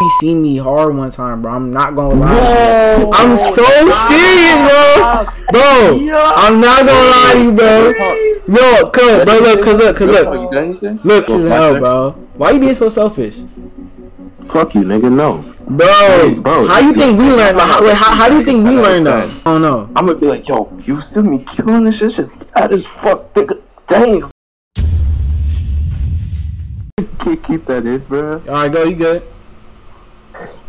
he 0.00 0.08
seen 0.20 0.40
me 0.40 0.56
hard 0.56 0.94
one 0.94 1.10
time, 1.10 1.42
bro. 1.42 1.50
I'm 1.50 1.72
not 1.72 1.96
gonna 1.96 2.14
lie. 2.14 2.98
Whoa, 2.98 3.10
I'm 3.12 3.36
so 3.36 3.64
serious, 4.06 4.70
bro. 4.70 5.26
Bro, 5.50 5.98
I'm 6.36 6.60
not 6.60 6.86
gonna 6.86 7.10
lie 7.10 7.32
to 7.34 7.42
you, 7.42 7.50
bro. 7.50 7.92
Yo, 8.46 8.90
cuz, 8.90 9.24
bro, 9.24 9.38
look, 9.40 9.60
cuz, 9.60 9.76
look, 9.76 9.96
cuz, 9.96 10.08
look. 10.08 10.52
Look, 11.04 11.26
this 11.26 11.36
is 11.36 11.48
hell, 11.48 11.80
bro. 11.80 12.12
Why 12.36 12.52
you 12.52 12.60
being 12.60 12.76
so 12.76 12.88
selfish? 12.88 13.38
Fuck 14.46 14.76
you, 14.76 14.82
nigga. 14.82 15.10
No. 15.10 15.42
Bro, 15.66 16.42
bro, 16.42 16.68
how 16.68 16.78
you 16.78 16.94
think 16.94 17.18
we 17.18 17.32
learned? 17.32 17.60
How, 17.60 17.82
wait, 17.82 17.96
how, 17.96 18.14
how 18.14 18.28
do 18.28 18.36
you 18.38 18.44
think 18.44 18.68
we 18.68 18.76
learned 18.76 19.04
though? 19.04 19.28
I 19.44 19.44
don't 19.44 19.62
know. 19.62 19.90
I'm 19.96 20.06
gonna 20.06 20.16
be 20.16 20.26
like, 20.26 20.46
yo, 20.46 20.70
you 20.86 21.00
still 21.00 21.24
me 21.24 21.42
killing 21.44 21.82
this 21.82 21.98
shit, 21.98 22.12
shit 22.12 22.30
fat 22.30 22.72
as 22.72 22.86
fuck, 22.86 23.34
nigga. 23.34 23.60
Damn. 23.88 24.30
Can't 27.18 27.42
keep 27.42 27.64
that 27.64 27.84
in, 27.84 27.98
bro. 27.98 28.34
All 28.34 28.40
right, 28.46 28.70
go. 28.70 28.84
You 28.84 28.94
good? 28.94 29.24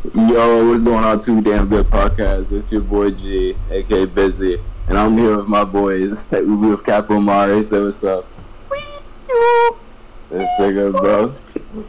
Yo, 0.04 0.69
what's 0.69 0.83
going 0.83 1.04
on? 1.04 1.19
Two 1.19 1.42
damn 1.42 1.68
good 1.68 1.86
podcast. 1.87 2.51
It's 2.54 2.71
your 2.71 2.82
boy 2.82 3.11
G, 3.11 3.55
aka 3.69 4.05
Busy, 4.05 4.57
and 4.87 4.97
I'm 4.97 5.18
here 5.18 5.36
with 5.36 5.47
my 5.47 5.65
boys. 5.65 6.18
We 6.32 6.41
with 6.69 6.86
Capo 6.86 7.19
Mari. 7.19 7.64
Say 7.64 7.82
what's 7.82 8.01
up. 8.04 8.25
This 10.29 10.47
nigga, 10.60 10.91
bro. 10.91 11.33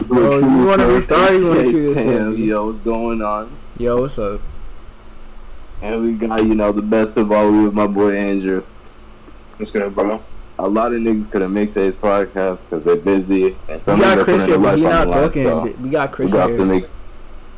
Bro, 0.09 0.39
you 0.39 0.67
want 0.67 0.81
to 0.81 0.87
restart? 0.89 1.33
You 1.35 1.49
want 1.49 1.61
to 1.61 1.71
cue 1.71 1.95
this 1.95 2.05
Damn, 2.05 2.37
Yo, 2.37 2.67
what's 2.67 2.79
going 2.81 3.23
on? 3.23 3.57
Yo, 3.79 4.01
what's 4.01 4.19
up? 4.19 4.41
And 5.81 6.03
we 6.03 6.15
got, 6.15 6.45
you 6.45 6.55
know, 6.57 6.73
the 6.73 6.83
best 6.83 7.17
of 7.17 7.31
all. 7.31 7.51
We 7.53 7.65
with 7.65 7.75
my 7.75 7.87
boy 7.87 8.17
Andrew. 8.17 8.65
What's 9.57 9.71
good, 9.71 9.95
bro? 9.95 10.21
A 10.59 10.69
lot 10.69 10.93
of 10.93 11.01
niggas 11.01 11.31
couldn't 11.31 11.53
make 11.53 11.69
today's 11.69 11.97
podcast 11.97 12.65
because 12.65 12.83
they're 12.85 12.97
busy. 12.97 13.57
And 13.69 13.81
some 13.81 13.99
We 14.01 14.05
got 14.05 14.19
of 14.19 14.27
them 14.27 14.35
Chris 14.35 14.47
putting 14.47 14.61
here, 14.63 14.63
their 14.63 14.73
but 14.73 14.79
he 14.79 14.85
life 14.85 14.93
on 14.95 14.99
not 14.99 15.09
the 15.09 15.15
line, 15.15 15.63
talking. 15.63 15.77
so 15.77 15.83
We 15.83 15.91
got 15.91 16.13
Chris 16.13 16.33
we 16.33 16.37
got 16.39 16.47
to 16.49 16.55
here, 16.55 16.65
make, 16.65 16.85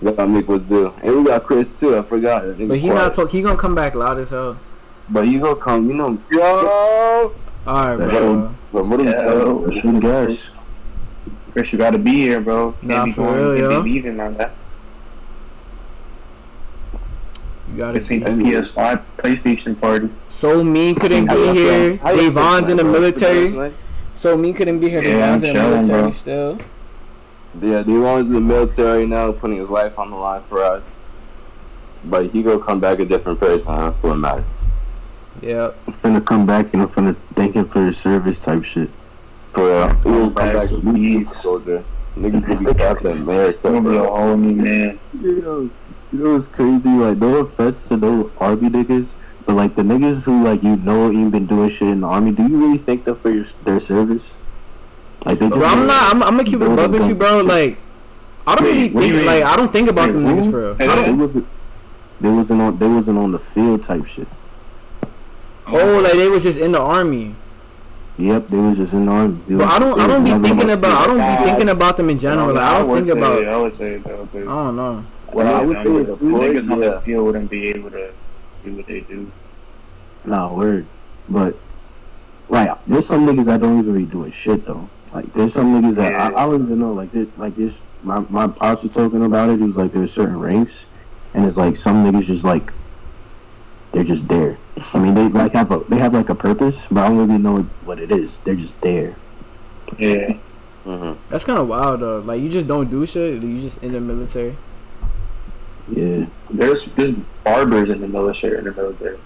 we 0.03 0.11
got 0.13 0.23
to 0.25 0.29
make 0.29 0.49
what's 0.49 0.65
due. 0.65 0.93
And 1.03 1.17
we 1.19 1.25
got 1.25 1.45
Chris 1.45 1.73
too. 1.79 1.97
I 1.97 2.03
forgot. 2.03 2.43
Nigga 2.45 2.69
but 2.69 2.79
he 2.79 2.89
quiet. 2.89 3.03
not 3.03 3.15
talk. 3.15 3.31
He 3.31 3.41
gonna 3.43 3.57
come 3.57 3.75
back 3.75 3.95
loud 3.95 4.19
as 4.19 4.31
hell. 4.31 4.59
But 5.09 5.29
you 5.29 5.41
gonna 5.41 5.57
come, 5.57 5.89
you 5.89 5.95
know. 5.95 6.19
Yo. 6.31 6.41
All 6.43 7.33
right, 7.67 7.97
That's 7.97 8.13
bro. 8.13 8.55
But 8.73 8.87
what 8.87 9.01
are 9.01 9.03
we 9.05 9.09
Yeah, 9.11 9.23
telling 9.23 9.65
that's 9.65 9.85
you? 9.85 10.01
guys. 10.01 10.51
Chris, 11.53 11.73
you 11.73 11.79
gotta 11.79 11.99
be 11.99 12.13
here, 12.13 12.41
bro. 12.41 12.73
Can't 12.73 12.83
Nah, 12.85 13.05
be 13.05 13.13
for 13.13 13.27
going, 13.27 13.37
real, 13.39 13.49
can't 13.59 13.73
yo. 13.73 13.83
be 13.83 13.91
leaving 13.91 14.21
on 14.21 14.35
that. 14.39 14.53
You 17.71 17.79
got 17.79 17.95
This 17.95 18.11
ain't 18.11 18.23
it. 18.27 18.37
the 18.37 18.43
PS5 18.45 19.01
PlayStation 19.19 19.81
party. 19.81 20.09
So 20.29 20.65
mean 20.65 20.95
couldn't 20.95 21.27
be 21.27 21.35
here. 21.53 21.53
feel? 21.93 21.97
How 21.99 22.11
you 22.11 22.17
feel, 22.19 22.31
Devon's 22.31 22.69
in 22.69 22.77
the 22.77 22.85
military. 22.85 23.73
So 24.15 24.37
mean 24.37 24.55
couldn't 24.55 24.81
be 24.81 24.91
here. 24.91 25.03
Yeah, 25.03 25.39
Devon's 25.39 25.43
in 25.45 25.55
the 25.55 25.63
military 25.63 26.03
bro. 26.03 26.11
still. 26.11 26.59
Yeah, 27.61 27.83
Devon's 27.83 28.29
in 28.29 28.35
the 28.35 28.41
military 28.41 29.07
now, 29.07 29.31
putting 29.33 29.59
his 29.59 29.69
life 29.69 29.99
on 29.99 30.11
the 30.11 30.17
line 30.17 30.43
for 30.49 30.63
us. 30.63 30.97
But 32.05 32.31
he 32.31 32.43
gonna 32.43 32.59
come 32.59 32.81
back 32.81 32.99
a 32.99 33.05
different 33.05 33.39
person. 33.41 33.75
That's 33.77 34.03
what 34.03 34.15
matters. 34.17 34.45
Yeah. 35.41 35.73
I'm 35.87 35.93
finna 35.93 36.25
come 36.25 36.47
back 36.47 36.73
and 36.73 36.83
I'm 36.83 36.89
finna 36.89 37.17
thank 37.35 37.55
him 37.55 37.67
for 37.67 37.85
his 37.87 37.97
service 37.99 38.41
type 38.41 38.65
shit. 38.65 38.91
For 39.53 39.65
real. 39.67 39.89
He 39.95 40.09
will 40.09 40.25
come 40.31 40.33
Back 40.35 40.55
back 40.55 40.69
to 40.69 40.75
a 40.77 40.79
super 40.79 40.93
beats. 40.95 41.43
soldier. 41.43 41.85
Niggas 42.17 42.47
gonna 42.47 42.73
be 42.73 42.79
Captain 42.79 43.23
America, 43.23 43.59
Gonna 43.63 43.81
be 43.83 43.97
a 43.97 44.01
bro. 44.01 44.15
whole 44.17 44.37
new 44.37 44.53
man. 44.55 44.99
You 45.21 45.41
know, 45.43 45.61
you 46.13 46.19
know 46.25 46.33
what's 46.35 46.47
crazy? 46.47 46.89
Like, 46.89 47.19
no 47.19 47.37
offense 47.37 47.87
to 47.89 47.97
no 47.97 48.31
army 48.39 48.69
niggas, 48.71 49.13
but 49.47 49.55
like 49.57 49.77
the 49.77 49.83
niggas 49.83 50.23
who 50.25 50.43
like 50.45 50.63
you 50.63 50.77
know 50.77 51.11
ain't 51.11 51.31
been 51.33 51.47
doing 51.47 51.71
shit 51.71 51.89
in 51.89 52.01
the 52.01 52.07
army. 52.07 52.33
Do 52.33 52.43
you 52.47 52.57
really 52.59 52.79
thank 52.79 53.05
them 53.05 53.17
for 53.17 53.31
your 53.31 53.45
their 53.65 53.79
service? 53.81 54.37
Like 55.25 55.39
they 55.39 55.49
just. 55.49 55.59
Bro, 55.59 55.69
I'm 55.69 55.87
not. 55.87 56.15
I'm, 56.15 56.23
I'm 56.23 56.31
gonna 56.37 56.45
keep 56.45 56.55
it 56.55 56.59
Bro, 56.61 56.73
above 56.75 56.91
with 56.93 57.09
you, 57.09 57.15
bro. 57.15 57.39
shit. 57.39 57.47
Like, 57.47 57.79
I 58.47 58.55
don't 58.57 58.65
Wait, 58.65 58.73
really 58.73 58.89
what 58.91 59.01
do 59.03 59.07
you 59.09 59.15
think. 59.15 59.27
Like, 59.27 59.43
I 59.45 59.57
don't 59.57 59.73
think 59.73 59.89
about 59.89 60.07
Wait, 60.09 60.13
them 60.13 60.25
niggas 60.27 60.51
for 60.51 60.61
real. 60.61 60.75
Hey, 60.75 60.87
I 60.89 60.97
They 60.97 61.03
don't, 61.07 61.19
wasn't. 61.19 61.47
They 62.21 62.31
wasn't 62.31 62.63
on. 62.63 62.79
They 62.79 62.89
wasn't 62.89 63.19
on 63.19 63.33
the 63.33 63.39
field 63.39 63.83
type 63.83 64.07
shit. 64.07 64.29
oh, 65.67 66.01
like 66.03 66.13
they 66.15 66.29
was 66.29 66.43
just 66.43 66.59
in 66.59 66.73
the 66.73 66.81
army. 66.81 67.35
Yep, 68.19 68.49
they 68.49 68.59
was 68.59 68.77
just 68.77 68.93
in 68.93 69.07
the 69.07 69.13
army. 69.13 69.39
They 69.49 69.55
But 69.57 69.67
was- 69.67 69.75
I 69.75 69.79
don't. 69.79 70.01
I 70.01 70.07
don't 70.07 70.25
be 70.25 70.31
thinking 70.49 70.71
on- 70.71 70.79
about. 70.79 71.03
I 71.03 71.07
don't 71.07 71.39
be 71.39 71.45
thinking 71.45 71.69
about 71.69 71.97
them 71.97 72.11
in 72.11 72.19
general. 72.19 72.53
Like, 72.55 72.63
I 72.65 72.79
don't 72.79 72.95
think 72.95 73.07
say, 73.07 73.13
about. 73.13 73.45
I 73.45 73.57
would 73.57 73.79
say 73.79 73.97
though, 73.99 74.29
but 74.33 74.43
I 74.43 74.45
don't 74.45 74.77
know. 74.77 75.05
what 75.33 75.47
I 75.47 75.53
I 75.53 75.59
would 75.63 75.69
would 75.69 75.77
say 75.79 75.83
say 75.85 76.03
the 76.05 76.17
the 76.17 76.25
niggas 76.25 76.71
on 76.71 76.83
yeah. 76.83 76.89
the 76.91 77.01
field 77.01 77.25
wouldn't 77.27 77.51
be 77.51 77.69
able 77.69 77.91
to 77.91 78.11
do 78.65 78.75
what 78.75 78.87
they 78.87 79.01
do. 79.01 79.31
Nah, 80.25 80.53
word. 80.55 80.87
But 81.29 81.57
like, 82.49 82.71
there's 82.87 83.07
some 83.07 83.27
niggas 83.27 83.47
that 83.47 83.61
don't 83.61 83.79
even 83.79 83.97
be 83.97 84.05
doing 84.05 84.31
shit 84.33 84.67
though. 84.67 84.89
Like, 85.13 85.33
there's 85.35 85.53
some 85.53 85.75
niggas 85.75 85.95
that 85.97 86.15
I, 86.15 86.27
I 86.29 86.47
don't 86.47 86.65
even 86.65 86.79
know. 86.79 86.93
Like, 86.93 87.13
this, 87.13 87.29
like 87.37 87.57
this. 87.57 87.79
My 88.03 88.21
my 88.31 88.49
pops 88.49 88.83
was 88.83 88.93
talking 88.93 89.25
about 89.25 89.51
it. 89.51 89.59
He 89.59 89.65
was 89.65 89.77
like, 89.77 89.93
there's 89.93 90.13
certain 90.13 90.41
ranks, 90.41 90.87
and 91.35 91.45
it's 91.45 91.57
like 91.57 91.77
some 91.77 92.05
niggas 92.05 92.25
just 92.25 92.45
like 92.45 92.73
they're 93.93 94.05
just 94.05 94.27
there. 94.29 94.59
I 94.95 94.99
mean, 94.99 95.15
they 95.15 95.29
like 95.29 95.53
have 95.53 95.71
a 95.71 95.81
they 95.89 95.99
have 95.99 96.15
like 96.15 96.29
a 96.29 96.35
purpose, 96.35 96.81
but 96.91 97.05
I 97.05 97.09
don't 97.09 97.19
really 97.19 97.39
know 97.39 97.63
what 97.85 98.01
it 98.01 98.11
is. 98.11 98.39
They're 98.45 98.57
just 98.57 98.81
there. 98.81 99.17
Yeah. 99.99 100.39
hmm 100.85 101.13
That's 101.29 101.45
kind 101.45 101.59
of 101.59 101.69
wild 101.69 102.01
though. 102.01 102.21
Like, 102.21 102.41
you 102.41 102.49
just 102.49 102.67
don't 102.67 102.91
do 102.91 103.05
shit. 103.07 103.43
You 103.43 103.61
just 103.61 103.79
in 103.83 103.93
the 103.93 104.01
military. 104.01 104.57
Yeah. 105.89 106.27
There's 106.51 106.87
there's 106.97 107.13
barbers 107.45 107.91
in 107.91 108.01
the 108.01 108.09
military 108.09 108.59
in 108.59 108.65
the 108.65 108.73
military. 108.73 109.19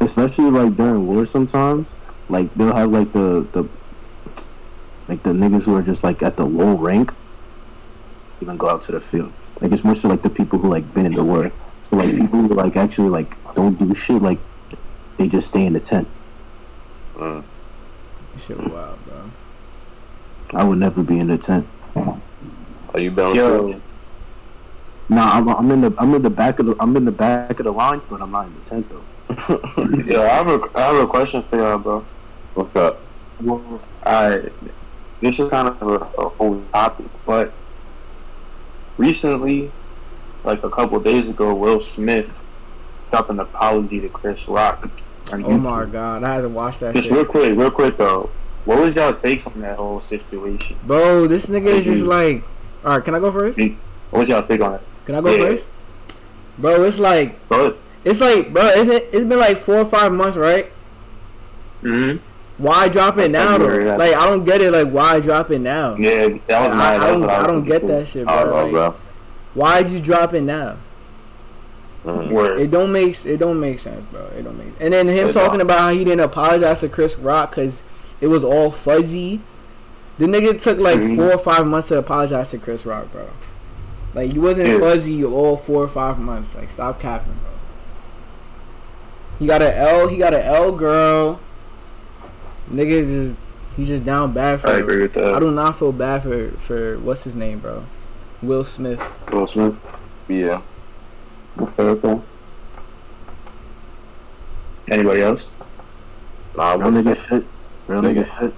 especially 0.00 0.50
like 0.50 0.76
during 0.76 1.06
war 1.06 1.26
sometimes 1.26 1.88
like 2.28 2.52
they'll 2.54 2.74
have 2.74 2.90
like 2.90 3.12
the 3.12 3.46
the 3.52 3.64
like 5.08 5.22
the 5.22 5.30
niggas 5.30 5.62
who 5.62 5.74
are 5.74 5.82
just 5.82 6.04
like 6.04 6.22
at 6.22 6.36
the 6.36 6.44
low 6.44 6.74
rank 6.74 7.12
even 8.40 8.56
go 8.56 8.68
out 8.68 8.82
to 8.82 8.92
the 8.92 9.00
field 9.00 9.32
like 9.60 9.72
it's 9.72 9.82
mostly 9.84 10.10
like 10.10 10.22
the 10.22 10.30
people 10.30 10.58
who 10.58 10.68
like 10.68 10.92
been 10.94 11.06
in 11.06 11.14
the 11.14 11.24
war 11.24 11.50
so 11.88 11.96
like 11.96 12.10
people 12.14 12.40
who 12.42 12.48
like 12.48 12.76
actually 12.76 13.08
like 13.08 13.36
don't 13.54 13.78
do 13.78 13.94
shit 13.94 14.22
like 14.22 14.38
they 15.16 15.26
just 15.26 15.48
stay 15.48 15.64
in 15.66 15.72
the 15.72 15.80
tent 15.80 16.06
Mm. 17.16 17.42
This 18.32 18.44
shit 18.44 18.56
wild, 18.70 18.96
bro. 19.04 19.30
i 20.54 20.62
would 20.62 20.78
never 20.78 21.02
be 21.02 21.18
in 21.18 21.26
the 21.26 21.36
tent 21.36 21.66
Are 21.96 23.00
you 23.00 23.10
balanced? 23.10 23.36
Yo, 23.38 23.80
nah 25.08 25.32
I'm, 25.32 25.48
I'm 25.48 25.68
in 25.72 25.80
the 25.80 25.92
i'm 25.98 26.14
in 26.14 26.22
the 26.22 26.30
back 26.30 26.60
of 26.60 26.66
the 26.66 26.76
i'm 26.78 26.96
in 26.96 27.04
the 27.06 27.10
back 27.10 27.58
of 27.58 27.64
the 27.64 27.72
lines 27.72 28.04
but 28.04 28.20
i'm 28.22 28.30
not 28.30 28.46
in 28.46 28.54
the 28.54 28.60
tent 28.60 28.86
though 28.88 29.02
yeah, 30.06 30.20
I 30.20 30.28
have 30.28 30.48
a 30.48 30.60
I 30.76 30.80
have 30.82 30.96
a 30.96 31.06
question 31.06 31.42
for 31.42 31.56
y'all, 31.58 31.76
bro. 31.76 32.02
What's 32.54 32.74
up? 32.76 32.98
Well, 33.42 33.78
I 34.06 34.48
this 35.20 35.38
is 35.38 35.50
kind 35.50 35.68
of 35.68 35.82
a, 35.82 35.94
a 36.20 36.28
whole 36.30 36.62
topic, 36.72 37.06
but 37.26 37.52
recently, 38.96 39.70
like 40.44 40.62
a 40.62 40.70
couple 40.70 40.98
days 41.00 41.28
ago, 41.28 41.54
Will 41.54 41.80
Smith 41.80 42.32
dropped 43.10 43.30
an 43.30 43.40
apology 43.40 44.00
to 44.00 44.08
Chris 44.08 44.46
Rock. 44.48 44.88
Oh 45.30 45.36
YouTube. 45.36 45.60
my 45.60 45.84
god, 45.84 46.24
I 46.24 46.34
had 46.36 46.40
to 46.42 46.48
watch 46.48 46.78
that 46.78 46.94
Just 46.94 47.10
real 47.10 47.24
quick, 47.24 47.56
real 47.56 47.70
quick 47.70 47.96
though, 47.98 48.30
what 48.64 48.78
was 48.78 48.94
y'all 48.94 49.12
takes 49.14 49.46
on 49.46 49.60
that 49.60 49.76
whole 49.76 50.00
situation? 50.00 50.76
Bro, 50.84 51.28
this 51.28 51.46
nigga 51.46 51.66
is 51.66 51.84
just 51.84 52.04
like. 52.04 52.42
All 52.84 52.96
right, 52.96 53.04
can 53.04 53.14
I 53.14 53.18
go 53.18 53.30
first? 53.32 53.58
What 54.10 54.20
was 54.20 54.28
y'all 54.28 54.42
take 54.46 54.60
on 54.60 54.74
it? 54.74 54.80
Can 55.04 55.14
I 55.16 55.20
go 55.20 55.30
Yeah. 55.30 55.38
first? 55.48 55.68
Bro, 56.58 56.84
it's 56.84 56.98
like 56.98 57.48
Bro, 57.48 57.76
it's 58.04 58.20
like 58.20 58.52
bro, 58.52 58.66
isn't 58.68 58.94
it's 59.12 59.24
been 59.24 59.38
like 59.38 59.58
four 59.58 59.76
or 59.76 59.84
five 59.84 60.12
months, 60.12 60.36
right? 60.36 60.70
mm-hmm. 61.82 62.18
Why 62.58 62.88
drop 62.88 63.16
it 63.18 63.30
now 63.30 63.56
though? 63.56 63.66
Like 63.96 64.14
I 64.14 64.26
don't 64.26 64.44
get 64.44 64.60
it. 64.60 64.72
Like 64.72 64.90
why 64.90 65.20
drop 65.20 65.50
it 65.50 65.60
now? 65.60 65.94
yeah, 65.96 66.26
that 66.48 66.68
was 66.68 66.72
I, 66.72 66.74
my. 66.74 66.94
I 66.94 66.98
that's 66.98 67.04
don't 67.12 67.20
what 67.20 67.30
I 67.30 67.46
don't 67.46 67.64
get 67.64 67.86
that 67.86 68.08
shit, 68.08 68.26
bro. 68.26 68.44
know, 68.44 68.62
Like, 68.64 68.72
bro. 68.72 68.94
why'd 69.54 69.90
you 69.90 70.00
drop 70.00 70.34
it 70.34 70.42
now? 70.42 70.76
Mm. 72.04 72.30
Word. 72.30 72.60
It 72.60 72.70
don't 72.70 72.90
make 72.92 73.24
it 73.24 73.36
don't 73.38 73.60
make 73.60 73.78
sense, 73.78 74.04
bro. 74.10 74.26
It 74.36 74.42
don't 74.42 74.56
make. 74.58 74.74
And 74.80 74.92
then 74.92 75.08
him 75.08 75.28
It 75.28 75.32
talking 75.32 75.52
don't. 75.58 75.62
about 75.62 75.78
how 75.80 75.88
he 75.90 75.98
didn't 76.04 76.20
apologize 76.20 76.80
to 76.80 76.88
Chris 76.88 77.16
Rock 77.16 77.50
because 77.50 77.82
it 78.20 78.26
was 78.28 78.42
all 78.44 78.70
fuzzy. 78.70 79.40
The 80.18 80.26
nigga 80.26 80.60
took 80.60 80.78
like 80.78 80.98
Mhm. 80.98 81.14
four 81.16 81.32
or 81.32 81.38
five 81.38 81.64
months 81.66 81.88
to 81.88 81.98
apologize 81.98 82.50
to 82.50 82.58
Chris 82.58 82.84
Rock, 82.84 83.12
bro. 83.12 83.26
Like 84.14 84.34
you 84.34 84.40
wasn't 84.40 84.68
Yeah. 84.68 84.78
fuzzy 84.80 85.24
all 85.24 85.56
four 85.56 85.84
or 85.84 85.88
five 85.88 86.18
months. 86.18 86.56
Like 86.56 86.70
stop 86.72 86.98
capping, 87.00 87.34
bro. 87.34 87.52
He 89.38 89.46
got 89.46 89.62
an 89.62 89.74
L. 89.74 90.08
He 90.08 90.16
got 90.16 90.34
an 90.34 90.42
L 90.42 90.72
girl. 90.72 91.38
Nigga 92.72 93.08
just 93.08 93.36
he's 93.76 93.88
just 93.88 94.04
down 94.04 94.32
bad 94.32 94.60
for. 94.60 94.68
I 94.68 94.78
agree 94.78 95.02
with 95.02 95.14
that. 95.14 95.34
I 95.34 95.40
do 95.40 95.50
not 95.50 95.78
feel 95.78 95.92
bad 95.92 96.22
for 96.22 96.48
for 96.52 96.98
what's 96.98 97.24
his 97.24 97.34
name, 97.34 97.60
bro. 97.60 97.84
Will 98.42 98.64
Smith. 98.64 99.00
Will 99.32 99.46
Smith. 99.46 99.74
Yeah. 100.28 100.60
Okay, 101.58 101.82
okay. 101.82 102.20
Anybody 104.90 105.22
else? 105.22 105.44
Nah, 106.56 106.72
real 106.74 106.90
what's 106.90 107.06
nigga 107.06 107.12
up? 107.12 107.18
shit 107.28 107.44
real 107.86 108.02
nigga 108.02 108.24
Nigga. 108.24 108.38
shit 108.40 108.54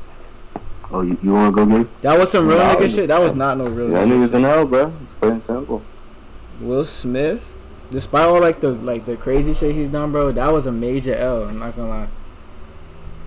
oh 0.92 1.02
you, 1.02 1.18
you 1.22 1.32
wanna 1.32 1.52
go 1.52 1.64
get 1.66 2.02
That 2.02 2.18
was 2.18 2.30
some 2.30 2.46
real 2.46 2.58
Nah, 2.58 2.74
nigga 2.74 2.80
shit. 2.82 2.90
just- 2.96 3.08
That 3.08 3.20
was 3.20 3.34
not 3.34 3.58
no 3.58 3.64
real. 3.68 3.88
That 3.88 4.06
nigga 4.06 4.18
niggas 4.20 4.26
shit. 4.26 4.34
in 4.34 4.42
hell, 4.44 4.66
bro. 4.66 4.92
It's 5.02 5.12
plain 5.12 5.40
simple. 5.40 5.82
Will 6.60 6.84
Smith, 6.84 7.42
despite 7.90 8.26
all 8.28 8.40
like 8.40 8.60
the 8.60 8.70
like 8.72 9.06
the 9.06 9.16
crazy 9.16 9.54
shit 9.54 9.74
he's 9.74 9.88
done, 9.88 10.12
bro, 10.12 10.32
that 10.32 10.52
was 10.52 10.66
a 10.66 10.72
major 10.72 11.14
L. 11.14 11.44
I'm 11.44 11.58
not 11.58 11.76
gonna 11.76 11.88
lie. 11.88 12.08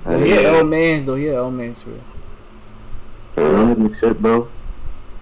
But 0.04 0.22
he 0.22 0.34
L 0.34 0.64
mans 0.64 1.06
though. 1.06 1.16
He 1.16 1.26
had 1.26 1.36
L 1.36 1.52
mans 1.52 1.84
real. 1.86 2.00
nigga 3.36 4.00
shit 4.00 4.22
bro 4.22 4.50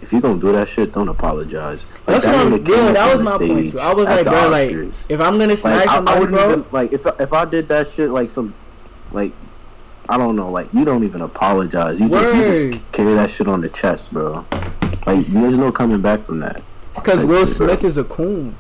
if 0.02 0.12
you 0.12 0.20
gonna 0.20 0.40
do 0.40 0.52
that 0.52 0.68
shit, 0.68 0.94
don't 0.94 1.08
apologize. 1.08 1.86
Like, 1.86 2.06
That's 2.06 2.26
that 2.26 2.36
what 2.36 2.70
I'm. 2.70 2.94
That 2.94 3.16
was 3.16 3.24
my 3.24 3.38
point 3.38 3.72
too. 3.72 3.80
I 3.80 3.94
was 3.94 4.10
like, 4.10 4.26
bro, 4.26 4.50
like 4.50 4.72
if 5.10 5.22
I'm 5.22 5.38
gonna 5.38 5.56
smash 5.56 5.86
like, 5.86 5.90
somebody, 5.90 6.20
I, 6.20 6.24
I 6.24 6.30
bro, 6.30 6.52
even, 6.52 6.66
like 6.72 6.92
if 6.92 7.06
if 7.20 7.34
I 7.34 7.46
did 7.46 7.68
that 7.68 7.92
shit, 7.92 8.10
like 8.10 8.30
some, 8.30 8.54
like 9.12 9.32
I 10.10 10.18
don't 10.18 10.36
know, 10.36 10.50
like 10.50 10.74
you 10.74 10.84
don't 10.84 11.04
even 11.04 11.22
apologize. 11.22 12.00
You 12.00 12.10
just, 12.10 12.36
you 12.36 12.72
just 12.72 12.92
carry 12.92 13.14
that 13.14 13.30
shit 13.30 13.48
on 13.48 13.62
the 13.62 13.70
chest, 13.70 14.12
bro. 14.12 14.46
Like 15.06 15.26
there's 15.26 15.58
no 15.58 15.72
coming 15.72 16.02
back 16.02 16.22
from 16.22 16.40
that. 16.40 16.64
It's 16.92 17.00
because 17.00 17.24
Will 17.24 17.46
Smith 17.46 17.82
bro. 17.82 17.88
is 17.88 17.98
a 17.98 18.04
coon. 18.04 18.56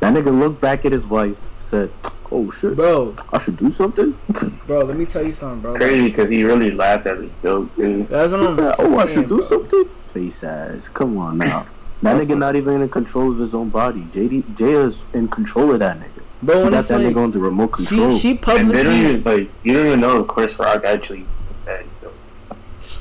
That 0.00 0.14
nigga 0.14 0.36
looked 0.38 0.60
back 0.60 0.84
at 0.84 0.92
his 0.92 1.04
wife, 1.04 1.38
said, 1.68 1.90
"Oh 2.30 2.50
shit, 2.50 2.76
bro, 2.76 3.14
I 3.32 3.38
should 3.38 3.56
do 3.56 3.70
something." 3.70 4.18
bro, 4.66 4.84
let 4.84 4.96
me 4.96 5.06
tell 5.06 5.24
you 5.24 5.32
something, 5.32 5.60
bro. 5.60 5.74
Crazy 5.74 6.08
because 6.08 6.30
he 6.30 6.44
really 6.44 6.70
laughed 6.70 7.06
at 7.06 7.18
his 7.18 7.30
joke. 7.42 7.74
Dude. 7.76 8.08
That's 8.08 8.32
what 8.32 8.40
I'm 8.40 8.56
said, 8.56 8.74
saying. 8.76 8.94
Oh, 8.94 8.98
I 8.98 9.06
should 9.06 9.28
do 9.28 9.38
bro. 9.38 9.48
something. 9.48 9.84
Face 10.12 10.44
ass, 10.44 10.88
come 10.88 11.18
on 11.18 11.38
now. 11.38 11.66
That 12.02 12.16
nigga 12.16 12.36
not 12.36 12.56
even 12.56 12.82
in 12.82 12.88
control 12.90 13.32
of 13.32 13.38
his 13.38 13.54
own 13.54 13.70
body. 13.70 14.02
JD 14.12 14.60
is 14.60 14.98
in 15.14 15.28
control 15.28 15.72
of 15.72 15.78
that 15.78 15.98
nigga. 15.98 16.22
Bro, 16.42 16.64
when 16.64 16.72
got 16.72 16.84
that 16.88 17.00
like, 17.00 17.14
nigga 17.14 17.22
on 17.22 17.30
the 17.30 17.38
remote 17.38 17.68
control. 17.68 18.10
She, 18.10 18.18
she 18.18 18.34
publicly. 18.34 18.68
And 18.68 18.70
they 18.70 18.82
don't 18.82 18.94
even 18.94 19.22
like. 19.22 19.50
You 19.64 19.72
don't 19.72 19.86
even 19.86 20.00
know 20.00 20.20
if 20.20 20.28
Chris 20.28 20.58
Rock 20.58 20.84
actually 20.84 21.24
that. 21.64 21.86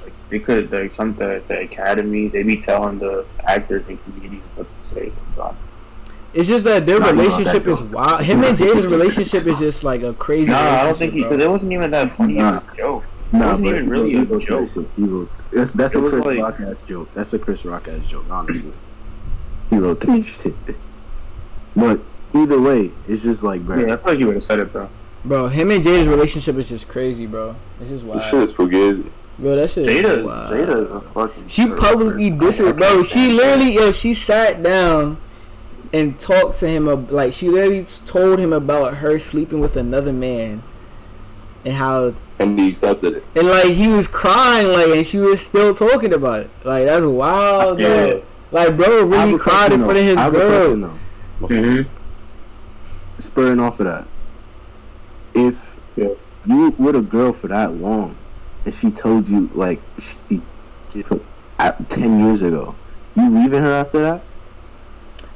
Like 0.02 0.14
they 0.30 0.40
could 0.40 0.72
like 0.72 0.96
come 0.96 1.14
to 1.16 1.42
the 1.46 1.60
academy. 1.60 2.30
They 2.30 2.44
be 2.44 2.62
telling 2.62 3.00
the 3.00 3.26
actors 3.44 3.84
and 3.90 4.02
comedians 4.06 4.44
what 4.56 4.68
to 4.84 4.88
say. 4.88 5.12
It's 6.36 6.50
just 6.50 6.66
that 6.66 6.86
their 6.86 7.00
nah, 7.00 7.12
relationship 7.12 7.64
that 7.64 7.72
is 7.72 7.82
wild. 7.82 8.22
Him 8.22 8.44
and 8.44 8.58
Jada's 8.58 8.86
relationship 8.86 9.48
is 9.48 9.58
just 9.58 9.86
like 9.86 10.04
a 10.04 10.14
crazy. 10.14 10.52
No, 10.52 10.62
nah, 10.62 10.82
I 10.82 10.84
don't 10.84 10.98
think 10.98 11.14
he. 11.14 11.24
Because 11.24 11.42
it 11.42 11.50
wasn't 11.50 11.72
even 11.72 11.92
that 11.92 12.12
funny 12.12 12.34
nah. 12.34 12.60
joke. 12.76 13.06
No, 13.32 13.40
nah, 13.40 13.46
it 13.46 13.52
wasn't 13.52 13.68
even 13.68 13.90
really 13.90 14.16
a 14.16 14.40
joke. 14.40 14.70
He 14.98 15.04
wrote, 15.04 15.32
that's 15.54 15.72
that's 15.72 15.96
a 15.96 16.02
Chris 16.02 16.26
like, 16.26 16.40
Rock 16.40 16.60
ass 16.60 16.82
joke. 16.82 17.10
That's 17.14 17.32
a 17.32 17.40
Chris 17.40 17.64
Rock 17.64 17.88
ass 17.88 18.06
joke. 18.06 18.26
Honestly, 18.30 18.74
he 19.70 19.78
wrote 19.78 20.02
that 20.02 20.26
shit. 20.26 20.54
But 21.74 22.02
either 22.34 22.60
way, 22.60 22.92
it's 23.08 23.24
just 23.24 23.42
like, 23.42 23.62
bro. 23.62 23.80
Yeah, 23.80 23.94
I 23.94 23.96
thought 23.96 24.20
you 24.20 24.28
would 24.28 24.36
have 24.36 24.44
said 24.44 24.60
it, 24.60 24.74
bro. 24.74 24.90
Bro, 25.24 25.48
him 25.48 25.72
and 25.72 25.82
Jada's 25.82 26.10
relationship 26.10 26.58
is 26.58 26.68
just 26.68 26.90
crazy, 26.90 27.28
bro. 27.28 27.56
It's 27.80 27.92
just 27.92 28.04
wild. 28.04 28.20
This 28.20 28.30
shit 28.30 28.44
is 28.44 28.54
forget. 28.54 28.98
Bro, 29.40 29.56
that 29.56 29.70
shit. 29.70 29.88
Jada, 29.88 30.26
wow. 30.26 30.52
Jada 30.52 30.86
is 30.86 30.92
a 30.92 31.02
fucking. 31.02 31.48
She 31.48 31.68
publicly 31.70 32.30
dissed 32.30 32.58
her, 32.58 32.74
bro. 32.74 33.04
She 33.04 33.32
literally, 33.32 33.74
yo, 33.74 33.94
she 33.94 34.14
sat 34.14 34.62
down 34.62 35.18
and 35.96 36.20
talked 36.20 36.60
to 36.60 36.68
him, 36.68 37.08
like 37.08 37.34
she 37.34 37.50
literally 37.50 37.86
told 38.06 38.40
him 38.40 38.52
about 38.52 38.96
her 38.96 39.18
sleeping 39.20 39.60
with 39.60 39.78
another 39.78 40.14
man, 40.14 40.62
and 41.64 41.76
how. 41.76 42.14
And 42.38 42.60
he 42.60 42.70
accepted 42.70 43.16
it. 43.16 43.24
And 43.36 43.48
like 43.48 43.70
he 43.70 43.88
was 43.88 44.08
crying, 44.08 44.68
like, 44.68 44.88
and 44.88 45.08
she 45.08 45.18
was 45.18 45.42
still 45.42 45.74
talking 45.74 46.14
about 46.14 46.42
it. 46.42 46.50
Like 46.64 46.86
that's 46.86 47.06
wild, 47.06 47.80
yeah. 47.80 48.18
Like, 48.52 48.78
bro, 48.78 49.06
really 49.06 49.40
cried 49.40 49.74
in 49.74 49.84
front 49.84 49.98
of 49.98 50.06
his 50.06 50.18
girl. 50.18 50.98
Mm-hmm 51.42 51.90
spurring 53.36 53.60
off 53.60 53.82
of 53.82 53.86
that, 53.86 54.08
if 55.34 55.78
yeah. 55.98 56.08
you 56.46 56.70
with 56.78 56.96
a 56.96 57.02
girl 57.02 57.34
for 57.34 57.48
that 57.48 57.74
long, 57.74 58.16
and 58.64 58.74
she 58.74 58.90
told 58.90 59.28
you 59.28 59.50
like 59.54 59.82
she 60.00 60.42
ten 61.90 62.20
years 62.20 62.42
ago, 62.42 62.76
you 63.16 63.30
leaving 63.30 63.62
her 63.62 63.74
after 63.74 64.02
that? 64.02 64.22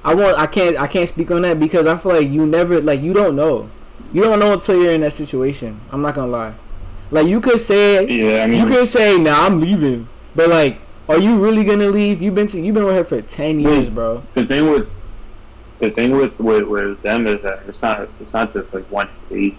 I 0.04 0.16
won't. 0.16 0.38
I 0.38 0.48
can't. 0.48 0.78
I 0.78 0.88
can't 0.88 1.10
speak 1.10 1.30
on 1.31 1.42
that 1.44 1.60
because 1.60 1.86
I 1.86 1.98
feel 1.98 2.13
like 2.13 2.30
you 2.30 2.46
never 2.46 2.81
like 2.81 3.01
you 3.01 3.13
don't 3.13 3.36
know. 3.36 3.69
You 4.13 4.24
don't 4.24 4.40
know 4.40 4.54
until 4.54 4.81
you're 4.81 4.94
in 4.94 5.01
that 5.01 5.13
situation. 5.13 5.81
I'm 5.92 6.01
not 6.01 6.16
gonna 6.16 6.31
lie. 6.31 6.54
Like 7.12 7.28
you 7.28 7.42
could 7.42 7.60
say, 7.60 8.07
yeah, 8.07 8.44
I 8.44 8.48
mean, 8.48 8.62
you 8.62 8.68
could 8.74 8.88
say, 8.88 9.18
"Nah, 9.18 9.46
I'm 9.46 9.60
leaving," 9.60 10.07
but 10.36 10.50
like, 10.50 10.80
are 11.07 11.19
you 11.19 11.38
really 11.38 11.63
gonna 11.63 11.90
leave? 11.90 12.22
You've 12.22 12.36
been 12.36 12.48
to, 12.48 12.62
you've 12.62 12.75
been 12.75 12.86
with 12.86 12.96
her 12.96 13.04
for 13.04 13.22
ten 13.22 13.60
years, 13.60 13.90
bro. 13.90 14.24
The 14.36 14.46
thing 14.46 14.69
with 14.69 14.90
the 15.80 15.90
thing 15.90 16.12
with, 16.16 16.40
with, 16.40 16.68
with 16.68 17.01
them 17.01 17.25
is 17.25 17.42
that 17.42 17.63
it's 17.68 17.81
not 17.81 18.07
it's 18.22 18.34
not 18.34 18.54
just 18.54 18.74
like 18.74 18.86
one 18.92 19.10
date. 19.30 19.57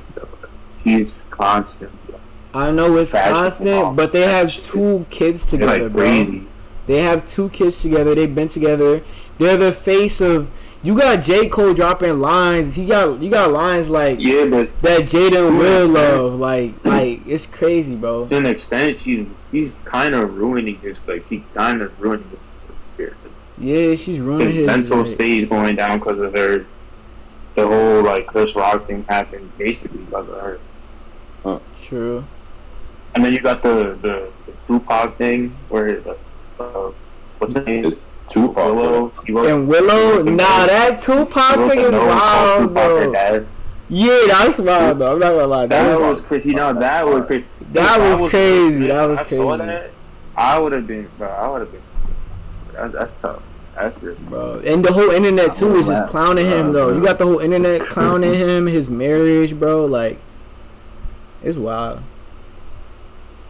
She's 0.82 1.18
constant. 1.30 1.92
I 2.52 2.70
know 2.70 2.96
it's 2.96 3.12
constant, 3.12 3.96
but 3.96 4.12
they 4.12 4.22
have 4.22 4.52
two 4.52 5.06
kids 5.10 5.44
together, 5.44 5.84
like 5.84 5.92
bro. 5.92 6.40
They 6.86 7.02
have 7.02 7.28
two 7.28 7.48
kids 7.50 7.80
together. 7.82 8.14
They've 8.14 8.34
been 8.34 8.48
together. 8.48 9.02
They're 9.40 9.56
the 9.56 9.72
face 9.72 10.20
of. 10.20 10.50
You 10.82 10.96
got 10.96 11.22
J 11.22 11.48
Cole 11.48 11.74
dropping 11.74 12.20
lines. 12.20 12.74
He 12.74 12.86
got 12.86 13.20
you 13.20 13.30
got 13.30 13.50
lines 13.50 13.90
like 13.90 14.18
yeah, 14.20 14.44
but 14.44 14.80
that 14.82 15.02
Jaden 15.02 15.58
will 15.58 15.88
love. 15.88 16.34
Like 16.34 16.82
like 16.84 17.26
it's 17.26 17.46
crazy, 17.46 17.96
bro. 17.96 18.28
To 18.28 18.36
an 18.36 18.46
extent, 18.46 19.00
she's 19.00 19.26
he's 19.50 19.72
kind 19.84 20.14
of 20.14 20.36
ruining 20.36 20.76
his 20.76 21.00
like 21.06 21.26
he 21.28 21.44
kind 21.54 21.82
of 21.82 21.98
ruining 22.00 22.28
his 22.30 22.38
yeah, 23.58 23.94
she's 23.94 24.18
ruining 24.20 24.54
his, 24.54 24.66
mental 24.66 24.98
like, 24.98 25.06
state 25.06 25.50
going 25.50 25.76
down 25.76 25.98
because 25.98 26.18
of 26.18 26.34
her. 26.34 26.66
The 27.54 27.66
whole 27.66 28.02
like 28.02 28.26
Chris 28.26 28.54
Rock 28.54 28.86
thing 28.86 29.04
happened 29.04 29.56
basically 29.58 29.98
because 29.98 30.28
of 30.28 30.40
her. 30.40 30.60
Huh. 31.42 31.58
True. 31.82 32.24
And 33.14 33.24
then 33.24 33.32
you 33.32 33.40
got 33.40 33.62
the 33.62 33.98
the, 34.00 34.32
the 34.46 34.52
Tupac 34.66 35.16
thing 35.16 35.56
where 35.68 36.00
the 36.00 36.16
uh, 36.58 36.92
what's 37.38 37.54
the 37.54 37.62
name? 37.62 37.98
Tupac. 38.30 38.56
Willow. 38.56 39.12
And 39.44 39.68
Willow, 39.68 40.22
nah, 40.22 40.66
that 40.66 41.00
Tupac 41.00 41.68
thing 41.68 41.80
is 41.80 41.90
wild, 41.90 42.72
bro. 42.72 43.46
Yeah, 43.88 44.20
that's 44.28 44.58
wild 44.60 45.00
though. 45.00 45.14
I'm 45.14 45.18
not 45.18 45.32
gonna 45.32 45.46
lie. 45.48 45.66
That, 45.66 45.82
that 45.82 45.94
was, 45.94 46.18
was 46.18 46.20
crazy. 46.20 46.54
No, 46.54 46.72
that 46.72 47.04
was 47.06 47.26
crazy. 47.26 47.44
That, 47.72 47.98
that 47.98 48.20
was, 48.20 48.30
crazy. 48.30 48.86
That 48.86 49.06
was 49.08 49.18
crazy. 49.22 49.42
That, 49.44 49.90
I 50.36 50.58
would 50.58 50.72
have 50.72 50.86
been, 50.86 51.10
bro. 51.18 51.28
I 51.28 51.48
would 51.48 51.60
have 51.62 51.72
been. 51.72 51.82
That, 52.72 52.92
that's 52.92 53.14
tough. 53.14 53.42
Bro, 54.28 54.60
and 54.66 54.84
the 54.84 54.92
whole 54.92 55.10
internet 55.10 55.54
too 55.56 55.74
is 55.76 55.86
just 55.86 56.10
clowning 56.10 56.46
him 56.46 56.72
though. 56.72 56.92
You 56.92 57.02
got 57.02 57.18
the 57.18 57.24
whole 57.24 57.38
internet 57.38 57.86
clowning 57.86 58.34
him, 58.34 58.66
his 58.66 58.90
marriage, 58.90 59.58
bro. 59.58 59.86
Like, 59.86 60.18
it's 61.42 61.56
wild. 61.56 62.02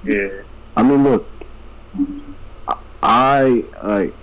Yeah. 0.05 0.43
I 0.77 0.83
mean, 0.85 1.03
look, 1.03 1.29
I 3.03 3.65
like 3.83 4.15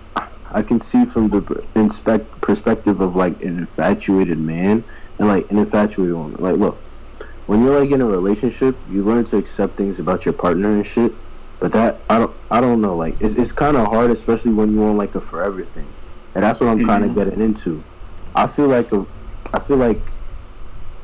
I 0.51 0.61
can 0.61 0.79
see 0.79 1.05
from 1.05 1.29
the 1.29 1.65
inspect 1.75 2.41
perspective 2.41 3.01
of 3.01 3.15
like 3.15 3.41
an 3.41 3.57
infatuated 3.57 4.37
man 4.37 4.83
and 5.19 5.27
like 5.27 5.49
an 5.51 5.57
infatuated 5.57 6.15
woman. 6.15 6.41
Like, 6.41 6.57
look, 6.57 6.77
when 7.45 7.63
you're 7.63 7.79
like 7.79 7.91
in 7.91 8.01
a 8.01 8.05
relationship, 8.05 8.75
you 8.89 9.03
learn 9.03 9.25
to 9.25 9.37
accept 9.37 9.75
things 9.75 9.99
about 9.99 10.25
your 10.25 10.33
partner 10.33 10.73
and 10.73 10.85
shit. 10.85 11.13
But 11.59 11.71
that 11.71 11.99
I 12.09 12.19
don't 12.19 12.35
I 12.51 12.61
don't 12.61 12.81
know. 12.81 12.95
Like, 12.95 13.19
it's 13.19 13.33
it's 13.35 13.51
kind 13.51 13.75
of 13.77 13.87
hard, 13.87 14.11
especially 14.11 14.53
when 14.53 14.71
you 14.71 14.81
want 14.81 14.97
like 14.97 15.15
a 15.15 15.21
forever 15.21 15.63
thing 15.63 15.87
and 16.37 16.43
that's 16.43 16.59
what 16.59 16.69
I'm 16.69 16.77
mm-hmm. 16.77 16.87
kind 16.87 17.03
of 17.03 17.15
getting 17.15 17.41
into. 17.41 17.83
I 18.35 18.45
feel 18.45 18.67
like 18.67 18.91
a, 18.91 19.07
I 19.51 19.57
feel 19.57 19.77
like 19.77 19.99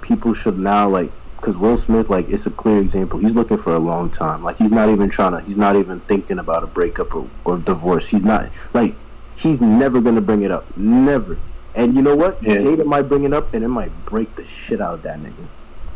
people 0.02 0.36
should 0.36 0.60
now 0.60 0.88
like 0.88 1.10
because 1.38 1.58
Will 1.58 1.76
Smith 1.76 2.08
like 2.08 2.30
it's 2.30 2.46
a 2.46 2.52
clear 2.52 2.80
example. 2.80 3.18
He's 3.18 3.34
looking 3.34 3.58
for 3.58 3.74
a 3.74 3.80
long 3.80 4.12
time. 4.12 4.44
Like 4.44 4.58
he's 4.58 4.72
not 4.72 4.90
even 4.90 5.10
trying 5.10 5.32
to. 5.32 5.42
He's 5.42 5.58
not 5.58 5.76
even 5.76 6.02
thinking 6.02 6.38
about 6.38 6.64
a 6.64 6.68
breakup 6.68 7.16
or, 7.16 7.28
or 7.44 7.58
divorce. 7.58 8.10
He's 8.10 8.24
not 8.24 8.52
like 8.76 8.94
he's 9.36 9.62
never 9.62 10.02
gonna 10.02 10.22
bring 10.22 10.42
it 10.44 10.52
up. 10.52 10.78
Never. 10.78 11.38
And 11.76 11.96
you 11.96 12.02
know 12.02 12.16
what? 12.16 12.42
Yeah. 12.44 12.58
Jada 12.58 12.86
might 12.86 13.04
bring 13.04 13.24
it 13.24 13.34
up, 13.34 13.54
and 13.54 13.64
it 13.64 13.70
might 13.70 14.06
break 14.06 14.36
the 14.36 14.46
shit 14.46 14.80
out 14.80 14.96
of 14.96 15.02
that 15.04 15.20
nigga. 15.20 15.48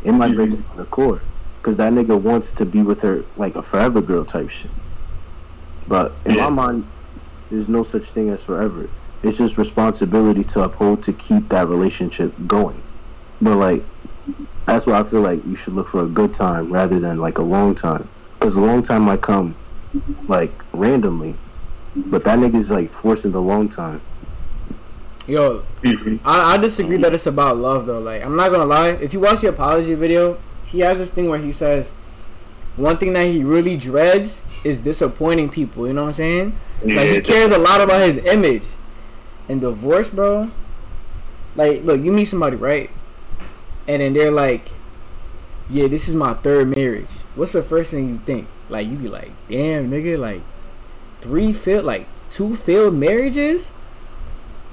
It 0.04 0.12
might 0.12 0.32
mm-hmm. 0.32 0.36
break 0.36 0.52
it 0.52 0.76
the 0.76 0.84
core, 0.84 1.22
because 1.58 1.76
that 1.76 1.92
nigga 1.92 2.20
wants 2.20 2.52
to 2.52 2.64
be 2.64 2.82
with 2.82 3.02
her 3.02 3.24
like 3.36 3.56
a 3.56 3.62
forever 3.62 4.00
girl 4.00 4.24
type 4.24 4.50
shit. 4.50 4.70
But 5.86 6.12
in 6.24 6.34
yeah. 6.34 6.48
my 6.48 6.66
mind, 6.66 6.86
there's 7.50 7.68
no 7.68 7.82
such 7.82 8.04
thing 8.06 8.28
as 8.28 8.42
forever 8.42 8.88
it's 9.22 9.38
just 9.38 9.58
responsibility 9.58 10.44
to 10.44 10.62
uphold 10.62 11.02
to 11.04 11.12
keep 11.12 11.48
that 11.48 11.66
relationship 11.66 12.32
going. 12.46 12.82
But 13.40 13.56
like, 13.56 13.82
that's 14.66 14.86
why 14.86 15.00
I 15.00 15.02
feel 15.02 15.22
like 15.22 15.44
you 15.44 15.56
should 15.56 15.74
look 15.74 15.88
for 15.88 16.04
a 16.04 16.08
good 16.08 16.34
time 16.34 16.72
rather 16.72 17.00
than 17.00 17.18
like 17.18 17.38
a 17.38 17.42
long 17.42 17.74
time, 17.74 18.08
because 18.38 18.54
a 18.54 18.60
long 18.60 18.82
time 18.82 19.02
might 19.02 19.20
come 19.20 19.56
like 20.28 20.52
randomly, 20.72 21.34
but 22.06 22.24
that 22.24 22.38
nigga's 22.38 22.70
like 22.70 22.90
forcing 22.90 23.32
the 23.32 23.40
long 23.40 23.68
time. 23.68 24.00
Yo, 25.26 25.64
mm-hmm. 25.82 26.16
I, 26.26 26.54
I 26.54 26.56
disagree 26.56 26.96
that 26.98 27.12
it's 27.12 27.26
about 27.26 27.58
love 27.58 27.86
though. 27.86 28.00
Like, 28.00 28.24
I'm 28.24 28.36
not 28.36 28.50
gonna 28.50 28.64
lie. 28.64 28.90
If 28.90 29.12
you 29.12 29.20
watch 29.20 29.42
the 29.42 29.48
apology 29.48 29.94
video, 29.94 30.38
he 30.66 30.80
has 30.80 30.98
this 30.98 31.10
thing 31.10 31.28
where 31.28 31.38
he 31.38 31.52
says 31.52 31.92
one 32.76 32.96
thing 32.96 33.12
that 33.14 33.24
he 33.24 33.44
really 33.44 33.76
dreads 33.76 34.42
is 34.64 34.78
disappointing 34.78 35.50
people. 35.50 35.86
You 35.86 35.92
know 35.92 36.02
what 36.02 36.08
I'm 36.08 36.12
saying? 36.14 36.58
Like 36.82 37.10
he 37.10 37.20
cares 37.20 37.50
a 37.50 37.58
lot 37.58 37.80
about 37.80 38.06
his 38.06 38.18
image 38.18 38.62
in 39.48 39.60
divorce, 39.60 40.10
bro, 40.10 40.50
like, 41.58 41.82
look, 41.82 42.00
you 42.00 42.12
meet 42.12 42.26
somebody, 42.26 42.56
right? 42.56 42.88
And 43.88 44.00
then 44.00 44.12
they're 44.12 44.30
like, 44.30 44.70
yeah, 45.68 45.88
this 45.88 46.06
is 46.08 46.14
my 46.14 46.34
third 46.34 46.68
marriage. 46.68 47.10
What's 47.34 47.52
the 47.52 47.64
first 47.64 47.90
thing 47.90 48.08
you 48.08 48.18
think? 48.18 48.46
Like, 48.68 48.86
you 48.86 48.96
be 48.96 49.08
like, 49.08 49.32
damn, 49.48 49.90
nigga, 49.90 50.18
like, 50.18 50.42
three 51.20 51.52
failed, 51.52 51.84
like, 51.84 52.06
two 52.30 52.56
failed 52.56 52.94
marriages? 52.94 53.72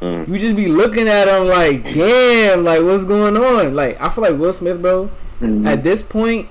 Mm. 0.01 0.27
You 0.27 0.37
just 0.37 0.55
be 0.55 0.67
looking 0.67 1.07
at 1.07 1.25
them 1.25 1.47
like, 1.47 1.83
damn, 1.83 2.63
like, 2.63 2.81
what's 2.81 3.03
going 3.03 3.37
on? 3.37 3.75
Like, 3.75 3.99
I 4.01 4.09
feel 4.09 4.23
like 4.23 4.37
Will 4.37 4.53
Smith, 4.53 4.81
bro, 4.81 5.09
mm-hmm. 5.39 5.65
at 5.65 5.83
this 5.83 6.01
point, 6.01 6.49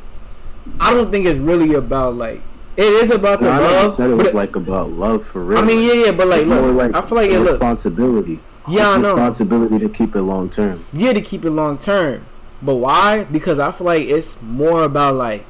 I 0.80 0.94
don't 0.94 1.10
think 1.10 1.26
it's 1.26 1.38
really 1.38 1.74
about, 1.74 2.14
like, 2.14 2.40
It 2.76 2.86
is 2.86 3.10
about 3.10 3.38
the 3.38 3.46
No, 3.46 3.52
I 3.52 3.58
love. 3.58 3.96
said 3.96 4.10
it 4.10 4.14
was 4.14 4.34
like 4.34 4.56
about 4.56 4.90
love 4.90 5.24
for 5.24 5.44
real. 5.44 5.58
I 5.58 5.62
mean, 5.62 5.86
yeah, 5.86 6.06
yeah, 6.06 6.12
but 6.12 6.26
like, 6.26 6.40
It's 6.40 6.48
more 6.48 6.60
look, 6.72 6.92
like 6.92 7.04
I 7.04 7.06
feel 7.06 7.16
like 7.18 7.30
it. 7.30 7.38
Look, 7.38 7.50
responsibility. 7.52 8.40
yeah, 8.68 8.90
I 8.90 8.98
know. 8.98 9.14
Responsibility 9.14 9.78
to 9.78 9.88
keep 9.88 10.16
it 10.16 10.22
long 10.22 10.50
term. 10.50 10.84
Yeah, 10.92 11.12
to 11.12 11.20
keep 11.20 11.44
it 11.44 11.50
long 11.50 11.78
term. 11.78 12.24
But 12.60 12.76
why? 12.76 13.24
Because 13.24 13.58
I 13.60 13.70
feel 13.70 13.86
like 13.86 14.08
it's 14.08 14.40
more 14.42 14.82
about 14.82 15.14
like, 15.14 15.44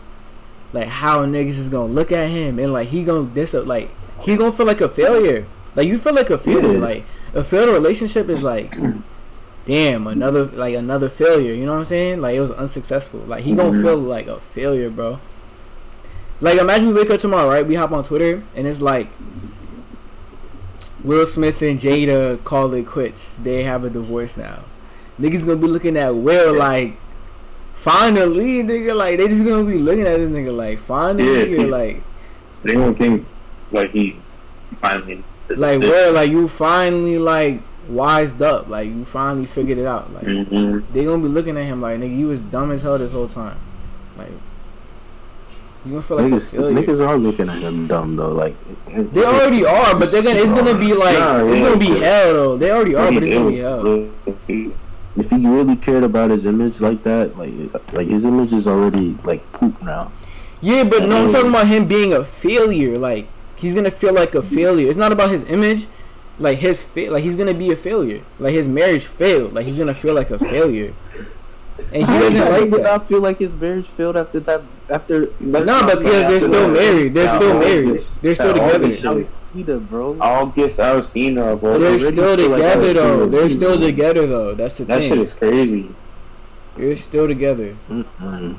like 0.72 0.88
how 0.88 1.24
niggas 1.24 1.56
is 1.56 1.68
gonna 1.70 1.92
look 1.92 2.10
at 2.12 2.28
him 2.28 2.58
and 2.58 2.72
like 2.72 2.88
he 2.88 3.04
gonna 3.04 3.30
this 3.32 3.54
like 3.54 3.88
he 4.23 4.37
gonna 4.37 4.52
feel 4.52 4.66
like 4.66 4.80
a 4.80 4.88
failure. 4.88 5.47
Like 5.76 5.87
you 5.88 5.99
feel 5.99 6.14
like 6.14 6.30
a 6.30 6.38
failure. 6.38 6.78
Like 6.78 7.04
a 7.35 7.42
failed 7.42 7.71
relationship 7.71 8.28
is 8.28 8.42
like, 8.42 8.76
damn, 9.66 10.06
another 10.06 10.44
like 10.44 10.75
another 10.75 11.09
failure. 11.09 11.52
You 11.52 11.66
know 11.66 11.73
what 11.73 11.78
I'm 11.78 11.85
saying? 11.85 12.21
Like 12.21 12.37
it 12.37 12.40
was 12.40 12.50
unsuccessful. 12.52 13.21
Like 13.21 13.44
he 13.44 13.54
gonna 13.54 13.83
feel 13.83 13.97
like 13.97 14.26
a 14.26 14.40
failure, 14.40 14.90
bro. 14.90 15.21
Like 16.40 16.59
imagine 16.59 16.88
we 16.88 16.94
wake 16.94 17.11
up 17.11 17.21
tomorrow, 17.21 17.49
right? 17.49 17.66
We 17.66 17.75
hop 17.75 17.92
on 17.92 18.04
Twitter 18.04 18.42
and 18.54 18.66
it's 18.66 18.80
like 18.80 19.09
Will 21.02 21.26
Smith 21.26 21.61
and 21.62 21.78
Jada 21.78 22.42
call 22.44 22.73
it 22.75 22.87
quits. 22.87 23.35
They 23.35 23.64
have 23.64 23.85
a 23.85 23.90
divorce 23.90 24.37
now. 24.37 24.61
Niggas 25.21 25.44
gonna 25.47 25.61
be 25.61 25.66
looking 25.66 25.97
at 25.97 26.14
Will 26.14 26.54
like, 26.54 26.97
finally, 27.75 28.62
nigga. 28.62 28.97
Like 28.97 29.18
they 29.18 29.28
just 29.28 29.44
gonna 29.44 29.64
be 29.64 29.78
looking 29.78 30.06
at 30.06 30.18
this 30.18 30.30
nigga 30.30 30.54
like, 30.54 30.78
finally, 30.78 31.25
Yeah, 31.25 31.64
nigga, 31.64 31.71
like, 31.71 32.02
Anyone 32.66 32.94
think 32.94 33.26
like 33.73 33.90
he 33.90 34.16
finally 34.80 35.23
like 35.49 35.80
where 35.80 36.11
like 36.12 36.30
you 36.30 36.49
finally 36.49 37.18
like 37.18 37.61
wised 37.88 38.40
up, 38.42 38.68
like 38.68 38.88
you 38.88 39.04
finally 39.04 39.47
figured 39.47 39.78
it 39.78 39.87
out. 39.87 40.12
Like 40.12 40.25
hmm 40.25 40.80
they 40.92 41.04
gonna 41.04 41.23
be 41.23 41.28
looking 41.28 41.56
at 41.59 41.64
him 41.64 41.80
like, 41.80 41.99
nigga, 42.00 42.16
you 42.16 42.28
was 42.28 42.40
dumb 42.42 42.71
as 42.71 42.83
hell 42.83 42.99
this 42.99 43.12
whole 43.12 43.28
time. 43.28 43.59
Like 44.16 44.30
you 45.85 45.90
gonna 45.92 46.02
feel 46.02 46.16
like 46.16 46.33
a 46.33 46.37
niggas, 46.37 46.50
failure. 46.50 46.83
niggas 46.83 47.06
are 47.06 47.18
looking 47.18 47.49
at 47.50 47.59
him 47.59 47.87
dumb 47.87 48.16
though. 48.16 48.33
Like 48.33 48.56
it- 48.88 49.12
They 49.12 49.23
already 49.25 49.66
are, 49.66 49.99
but 49.99 50.11
they're 50.11 50.23
gonna. 50.23 50.38
It's 50.40 50.52
gonna 50.52 50.78
be 50.78 50.94
like 50.94 51.18
Nah, 51.18 51.44
it's 51.44 51.59
yeah, 51.59 51.64
gonna 51.66 51.76
be 51.78 52.00
hell 52.00 52.33
though. 52.33 52.56
They 52.56 52.71
already 52.71 52.94
are, 52.94 53.12
but 53.12 53.23
it's 53.23 53.35
gonna 53.35 53.50
be 53.50 53.59
hell. 53.59 54.09
If 55.16 55.30
he 55.30 55.47
really 55.47 55.76
cared 55.76 56.02
about 56.02 56.30
his 56.30 56.44
image 56.47 56.80
like 56.80 57.02
that, 57.04 57.37
like 57.38 57.52
like 57.92 58.09
his 58.09 58.25
image 58.25 58.52
is 58.54 58.66
already 58.66 59.16
like 59.25 59.44
poop 59.52 59.80
now. 59.83 60.11
Yeah, 60.62 60.85
but 60.85 61.06
no, 61.06 61.26
I'm 61.26 61.30
talking 61.30 61.50
about 61.50 61.66
him 61.66 61.87
being 61.87 62.14
a 62.14 62.25
failure. 62.25 62.97
Like 62.99 63.28
he's 63.56 63.75
gonna 63.75 63.90
feel 63.90 64.12
like 64.12 64.34
a 64.34 64.42
failure. 64.42 64.88
It's 64.88 64.96
not 64.99 65.12
about 65.12 65.30
his 65.30 65.42
image. 65.44 65.87
Like 66.38 66.58
his 66.58 66.82
fa- 66.82 67.08
like 67.11 67.23
he's 67.23 67.37
gonna 67.37 67.54
be 67.54 67.70
a 67.70 67.76
failure. 67.76 68.20
Like 68.38 68.54
his 68.54 68.66
marriage 68.66 69.04
failed. 69.06 69.52
Like 69.52 69.66
he's 69.66 69.78
gonna 69.78 69.94
feel 69.94 70.14
like 70.14 70.30
a 70.30 70.38
failure. 70.38 70.92
And 71.92 72.06
he 72.06 72.18
doesn't 72.18 72.40
like 72.40 72.70
would 72.70 72.80
that. 72.80 72.99
not 72.99 73.08
feel 73.08 73.20
like 73.20 73.38
his 73.38 73.54
marriage 73.54 73.87
failed 73.87 74.16
after 74.16 74.40
that. 74.40 74.62
After 74.90 75.28
No, 75.40 75.62
but 75.62 75.99
because 75.99 76.26
they're 76.28 76.40
still 76.40 76.68
married. 76.68 77.14
They're 77.14 77.28
still 77.28 77.58
married. 77.58 78.00
They're 78.20 78.34
still 78.34 78.52
together. 78.52 78.87
Alcida, 79.54 79.78
bro. 79.78 80.16
August 80.20 80.78
Alcina, 80.80 81.58
bro. 81.58 81.78
They're 81.78 81.90
already 81.90 82.04
still 82.04 82.37
feel 82.37 82.49
like 82.50 82.58
together 82.62 82.87
that 82.88 82.94
though. 82.94 83.18
was 83.18 83.30
They're 83.30 83.50
still 83.50 83.80
together 83.80 84.26
though. 84.26 84.54
That's 84.54 84.78
the 84.78 84.84
that 84.87 85.02
shit 85.02 85.12
thing. 85.12 85.20
is 85.25 85.32
crazy. 85.34 85.90
They're 86.76 86.96
still 86.96 87.28
together. 87.28 87.76
Mm-mm. 87.88 88.56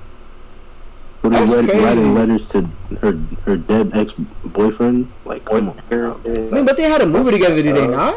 Put 1.26 1.32
That's 1.34 1.52
her 1.54 1.64
crazy. 1.64 1.84
writing 1.84 2.14
letters 2.14 2.48
to 2.50 2.70
her 3.02 3.18
her 3.46 3.58
dead 3.58 3.90
ex 3.96 4.14
boyfriend. 4.46 5.12
Like, 5.26 5.44
come 5.44 5.70
on. 5.70 5.82
I 5.92 6.30
mean, 6.54 6.66
but 6.66 6.78
they 6.78 6.84
had 6.84 7.02
a 7.02 7.08
movie 7.08 7.32
together, 7.32 7.56
did 7.64 7.76
they 7.76 7.82
Uh, 7.82 7.88
not? 7.88 8.14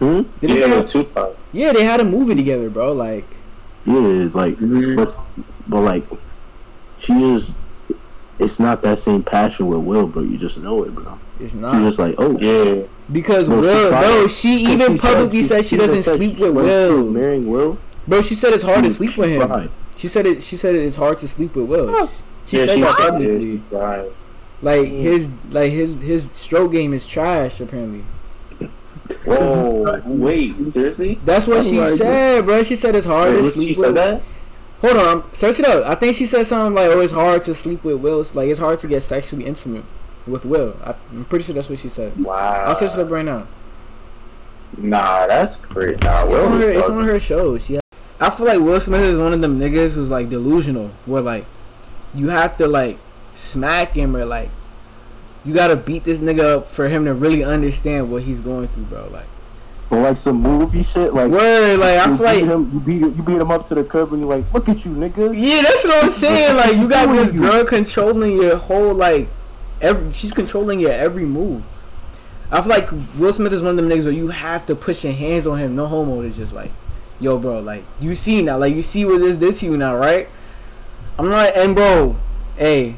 Hmm? 0.00 0.22
Did 0.40 0.50
they 0.50 0.60
Yeah, 0.60 0.66
have, 0.66 0.88
Tupac. 0.90 1.36
yeah, 1.52 1.72
they 1.72 1.84
had 1.84 2.00
a 2.00 2.04
movie 2.04 2.34
together, 2.34 2.68
bro. 2.70 2.92
Like, 2.92 3.24
Yeah, 3.86 4.28
like, 4.34 4.58
Mhm. 4.58 4.96
but 4.96 5.16
but 5.68 5.80
like, 5.82 6.04
she 6.98 7.12
is. 7.34 7.52
It's 8.40 8.58
not 8.58 8.82
that 8.82 8.98
same 8.98 9.22
passion 9.22 9.68
with 9.68 9.78
Will, 9.80 10.08
bro. 10.08 10.22
You 10.22 10.38
just 10.38 10.58
know 10.58 10.82
it, 10.82 10.92
bro. 10.92 11.18
it's 11.38 11.54
not. 11.54 11.74
She's 11.76 11.84
just 11.84 11.98
like, 12.00 12.16
oh, 12.18 12.36
Yeah. 12.40 12.82
because 13.12 13.46
Bro, 13.46 13.62
she 13.62 13.68
Will, 13.68 13.88
tried- 13.90 14.02
bro. 14.02 14.26
She 14.26 14.54
even 14.72 14.98
publicly 14.98 15.44
said 15.44 15.64
she 15.64 15.76
doesn't 15.76 16.02
sleep 16.02 16.40
with 16.40 16.50
Will. 16.52 17.04
Marrying 17.10 17.48
Will. 17.48 17.78
Bro, 18.08 18.22
she 18.22 18.34
said 18.34 18.54
it's 18.54 18.64
hard 18.64 18.82
to 18.82 18.90
sleep 18.90 19.16
with 19.16 19.30
him. 19.30 19.46
tried. 19.46 19.70
She 20.00 20.08
said 20.08 20.24
it. 20.24 20.42
She 20.42 20.56
said 20.56 20.74
it's 20.74 20.96
hard 20.96 21.18
to 21.18 21.28
sleep 21.28 21.54
with 21.54 21.66
Will. 21.68 21.90
Oh. 21.90 22.10
She 22.46 22.56
yeah, 22.56 22.64
said 22.64 22.74
she 22.76 22.80
that 22.80 22.96
tried. 22.96 23.10
publicly. 23.10 23.62
Yeah, 23.70 23.78
right. 23.78 24.12
Like 24.62 24.88
mm. 24.88 25.00
his, 25.02 25.28
like 25.50 25.72
his, 25.72 25.92
his 26.02 26.32
stroke 26.32 26.72
game 26.72 26.94
is 26.94 27.06
trash. 27.06 27.60
Apparently, 27.60 28.04
Whoa, 29.26 30.00
wait, 30.06 30.52
seriously? 30.72 31.18
that's 31.24 31.46
what 31.46 31.58
Oh 31.58 31.62
she 31.62 31.76
my 31.78 31.90
said, 31.90 32.46
bro. 32.46 32.62
She 32.62 32.76
said 32.76 32.94
it's 32.96 33.06
hard 33.06 33.34
Wait, 33.34 33.42
to 33.42 33.50
sleep 33.50 33.74
she 33.74 33.80
with. 33.80 33.88
said 33.88 33.96
that? 33.96 34.22
Hold 34.80 34.96
on, 34.96 35.34
search 35.34 35.58
it 35.60 35.66
up. 35.66 35.84
I 35.84 35.94
think 35.94 36.16
she 36.16 36.24
said 36.24 36.46
something 36.46 36.74
like, 36.74 36.90
"Oh, 36.90 37.00
it's 37.00 37.12
hard 37.12 37.42
to 37.42 37.52
sleep 37.54 37.84
with 37.84 38.00
Will. 38.00 38.24
Like 38.32 38.48
it's 38.48 38.60
hard 38.60 38.78
to 38.78 38.88
get 38.88 39.02
sexually 39.02 39.44
intimate 39.44 39.84
with 40.26 40.46
Will." 40.46 40.76
I, 40.82 40.94
I'm 41.10 41.26
pretty 41.26 41.44
sure 41.44 41.54
that's 41.54 41.68
what 41.68 41.78
she 41.78 41.90
said. 41.90 42.16
Wow. 42.18 42.64
I'll 42.66 42.74
search 42.74 42.94
it 42.94 42.98
up 42.98 43.10
right 43.10 43.24
now. 43.24 43.46
Nah, 44.78 45.26
that's 45.26 45.56
crazy. 45.56 45.98
Nah, 46.02 46.22
It's 46.24 46.42
Will 46.42 46.46
on 46.52 46.60
her. 46.60 46.70
It's 46.70 46.88
on 46.88 47.04
her 47.04 47.20
show. 47.20 47.58
She. 47.58 47.78
I 48.20 48.28
feel 48.30 48.46
like 48.46 48.60
Will 48.60 48.78
Smith 48.80 49.00
is 49.00 49.18
one 49.18 49.32
of 49.32 49.40
them 49.40 49.58
niggas 49.58 49.94
who's 49.94 50.10
like 50.10 50.28
delusional. 50.28 50.90
Where 51.06 51.22
like, 51.22 51.46
you 52.14 52.28
have 52.28 52.56
to 52.58 52.68
like 52.68 52.98
smack 53.32 53.92
him 53.92 54.14
or 54.14 54.24
like, 54.24 54.50
you 55.44 55.54
gotta 55.54 55.76
beat 55.76 56.04
this 56.04 56.20
nigga 56.20 56.56
up 56.56 56.70
for 56.70 56.88
him 56.88 57.06
to 57.06 57.14
really 57.14 57.42
understand 57.42 58.12
what 58.12 58.24
he's 58.24 58.40
going 58.40 58.68
through, 58.68 58.84
bro. 58.84 59.08
Like, 59.08 59.24
Or 59.90 60.02
like 60.02 60.18
some 60.18 60.36
movie 60.42 60.82
shit, 60.82 61.14
like. 61.14 61.30
word. 61.30 61.78
Like 61.78 61.98
I 61.98 62.16
feel 62.16 62.26
like. 62.26 62.40
beat 62.40 62.46
him, 62.48 62.70
you 62.74 62.80
beat 62.80 63.16
you 63.16 63.22
beat 63.22 63.38
him 63.38 63.50
up 63.50 63.66
to 63.68 63.74
the 63.74 63.84
curb, 63.84 64.12
and 64.12 64.20
you're 64.20 64.36
like, 64.36 64.52
"Look 64.52 64.68
at 64.68 64.84
you, 64.84 64.90
nigga." 64.92 65.32
Yeah, 65.34 65.62
that's 65.62 65.84
what 65.84 66.04
I'm 66.04 66.10
saying. 66.10 66.56
Like 66.56 66.76
you 66.76 66.88
got 66.88 67.10
this 67.14 67.32
girl 67.32 67.64
controlling 67.64 68.32
your 68.32 68.56
whole 68.56 68.92
like 68.94 69.28
every 69.80 70.12
she's 70.12 70.32
controlling 70.32 70.78
your 70.78 70.92
every 70.92 71.24
move. 71.24 71.62
I 72.52 72.60
feel 72.60 72.70
like 72.70 72.90
Will 73.16 73.32
Smith 73.32 73.52
is 73.52 73.62
one 73.62 73.70
of 73.70 73.76
them 73.76 73.88
niggas 73.88 74.04
where 74.04 74.12
you 74.12 74.28
have 74.28 74.66
to 74.66 74.74
push 74.74 75.04
your 75.04 75.12
hands 75.14 75.46
on 75.46 75.58
him. 75.58 75.74
No 75.74 75.86
homo 75.86 76.20
to 76.22 76.30
just 76.30 76.52
like, 76.52 76.70
yo, 77.20 77.38
bro, 77.38 77.60
like 77.60 77.84
you 78.00 78.14
see 78.16 78.42
now, 78.42 78.58
like 78.58 78.74
you 78.74 78.82
see 78.82 79.04
what 79.04 79.18
this 79.18 79.36
did 79.36 79.54
to 79.56 79.66
you 79.66 79.76
now, 79.76 79.94
right? 79.96 80.28
I'm 81.18 81.28
not, 81.28 81.54
and 81.54 81.74
bro, 81.74 82.16
hey, 82.56 82.96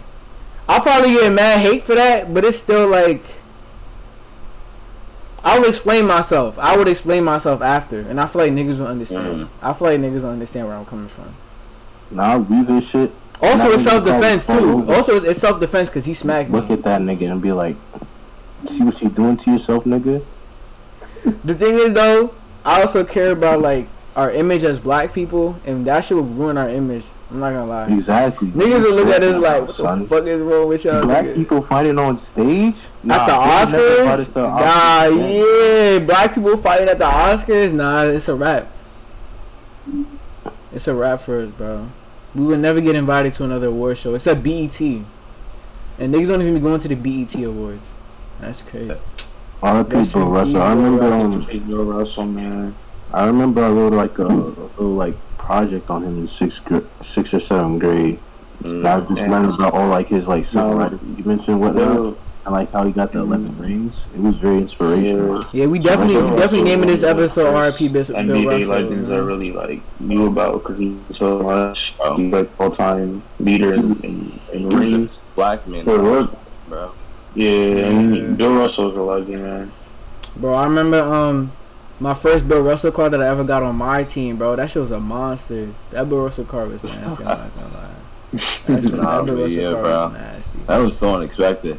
I'll 0.69 0.81
probably 0.81 1.13
get 1.13 1.33
mad 1.33 1.61
hate 1.61 1.83
for 1.83 1.95
that, 1.95 2.33
but 2.33 2.45
it's 2.45 2.59
still 2.59 2.89
like. 2.89 3.23
I 5.45 5.59
will 5.59 5.69
explain 5.69 6.07
myself. 6.07 6.57
I 6.57 6.77
would 6.77 6.87
explain 6.87 7.25
myself 7.25 7.61
after, 7.63 7.99
and 7.99 8.21
I 8.21 8.29
feel 8.29 8.43
like 8.43 8.53
niggas 8.53 8.79
will 8.79 8.87
understand. 8.87 9.47
Mm. 9.47 9.49
I 9.61 9.73
feel 9.73 9.89
like 9.89 9.99
niggas 9.99 10.23
will 10.23 10.31
understand 10.31 10.69
where 10.69 10.77
I'm 10.77 10.87
coming 10.87 11.09
from. 11.09 11.35
Nah, 12.13 12.39
we 12.39 12.63
this 12.63 12.89
shit. 12.89 13.11
Also, 13.41 13.65
Not 13.65 13.73
it's 13.73 13.83
self 13.83 14.05
defense 14.05 14.47
too. 14.47 14.89
Also, 14.89 15.17
it's, 15.17 15.25
it's 15.25 15.41
self 15.41 15.59
defense 15.59 15.91
because 15.91 16.05
he 16.05 16.15
smacked 16.15 16.49
me. 16.49 16.61
Look 16.61 16.71
at 16.71 16.85
that 16.85 17.01
nigga 17.01 17.33
and 17.33 17.43
be 17.43 17.51
like, 17.51 17.75
"See 18.67 18.85
what 18.85 19.03
you're 19.03 19.11
doing 19.11 19.37
to 19.39 19.51
yourself, 19.51 19.83
nigga." 19.83 20.25
The 21.45 21.55
thing 21.55 21.75
is, 21.75 21.93
though, 21.93 22.35
I 22.65 22.81
also 22.81 23.05
care 23.05 23.33
about 23.33 23.61
like 23.61 23.89
our 24.17 24.31
image 24.31 24.65
as 24.65 24.79
black 24.79 25.13
people, 25.13 25.59
and 25.65 25.85
that 25.87 26.05
shit 26.05 26.17
will 26.17 26.25
ruin 26.25 26.59
our 26.59 26.69
image. 26.69 27.05
I'm 27.31 27.41
not 27.41 27.53
gonna 27.53 27.67
lie. 27.67 27.87
Exactly. 27.87 28.49
Niggas 28.49 28.83
will 28.83 28.95
look 28.97 29.09
at 29.09 29.23
us 29.23 29.41
like, 29.41 29.63
what 29.63 29.99
the 30.01 30.07
fuck 30.07 30.25
is 30.27 30.41
wrong 30.43 30.69
with 30.69 30.85
y'all? 30.85 31.01
Black 31.03 31.25
niggas? 31.25 31.35
people 31.35 31.63
fighting 31.63 31.99
on 31.99 32.19
stage 32.19 32.75
At 32.77 32.83
the 33.03 33.09
Nah, 33.09 33.65
they 33.65 33.73
never 33.79 34.03
brought 34.05 34.21
us 34.21 34.29
Oscars? 34.29 34.33
to 34.35 34.39
Nah, 34.43 34.61
Oscars, 34.61 35.17
man. 35.17 35.93
yeah. 36.01 36.07
Black 36.07 36.35
people 36.35 36.57
fighting 36.59 36.89
at 36.89 36.99
the 36.99 37.05
Oscars? 37.07 37.73
Nah, 37.73 38.03
it's 38.03 38.29
a 38.29 38.35
wrap. 38.35 38.69
It's 40.73 40.89
a 40.89 40.95
wrap 40.95 41.21
for 41.21 41.41
us, 41.41 41.51
bro. 41.51 41.89
We 42.35 42.45
would 42.45 42.61
never 42.61 42.81
get 42.81 42.95
invited 42.97 43.33
to 43.35 43.45
another 43.45 43.67
award 43.69 43.99
show 43.99 44.15
except 44.15 44.43
BET. 44.43 44.79
And 44.81 45.05
niggas 46.15 46.29
don't 46.29 46.41
even 46.43 46.55
be 46.55 46.61
going 46.61 46.81
to 46.81 46.89
the 46.89 46.95
BET 46.95 47.35
Awards. 47.45 47.93
That's 48.41 48.63
crazy. 48.63 48.95
R.I.P. 49.63 49.97
Rest 49.97 50.15
Bill 50.15 50.23
in 50.23 50.29
Russell. 50.31 50.63
I 50.63 50.71
remember. 50.73 51.03
Russell. 51.03 51.23
Um, 51.23 51.43
Hey, 51.43 51.59
Russell, 51.61 52.25
man. 52.27 52.75
I 53.13 53.27
remember 53.27 53.63
I 53.65 53.69
wrote 53.71 53.93
like 53.93 54.19
a, 54.19 54.27
a 54.27 54.29
little 54.29 54.87
like 54.95 55.15
project 55.39 55.91
on 55.91 56.03
him 56.05 56.19
in 56.19 56.27
sixth 56.29 56.65
grade, 56.65 56.87
sixth 57.01 57.35
or 57.35 57.41
seventh 57.41 57.81
grade. 57.81 58.19
Mm, 58.63 58.79
and 58.79 58.87
I 58.89 59.01
just 59.01 59.27
learned 59.27 59.55
about 59.55 59.75
all 59.75 59.89
like 59.89 60.09
his 60.09 60.27
like 60.29 60.45
civil 60.45 60.71
No. 60.71 60.77
rights 60.77 60.95
arguments 60.95 61.49
and 61.49 61.61
whatnot, 61.61 61.95
Bill, 61.95 62.19
and 62.45 62.53
like 62.55 62.71
how 62.73 62.85
he 62.85 62.93
got 62.93 63.13
the 63.13 63.19
eleven 63.21 63.49
mm. 63.55 63.61
rings. 63.61 64.07
It 64.15 64.21
was 64.21 64.37
very 64.37 64.59
inspirational. 64.59 65.43
Yeah, 65.53 65.67
we 65.67 65.81
So 65.81 65.89
definitely, 65.91 66.31
we 66.31 66.37
definitely 66.37 66.63
naming 66.63 66.87
this 66.89 67.03
one 67.03 67.11
of 67.11 67.17
the 67.17 67.23
episode 67.25 67.53
first 67.53 67.81
RIP 67.81 67.93
Bill 67.93 68.05
NBA 68.05 68.47
Russell. 68.47 68.69
legends 68.71 69.11
I 69.11 69.13
man. 69.13 69.27
really 69.27 69.53
like 69.53 69.83
knew 70.01 70.27
about 70.29 70.63
because 70.63 70.79
he's 70.79 70.97
so 71.19 71.43
much. 71.43 71.95
Oh. 72.01 72.17
He's 72.17 72.33
like 72.33 72.49
all 72.61 72.71
time 72.71 73.23
leader 73.41 73.75
in, 73.75 73.93
in, 74.05 74.41
in 74.53 74.59
He 74.61 74.67
was 74.67 74.75
rings. 74.77 75.19
black 75.35 75.67
man, 75.67 75.85
Bill 75.85 75.99
Russell. 75.99 76.39
bro. 76.69 76.93
Yeah, 77.35 77.51
Yeah. 77.51 77.85
and 77.87 78.39
Bill 78.39 78.55
Russell's 78.55 78.97
a 78.97 79.03
legend, 79.03 79.43
man. 79.43 79.73
Bro, 80.37 80.55
I 80.55 80.65
remember 80.65 81.03
um 81.03 81.53
my 82.03 82.15
first 82.15 82.49
Bill 82.49 82.63
Russell 82.63 82.91
card 82.93 83.13
that 83.13 83.23
I 83.23 83.29
ever 83.29 83.45
got 83.45 83.63
on 83.63 83.77
my 83.77 84.03
team, 84.05 84.37
bro. 84.37 84.57
That 84.57 84.71
shit 84.71 84.83
was 84.83 84.91
a 84.91 84.99
monster. 85.01 85.69
That 85.93 86.09
Bill 86.09 86.25
Russell 86.25 86.45
card 86.45 86.71
was 86.73 86.83
nasty. 86.83 87.23
I'm 87.25 87.39
not 87.39 87.55
gonna 87.55 87.75
lie. 87.75 87.89
That, 88.33 88.83
shit, 88.83 88.95
Nah, 88.95 89.17
that 89.23 89.27
Bill 89.27 89.45
Russell 89.45 89.63
yeah, 89.63 89.71
card 89.71 89.83
bro. 89.85 90.05
was 90.09 90.13
nasty. 90.15 90.59
That 90.67 90.77
was 90.79 90.99
so 90.99 91.15
unexpected. 91.15 91.79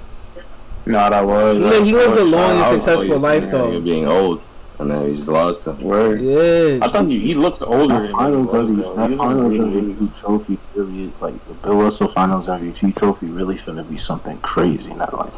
Nah, 0.85 1.09
that 1.09 1.25
was. 1.25 1.57
He 1.57 1.63
lived- 1.63 1.85
he 1.87 1.93
lived 1.93 2.17
a 2.19 2.23
long 2.23 2.57
and 2.57 2.67
successful 2.67 3.07
always 3.09 3.23
life, 3.23 3.49
saying 3.49 3.51
though. 3.51 3.79
Nigga 3.79 3.83
being 3.83 4.07
old. 4.07 4.43
and 4.79 4.91
then 4.91 5.09
he 5.09 5.15
just 5.15 5.27
lost 5.27 5.65
him. 5.67 5.81
Word. 5.81 6.19
Yeah. 6.21 6.85
I 6.85 6.89
thought 6.89 7.05
he, 7.07 7.19
he 7.19 7.33
looks 7.35 7.61
older. 7.61 7.93
That 7.93 8.01
than 8.03 8.11
finals 8.11 8.51
he 8.51 8.57
was, 8.57 8.67
MVP, 8.69 8.95
that 8.95 9.17
finals 9.17 9.57
really, 9.57 9.81
MVP 9.93 10.19
trophy 10.19 10.57
really 10.75 11.03
is 11.05 11.21
like 11.21 11.47
the 11.47 11.53
Bill 11.55 11.75
Russell 11.75 12.07
Finals 12.07 12.47
MVP 12.47 12.95
trophy 12.97 13.27
really 13.27 13.55
finna 13.55 13.87
be 13.89 13.97
something 13.97 14.37
crazy 14.39 14.93
now. 14.93 15.09
Like 15.13 15.33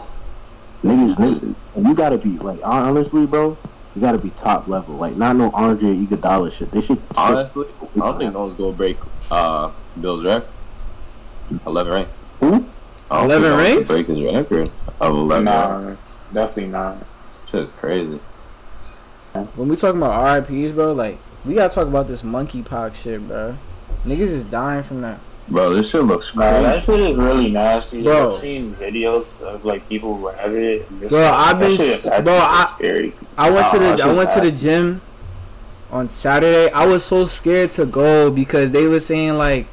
niggas, 0.83 1.15
niggas, 1.15 1.55
you 1.87 1.93
gotta 1.95 2.17
be 2.17 2.37
like 2.39 2.59
honestly, 2.63 3.25
bro. 3.25 3.57
You 3.95 4.01
gotta 4.01 4.17
be 4.17 4.29
top 4.31 4.67
level, 4.67 4.95
like 4.95 5.15
not 5.15 5.37
no 5.37 5.51
Andre 5.51 5.95
Iguodala 5.95 6.51
shit. 6.51 6.69
They 6.71 6.81
should 6.81 7.01
Honestly, 7.15 7.67
I 7.95 7.99
don't 7.99 8.17
think 8.17 8.33
no 8.33 8.41
one's 8.41 8.53
gonna 8.53 8.73
break 8.73 8.97
uh, 9.31 9.71
Bill's 9.99 10.25
record. 10.25 10.49
Eleven 11.65 11.93
rings. 11.93 12.09
Who? 12.41 12.65
11 13.09 13.29
think 13.29 13.41
no 13.41 13.51
one 13.51 13.63
rings? 13.63 13.87
Break 13.87 14.07
his 14.07 14.33
record 14.33 14.71
of 14.99 15.15
eleven. 15.15 15.45
Nah, 15.45 15.95
definitely 16.33 16.71
not. 16.71 16.97
Shit 17.47 17.63
is 17.63 17.71
crazy. 17.71 18.19
When 19.55 19.69
we 19.69 19.75
talking 19.75 20.01
about 20.01 20.49
RIPs, 20.49 20.73
bro, 20.73 20.93
like 20.93 21.19
we 21.45 21.55
gotta 21.55 21.73
talk 21.73 21.87
about 21.87 22.07
this 22.07 22.21
monkeypox 22.21 22.95
shit, 22.95 23.25
bro. 23.27 23.57
Niggas 24.03 24.19
is 24.19 24.43
dying 24.45 24.83
from 24.83 25.01
that. 25.01 25.19
Bro, 25.47 25.73
this 25.75 25.89
shit 25.91 26.03
looks 26.03 26.35
Nah, 26.35 26.49
crazy. 26.49 26.63
that 26.63 26.83
shit 26.83 26.99
is 26.99 27.17
really 27.17 27.51
nasty. 27.51 28.01
Bro. 28.03 28.33
I've 28.35 28.41
seen 28.41 28.73
videos 28.75 29.25
of 29.43 29.63
like 29.63 29.87
people 29.87 30.17
who 30.17 30.27
have 30.27 30.55
it. 30.55 30.87
and 30.89 31.09
Bro, 31.09 31.21
like, 31.21 31.33
I've 31.33 31.59
been 31.59 31.77
shit- 31.77 32.23
bro, 32.23 32.33
I- 32.35 32.73
scary. 32.77 33.13
I 33.37 33.51
went 33.51 33.67
to 33.69 33.79
the 33.79 34.03
I 34.03 34.11
went 34.13 34.29
to 34.31 34.41
the 34.41 34.51
gym 34.51 35.01
on 35.91 36.09
Saturday. 36.09 36.71
I 36.71 36.85
was 36.87 37.03
so 37.05 37.25
scared 37.25 37.71
to 37.71 37.85
go 37.85 38.31
because 38.31 38.71
they 38.71 38.87
were 38.87 38.99
saying 38.99 39.37
like, 39.37 39.67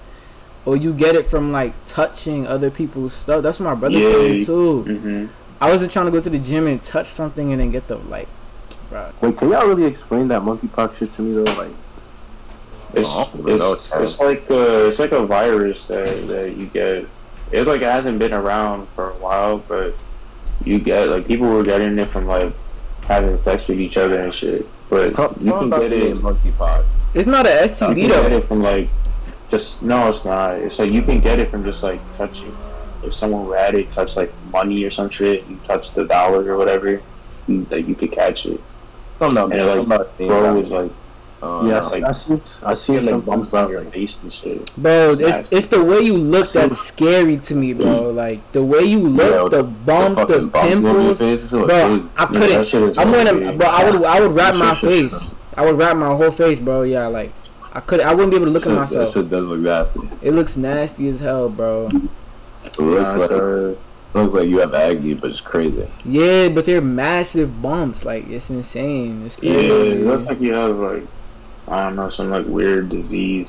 "Oh, 0.67 0.75
you 0.75 0.93
get 0.93 1.15
it 1.15 1.27
from 1.27 1.53
like 1.53 1.73
touching 1.87 2.47
other 2.47 2.71
people's 2.71 3.15
stuff." 3.15 3.43
That's 3.43 3.59
what 3.59 3.67
my 3.71 3.75
brother 3.75 3.99
told 3.99 4.25
me 4.25 4.39
Yeah. 4.41 4.45
too. 4.45 4.83
hmm 4.83 5.27
I 5.61 5.71
wasn't 5.71 5.93
trying 5.93 6.07
to 6.07 6.11
go 6.13 6.21
to 6.21 6.29
the 6.29 6.39
gym 6.41 6.67
and 6.67 6.83
touch 6.83 7.07
something 7.07 7.51
and 7.53 7.61
then 7.61 7.71
get 7.71 7.87
the 7.89 7.97
like, 7.97 8.27
bro. 8.91 9.07
Wait, 9.23 9.37
can 9.39 9.49
y'all 9.51 9.67
really 9.67 9.85
explain 9.87 10.29
that 10.29 10.43
monkeypox 10.43 10.97
shit 10.99 11.13
to 11.15 11.23
me 11.23 11.33
though? 11.33 11.51
Like, 11.55 11.71
It's 12.95 13.09
Oh, 13.11 13.23
I 13.23 13.25
don't 13.37 13.45
really 13.45 13.59
know 13.59 13.73
it's, 13.73 13.89
it's 13.93 14.21
like 14.21 14.49
a, 14.51 14.89
it's 14.89 14.99
like 14.99 15.13
a 15.13 15.25
virus 15.25 15.85
that, 15.87 16.29
that 16.29 16.57
you 16.57 16.67
get. 16.67 17.07
It's 17.51 17.67
like 17.67 17.83
it 17.83 17.85
hasn't 17.91 18.19
been 18.19 18.33
around 18.33 18.89
for 18.91 19.11
a 19.11 19.15
while, 19.15 19.59
but 19.59 19.95
you 20.65 20.79
get 20.79 21.09
like 21.09 21.27
people 21.27 21.49
were 21.49 21.63
getting 21.63 21.99
it 21.99 22.07
from 22.09 22.27
like 22.27 22.53
having 23.05 23.43
sex 23.43 23.67
with 23.69 23.81
each 23.81 23.97
other 23.97 24.21
and 24.21 24.33
shit. 24.35 24.67
But 24.89 25.09
Talk, 25.13 25.37
you 25.41 25.47
talk 25.47 25.59
can 25.61 25.69
about 25.69 25.81
get 25.81 25.91
the 25.91 26.11
it. 26.11 26.17
monkeypox. 26.19 26.85
It's 27.15 27.27
not 27.29 27.47
a 27.47 27.51
You 27.51 27.57
STD 27.57 27.87
can 27.95 27.95
get 28.09 28.33
it 28.33 28.45
from 28.45 28.63
like 28.63 28.89
just 29.51 29.83
no, 29.83 30.09
it's 30.09 30.25
not. 30.25 30.55
It's 30.57 30.79
like 30.79 30.91
you 30.91 31.03
can 31.03 31.21
get 31.21 31.39
it 31.39 31.51
from 31.51 31.65
just 31.65 31.83
like 31.83 32.01
touching. 32.17 32.57
If 33.03 33.13
someone 33.15 33.45
who 33.47 33.53
had 33.53 33.75
it 33.75 33.91
touched 33.93 34.17
like 34.17 34.33
money 34.51 34.85
or 34.85 34.91
some 34.91 35.11
shit, 35.11 35.47
you 35.47 35.59
touch 35.65 35.93
the 35.93 36.05
dollar 36.05 36.45
or 36.53 36.57
whatever, 36.57 37.03
you, 37.49 37.67
like 37.71 37.87
you 37.89 37.95
could 37.95 38.13
catch 38.13 38.47
it. 38.47 38.61
Something 39.19 39.39
about, 39.39 39.53
And 39.53 39.61
it, 39.61 39.65
like, 39.65 39.75
something 39.77 39.93
about 39.93 40.19
the 40.19 40.27
Bro 40.29 40.61
was 40.61 40.71
like, 40.71 40.93
uh, 41.43 41.65
yeah, 41.67 41.81
like- 41.81 42.05
I 42.05 42.13
see, 42.13 42.41
I 42.63 42.75
see 42.75 42.93
get 42.95 43.05
like 43.05 43.11
some 43.13 43.21
bumps 43.23 43.53
on 43.53 43.71
your 43.71 43.85
face 43.85 44.17
and 44.23 44.33
shit. 44.33 44.75
Bro, 44.77 45.13
it's 45.13 45.21
Nasty. 45.21 45.57
it's 45.57 45.67
the 45.67 45.83
way 45.85 46.01
you 46.01 46.17
look 46.17 46.51
that's 46.53 46.79
scary 46.79 47.37
to 47.39 47.55
me, 47.55 47.73
bro. 47.73 48.11
Like 48.11 48.41
the 48.53 48.63
way 48.65 48.83
you 48.83 49.01
look, 49.01 49.53
Yeah, 49.53 49.59
the 49.59 49.65
bumps, 49.65 50.21
the, 50.23 50.27
fucking 50.27 50.49
bumps 50.51 50.77
on 50.77 50.83
your 50.83 50.93
pimples, 50.95 51.19
face, 51.19 51.43
it 51.43 51.51
bro. 51.51 51.67
I 51.69 52.23
Yeah, 52.23 52.27
couldn't. 52.27 52.71
that 52.71 52.95
I'm 52.99 53.11
gonna, 53.13 53.35
big. 53.35 53.59
bro. 53.59 53.67
I 53.69 53.91
would, 53.91 54.05
I 54.05 54.21
would 54.21 54.33
wrap 54.33 54.55
my 54.55 54.75
shit- 54.75 54.91
shit- 54.91 55.11
face. 55.13 55.35
I 55.57 55.65
would 55.67 55.77
wrap 55.77 55.97
my 55.97 56.15
whole 56.15 56.31
face, 56.31 56.59
bro. 56.59 56.83
Yeah, 56.83 57.09
like 57.09 57.33
I 57.73 57.81
could, 57.81 58.01
I 58.01 58.13
wouldn't 58.15 58.31
be 58.31 58.37
able 58.37 58.47
to 58.47 58.53
look 58.53 58.63
Shit- 58.65 58.73
at 58.73 58.79
myself. 58.79 59.09
That 59.13 59.21
shit 59.21 59.31
does 59.31 59.45
look 59.47 59.61
nasty. 59.61 60.01
It 60.23 60.33
looks 60.33 60.57
nasty 60.57 61.09
as 61.09 61.21
hell, 61.21 61.49
bro. 61.49 61.89
It 62.65 62.79
looks 62.79 63.17
like 63.17 63.31
uh, 63.33 63.73
looks 64.15 64.35
like 64.35 64.49
you 64.49 64.59
have 64.59 64.75
acne, 64.75 65.15
but 65.15 65.31
it's 65.31 65.41
crazy. 65.41 65.87
Yeah, 66.05 66.49
but 66.51 66.67
they're 66.67 66.81
massive 66.81 67.61
bumps. 67.61 68.05
Like 68.05 68.29
it's 68.29 68.49
insane. 68.51 69.25
It's 69.27 69.37
yeah, 69.43 69.55
crazy. 69.55 69.93
it 69.95 70.07
looks 70.07 70.27
like 70.27 70.41
you 70.41 70.55
have 70.55 70.77
like 70.77 71.03
I 71.69 71.85
don't 71.85 71.97
know 71.97 72.11
some 72.11 72.31
like 72.31 72.47
weird 72.47 72.89
disease. 72.89 73.49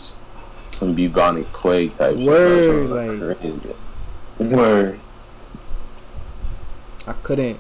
Some 0.72 0.94
bubonic 0.96 1.52
plague 1.54 1.94
type 1.94 2.18
shit. 2.18 2.26
Word, 2.26 2.90
That 2.90 2.96
like- 2.96 3.20
look 3.20 3.40
crazy. 3.40 3.76
Where 4.38 4.98
I 7.08 7.14
couldn't. 7.14 7.60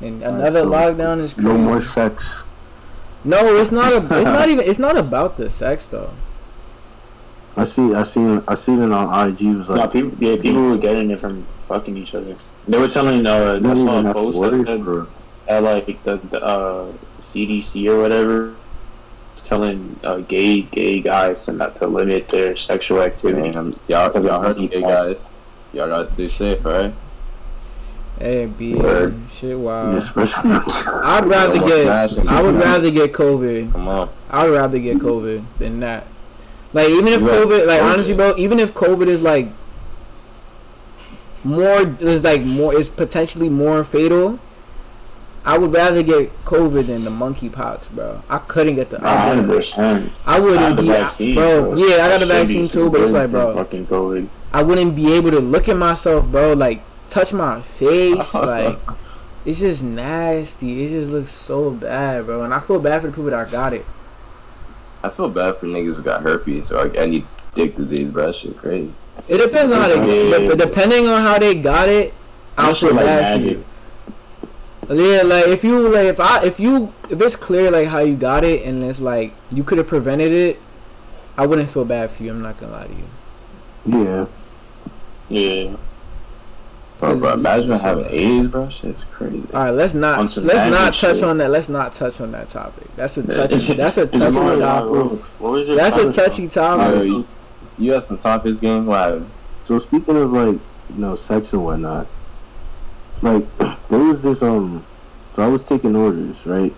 And 0.00 0.22
another 0.22 0.60
so 0.60 0.70
lockdown 0.70 1.20
is 1.20 1.34
crazy. 1.34 1.48
no 1.48 1.58
more 1.58 1.80
sex. 1.80 2.42
No, 3.24 3.56
it's 3.56 3.72
not. 3.72 3.92
A, 3.92 3.96
it's 4.18 4.28
not 4.28 4.48
even. 4.48 4.64
It's 4.68 4.78
not 4.78 4.96
about 4.96 5.36
the 5.36 5.48
sex 5.48 5.86
though. 5.86 6.12
I 7.56 7.64
see, 7.64 7.92
I 7.92 8.04
seen, 8.04 8.42
I 8.46 8.54
seen 8.54 8.80
it 8.80 8.92
on 8.92 9.28
IG. 9.28 9.42
It 9.42 9.54
was 9.56 9.68
no, 9.68 9.74
like, 9.74 9.92
people 9.92 10.12
yeah 10.20 10.36
people 10.36 10.62
were 10.62 10.78
getting 10.78 11.10
it 11.10 11.18
from 11.18 11.44
fucking 11.66 11.96
each 11.96 12.14
other. 12.14 12.36
They 12.68 12.78
were 12.78 12.86
telling 12.86 13.26
uh 13.26 13.54
you 13.54 13.70
I 13.70 13.74
don't 13.74 13.86
saw 13.86 14.08
a 14.10 14.12
post 14.12 14.40
that 14.40 14.52
worry 14.52 14.64
said 14.64 14.84
for. 14.84 15.08
that 15.46 15.62
like 15.64 16.04
the, 16.04 16.16
the 16.18 16.40
uh 16.40 16.92
CDC 17.34 17.88
or 17.90 18.00
whatever 18.00 18.50
is 18.50 18.56
telling 19.48 19.98
uh, 20.04 20.18
gay 20.18 20.62
gay 20.62 21.00
guys 21.00 21.46
to 21.46 21.52
not 21.52 21.76
to 21.76 21.86
limit 21.86 22.28
their 22.28 22.56
sexual 22.56 23.02
activity. 23.02 23.50
Damn, 23.50 23.78
y'all, 23.88 24.24
y'all 24.24 24.42
heard 24.42 24.56
gay 24.70 24.80
guys. 24.80 25.26
Y'all 25.72 25.88
gotta 25.88 26.06
stay 26.06 26.28
safe, 26.28 26.64
alright? 26.64 26.94
Hey, 28.18 28.46
B, 28.46 28.74
Word. 28.74 29.14
shit, 29.30 29.56
wow. 29.56 29.92
Yeah. 29.92 30.00
I'd 31.04 31.24
rather 31.26 31.60
get. 31.60 31.86
Nash, 31.86 32.18
I 32.18 32.42
would 32.42 32.56
rather 32.56 32.90
get 32.90 33.12
COVID. 33.12 33.72
Come 33.72 33.88
on. 33.88 34.10
I 34.28 34.44
would 34.44 34.54
rather 34.54 34.78
get 34.78 34.98
COVID 34.98 35.44
than 35.58 35.80
that. 35.80 36.06
Like 36.72 36.88
even 36.88 37.08
if 37.08 37.20
COVID, 37.22 37.66
like 37.66 37.80
COVID. 37.80 37.92
honestly, 37.92 38.14
bro, 38.14 38.34
even 38.36 38.58
if 38.58 38.74
COVID 38.74 39.06
is 39.06 39.22
like 39.22 39.48
more, 41.44 41.80
is 42.00 42.24
like 42.24 42.42
more, 42.42 42.74
is 42.74 42.88
potentially 42.88 43.48
more 43.48 43.84
fatal. 43.84 44.38
I 45.48 45.56
would 45.56 45.72
rather 45.72 46.02
get 46.02 46.44
COVID 46.44 46.88
than 46.88 47.04
the 47.04 47.10
monkeypox, 47.10 47.90
bro. 47.92 48.22
I 48.28 48.36
couldn't 48.36 48.74
get 48.74 48.90
the. 48.90 49.02
I 49.02 49.16
hundred 49.28 49.46
wouldn't, 49.48 49.58
percent. 49.70 50.12
I 50.26 50.38
wouldn't 50.38 50.76
be, 50.76 51.34
bro. 51.34 51.74
Yeah, 51.74 52.04
I 52.04 52.08
got 52.10 52.20
the 52.20 52.26
vaccine 52.26 52.68
too, 52.68 52.90
but 52.90 53.00
it's 53.00 53.12
like, 53.12 53.30
bro, 53.30 53.54
fucking 53.54 53.86
COVID. 53.86 54.28
I 54.52 54.62
wouldn't 54.62 54.94
be 54.94 55.14
able 55.14 55.30
to 55.30 55.40
look 55.40 55.66
at 55.70 55.78
myself, 55.78 56.26
bro. 56.28 56.52
Like 56.52 56.82
touch 57.08 57.32
my 57.32 57.62
face, 57.62 58.34
like 58.52 58.78
it's 59.46 59.60
just 59.60 59.82
nasty. 59.82 60.84
It 60.84 60.88
just 60.90 61.10
looks 61.10 61.30
so 61.30 61.70
bad, 61.70 62.26
bro. 62.26 62.42
And 62.42 62.52
I 62.52 62.60
feel 62.60 62.78
bad 62.78 63.00
for 63.00 63.06
the 63.06 63.14
people 63.14 63.30
that 63.30 63.50
got 63.50 63.72
it. 63.72 63.86
I 65.02 65.08
feel 65.08 65.30
bad 65.30 65.56
for 65.56 65.66
niggas 65.66 65.94
who 65.96 66.02
got 66.02 66.22
herpes 66.24 66.70
or 66.70 66.84
like 66.84 66.96
any 66.96 67.24
dick 67.54 67.74
disease, 67.74 68.10
bro. 68.10 68.26
That 68.26 68.34
shit 68.34 68.58
crazy. 68.58 68.92
It 69.28 69.38
depends 69.38 69.72
on 69.72 69.80
how 69.80 69.88
they, 69.88 70.28
Yeah. 70.42 70.48
but 70.48 70.58
depending 70.58 71.08
on 71.08 71.22
how 71.22 71.38
they 71.38 71.54
got 71.54 71.88
it, 71.88 72.12
I 72.58 72.66
That 72.66 72.76
feel 72.76 72.88
shit 72.90 72.96
like 72.96 73.06
bad 73.06 73.32
for 73.32 73.38
magic. 73.44 73.58
you. 73.58 73.64
Yeah, 74.90 75.22
like 75.22 75.48
if 75.48 75.64
you 75.64 75.88
like 75.88 76.06
if 76.06 76.18
I 76.20 76.44
if 76.44 76.58
you 76.58 76.92
if 77.10 77.20
it's 77.20 77.36
clear 77.36 77.70
like 77.70 77.88
how 77.88 77.98
you 78.00 78.16
got 78.16 78.42
it 78.44 78.62
and 78.64 78.82
it's 78.82 79.00
like 79.00 79.32
you 79.50 79.62
could 79.62 79.78
have 79.78 79.86
prevented 79.86 80.32
it, 80.32 80.60
I 81.36 81.46
wouldn't 81.46 81.68
feel 81.70 81.84
bad 81.84 82.10
for 82.10 82.22
you. 82.22 82.30
I'm 82.30 82.42
not 82.42 82.58
gonna 82.58 82.72
lie 82.72 82.86
to 82.86 82.94
you. 82.94 84.04
Yeah, 84.04 84.26
Yeah. 85.28 85.76
Bro, 86.98 87.20
bro, 87.20 87.34
imagine 87.34 87.70
Cause- 87.70 87.82
having 87.82 88.06
AIDS, 88.08 88.48
bro. 88.48 88.68
Shit's 88.68 89.04
crazy. 89.12 89.44
All 89.54 89.64
right, 89.64 89.70
let's 89.70 89.94
not 89.94 90.18
let's 90.20 90.36
not 90.36 90.94
touch 90.94 91.16
shit. 91.16 91.22
on 91.22 91.38
that. 91.38 91.50
Let's 91.50 91.68
not 91.68 91.94
touch 91.94 92.20
on 92.20 92.32
that 92.32 92.48
topic. 92.48 92.88
That's 92.96 93.16
a 93.18 93.22
touchy. 93.26 93.72
That's 93.74 93.98
a 93.98 94.06
touchy 94.06 94.36
like, 94.36 94.58
topic. 94.58 95.22
What 95.38 95.52
was 95.52 95.68
your 95.68 95.76
That's 95.76 95.96
a 95.96 96.12
touchy 96.12 96.42
Yo, 96.44 96.48
topic. 96.48 97.04
you, 97.04 97.26
you 97.78 97.92
got 97.92 98.02
some 98.02 98.18
topics 98.18 98.58
game? 98.58 98.86
Wow. 98.86 99.22
So 99.62 99.78
speaking 99.78 100.16
of 100.16 100.32
like 100.32 100.58
you 100.90 100.96
know 100.96 101.14
sex 101.14 101.52
and 101.52 101.64
whatnot, 101.64 102.08
like 103.22 103.44
there 103.88 103.98
was 103.98 104.22
this 104.22 104.42
um, 104.42 104.84
so 105.34 105.42
I 105.42 105.48
was 105.48 105.62
taking 105.62 105.96
orders 105.96 106.46
right, 106.46 106.74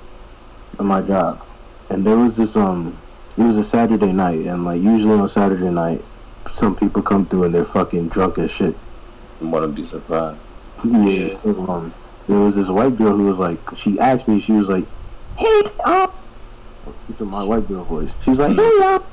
at 0.78 0.84
my 0.84 1.02
job, 1.02 1.44
and 1.88 2.04
there 2.04 2.16
was 2.16 2.36
this 2.36 2.56
um, 2.56 2.96
it 3.36 3.42
was 3.42 3.56
a 3.58 3.64
Saturday 3.64 4.12
night, 4.12 4.46
and 4.46 4.64
like 4.64 4.82
usually 4.82 5.18
on 5.18 5.28
Saturday 5.28 5.70
night, 5.70 6.04
some 6.52 6.76
people 6.76 7.02
come 7.02 7.26
through 7.26 7.44
and 7.44 7.54
they're 7.54 7.64
fucking 7.64 8.08
drunk 8.08 8.38
as 8.38 8.50
shit. 8.50 8.74
I 9.40 9.44
wouldn't 9.44 9.74
be 9.74 9.84
surprised. 9.84 10.38
Yeah. 10.84 11.28
So 11.28 11.70
um, 11.70 11.94
there 12.28 12.38
was 12.38 12.56
this 12.56 12.68
white 12.68 12.96
girl 12.96 13.16
who 13.16 13.24
was 13.24 13.38
like, 13.38 13.58
she 13.76 13.98
asked 13.98 14.28
me, 14.28 14.38
she 14.38 14.52
was 14.52 14.68
like, 14.68 14.84
"Hey, 15.36 15.62
um," 15.84 16.10
this 17.08 17.20
is 17.20 17.26
my 17.26 17.44
white 17.44 17.66
girl 17.68 17.84
voice. 17.84 18.14
She 18.22 18.30
was 18.30 18.38
like, 18.38 18.56
"Hey, 18.56 18.84
um, 18.84 19.04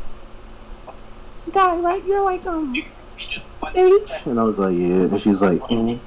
guy, 1.52 1.76
right? 1.78 2.04
You're 2.06 2.24
like 2.24 2.46
um, 2.46 2.74
H," 3.76 4.10
and 4.26 4.40
I 4.40 4.44
was 4.44 4.60
like, 4.60 4.76
"Yeah," 4.78 5.08
and 5.08 5.20
she 5.20 5.30
was 5.30 5.42
like. 5.42 5.60
Mhm. 5.62 6.00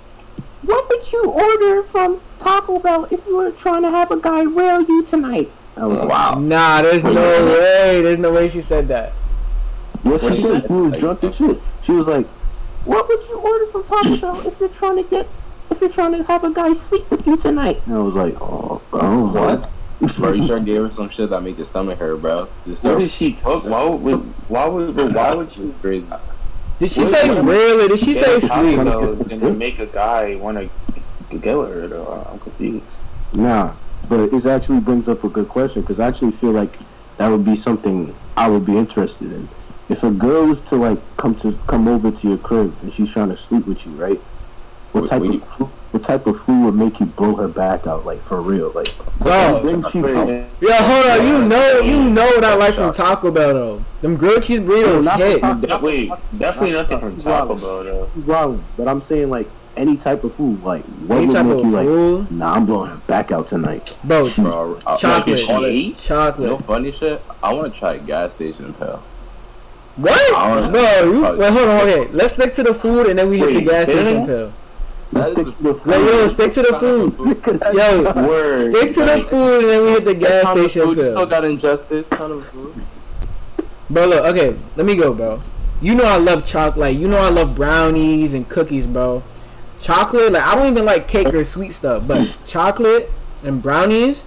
What 0.63 0.89
would 0.89 1.11
you 1.13 1.25
order 1.25 1.83
from 1.83 2.21
Taco 2.39 2.79
Bell 2.79 3.07
if 3.11 3.27
you 3.27 3.37
were 3.37 3.51
trying 3.51 3.83
to 3.83 3.91
have 3.91 4.11
a 4.11 4.19
guy 4.21 4.43
rail 4.43 4.83
you 4.83 5.03
tonight? 5.05 5.51
I 5.77 5.87
was 5.87 5.99
like, 5.99 6.09
Wow. 6.09 6.35
Nah, 6.39 6.83
there's 6.83 7.03
no 7.03 7.13
way. 7.15 8.03
There's 8.03 8.19
no 8.19 8.33
way 8.33 8.49
she 8.49 8.61
said 8.61 8.89
that. 8.89 9.13
Yes, 10.05 10.23
What 10.23 10.35
she 10.35 10.43
she 10.43 10.49
did. 10.49 10.63
said? 10.63 10.71
He 10.71 10.77
was 10.77 10.93
drunk 10.93 11.25
as 11.25 11.37
shit. 11.37 11.61
She 11.83 11.93
was 11.93 12.09
like, 12.09 12.27
"What 12.85 13.09
would 13.09 13.23
you 13.29 13.37
order 13.39 13.67
from 13.67 13.85
Taco 13.85 14.17
Bell 14.17 14.47
if 14.47 14.59
you're 14.61 14.69
trying 14.71 14.97
to 14.97 15.03
get, 15.03 15.29
if 15.71 15.81
you're 15.81 15.91
trying 15.91 16.13
to 16.13 16.23
have 16.25 16.43
a 16.45 16.51
guy 16.51 16.73
sleep 16.73 17.11
with 17.11 17.27
you 17.27 17.37
tonight?" 17.37 17.81
And 17.87 17.95
I 17.97 17.99
was 18.01 18.15
like, 18.15 18.35
"Oh, 18.41 18.81
bro, 18.91 19.27
What? 19.29 19.69
Bro, 20.17 20.33
you 20.33 20.47
sure 20.47 20.59
gave 20.61 20.81
her 20.83 20.91
some 20.91 21.11
shit 21.11 21.29
that 21.29 21.43
make 21.43 21.59
your 21.59 21.67
stomach 21.67 21.99
hurt, 21.99 22.23
bro. 22.23 22.49
Just 22.67 22.85
What 22.85 22.99
did 22.99 23.11
she 23.11 23.33
took? 23.35 23.65
Why 23.65 23.85
would 23.85 24.21
why 24.49 24.67
would 24.67 24.97
but 24.97 25.13
why 25.13 25.35
would 25.35 25.55
you 25.57 25.75
crazy. 25.83 26.07
Did 26.81 26.91
she 26.91 27.01
What 27.03 27.11
say 27.11 27.29
is 27.29 27.39
really? 27.41 27.89
Did 27.89 27.99
she 27.99 28.15
say 28.15 28.41
get 28.41 28.45
a 28.45 28.49
Taco 28.49 28.63
sleep? 28.65 28.77
Bell 28.77 29.31
and 29.31 29.41
to 29.41 29.53
make 29.53 29.79
a 29.81 29.87
guy 29.87 30.35
want 30.37 30.57
to 31.31 31.37
get 31.37 31.57
with 31.59 31.75
her? 31.75 31.87
Though 31.87 32.27
I'm 32.33 32.39
confused. 32.39 32.85
Nah, 33.35 33.75
but 34.09 34.33
it 34.33 34.47
actually 34.47 34.81
brings 34.81 35.07
up 35.07 35.23
a 35.23 35.29
good 35.29 35.49
question 35.49 35.83
because 35.83 36.01
I 36.01 36.09
actually 36.09 36.33
feel 36.33 36.53
like 36.53 36.79
that 37.19 37.29
would 37.29 37.45
be 37.45 37.55
something 37.55 38.15
I 38.35 38.49
would 38.49 38.65
be 38.65 38.79
interested 38.79 39.31
in. 39.31 39.47
If 39.91 40.03
a 40.03 40.11
girl 40.11 40.47
was 40.47 40.63
to 40.63 40.77
like 40.77 40.99
come 41.19 41.35
to 41.37 41.53
come 41.67 41.87
over 41.87 42.11
to 42.11 42.29
your 42.29 42.39
crib 42.39 42.75
and 42.81 42.91
she's 42.91 43.13
trying 43.13 43.29
to 43.29 43.37
sleep 43.37 43.67
with 43.67 43.85
you, 43.85 43.93
right? 43.93 44.21
What 44.93 45.07
type 45.07 45.23
of 45.23 45.45
food, 45.45 45.69
what 45.93 46.03
type 46.03 46.27
of 46.27 46.41
food 46.41 46.65
would 46.65 46.75
make 46.75 46.99
you 46.99 47.07
blow 47.07 47.35
her 47.37 47.47
back 47.47 47.87
out, 47.87 48.05
like 48.05 48.21
for 48.23 48.41
real, 48.41 48.73
like? 48.75 48.89
Bro, 49.19 49.61
yo, 49.63 50.73
hold 50.73 51.07
on, 51.07 51.27
you 51.27 51.49
know, 51.49 51.81
you 51.81 52.11
know 52.11 52.25
what 52.25 52.45
I 52.45 52.55
like 52.55 52.75
from 52.75 52.93
Taco 52.93 53.31
Bell 53.31 53.55
though. 53.55 53.85
Them 54.01 54.17
grilled 54.17 54.43
cheese 54.43 54.61
burritos 54.61 55.05
no, 55.05 55.11
hit. 55.13 55.41
Definitely, 55.41 56.13
definitely 56.37 56.73
nothing 56.73 57.01
from 57.01 57.21
Taco 57.21 57.57
Bell 57.57 57.85
though. 57.85 58.11
He's 58.15 58.25
wrong, 58.25 58.65
but 58.77 58.89
I'm 58.89 59.01
saying 59.01 59.31
like 59.31 59.49
any 59.77 59.97
type 59.97 60.25
of 60.25 60.35
food, 60.35 60.63
like 60.65 60.85
what 61.07 61.19
any 61.19 61.27
would 61.27 61.45
make 61.45 61.65
you 61.65 61.71
food? 61.73 62.21
like? 62.21 62.31
Nah, 62.33 62.55
I'm 62.55 62.67
blowing 62.67 62.91
her 62.91 62.97
back 63.07 63.31
out 63.31 63.47
tonight. 63.47 63.97
Bro, 64.05 64.31
bro 64.37 64.75
uh, 64.87 64.97
chocolate, 64.97 65.39
chocolate. 65.39 65.97
chocolate. 65.97 66.51
You 66.51 66.57
know, 66.57 66.59
funny 66.59 66.93
shit. 66.93 67.23
I 67.43 67.53
want 67.55 67.73
to 67.73 67.79
try 67.79 67.99
gas 67.99 68.35
station 68.35 68.75
pal. 68.75 69.03
What? 69.97 70.71
Bro, 70.71 71.13
you, 71.13 71.23
wait, 71.23 71.53
hold 71.53 71.69
on, 71.69 71.89
okay. 71.89 72.09
Let's 72.13 72.35
stick 72.35 72.55
to 72.55 72.63
the 72.63 72.75
food 72.75 73.09
and 73.09 73.19
then 73.19 73.29
we 73.29 73.39
hit 73.39 73.55
the 73.55 73.61
gas 73.63 73.85
station 73.87 74.27
pill. 74.27 74.53
Stick 75.11 75.35
to 75.35 75.45
the 75.45 75.53
food. 75.53 75.87
Like, 75.87 75.99
yo, 75.99 76.29
stick 76.29 76.53
to 76.53 76.63
the 76.63 76.79
food. 76.79 77.61
yo, 77.75 78.27
Word. 78.27 78.61
stick 78.61 78.95
to 78.95 79.05
the 79.05 79.27
food 79.29 79.61
and 79.61 79.69
then 79.71 79.83
we 79.83 79.91
hit 79.91 80.05
the 80.05 80.15
gas 80.15 80.51
station 80.51 80.83
food. 80.83 80.99
Still 80.99 81.27
got 81.27 81.45
injustice, 81.45 82.09
kind 82.09 82.33
of 82.33 82.47
food. 82.47 82.75
Bro, 83.89 84.07
look, 84.07 84.25
okay, 84.27 84.57
let 84.77 84.87
me 84.87 84.95
go, 84.95 85.13
bro. 85.13 85.43
You 85.81 85.95
know 85.97 86.05
I 86.05 86.17
love 86.19 86.47
chocolate. 86.47 86.79
Like, 86.79 86.99
you 86.99 87.09
know 87.09 87.19
I 87.19 87.29
love 87.29 87.57
brownies 87.57 88.35
and 88.35 88.49
cookies, 88.49 88.87
bro. 88.87 89.25
Chocolate, 89.81 90.33
like 90.33 90.43
I 90.43 90.55
don't 90.55 90.71
even 90.71 90.85
like 90.85 91.09
cake 91.09 91.33
or 91.35 91.45
sweet 91.45 91.73
stuff, 91.73 92.07
but 92.07 92.37
chocolate 92.45 93.11
and 93.43 93.61
brownies 93.63 94.25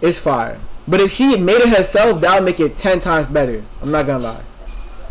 is 0.00 0.18
fire. 0.18 0.60
But 0.86 1.00
if 1.00 1.12
she 1.12 1.36
made 1.36 1.62
it 1.62 1.68
herself, 1.70 2.20
that 2.20 2.34
would 2.34 2.44
make 2.44 2.60
it 2.60 2.76
ten 2.76 3.00
times 3.00 3.26
better. 3.26 3.64
I'm 3.80 3.90
not 3.90 4.06
gonna 4.06 4.22
lie. 4.22 4.42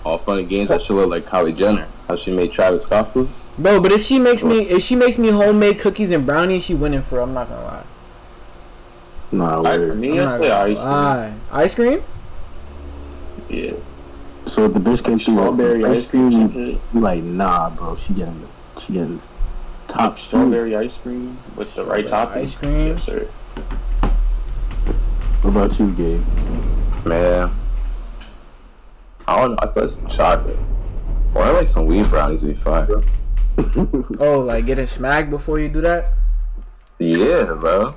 All 0.05 0.17
funny 0.17 0.43
games. 0.43 0.69
That 0.69 0.81
should 0.81 0.95
look 0.95 1.09
like 1.09 1.23
Kylie 1.23 1.55
Jenner. 1.55 1.87
How 2.07 2.15
she 2.15 2.31
made 2.31 2.51
Travis 2.51 2.83
Scott 2.83 3.11
food. 3.13 3.29
Bro, 3.61 3.81
but 3.81 3.91
if 3.91 4.03
she 4.03 4.17
makes 4.17 4.43
me 4.43 4.61
if 4.69 4.81
she 4.81 4.95
makes 4.95 5.19
me 5.19 5.29
homemade 5.29 5.79
cookies 5.79 6.09
and 6.09 6.25
brownies, 6.25 6.63
she 6.63 6.73
winning 6.73 7.01
for. 7.01 7.19
I'm 7.19 7.33
not 7.33 7.47
gonna 7.47 7.63
lie. 7.63 7.83
Nah, 9.31 9.63
I, 9.63 9.77
for 9.77 9.95
me, 9.95 10.19
I 10.19 10.39
say 10.39 10.51
ice 10.51 10.79
cream. 10.79 11.41
Ice 11.51 11.75
cream? 11.75 12.03
Yeah. 13.49 13.73
So 14.47 14.65
if 14.65 14.73
the 14.73 14.79
bitch 14.79 15.03
came 15.03 15.19
through 15.19 15.35
strawberry 15.35 15.85
ice 15.85 16.07
cream, 16.07 16.31
you 16.31 16.99
like, 16.99 17.23
nah, 17.23 17.69
bro. 17.69 17.95
She 17.97 18.13
getting, 18.13 18.47
she 18.79 18.93
getting 18.93 19.21
top 19.87 20.17
strawberry 20.17 20.75
ice 20.75 20.97
cream 20.97 21.37
with 21.55 21.75
the 21.75 21.85
right 21.85 22.07
topping. 22.07 22.41
Ice 22.41 22.55
cream, 22.55 22.87
yes, 22.87 23.03
sir. 23.03 23.25
What 25.41 25.51
about 25.51 25.79
you, 25.79 25.91
Gabe? 25.91 26.25
Man, 27.05 27.51
I 29.27 29.39
don't 29.39 29.51
know. 29.51 29.57
I 29.59 29.67
thought 29.67 29.89
some 29.89 30.07
chocolate. 30.07 30.57
Or 31.35 31.43
I 31.43 31.51
like 31.51 31.67
some 31.67 31.85
weed 31.85 32.07
brownies 32.09 32.41
would 32.41 32.55
be 32.55 32.59
fine. 32.59 32.87
oh, 34.19 34.43
like 34.45 34.65
getting 34.65 34.85
smacked 34.85 35.29
before 35.29 35.59
you 35.59 35.69
do 35.69 35.81
that? 35.81 36.13
Yeah, 36.99 37.53
bro. 37.53 37.95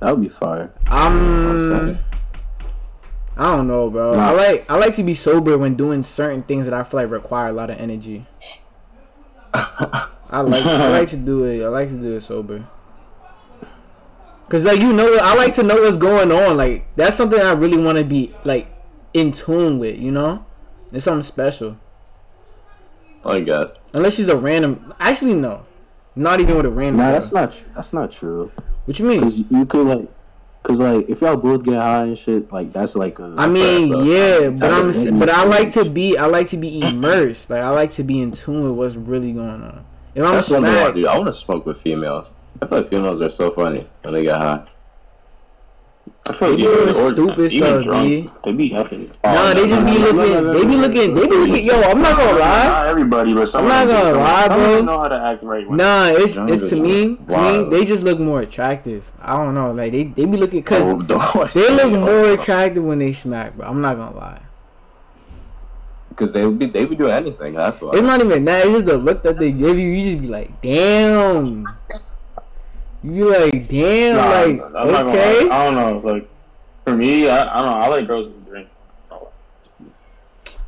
That 0.00 0.16
would 0.16 0.22
be 0.22 0.28
fire. 0.28 0.72
Um, 0.88 1.98
I 3.36 3.56
don't 3.56 3.66
know, 3.68 3.88
bro. 3.88 4.14
Nah. 4.14 4.28
I 4.28 4.30
like 4.32 4.70
I 4.70 4.76
like 4.76 4.94
to 4.96 5.02
be 5.02 5.14
sober 5.14 5.56
when 5.56 5.74
doing 5.74 6.02
certain 6.02 6.42
things 6.42 6.66
that 6.66 6.74
I 6.74 6.82
feel 6.82 7.00
like 7.00 7.10
require 7.10 7.48
a 7.48 7.52
lot 7.52 7.70
of 7.70 7.78
energy. 7.78 8.26
I 9.54 10.40
like 10.40 10.64
I 10.64 10.88
like 10.88 11.08
to 11.10 11.16
do 11.16 11.44
it. 11.44 11.64
I 11.64 11.68
like 11.68 11.88
to 11.88 11.96
do 11.96 12.16
it 12.16 12.22
sober. 12.22 12.66
Cause 14.48 14.64
like 14.64 14.80
you 14.80 14.92
know, 14.92 15.16
I 15.22 15.34
like 15.34 15.54
to 15.54 15.62
know 15.62 15.80
what's 15.80 15.96
going 15.96 16.30
on. 16.30 16.56
Like 16.56 16.84
that's 16.94 17.16
something 17.16 17.40
I 17.40 17.52
really 17.52 17.82
want 17.82 17.98
to 17.98 18.04
be 18.04 18.34
like 18.44 18.68
in 19.14 19.32
tune 19.32 19.78
with. 19.78 19.98
You 19.98 20.12
know, 20.12 20.44
it's 20.92 21.06
something 21.06 21.22
special. 21.22 21.78
I 23.24 23.40
guess. 23.40 23.74
Unless 23.92 24.16
she's 24.16 24.28
a 24.28 24.36
random. 24.36 24.94
Actually, 24.98 25.34
no. 25.34 25.64
Not 26.14 26.40
even 26.40 26.56
with 26.56 26.66
a 26.66 26.70
random. 26.70 26.98
Nah, 26.98 27.12
that's 27.12 27.32
not. 27.32 27.56
That's 27.74 27.92
not 27.92 28.12
true. 28.12 28.52
What 28.84 28.98
you 28.98 29.06
mean? 29.06 29.22
Cause 29.22 29.44
you 29.50 29.66
could 29.66 29.86
like. 29.86 30.08
Cause 30.62 30.78
like 30.78 31.08
if 31.08 31.20
y'all 31.20 31.36
both 31.36 31.64
get 31.64 31.74
high 31.74 32.04
and 32.04 32.18
shit, 32.18 32.52
like 32.52 32.72
that's 32.72 32.94
like 32.94 33.18
a. 33.18 33.34
I 33.36 33.48
mean, 33.48 34.04
yeah, 34.04 34.48
but 34.48 34.72
I'm. 34.72 35.18
But 35.18 35.28
I 35.28 35.44
like 35.44 35.72
to 35.72 35.88
be. 35.88 36.16
I 36.16 36.26
like 36.26 36.48
to 36.48 36.56
be 36.56 36.80
immersed. 36.80 37.50
Like 37.50 37.62
I 37.62 37.70
like 37.70 37.90
to 37.92 38.04
be 38.04 38.20
in 38.20 38.30
tune 38.30 38.64
with 38.64 38.72
what's 38.72 38.94
really 38.94 39.32
going 39.32 39.62
on. 39.62 39.84
If 40.14 40.24
I'm 40.24 40.34
that's 40.34 40.48
smacked, 40.48 40.62
what 40.62 40.70
I 40.70 40.82
want 40.82 40.94
to 40.94 41.02
do. 41.02 41.08
I 41.08 41.16
want 41.16 41.26
to 41.26 41.32
smoke 41.32 41.66
with 41.66 41.80
females. 41.80 42.32
I 42.60 42.66
feel 42.66 42.78
like 42.78 42.88
females 42.88 43.20
are 43.20 43.30
so 43.30 43.50
funny 43.50 43.88
when 44.02 44.14
they 44.14 44.22
get 44.22 44.36
high. 44.36 44.66
I 46.28 46.32
feel 46.34 46.50
like 46.50 46.58
doing 46.58 46.94
stupid 46.94 47.50
stuff, 47.50 47.84
B. 48.04 48.30
They 48.44 48.52
be 48.52 48.68
happy. 48.68 49.10
Nah, 49.24 49.50
oh, 49.50 49.54
they 49.54 49.66
just 49.66 49.84
be 49.84 49.98
looking. 49.98 50.52
They 50.52 50.64
be 50.64 50.76
looking. 50.76 51.14
They 51.14 51.26
be 51.26 51.36
looking. 51.36 51.66
Yo, 51.66 51.82
I'm 51.82 52.00
not 52.00 52.16
gonna 52.16 52.38
lie. 52.38 52.66
Not 52.66 52.86
everybody, 52.86 53.34
but 53.34 53.54
I'm 53.54 53.66
not 53.66 53.88
gonna 53.88 54.18
lie, 54.18 54.48
bro. 54.48 54.82
know 54.82 55.00
how 55.00 55.08
to 55.08 55.16
act 55.16 55.42
right. 55.42 55.68
Nah, 55.68 56.06
it's 56.10 56.36
it's 56.36 56.70
to 56.70 56.80
me. 56.80 57.16
To 57.16 57.38
me, 57.42 57.70
they 57.70 57.84
just 57.84 58.04
look 58.04 58.20
more 58.20 58.40
attractive. 58.40 59.10
I 59.20 59.36
don't 59.36 59.54
know. 59.54 59.72
Like 59.72 59.90
they 59.90 60.04
they 60.04 60.24
be 60.24 60.36
looking 60.36 60.60
because 60.60 60.82
oh, 61.10 61.50
they 61.54 61.70
look 61.70 61.92
more 61.92 62.30
attractive 62.30 62.84
when 62.84 63.00
they 63.00 63.12
smack, 63.12 63.56
bro. 63.56 63.66
I'm 63.66 63.80
not 63.80 63.96
gonna 63.96 64.16
lie. 64.16 64.42
Because 66.08 66.30
they 66.30 66.46
would 66.46 66.58
be 66.58 66.66
they 66.66 66.84
be 66.84 66.94
doing 66.94 67.12
anything. 67.12 67.54
That's 67.54 67.80
why. 67.80 67.92
It's 67.94 68.02
not 68.02 68.20
even 68.20 68.44
that. 68.44 68.64
It's 68.64 68.74
just 68.74 68.86
the 68.86 68.96
look 68.96 69.24
that 69.24 69.40
they 69.40 69.50
give 69.50 69.76
you. 69.76 69.88
You 69.88 70.10
just 70.10 70.22
be 70.22 70.28
like, 70.28 70.62
damn. 70.62 71.66
You 73.04 73.30
like, 73.30 73.68
damn, 73.68 74.16
nah, 74.16 74.80
like, 74.80 75.06
okay. 75.06 75.48
I 75.48 75.64
don't 75.64 75.74
know, 75.74 76.12
like, 76.12 76.28
for 76.84 76.94
me, 76.94 77.28
I, 77.28 77.42
I 77.42 77.62
don't 77.62 77.70
know. 77.70 77.78
I 77.78 77.88
like 77.88 78.06
girls 78.06 78.32
who 78.32 78.50
drink. 78.50 78.68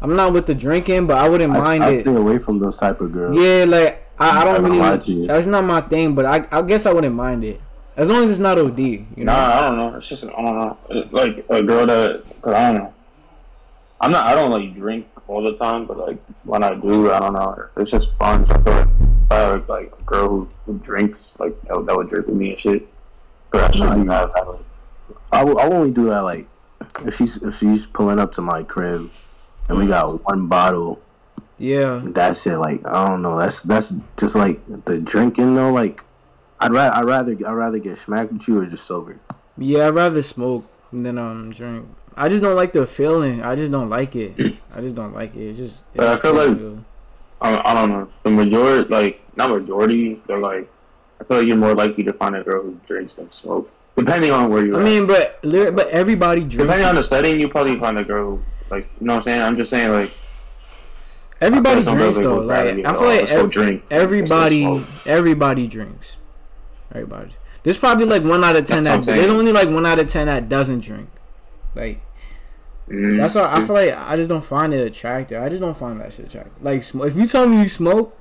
I'm 0.00 0.16
not 0.16 0.32
with 0.32 0.46
the 0.46 0.54
drinking, 0.54 1.06
but 1.06 1.16
I 1.16 1.28
wouldn't 1.28 1.54
I, 1.54 1.58
mind 1.58 1.84
I 1.84 1.90
it. 1.90 2.00
stay 2.02 2.14
away 2.14 2.38
from 2.38 2.58
those 2.58 2.78
type 2.78 3.00
of 3.00 3.12
girls. 3.12 3.36
Yeah, 3.36 3.64
like 3.66 4.06
I, 4.18 4.40
I 4.40 4.44
don't 4.44 4.62
really. 4.62 5.26
That's 5.26 5.46
not 5.46 5.64
my 5.64 5.80
thing, 5.80 6.14
but 6.14 6.26
I, 6.26 6.46
I 6.50 6.62
guess 6.62 6.86
I 6.86 6.92
wouldn't 6.92 7.14
mind 7.14 7.44
it 7.44 7.60
as 7.96 8.08
long 8.08 8.24
as 8.24 8.30
it's 8.30 8.40
not 8.40 8.58
OD. 8.58 8.78
You 8.78 9.06
know? 9.16 9.32
Nah, 9.32 9.58
I 9.58 9.60
don't 9.68 9.78
know. 9.78 9.96
It's 9.96 10.08
just 10.08 10.24
I 10.24 10.28
don't 10.28 10.56
know. 10.58 10.78
Like 11.10 11.44
a 11.48 11.62
girl 11.62 11.86
that 11.86 12.22
I 12.44 12.72
don't 12.72 12.74
know. 12.74 12.94
I'm 14.00 14.10
not. 14.10 14.26
I 14.26 14.34
don't 14.34 14.50
like 14.50 14.74
drink 14.74 15.06
all 15.26 15.42
the 15.42 15.56
time, 15.56 15.87
but 15.87 15.98
like 15.98 16.18
when 16.44 16.62
I 16.62 16.74
do, 16.74 17.10
I 17.10 17.20
don't 17.20 17.34
know. 17.34 17.68
It's 17.76 17.90
just 17.90 18.14
fun. 18.14 18.44
So 18.46 18.54
I 18.54 18.62
feel 18.62 18.72
like 18.72 18.88
if 18.88 19.32
I 19.32 19.34
had 19.37 19.68
like 19.68 19.92
a 19.98 20.02
girl 20.02 20.28
who, 20.28 20.48
who 20.66 20.78
drinks, 20.78 21.32
like 21.38 21.60
that 21.62 21.76
would, 21.76 21.87
that 21.87 21.96
would 21.96 22.08
drink 22.08 22.26
with 22.26 22.37
me 22.37 22.50
and 22.50 22.58
shit. 22.58 22.88
But 23.50 23.64
I 23.64 23.70
shouldn't 23.70 24.10
have. 24.10 24.30
I 24.34 24.42
will, 24.42 24.64
I 25.32 25.44
will 25.44 25.74
only 25.74 25.90
do 25.90 26.06
that 26.06 26.20
like 26.20 26.46
if 27.04 27.16
she's 27.16 27.37
if 27.42 27.58
she's 27.58 27.87
pulling 27.87 28.18
up 28.18 28.32
to 28.32 28.42
my 28.42 28.62
crib 28.62 29.10
and 29.68 29.78
we 29.78 29.87
got 29.87 30.24
one 30.24 30.46
bottle. 30.46 31.00
Yeah. 31.58 32.00
That's 32.04 32.46
it. 32.46 32.56
Like 32.56 32.84
I 32.87 33.08
don't 33.08 33.22
know. 33.22 33.38
That's 33.38 33.62
that's 33.62 33.92
just 34.16 34.34
like 34.34 34.60
the 34.84 34.98
drinking 35.00 35.54
though. 35.54 35.72
Like 35.72 36.02
I'd 36.60 36.72
rather 36.72 36.96
I'd 36.96 37.04
rather 37.04 37.32
I'd 37.32 37.52
rather 37.52 37.78
get 37.78 37.98
smacked 37.98 38.32
with 38.32 38.48
you 38.48 38.60
or 38.60 38.66
just 38.66 38.84
sober. 38.84 39.18
Yeah, 39.56 39.88
I'd 39.88 39.94
rather 39.94 40.22
smoke 40.22 40.68
than 40.92 41.18
um 41.18 41.50
drink. 41.50 41.88
I 42.16 42.29
just 42.29 42.42
don't 42.42 42.57
like 42.57 42.72
the 42.72 42.87
feeling. 42.87 43.42
I 43.42 43.57
just 43.57 43.72
don't 43.72 43.90
like 43.90 44.14
it. 44.14 44.59
I 44.74 44.81
just 44.81 44.94
don't 44.94 45.12
like 45.14 45.35
it. 45.35 45.48
It's 45.50 45.59
just. 45.59 45.77
It 45.94 46.00
I 46.00 46.16
feel 46.16 46.35
like 46.35 46.85
I, 47.40 47.70
I 47.70 47.74
don't 47.74 47.90
know 47.90 48.09
the 48.22 48.31
majority, 48.31 48.88
like 48.88 49.20
not 49.37 49.50
majority, 49.50 50.20
they're 50.27 50.38
like 50.38 50.70
I 51.20 51.24
feel 51.24 51.38
like 51.38 51.46
you're 51.46 51.57
more 51.57 51.74
likely 51.74 52.05
to 52.05 52.12
find 52.12 52.37
a 52.37 52.42
girl 52.42 52.62
who 52.62 52.79
drinks 52.87 53.14
than 53.14 53.31
smoke. 53.31 53.70
Depending 53.96 54.31
on 54.31 54.50
where 54.50 54.64
you. 54.64 54.77
I 54.77 54.83
mean, 54.83 55.07
but 55.07 55.40
but 55.42 55.88
everybody 55.88 56.40
drinks. 56.40 56.57
Depending 56.57 56.87
on 56.87 56.96
the 56.96 57.03
setting, 57.03 57.40
you 57.40 57.48
probably 57.48 57.79
find 57.79 57.98
a 57.98 58.05
girl 58.05 58.40
like 58.70 58.88
you 59.00 59.07
know 59.07 59.14
what 59.14 59.18
I'm 59.18 59.24
saying. 59.24 59.42
I'm 59.42 59.57
just 59.57 59.70
saying 59.70 59.92
like. 59.92 60.11
Everybody 61.40 61.83
drinks 61.83 62.18
though. 62.18 62.38
Like 62.38 62.85
I 62.85 62.92
feel 62.92 63.05
like 63.05 63.33
oh, 63.33 63.37
every, 63.37 63.50
drink. 63.50 63.85
everybody 63.90 64.85
everybody 65.05 65.66
drinks. 65.66 66.16
Everybody. 66.90 67.31
There's 67.62 67.79
probably 67.79 68.07
like 68.07 68.22
one 68.22 68.44
out 68.44 68.57
of 68.57 68.64
ten 68.64 68.85
That's 68.85 69.07
that 69.07 69.16
there's 69.16 69.31
only 69.31 69.53
like 69.53 69.68
one 69.68 69.85
out 69.85 69.98
of 69.98 70.09
ten 70.09 70.27
that 70.27 70.48
doesn't 70.48 70.81
drink. 70.81 71.09
Like 71.74 72.00
mm-hmm. 72.88 73.18
that's 73.18 73.34
why 73.34 73.52
I 73.52 73.64
feel 73.64 73.74
like 73.74 73.94
I 73.96 74.16
just 74.16 74.28
don't 74.28 74.44
find 74.44 74.72
it 74.72 74.87
attractive. 74.87 75.42
I 75.42 75.48
just 75.48 75.60
don't 75.60 75.76
find 75.76 76.00
that 76.00 76.12
shit 76.12 76.26
attractive. 76.26 76.62
Like 76.62 76.82
if 76.82 77.16
you 77.16 77.26
tell 77.26 77.48
me 77.48 77.62
you 77.62 77.68
smoke, 77.68 78.18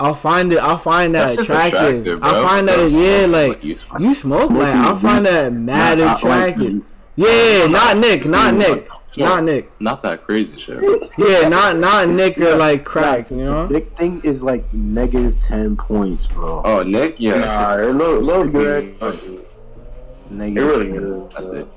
I'll 0.00 0.14
find 0.14 0.52
it. 0.52 0.58
I'll 0.58 0.78
find 0.78 1.14
that 1.14 1.38
attractive. 1.38 2.00
attractive 2.00 2.24
I'll 2.24 2.46
find 2.46 2.68
that 2.68 2.90
yeah, 2.90 3.26
like 3.26 3.62
you 3.62 3.76
smoke, 3.76 4.00
you 4.00 4.14
smoke 4.14 4.50
like 4.50 4.74
I'll 4.74 4.96
find 4.96 5.24
that 5.26 5.52
mad 5.52 6.00
attractive. 6.00 6.82
Yeah, 7.14 7.66
not 7.66 7.98
Nick, 7.98 8.24
not 8.24 8.54
Nick. 8.54 8.88
not 9.16 9.44
Nick. 9.44 9.70
Not 9.80 10.02
that 10.02 10.22
crazy 10.22 10.56
shit. 10.56 10.82
yeah, 11.18 11.48
not 11.48 11.76
not 11.76 12.08
Nick 12.08 12.38
or 12.38 12.56
like 12.56 12.84
crack, 12.84 13.30
you 13.30 13.44
know? 13.44 13.68
Nick 13.68 13.96
thing 13.96 14.20
is 14.24 14.42
like 14.42 14.72
negative 14.72 15.40
ten 15.40 15.76
points, 15.76 16.26
bro. 16.26 16.62
Oh 16.64 16.82
Nick, 16.82 17.20
yeah. 17.20 17.38
Nah, 17.38 17.76
it 17.76 17.94
look, 17.94 18.24
look 18.24 18.50
good. 18.52 19.00
Negative. 20.30 20.56
It 20.56 20.60
really 20.60 20.90
good. 20.90 21.30
That's 21.30 21.50
it. 21.50 21.68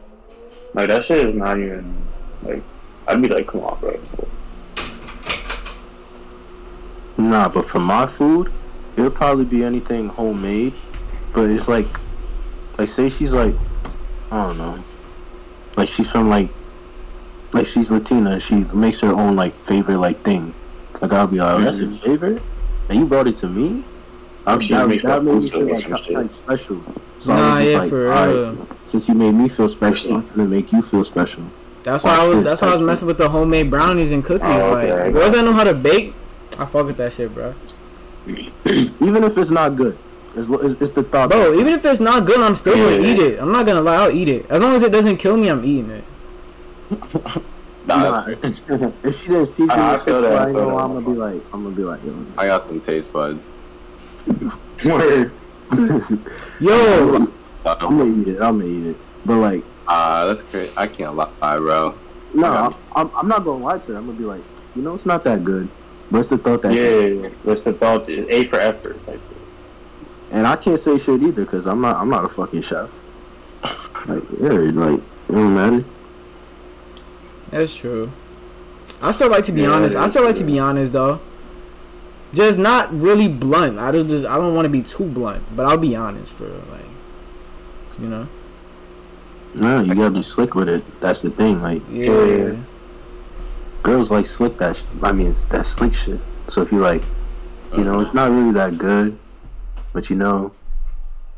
Like 0.75 0.89
that 0.89 1.05
shit 1.05 1.25
is 1.29 1.35
not 1.35 1.57
even 1.57 1.95
like 2.43 2.61
I'd 3.07 3.21
be 3.21 3.29
like, 3.29 3.47
come 3.47 3.61
on, 3.61 3.79
bro. 3.79 3.97
Nah, 7.17 7.47
but 7.47 7.65
for 7.65 7.79
my 7.79 8.05
food, 8.05 8.51
it'll 8.97 9.09
probably 9.09 9.45
be 9.45 9.63
anything 9.63 10.09
homemade. 10.09 10.73
But 11.33 11.49
it's 11.49 11.69
like 11.69 11.87
like 12.77 12.89
say 12.89 13.07
she's 13.07 13.31
like, 13.31 13.55
I 14.29 14.47
don't 14.47 14.57
know, 14.57 14.83
like 15.77 15.87
she's 15.87 16.11
from 16.11 16.29
like, 16.29 16.49
like 17.53 17.67
she's 17.67 17.89
Latina. 17.89 18.31
and 18.31 18.41
She 18.41 18.55
makes 18.55 18.99
her 18.99 19.13
own 19.13 19.37
like 19.37 19.55
favorite 19.55 19.99
like 19.99 20.23
thing. 20.23 20.53
Like 20.99 21.13
I'll 21.13 21.27
be 21.27 21.37
like, 21.37 21.55
oh, 21.55 21.61
that's 21.61 21.77
your 21.77 21.87
mm-hmm. 21.87 22.03
favorite, 22.03 22.41
and 22.89 22.99
you 22.99 23.05
brought 23.05 23.27
it 23.27 23.37
to 23.37 23.47
me. 23.47 23.85
I'm 24.45 24.59
that, 24.59 24.89
makes 24.89 25.03
that 25.03 25.23
made 25.23 25.35
me 25.35 25.49
feel 25.49 25.73
like 25.73 26.09
like 26.09 26.33
special. 26.33 26.83
So 27.25 27.31
I 27.31 27.35
Nah, 27.37 27.55
was 27.55 27.63
just 27.63 27.71
yeah, 27.71 27.79
like, 27.79 27.89
for 27.89 28.07
"Alright, 28.07 28.29
real. 28.35 28.67
Since 28.87 29.07
you 29.07 29.15
made 29.15 29.31
me 29.33 29.49
feel 29.49 29.67
special, 29.67 30.13
I'm 30.17 30.27
gonna 30.29 30.47
make 30.47 30.71
you 30.71 30.81
feel 30.83 31.03
special. 31.03 31.41
That's 31.81 32.03
why 32.03 32.17
I 32.17 32.27
was. 32.27 32.43
That's 32.43 32.61
why 32.61 32.67
I 32.67 32.71
was 32.73 32.81
messing 32.81 33.07
with 33.07 33.17
the 33.17 33.29
homemade 33.29 33.71
brownies 33.71 34.11
and 34.11 34.23
cookies. 34.23 34.47
Oh, 34.47 34.75
okay, 34.75 34.91
I 34.91 34.95
like 35.05 35.13
got 35.13 35.19
girls 35.19 35.33
that 35.33 35.43
know 35.43 35.53
how 35.53 35.63
to 35.63 35.73
bake, 35.73 36.13
I 36.59 36.65
fuck 36.65 36.85
with 36.85 36.97
that 36.97 37.13
shit, 37.13 37.33
bro. 37.33 37.55
Even 38.65 39.23
if 39.23 39.35
it's 39.39 39.49
not 39.49 39.75
good, 39.75 39.97
it's, 40.35 40.47
it's, 40.49 40.81
it's 40.81 40.91
the 40.93 41.01
thought. 41.03 41.31
Bro, 41.31 41.53
even 41.59 41.73
if 41.73 41.83
it's 41.85 41.99
not 41.99 42.25
good, 42.27 42.39
I'm 42.39 42.55
still 42.55 42.75
gonna 42.75 42.97
Yeah. 43.01 43.11
eat 43.13 43.19
it. 43.19 43.39
I'm 43.39 43.51
not 43.51 43.65
gonna 43.65 43.81
lie, 43.81 43.95
I'll 43.95 44.11
eat 44.11 44.27
it. 44.29 44.45
As 44.51 44.61
long 44.61 44.75
as 44.75 44.83
it 44.83 44.91
doesn't 44.91 45.17
kill 45.17 45.35
me, 45.37 45.47
I'm 45.49 45.63
eating 45.65 45.89
it. 45.89 46.03
Nah, 47.87 47.97
Nah, 47.97 48.21
that's 48.25 48.41
crazy. 48.41 48.61
if 49.03 49.21
she 49.21 49.27
didn't 49.27 49.45
season 49.45 49.69
I 49.79 49.93
it, 49.95 50.01
feel 50.01 50.19
that, 50.23 50.33
I 50.33 50.43
I 50.43 50.45
feel 50.47 50.53
know 50.55 50.69
that. 50.71 50.83
I'm 50.83 50.93
gonna 50.93 51.01
be 51.05 51.11
like, 51.15 51.41
I'm 51.53 51.63
gonna 51.63 51.75
be 51.75 51.83
like, 51.83 52.03
yo. 52.03 52.15
I 52.35 52.47
got 52.47 52.63
some 52.63 52.81
taste 52.81 53.13
buds. 53.13 53.45
Word. 54.83 55.31
Yo, 56.59 57.15
I'm 57.65 57.97
gonna 57.97 58.21
eat 58.21 58.27
it. 58.29 58.41
I'm 58.41 58.59
gonna 58.59 58.65
eat 58.65 58.87
it. 58.87 58.97
But 59.25 59.35
like, 59.37 59.63
uh, 59.87 60.25
that's 60.27 60.41
crazy. 60.43 60.71
I 60.77 60.87
can't 60.87 61.15
lie, 61.15 61.57
bro. 61.57 61.93
no, 62.33 62.47
I 62.47 62.65
I'm, 62.67 62.75
I'm, 62.95 63.11
I'm 63.17 63.27
not 63.27 63.43
gonna 63.43 63.63
lie 63.63 63.77
to 63.77 63.91
her. 63.91 63.97
I'm 63.97 64.05
gonna 64.05 64.17
be 64.17 64.23
like, 64.25 64.41
you 64.75 64.81
know, 64.81 64.95
it's 64.95 65.05
not 65.05 65.23
that 65.25 65.43
good. 65.43 65.67
What's 66.09 66.29
the 66.29 66.37
thought 66.37 66.61
that, 66.61 66.73
Yeah, 66.73 66.99
yeah 67.23 67.29
what's 67.43 67.63
the 67.63 67.73
thought. 67.73 68.07
Is 68.09 68.27
A 68.29 68.45
for 68.45 68.59
effort. 68.59 69.05
Like, 69.07 69.19
and 70.31 70.45
I 70.47 70.55
can't 70.55 70.79
say 70.79 70.97
shit 70.97 71.21
either 71.21 71.43
because 71.45 71.65
I'm 71.65 71.81
not, 71.81 71.97
I'm 71.97 72.09
not 72.09 72.25
a 72.25 72.29
fucking 72.29 72.61
chef. 72.61 72.93
Like, 74.07 74.21
yeah, 74.39 74.49
like, 74.49 74.99
it 74.99 75.31
don't 75.31 75.55
matter. 75.55 75.83
that's 77.49 77.75
true. 77.75 78.11
I 79.01 79.09
still 79.09 79.31
like 79.31 79.43
to 79.45 79.51
be 79.51 79.61
Yeah, 79.63 79.69
honest. 79.71 79.95
I 79.95 80.07
still 80.11 80.23
like 80.23 80.35
to 80.35 80.43
be 80.43 80.59
honest 80.59 80.93
though. 80.93 81.19
Just 82.35 82.57
not 82.57 82.93
really 82.93 83.27
blunt. 83.29 83.79
I 83.79 83.91
just, 83.93 84.09
just 84.09 84.25
I 84.25 84.35
don't 84.37 84.53
want 84.53 84.65
to 84.65 84.69
be 84.69 84.81
too 84.83 85.05
blunt, 85.05 85.43
but 85.55 85.65
I'll 85.65 85.77
be 85.77 85.95
honest 85.95 86.33
for 86.33 86.47
like, 86.47 86.85
you 87.99 88.07
know. 88.07 88.27
No, 89.53 89.79
you 89.81 89.95
gotta 89.95 90.11
be 90.11 90.21
slick 90.21 90.53
with 90.53 90.67
it. 90.67 90.83
That's 90.99 91.21
the 91.21 91.29
thing. 91.29 91.61
Like, 91.61 91.81
Yeah. 91.89 92.55
girls 93.83 94.11
like 94.11 94.25
slick 94.25 94.57
that. 94.57 94.75
Sh- 94.75 94.83
I 95.01 95.13
mean, 95.13 95.31
it's 95.31 95.45
that 95.45 95.65
slick 95.65 95.93
shit. 95.93 96.19
So 96.49 96.61
if 96.61 96.73
you 96.73 96.79
like, 96.81 97.03
you 97.77 97.85
know, 97.85 98.01
it's 98.01 98.13
not 98.13 98.29
really 98.31 98.51
that 98.51 98.77
good, 98.77 99.17
but 99.93 100.09
you 100.09 100.17
know, 100.17 100.53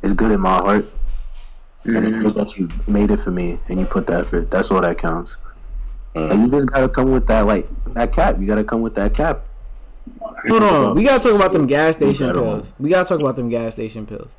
it's 0.02 0.14
good 0.14 0.32
in 0.32 0.40
my 0.42 0.58
heart. 0.58 0.86
And 1.84 2.06
it's 2.08 2.18
good 2.18 2.36
that 2.36 2.58
you 2.58 2.70
made 2.88 3.12
it 3.12 3.18
for 3.18 3.32
me 3.32 3.60
and 3.70 3.80
you 3.80 3.86
put 3.86 4.08
that 4.08 4.22
effort. 4.22 4.52
That's 4.52 4.72
all 4.72 4.82
that 4.82 4.98
counts. 4.98 5.38
Mm. 6.16 6.32
And 6.32 6.42
you 6.42 6.50
just 6.52 6.68
gotta 6.68 6.90
come 6.90 7.12
with 7.12 7.28
that 7.28 7.46
like 7.46 7.68
that 7.94 8.12
cap. 8.12 8.40
You 8.40 8.48
gotta 8.48 8.64
come 8.64 8.82
with 8.82 8.96
that 8.96 9.14
cap. 9.14 9.42
Hold 10.50 10.64
on, 10.72 10.96
we 10.96 11.04
gotta 11.04 11.24
talk 11.24 11.36
about 11.36 11.54
them 11.54 11.68
gas 11.68 11.96
station 11.96 12.32
pills. 12.34 12.74
We 12.80 12.90
gotta 12.90 13.08
talk 13.08 13.20
about 13.20 13.36
them 13.36 13.50
gas 13.50 13.74
station 13.74 14.06
pills. 14.06 14.30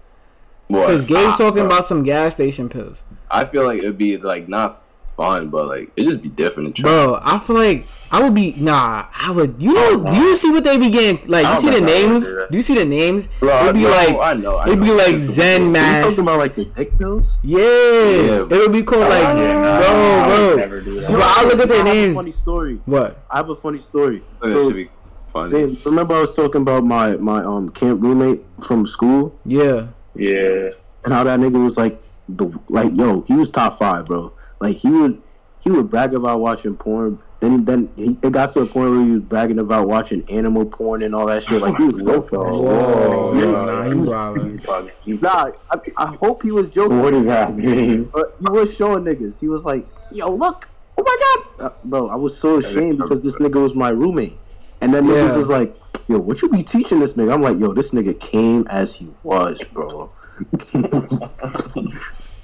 Cause 0.70 1.04
Gabe 1.06 1.16
Ah, 1.16 1.36
talking 1.36 1.54
bro. 1.62 1.66
about 1.66 1.86
some 1.86 2.02
gas 2.02 2.34
station 2.34 2.68
pills. 2.68 3.04
I 3.30 3.44
feel 3.46 3.64
like 3.64 3.78
it'd 3.78 3.96
be 3.98 4.18
like 4.18 4.48
not 4.48 4.84
fun, 5.16 5.48
but 5.48 5.66
like 5.66 5.90
it'd 5.96 6.10
just 6.10 6.22
be 6.22 6.28
different. 6.28 6.76
Bro, 6.80 7.20
I 7.24 7.38
feel 7.38 7.56
like 7.56 7.86
I 8.12 8.22
would 8.22 8.34
be 8.34 8.52
nah. 8.58 9.06
I 9.18 9.30
would. 9.30 9.56
You 9.58 9.72
know? 9.72 10.04
Do 10.04 10.14
you 10.14 10.36
see 10.36 10.50
what 10.50 10.64
they 10.64 10.76
be 10.76 10.90
getting? 10.90 11.26
Like, 11.28 11.46
you 11.46 11.60
see 11.62 11.66
the 11.80 11.84
think 11.84 11.88
I 11.88 12.02
would 12.04 12.10
names? 12.12 12.28
do 12.50 12.56
you 12.56 12.62
see 12.62 12.74
the 12.74 12.84
names? 12.84 13.28
Bro, 13.40 13.62
It'd 13.62 13.74
be 13.76 13.82
know, 13.84 13.88
like 13.90 14.08
I 14.18 14.34
know. 14.34 14.56
I 14.56 14.66
it'd 14.66 14.78
know. 14.78 14.84
be 14.84 14.92
like 14.92 15.14
It's 15.14 15.24
Zen 15.24 15.62
Are 15.62 15.64
you 15.64 15.70
mask. 15.72 16.08
talking 16.10 16.24
about 16.24 16.38
like 16.38 16.54
the 16.54 16.64
dick 16.66 16.98
pills? 16.98 17.38
Yeah, 17.42 17.58
Yeah. 17.58 18.40
it 18.42 18.48
would 18.50 18.72
be 18.72 18.82
called 18.82 19.00
like, 19.08 19.22
yeah, 19.22 19.52
nah, 19.54 19.80
bro, 19.80 19.88
I 19.88 20.26
bro. 20.28 20.56
never 20.56 20.80
do 20.82 21.00
that. 21.00 21.10
Bro, 21.10 21.20
I 21.22 21.44
look 21.44 21.58
at 21.60 21.68
their 21.70 21.82
I 21.82 21.86
have 21.88 21.96
a 21.96 22.00
names. 22.00 22.14
funny 22.14 22.32
story. 22.32 22.80
What? 22.84 23.24
I 23.30 23.36
have 23.38 23.48
a 23.48 23.56
funny 23.56 23.78
story. 23.78 24.22
That 24.42 24.52
So, 24.52 24.70
should 25.46 25.50
be 25.50 25.58
fun. 25.62 25.68
James, 25.68 25.86
remember 25.86 26.14
I 26.14 26.20
was 26.22 26.34
talking 26.36 26.62
about 26.62 26.84
my 26.84 27.16
my 27.16 27.42
um 27.44 27.68
camp 27.70 28.02
roommate 28.02 28.44
from 28.66 28.86
school? 28.86 29.38
Yeah. 29.44 29.88
Yeah. 30.14 30.70
and 31.04 31.12
how 31.12 31.22
that 31.24 31.38
nigga 31.38 31.62
was 31.62 31.76
like 31.76 32.02
the 32.28 32.50
like 32.68 32.92
yo 32.96 33.22
he 33.22 33.34
was 33.34 33.48
top 33.50 33.78
five 33.78 34.06
bro. 34.06 34.32
Like 34.60 34.76
he 34.76 34.90
would 34.90 35.22
he 35.60 35.70
would 35.70 35.90
brag 35.90 36.14
about 36.14 36.40
watching 36.40 36.74
porn. 36.76 37.20
Then 37.40 37.64
then 37.66 37.88
he, 37.94 38.18
it 38.20 38.32
got 38.32 38.52
to 38.54 38.60
a 38.60 38.66
point 38.66 38.90
where 38.90 39.04
he 39.04 39.12
was 39.12 39.20
bragging 39.20 39.60
about 39.60 39.86
watching 39.86 40.28
animal 40.28 40.64
porn 40.66 41.02
and 41.04 41.14
all 41.14 41.26
that 41.26 41.44
shit. 41.44 41.62
Like 41.62 41.76
he 41.76 41.84
was 41.84 41.94
joking 42.02 42.38
Whoa, 42.40 43.32
Yeah. 43.38 43.44
nah, 43.52 43.82
he 43.84 43.90
wildin'. 43.94 44.50
He's 44.52 44.60
probably- 44.64 44.92
he's- 45.04 45.22
nah 45.22 45.50
I, 45.70 45.78
I 45.96 46.06
hope 46.16 46.42
he 46.42 46.50
was 46.50 46.68
joking. 46.70 47.00
What 47.00 47.14
is 47.14 47.26
happening? 47.26 48.04
but 48.06 48.34
he 48.40 48.50
was 48.50 48.74
showing 48.74 49.04
niggas. 49.04 49.38
He 49.38 49.46
was 49.48 49.62
like 49.64 49.86
yo 50.10 50.30
look. 50.30 50.68
Oh 50.96 51.04
my 51.04 51.16
god. 51.58 51.66
Uh, 51.66 51.74
bro 51.84 52.08
I 52.08 52.16
was 52.16 52.36
so 52.36 52.58
ashamed 52.58 52.98
because 52.98 53.20
this 53.20 53.36
nigga 53.36 53.62
was 53.62 53.72
my 53.74 53.90
roommate 53.90 54.36
and 54.80 54.92
then 54.94 55.06
Yeah. 55.06 55.12
niggas 55.14 55.36
was 55.36 55.48
like 55.48 55.74
yo 56.08 56.18
what 56.18 56.40
you 56.42 56.48
be 56.48 56.62
teaching 56.62 57.00
this 57.00 57.14
nigga 57.14 57.32
I'm 57.34 57.42
like 57.42 57.58
yo 57.58 57.72
this 57.72 57.90
nigga 57.90 58.18
came 58.18 58.66
as 58.68 58.94
he 58.96 59.08
was 59.22 59.60
bro 59.72 60.10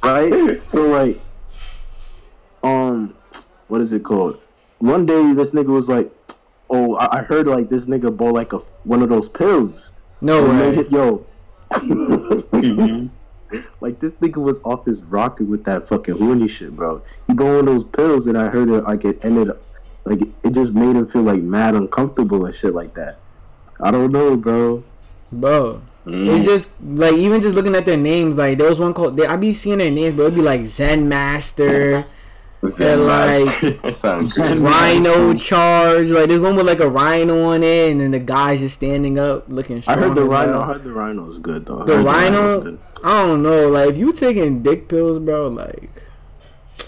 right? 0.02 0.62
So 0.64 0.82
like, 0.88 1.20
um, 2.62 3.14
what 3.68 3.80
is 3.80 3.92
it 3.92 4.02
called? 4.02 4.40
One 4.78 5.06
day 5.06 5.32
this 5.32 5.52
nigga 5.52 5.66
was 5.68 5.88
like, 5.88 6.10
"Oh, 6.68 6.96
I, 6.96 7.18
I 7.18 7.22
heard 7.22 7.46
like 7.46 7.68
this 7.68 7.82
nigga 7.86 8.14
bought 8.16 8.34
like 8.34 8.52
a 8.52 8.58
one 8.84 9.02
of 9.02 9.08
those 9.08 9.28
pills." 9.28 9.92
No 10.20 10.44
And 10.50 10.58
way. 10.58 10.74
nigga- 10.84 10.90
Yo, 10.90 11.26
Mhm. 11.70 13.10
like 13.80 14.00
this 14.00 14.14
nigga 14.14 14.36
was 14.42 14.58
off 14.64 14.84
his 14.86 15.02
rocket 15.02 15.44
with 15.46 15.64
that 15.64 15.86
fucking 15.86 16.18
horny 16.18 16.48
shit, 16.48 16.74
bro. 16.74 17.00
He 17.28 17.34
bought 17.34 17.44
one 17.46 17.58
of 17.58 17.66
those 17.66 17.84
pills, 17.84 18.26
and 18.26 18.36
I 18.36 18.48
heard 18.48 18.68
it 18.68 18.82
like 18.84 19.04
it 19.04 19.24
ended 19.24 19.50
up 19.50 19.62
like 20.04 20.20
it 20.42 20.52
just 20.52 20.72
made 20.72 20.96
him 20.96 21.06
feel 21.06 21.22
like 21.22 21.40
mad 21.42 21.74
uncomfortable 21.74 22.44
and 22.46 22.54
shit 22.54 22.74
like 22.74 22.94
that. 22.94 23.18
I 23.80 23.90
don't 23.90 24.12
know, 24.12 24.36
bro. 24.36 24.84
Bro. 25.32 25.82
Mm. 26.06 26.36
It's 26.36 26.44
just 26.44 26.70
like 26.82 27.14
even 27.14 27.40
just 27.40 27.54
looking 27.56 27.74
at 27.74 27.86
their 27.86 27.96
names, 27.96 28.36
like 28.36 28.58
there 28.58 28.68
was 28.68 28.78
one 28.78 28.92
called. 28.92 29.16
They, 29.16 29.26
I 29.26 29.36
be 29.36 29.54
seeing 29.54 29.78
their 29.78 29.90
names, 29.90 30.16
but 30.16 30.24
it'd 30.24 30.34
be 30.34 30.42
like 30.42 30.66
Zen 30.66 31.08
Master, 31.08 32.04
Zen 32.66 32.98
and, 32.98 33.06
like, 33.06 33.44
Master. 33.46 33.70
that 33.82 33.96
sounds. 33.96 34.38
Rhino 34.38 35.32
Charge. 35.34 36.10
Like 36.10 36.28
there's 36.28 36.40
one 36.40 36.56
with 36.56 36.66
like 36.66 36.80
a 36.80 36.90
rhino 36.90 37.44
on 37.44 37.62
it, 37.62 37.90
and 37.92 38.00
then 38.02 38.10
the 38.10 38.18
guy's 38.18 38.60
just 38.60 38.74
standing 38.74 39.18
up 39.18 39.44
looking. 39.48 39.82
I 39.86 39.94
heard 39.94 40.14
the 40.14 40.24
rhino. 40.24 40.52
hell. 40.52 40.62
I 40.62 40.66
heard 40.74 40.84
the 40.84 40.92
rhino 40.92 41.30
is 41.32 41.38
good 41.38 41.64
though. 41.64 41.80
I 41.80 41.84
The 41.86 41.96
heard 41.96 42.04
rhino's 42.04 42.34
rhino, 42.34 42.60
good. 42.60 42.78
I 43.02 43.26
don't 43.26 43.42
know. 43.42 43.68
Like 43.70 43.88
if 43.88 43.96
you 43.96 44.12
taking 44.12 44.62
dick 44.62 44.88
pills, 44.88 45.18
bro, 45.18 45.48
like 45.48 45.88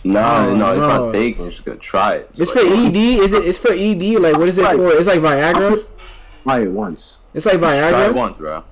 No, 0.04 0.54
no, 0.54 0.72
it's 0.72 0.80
no. 0.80 1.04
not 1.04 1.12
taking. 1.12 1.42
You're 1.42 1.50
just 1.50 1.64
gonna 1.64 1.78
try 1.78 2.14
it. 2.16 2.30
it's 2.36 2.50
for 2.50 2.62
Like, 2.62 2.94
ED. 2.94 2.96
Is 2.96 3.32
it? 3.32 3.44
It's 3.44 3.58
for 3.58 3.72
ED. 3.72 4.02
Like 4.20 4.36
what 4.36 4.48
is 4.48 4.58
it 4.58 4.62
Right. 4.62 4.76
for? 4.76 4.92
It's 4.92 5.06
like 5.08 5.20
Viagra. 5.20 5.84
Try 6.44 6.60
it 6.60 6.68
once. 6.70 7.18
It's 7.34 7.46
like 7.46 7.56
Viagra. 7.58 7.90
Try 7.90 8.06
it 8.06 8.14
once, 8.14 8.36
bro. 8.36 8.62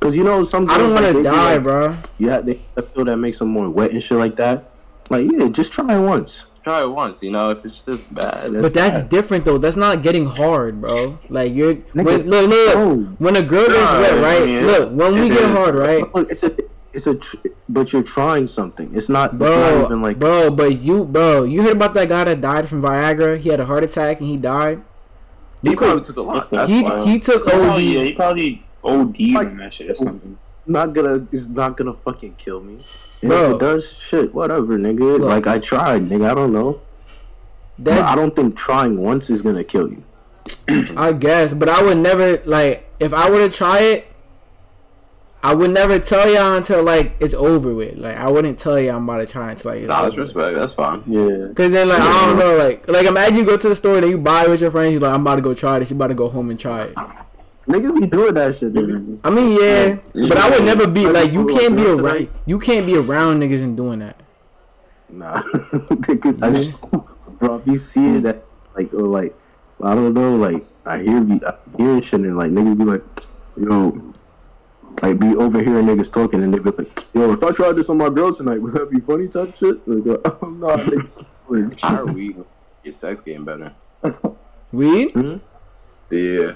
Cause 0.00 0.16
you 0.16 0.24
know 0.24 0.44
some. 0.44 0.68
I 0.70 0.78
don't 0.78 0.92
want 0.94 1.06
to 1.06 1.12
they 1.12 1.18
be 1.20 1.22
die, 1.24 1.54
like, 1.54 1.62
bro. 1.62 1.96
Yeah, 2.18 2.40
they 2.40 2.54
have 2.54 2.62
a 2.76 2.82
pill 2.82 3.04
that 3.04 3.16
makes 3.18 3.38
them 3.38 3.48
more 3.48 3.68
wet 3.70 3.92
and 3.92 4.02
shit 4.02 4.18
like 4.18 4.34
that. 4.36 4.70
Like, 5.10 5.30
yeah, 5.30 5.48
just 5.48 5.70
try 5.72 5.94
it 5.94 6.00
once. 6.00 6.44
Try 6.64 6.82
it 6.82 6.88
once. 6.88 7.22
You 7.22 7.30
know, 7.30 7.50
if 7.50 7.64
it's 7.64 7.80
just 7.80 8.12
bad. 8.12 8.52
But 8.62 8.74
that's 8.74 9.02
different 9.02 9.44
though. 9.44 9.58
That's 9.58 9.76
not 9.76 10.02
getting 10.02 10.26
hard, 10.26 10.80
bro. 10.80 11.18
Like 11.28 11.54
you're 11.54 11.74
when, 11.92 12.04
look, 12.04 12.26
look. 12.26 12.50
no. 12.50 12.96
When 13.18 13.36
a 13.36 13.42
girl 13.42 13.66
gets 13.66 13.78
Nah, 13.78 14.00
wet, 14.00 14.22
right? 14.22 14.48
yeah. 14.48 14.60
Look, 14.66 14.92
when 14.92 15.20
we 15.20 15.28
get 15.28 15.42
is. 15.42 15.50
hard, 15.56 15.74
right, 15.74 16.14
Look, 16.14 16.30
it's 16.30 16.42
a, 16.42 16.54
it's 16.92 17.06
a, 17.06 17.14
tr- 17.14 17.36
but 17.68 17.92
you're 17.92 18.02
trying 18.02 18.46
something. 18.46 18.94
It's 18.94 19.08
not, 19.08 19.32
it's 19.32 19.40
not 19.40 19.46
bro, 19.46 19.84
even 19.86 20.02
like, 20.02 20.18
bro. 20.18 20.50
But 20.50 20.78
you, 20.80 21.04
bro, 21.04 21.44
you 21.44 21.62
heard 21.62 21.72
about 21.76 21.94
that 21.94 22.08
guy 22.08 22.24
that 22.24 22.40
died 22.40 22.68
from 22.68 22.82
Viagra? 22.82 23.38
He 23.38 23.48
had 23.48 23.60
a 23.60 23.64
heart 23.66 23.84
attack 23.84 24.20
and 24.20 24.28
he 24.28 24.36
died. 24.36 24.82
he 25.62 25.74
probably 25.76 26.02
took 26.04 26.16
a 26.16 26.22
lot. 26.22 26.50
That's 26.50 26.70
he 26.70 26.82
why. 26.82 27.04
he 27.04 27.18
took 27.18 27.46
yeah, 27.46 27.70
OD. 27.70 27.80
he 27.80 28.12
probably 28.12 28.64
OD'd 28.84 29.18
Like- 29.32 29.48
on 29.48 29.56
that 29.58 29.72
shit 29.74 29.90
or 29.90 29.94
something. 29.94 30.38
not 30.66 30.92
gonna, 30.92 31.26
it's 31.32 31.46
not 31.46 31.76
gonna 31.76 31.94
fucking 31.94 32.34
kill 32.36 32.60
me. 32.60 32.78
And 33.22 33.30
Bro. 33.30 33.50
if 33.50 33.54
it 33.54 33.60
does, 33.60 33.92
shit, 33.98 34.34
whatever, 34.34 34.78
nigga. 34.78 35.18
Look. 35.18 35.22
Like 35.22 35.46
I 35.46 35.58
tried, 35.58 36.08
nigga. 36.08 36.30
I 36.30 36.34
don't 36.34 36.52
know. 36.52 36.80
But 37.78 37.98
I 37.98 38.14
don't 38.14 38.34
think 38.36 38.56
trying 38.56 38.98
once 38.98 39.30
is 39.30 39.42
gonna 39.42 39.64
kill 39.64 39.88
you. 39.90 40.04
I 40.96 41.12
guess, 41.12 41.54
but 41.54 41.68
I 41.68 41.82
would 41.82 41.98
never 41.98 42.42
like 42.44 42.88
if 43.00 43.12
I 43.14 43.30
were 43.30 43.38
to 43.38 43.48
try 43.48 43.78
it. 43.80 44.06
I 45.44 45.54
would 45.54 45.72
never 45.72 45.98
tell 45.98 46.32
y'all 46.32 46.54
until 46.56 46.82
like 46.84 47.16
it's 47.18 47.34
over 47.34 47.74
with. 47.74 47.98
Like 47.98 48.16
I 48.16 48.30
wouldn't 48.30 48.58
tell 48.60 48.78
y'all 48.78 48.96
I'm 48.96 49.08
about 49.08 49.18
to 49.18 49.26
try 49.26 49.50
until 49.50 49.72
like 49.72 49.80
it's 49.80 49.88
Nah, 49.88 50.02
that's 50.02 50.14
over. 50.14 50.22
respect. 50.22 50.56
That's 50.56 50.72
fine. 50.72 51.02
Yeah. 51.06 51.52
Cause 51.54 51.72
then 51.72 51.88
like 51.88 52.00
I 52.00 52.26
don't 52.26 52.38
know 52.38 52.56
like 52.56 52.86
like 52.88 53.06
imagine 53.06 53.38
you 53.38 53.44
go 53.44 53.56
to 53.56 53.68
the 53.68 53.74
store 53.76 53.98
and 53.98 54.06
you 54.08 54.18
buy 54.18 54.44
it 54.44 54.50
with 54.50 54.60
your 54.60 54.70
friends. 54.70 54.92
You're 54.92 55.00
like 55.00 55.12
I'm 55.14 55.22
about 55.22 55.36
to 55.36 55.42
go 55.42 55.52
try 55.54 55.78
this. 55.80 55.90
You 55.90 55.96
about 55.96 56.08
to 56.08 56.14
go 56.14 56.28
home 56.28 56.50
and 56.50 56.60
try 56.60 56.84
it. 56.84 56.94
Niggas 57.66 58.00
be 58.00 58.06
doing 58.06 58.34
that 58.34 58.56
shit, 58.56 58.72
nigga. 58.72 59.18
I 59.24 59.30
mean 59.30 59.52
yeah, 59.60 59.96
but 60.28 60.38
I 60.38 60.50
would 60.50 60.64
never 60.64 60.86
be 60.86 61.06
like 61.08 61.32
you 61.32 61.46
can't 61.46 61.76
be 61.76 61.82
today- 61.84 62.00
around 62.02 62.28
you 62.46 62.58
can't 62.60 62.86
be 62.86 62.96
around 62.96 63.40
niggas 63.40 63.62
and 63.62 63.76
doing 63.76 63.98
that. 63.98 64.20
Nah, 65.08 65.42
because 66.06 66.40
I 66.40 66.50
just, 66.52 66.80
bro, 67.38 67.56
if 67.56 67.66
you 67.66 67.76
see 67.76 68.16
it, 68.16 68.22
that 68.22 68.44
like, 68.74 68.94
or 68.94 69.02
like, 69.02 69.34
I 69.82 69.94
don't 69.94 70.14
know, 70.14 70.36
like, 70.36 70.64
I 70.86 70.98
hear 71.02 71.20
be 71.20 71.38
I 71.44 71.54
hear 71.76 72.00
shit 72.00 72.20
and 72.20 72.36
like 72.38 72.50
niggas 72.50 72.78
be 72.78 72.84
like, 72.84 73.02
yo, 73.56 74.11
like 75.00 75.18
be 75.18 75.34
overhearing 75.34 75.86
niggas 75.86 76.12
talking 76.12 76.42
and 76.42 76.52
they 76.52 76.58
be 76.58 76.70
like, 76.70 77.04
"Yo, 77.14 77.32
if 77.32 77.42
I 77.42 77.50
tried 77.52 77.72
this 77.72 77.88
on 77.88 77.98
my 77.98 78.08
girl 78.08 78.34
tonight, 78.34 78.58
would 78.62 78.74
that 78.74 78.90
be 78.90 79.00
funny?" 79.00 79.28
Type 79.28 79.54
shit. 79.56 79.86
Like, 79.86 80.20
I'm 80.42 80.60
not. 80.60 80.80
Like, 81.48 81.80
How 81.80 82.02
are 82.02 82.06
we 82.06 82.36
your 82.82 82.92
sex 82.94 83.20
game 83.20 83.44
better? 83.44 83.74
Weed? 84.70 85.10
hmm? 85.10 85.36
Yeah. 86.08 86.52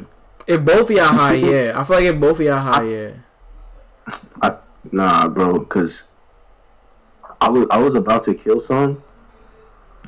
If 0.47 0.65
both 0.65 0.89
of 0.89 0.97
y'all 0.97 1.07
high, 1.07 1.35
yeah. 1.35 1.73
I 1.77 1.85
feel 1.85 1.97
like 1.97 2.07
if 2.07 2.19
both 2.19 2.41
of 2.41 2.47
y'all 2.47 2.61
high, 2.61 2.85
yeah. 2.85 3.11
Nah, 4.93 5.29
bro, 5.29 5.65
cause 5.65 6.05
I 7.41 7.49
was 7.49 7.67
I 7.71 7.79
was 7.79 7.95
about 7.95 8.23
to 8.25 8.35
kill 8.35 8.61
some, 8.61 9.03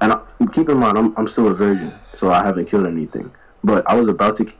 and 0.01 0.13
I, 0.13 0.21
keep 0.53 0.69
in 0.69 0.79
mind 0.79 0.97
I'm 0.97 1.17
I'm 1.17 1.29
still 1.29 1.49
a 1.49 1.55
virgin, 1.55 1.93
so 2.15 2.31
I 2.31 2.45
haven't 2.45 2.67
killed 2.67 2.87
anything. 2.87 3.33
But 3.65 3.89
I 3.89 3.97
was 3.97 4.09
about 4.09 4.37
to, 4.37 4.45
kill, 4.45 4.55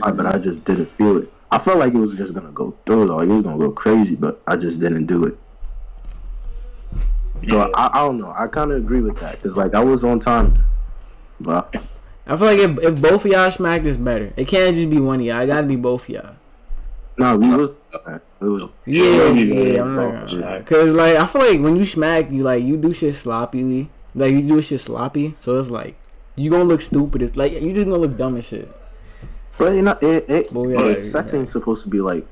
but 0.00 0.26
I 0.26 0.38
just 0.38 0.64
didn't 0.64 0.90
feel 0.92 1.18
it. 1.18 1.32
I 1.50 1.58
felt 1.58 1.78
like 1.78 1.94
it 1.94 1.98
was 1.98 2.14
just 2.14 2.34
gonna 2.34 2.52
go 2.52 2.74
through, 2.84 3.06
like 3.06 3.28
it 3.28 3.32
was 3.32 3.42
gonna 3.42 3.58
go 3.58 3.70
crazy, 3.70 4.14
but 4.14 4.40
I 4.46 4.56
just 4.56 4.78
didn't 4.80 5.06
do 5.06 5.24
it. 5.24 5.38
So 7.48 7.56
Yeah. 7.56 7.68
I, 7.74 7.90
I 7.92 8.04
don't 8.04 8.18
know. 8.18 8.34
I 8.36 8.48
kind 8.48 8.70
of 8.70 8.78
agree 8.78 9.00
with 9.00 9.18
that, 9.20 9.42
cause 9.42 9.56
like 9.56 9.74
I 9.74 9.82
was 9.82 10.04
on 10.04 10.20
time, 10.20 10.54
but 11.40 11.74
I 12.26 12.36
feel 12.36 12.46
like 12.46 12.58
if, 12.58 12.78
if 12.78 13.00
both 13.00 13.24
of 13.24 13.30
y'all 13.30 13.50
smacked, 13.50 13.86
it's 13.86 13.96
better. 13.96 14.32
It 14.36 14.46
can't 14.48 14.74
just 14.74 14.90
be 14.90 15.00
one 15.00 15.20
of 15.20 15.26
y'all. 15.26 15.40
It 15.40 15.46
gotta 15.46 15.66
be 15.66 15.76
both 15.76 16.02
of 16.04 16.08
y'all. 16.10 16.34
no, 17.16 17.36
we 17.36 17.48
was 17.48 17.70
it 18.40 18.44
was 18.44 18.70
Yeah, 18.84 19.02
Yeah, 19.04 19.30
yeah, 19.32 19.62
yeah, 19.62 19.82
I'm 19.82 19.96
not 19.96 20.30
gonna. 20.30 20.62
Cause 20.64 20.92
like 20.92 21.16
I 21.16 21.26
feel 21.26 21.40
like 21.42 21.60
when 21.60 21.76
you 21.76 21.86
smack, 21.86 22.30
you 22.30 22.42
like 22.42 22.62
you 22.62 22.76
do 22.76 22.92
shit 22.92 23.14
sloppily. 23.14 23.90
Like 24.14 24.32
you 24.32 24.42
do 24.42 24.60
shit 24.60 24.80
sloppy, 24.80 25.34
so 25.40 25.58
it's 25.58 25.70
like 25.70 25.96
you 26.36 26.50
gonna 26.50 26.64
look 26.64 26.82
stupid. 26.82 27.22
It's 27.22 27.36
like 27.36 27.52
you 27.52 27.72
just 27.72 27.86
gonna 27.86 27.98
look 27.98 28.16
dumb 28.16 28.36
as 28.36 28.44
shit. 28.46 28.70
But 29.58 29.74
you 29.74 29.82
know, 29.82 29.98
it, 30.00 30.30
it, 30.30 30.52
But 30.54 30.60
we 30.60 30.74
but 30.74 30.98
are- 30.98 31.04
sex 31.04 31.34
ain't 31.34 31.48
supposed 31.48 31.82
to 31.82 31.88
be 31.88 32.00
like 32.00 32.26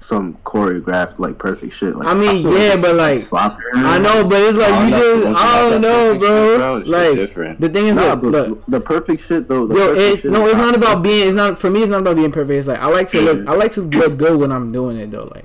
some 0.00 0.34
choreographed, 0.44 1.18
like 1.20 1.38
perfect 1.38 1.74
shit. 1.74 1.94
Like 1.94 2.08
I 2.08 2.14
mean, 2.14 2.42
feel 2.42 2.52
yeah, 2.58 2.72
it's 2.72 2.82
but, 2.82 2.94
like, 2.96 3.18
sloppy. 3.30 3.62
I 3.74 3.98
know, 3.98 4.24
but 4.26 4.40
it's 4.42 4.56
like 4.56 4.68
you 4.84 4.90
no, 4.90 4.98
just 4.98 5.24
once 5.26 5.38
you 5.38 5.44
I 5.44 5.70
don't 5.70 5.80
know, 5.80 6.18
perfect 6.18 6.20
shit, 6.22 6.28
bro. 6.28 6.56
bro, 6.58 6.76
it's 6.78 6.88
just 6.88 7.06
Like 7.08 7.14
different. 7.16 7.60
the 7.60 7.68
thing 7.68 7.86
is, 7.86 7.94
Nah, 7.96 8.02
like, 8.08 8.20
but 8.20 8.28
look, 8.30 8.66
the 8.66 8.80
perfect 8.80 9.22
shit 9.24 9.46
though. 9.48 9.66
The 9.66 9.74
Yo, 9.74 9.86
perfect 9.88 10.00
it's 10.12 10.22
shit 10.22 10.30
no, 10.32 10.46
it's 10.46 10.56
not 10.56 10.74
about 10.74 11.02
being. 11.02 11.28
It's 11.28 11.36
not 11.36 11.58
for 11.58 11.70
me. 11.70 11.82
It's 11.82 11.90
not 11.90 12.00
about 12.00 12.16
being 12.16 12.32
perfect. 12.32 12.58
It's 12.58 12.66
like 12.68 12.80
I 12.80 12.86
like 12.88 13.08
to 13.10 13.20
look. 13.20 13.46
I 13.46 13.52
like 13.54 13.72
to 13.72 13.82
look 13.82 14.16
good 14.16 14.40
when 14.40 14.50
I'm 14.50 14.72
doing 14.72 14.96
it 14.96 15.10
though. 15.12 15.30
Like, 15.32 15.44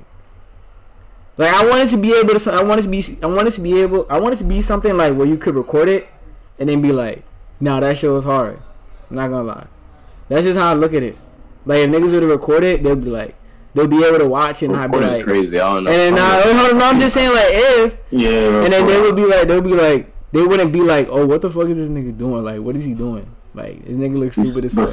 like 1.36 1.52
I 1.54 1.68
wanted 1.68 1.88
to 1.90 1.96
be 1.98 2.12
able 2.18 2.38
to. 2.40 2.52
I 2.52 2.62
wanted 2.64 2.82
to 2.82 2.88
be. 2.88 3.18
I 3.22 3.26
wanted 3.26 3.52
to 3.52 3.60
be 3.60 3.80
able. 3.80 4.06
I 4.10 4.18
wanted 4.18 4.38
to 4.40 4.44
be 4.44 4.60
something 4.60 4.96
like 4.96 5.14
where 5.14 5.26
you 5.26 5.36
could 5.36 5.54
record 5.54 5.88
it, 5.88 6.08
and 6.58 6.68
then 6.68 6.82
be 6.82 6.90
like, 6.92 7.22
"Nah, 7.60 7.78
that 7.80 7.96
shit 7.98 8.10
was 8.10 8.24
hard." 8.24 8.58
I'm 9.08 9.16
not 9.16 9.28
gonna 9.28 9.44
lie. 9.44 9.66
That's 10.28 10.44
just 10.46 10.58
how 10.58 10.70
I 10.70 10.74
look 10.74 10.94
at 10.94 11.02
it. 11.02 11.16
Like 11.66 11.78
if 11.80 11.90
niggas 11.90 12.12
were 12.12 12.20
to 12.20 12.26
record 12.26 12.64
it, 12.64 12.82
they'll 12.82 12.96
be 12.96 13.10
like, 13.10 13.34
they'll 13.74 13.86
be 13.88 14.02
able 14.04 14.18
to 14.18 14.28
watch 14.28 14.62
it 14.62 14.66
and 14.70 14.76
I'd 14.76 14.90
be 14.90 14.98
like, 14.98 15.24
crazy. 15.24 15.58
I 15.60 15.74
don't 15.74 15.84
know. 15.84 15.90
and 15.90 16.16
then 16.16 16.22
I 16.22 16.72
know. 16.72 16.78
I'm 16.84 16.98
just 17.00 17.14
saying 17.14 17.30
like 17.30 17.48
if, 17.50 17.98
Yeah. 18.10 18.62
and 18.64 18.72
then 18.72 18.86
they 18.86 19.00
would 19.00 19.16
be 19.16 19.26
like, 19.26 19.48
they'll 19.48 19.60
be 19.60 19.74
like, 19.74 20.12
they 20.32 20.42
wouldn't 20.42 20.72
be 20.72 20.80
like, 20.82 21.08
oh, 21.10 21.26
what 21.26 21.40
the 21.42 21.50
fuck 21.50 21.68
is 21.68 21.78
this 21.78 21.88
nigga 21.88 22.16
doing? 22.16 22.44
Like, 22.44 22.60
what 22.60 22.76
is 22.76 22.84
he 22.84 22.94
doing? 22.94 23.34
Like, 23.54 23.84
this 23.84 23.96
nigga 23.96 24.18
looks 24.18 24.36
stupid 24.36 24.64
as 24.66 24.74
fuck. 24.74 24.90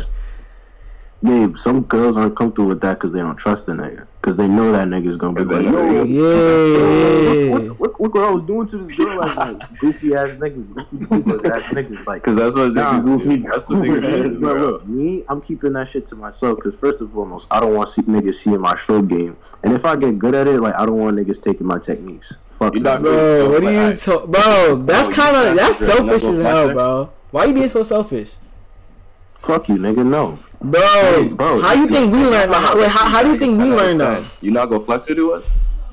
Gabe, 1.23 1.55
some 1.57 1.81
girls 1.83 2.17
aren't 2.17 2.35
comfortable 2.35 2.67
with 2.69 2.81
that 2.81 2.95
because 2.95 3.13
they 3.13 3.19
don't 3.19 3.35
trust 3.37 3.65
the 3.65 3.71
nigga. 3.71 4.05
Because 4.21 4.35
they 4.37 4.47
know 4.47 4.71
that 4.71 4.87
nigga's 4.87 5.17
gonna 5.17 5.33
be 5.33 5.43
like, 5.43 5.63
yo, 5.63 6.03
Yeah, 6.03 7.49
yeah. 7.49 7.55
look, 7.55 7.79
look, 7.79 7.99
look 7.99 8.15
what 8.15 8.23
I 8.25 8.29
was 8.31 8.43
doing 8.43 8.67
to 8.67 8.77
this 8.77 8.95
girl 8.97 9.17
like, 9.17 9.35
night. 9.35 9.57
Goofy 9.79 10.13
ass 10.13 10.29
niggas, 10.31 10.67
goofy 10.73 10.97
goofy 11.23 11.49
ass 11.49 11.63
niggas. 11.67 12.05
Like, 12.05 12.21
Because 12.23 12.35
that's 12.35 12.55
what 12.55 12.73
Nah, 12.73 12.99
niggas 13.01 13.23
do. 13.23 13.43
That's 13.43 13.69
what 13.69 13.79
niggas 13.79 14.23
do. 14.23 14.39
Look, 14.39 14.39
bro. 14.39 14.93
me, 14.93 15.23
I'm 15.29 15.41
keeping 15.41 15.73
that 15.73 15.87
shit 15.87 16.05
to 16.07 16.15
myself 16.15 16.57
because 16.57 16.75
first 16.75 17.01
and 17.01 17.11
foremost, 17.11 17.47
I 17.49 17.59
don't 17.59 17.73
want 17.73 17.89
see 17.89 18.01
niggas 18.03 18.35
seeing 18.35 18.59
my 18.61 18.75
show 18.75 19.01
game, 19.01 19.37
and 19.63 19.73
if 19.73 19.85
I 19.85 19.95
get 19.95 20.19
good 20.19 20.35
at 20.35 20.47
it, 20.47 20.59
like 20.61 20.75
I 20.75 20.85
don't 20.85 20.97
want 20.99 21.17
niggas 21.17 21.41
taking 21.41 21.65
my 21.65 21.79
techniques. 21.79 22.33
Fuck 22.47 22.73
You're 22.75 22.83
not 22.83 23.01
Bro, 23.01 23.49
what 23.49 23.63
are 23.63 23.71
you 23.71 23.79
Like, 23.89 23.99
talking? 23.99 24.31
Bro, 24.31 24.75
that's 24.85 25.09
kind 25.09 25.35
of 25.35 25.55
that's 25.55 25.79
figure 25.79 25.93
it 25.93 25.99
out. 25.99 26.07
selfish 26.21 26.23
as 26.35 26.41
hell, 26.41 26.73
bro. 26.73 27.13
Why 27.31 27.45
you 27.45 27.53
being 27.53 27.69
so 27.69 27.81
selfish, 27.83 28.33
Fuck 29.39 29.69
you, 29.69 29.75
nigga. 29.75 30.05
No. 30.05 30.39
Bro? 30.71 31.35
bro, 31.35 31.61
how 31.61 31.73
you 31.73 31.87
think 31.87 32.13
we 32.13 32.19
learn? 32.25 32.51
How, 32.51 32.77
wait, 32.77 32.89
how, 32.89 33.09
how 33.09 33.23
do 33.23 33.31
you 33.31 33.37
think 33.37 33.59
we 33.59 33.65
learn 33.65 33.97
though? 33.97 34.25
You 34.41 34.51
not 34.51 34.69
gonna 34.69 34.83
flex 34.83 35.07
her 35.07 35.15
to 35.15 35.33
us? 35.33 35.47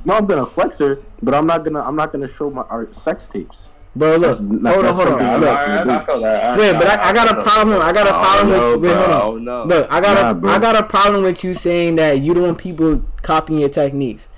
No, 0.04 0.14
I'm 0.14 0.26
gonna 0.26 0.46
flex 0.46 0.78
her, 0.78 1.00
but 1.22 1.34
I'm 1.34 1.46
not 1.46 1.64
gonna. 1.64 1.80
I'm 1.80 1.96
not 1.96 2.12
gonna 2.12 2.26
show 2.32 2.50
my 2.50 2.62
our 2.62 2.92
sex 2.92 3.28
tapes. 3.28 3.68
Bro, 3.94 4.16
look, 4.16 4.38
That's- 4.38 4.62
that- 4.62 4.74
hold 4.74 4.86
on, 4.86 4.94
hold 4.94 5.08
on, 5.08 5.22
I 5.22 5.36
look. 5.36 5.42
like. 5.42 5.58
I, 5.58 5.96
I 5.96 6.06
feel 6.06 6.20
that. 6.22 6.58
Wait, 6.58 6.72
but 6.72 6.86
I, 6.86 7.10
I 7.10 7.12
got 7.12 7.30
a 7.38 7.42
problem. 7.42 7.82
I 7.82 7.92
got 7.92 8.06
a 8.06 8.10
oh, 8.10 8.22
problem 8.22 8.48
with 8.48 8.62
you. 8.62 8.78
Wait, 8.78 8.96
hold 8.96 9.10
on. 9.10 9.20
Oh 9.22 9.36
no. 9.36 9.64
Look, 9.64 9.92
I 9.92 10.00
got 10.00 10.14
Nah, 10.14 10.30
a 10.30 10.34
bro. 10.34 10.50
I 10.50 10.58
got 10.58 10.76
a 10.76 10.82
problem 10.82 11.22
with 11.24 11.44
you 11.44 11.52
saying 11.54 11.96
that 11.96 12.20
you 12.20 12.32
don't 12.32 12.44
want 12.44 12.58
people 12.58 13.02
copying 13.20 13.60
your 13.60 13.68
techniques. 13.68 14.28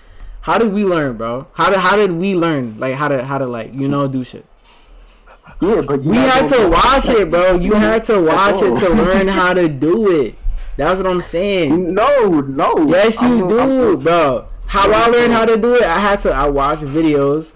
How 0.40 0.58
did 0.58 0.72
we 0.72 0.84
learn, 0.84 1.16
bro? 1.16 1.46
How 1.54 1.70
did 1.70 1.78
how 1.78 1.96
did 1.96 2.12
we 2.12 2.34
learn? 2.34 2.78
Like 2.78 2.96
how 2.96 3.08
to 3.08 3.24
how 3.24 3.38
to 3.38 3.46
like 3.46 3.72
you 3.72 3.88
know 3.88 4.08
do 4.08 4.24
shit. 4.24 4.44
Yeah, 5.60 5.80
but 5.86 6.02
you 6.04 6.10
We 6.10 6.16
had 6.16 6.46
to 6.48 6.68
watch 6.68 7.08
it, 7.08 7.30
bro. 7.30 7.54
You 7.60 7.74
had 7.74 8.04
to 8.04 8.20
watch 8.20 8.56
it 8.62 8.76
to 8.80 8.88
oh. 8.88 8.92
learn 8.94 9.28
how 9.28 9.54
to 9.54 9.68
do 9.88 10.10
it. 10.20 10.36
That's 10.76 10.98
what 10.98 11.06
I'm 11.06 11.22
saying. 11.22 11.94
No, 11.94 12.40
no. 12.40 12.86
Yes, 12.88 13.20
you 13.22 13.28
I'm- 13.28 13.48
do, 13.48 13.58
I'm- 13.60 13.98
bro. 14.00 14.46
How 14.66 14.90
I 14.90 15.06
learned 15.08 15.32
how 15.32 15.44
to 15.44 15.56
do 15.56 15.74
it, 15.76 15.82
I 15.84 15.98
had 15.98 16.20
to. 16.20 16.32
I 16.32 16.48
watched 16.48 16.82
videos. 16.82 17.52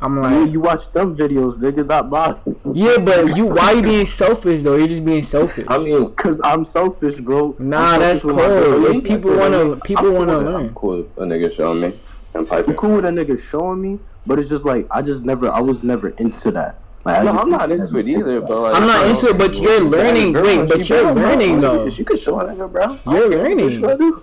I'm 0.00 0.16
Yeah, 0.16 0.28
like, 0.40 0.52
you 0.52 0.60
watch 0.60 0.92
them 0.92 1.16
videos, 1.16 1.58
nigga, 1.58 1.86
not 1.86 2.10
mine. 2.10 2.36
yeah, 2.74 2.98
but 2.98 3.36
you. 3.36 3.46
Why 3.46 3.72
you 3.72 3.82
being 3.82 4.04
selfish 4.06 4.62
though? 4.62 4.76
You're 4.76 4.88
just 4.88 5.04
being 5.04 5.22
selfish. 5.22 5.64
I 5.68 5.78
mean, 5.78 6.12
Cause 6.14 6.40
I'm 6.44 6.64
selfish, 6.64 7.14
bro. 7.20 7.54
Nah, 7.58 7.94
I'm 7.94 8.00
that's 8.00 8.22
selfish 8.22 8.36
with 8.36 8.36
my 8.36 8.48
girl. 8.48 8.74
cool. 8.78 8.96
If 8.96 9.04
people 9.04 9.36
wanna, 9.36 9.76
people 9.76 10.06
I'm 10.08 10.14
wanna 10.14 10.32
cool 10.32 10.38
with 10.38 10.46
learn. 10.46 10.54
I'm 10.66 10.74
cool. 10.74 10.96
with 10.98 11.06
A 11.18 11.20
nigga 11.22 11.52
showing 11.56 11.80
me. 11.80 11.92
I'm 12.34 12.46
cool 12.74 12.96
with 12.96 13.04
a 13.04 13.08
nigga 13.08 13.42
showing 13.42 13.80
me, 13.80 13.98
but 14.26 14.38
it's 14.38 14.48
just 14.50 14.64
like 14.64 14.86
I 14.90 15.02
just 15.02 15.22
never, 15.24 15.50
I 15.50 15.60
was 15.60 15.82
never 15.82 16.08
into 16.10 16.50
that. 16.52 16.78
Like, 17.04 17.18
I 17.18 17.22
No, 17.24 17.32
just 17.32 17.42
I'm 17.44 17.50
not 17.50 17.70
into 17.70 17.96
it 17.98 18.08
either, 18.08 18.40
but 18.40 18.60
like, 18.60 18.74
I'm 18.80 18.86
not 18.86 19.06
into 19.08 19.26
it, 19.28 19.38
but 19.38 19.54
you're 19.54 19.80
learning. 19.80 20.34
Wait, 20.34 20.68
but 20.68 20.88
you're 20.88 21.12
learning 21.12 21.60
though. 21.60 21.86
You 21.86 22.04
can 22.04 22.16
show 22.16 22.38
a 22.40 22.44
nigga, 22.44 22.70
bro. 22.70 22.86
You're 23.12 23.28
What 23.28 23.30
learning. 23.30 23.70
you 23.70 23.80
do? 23.98 24.22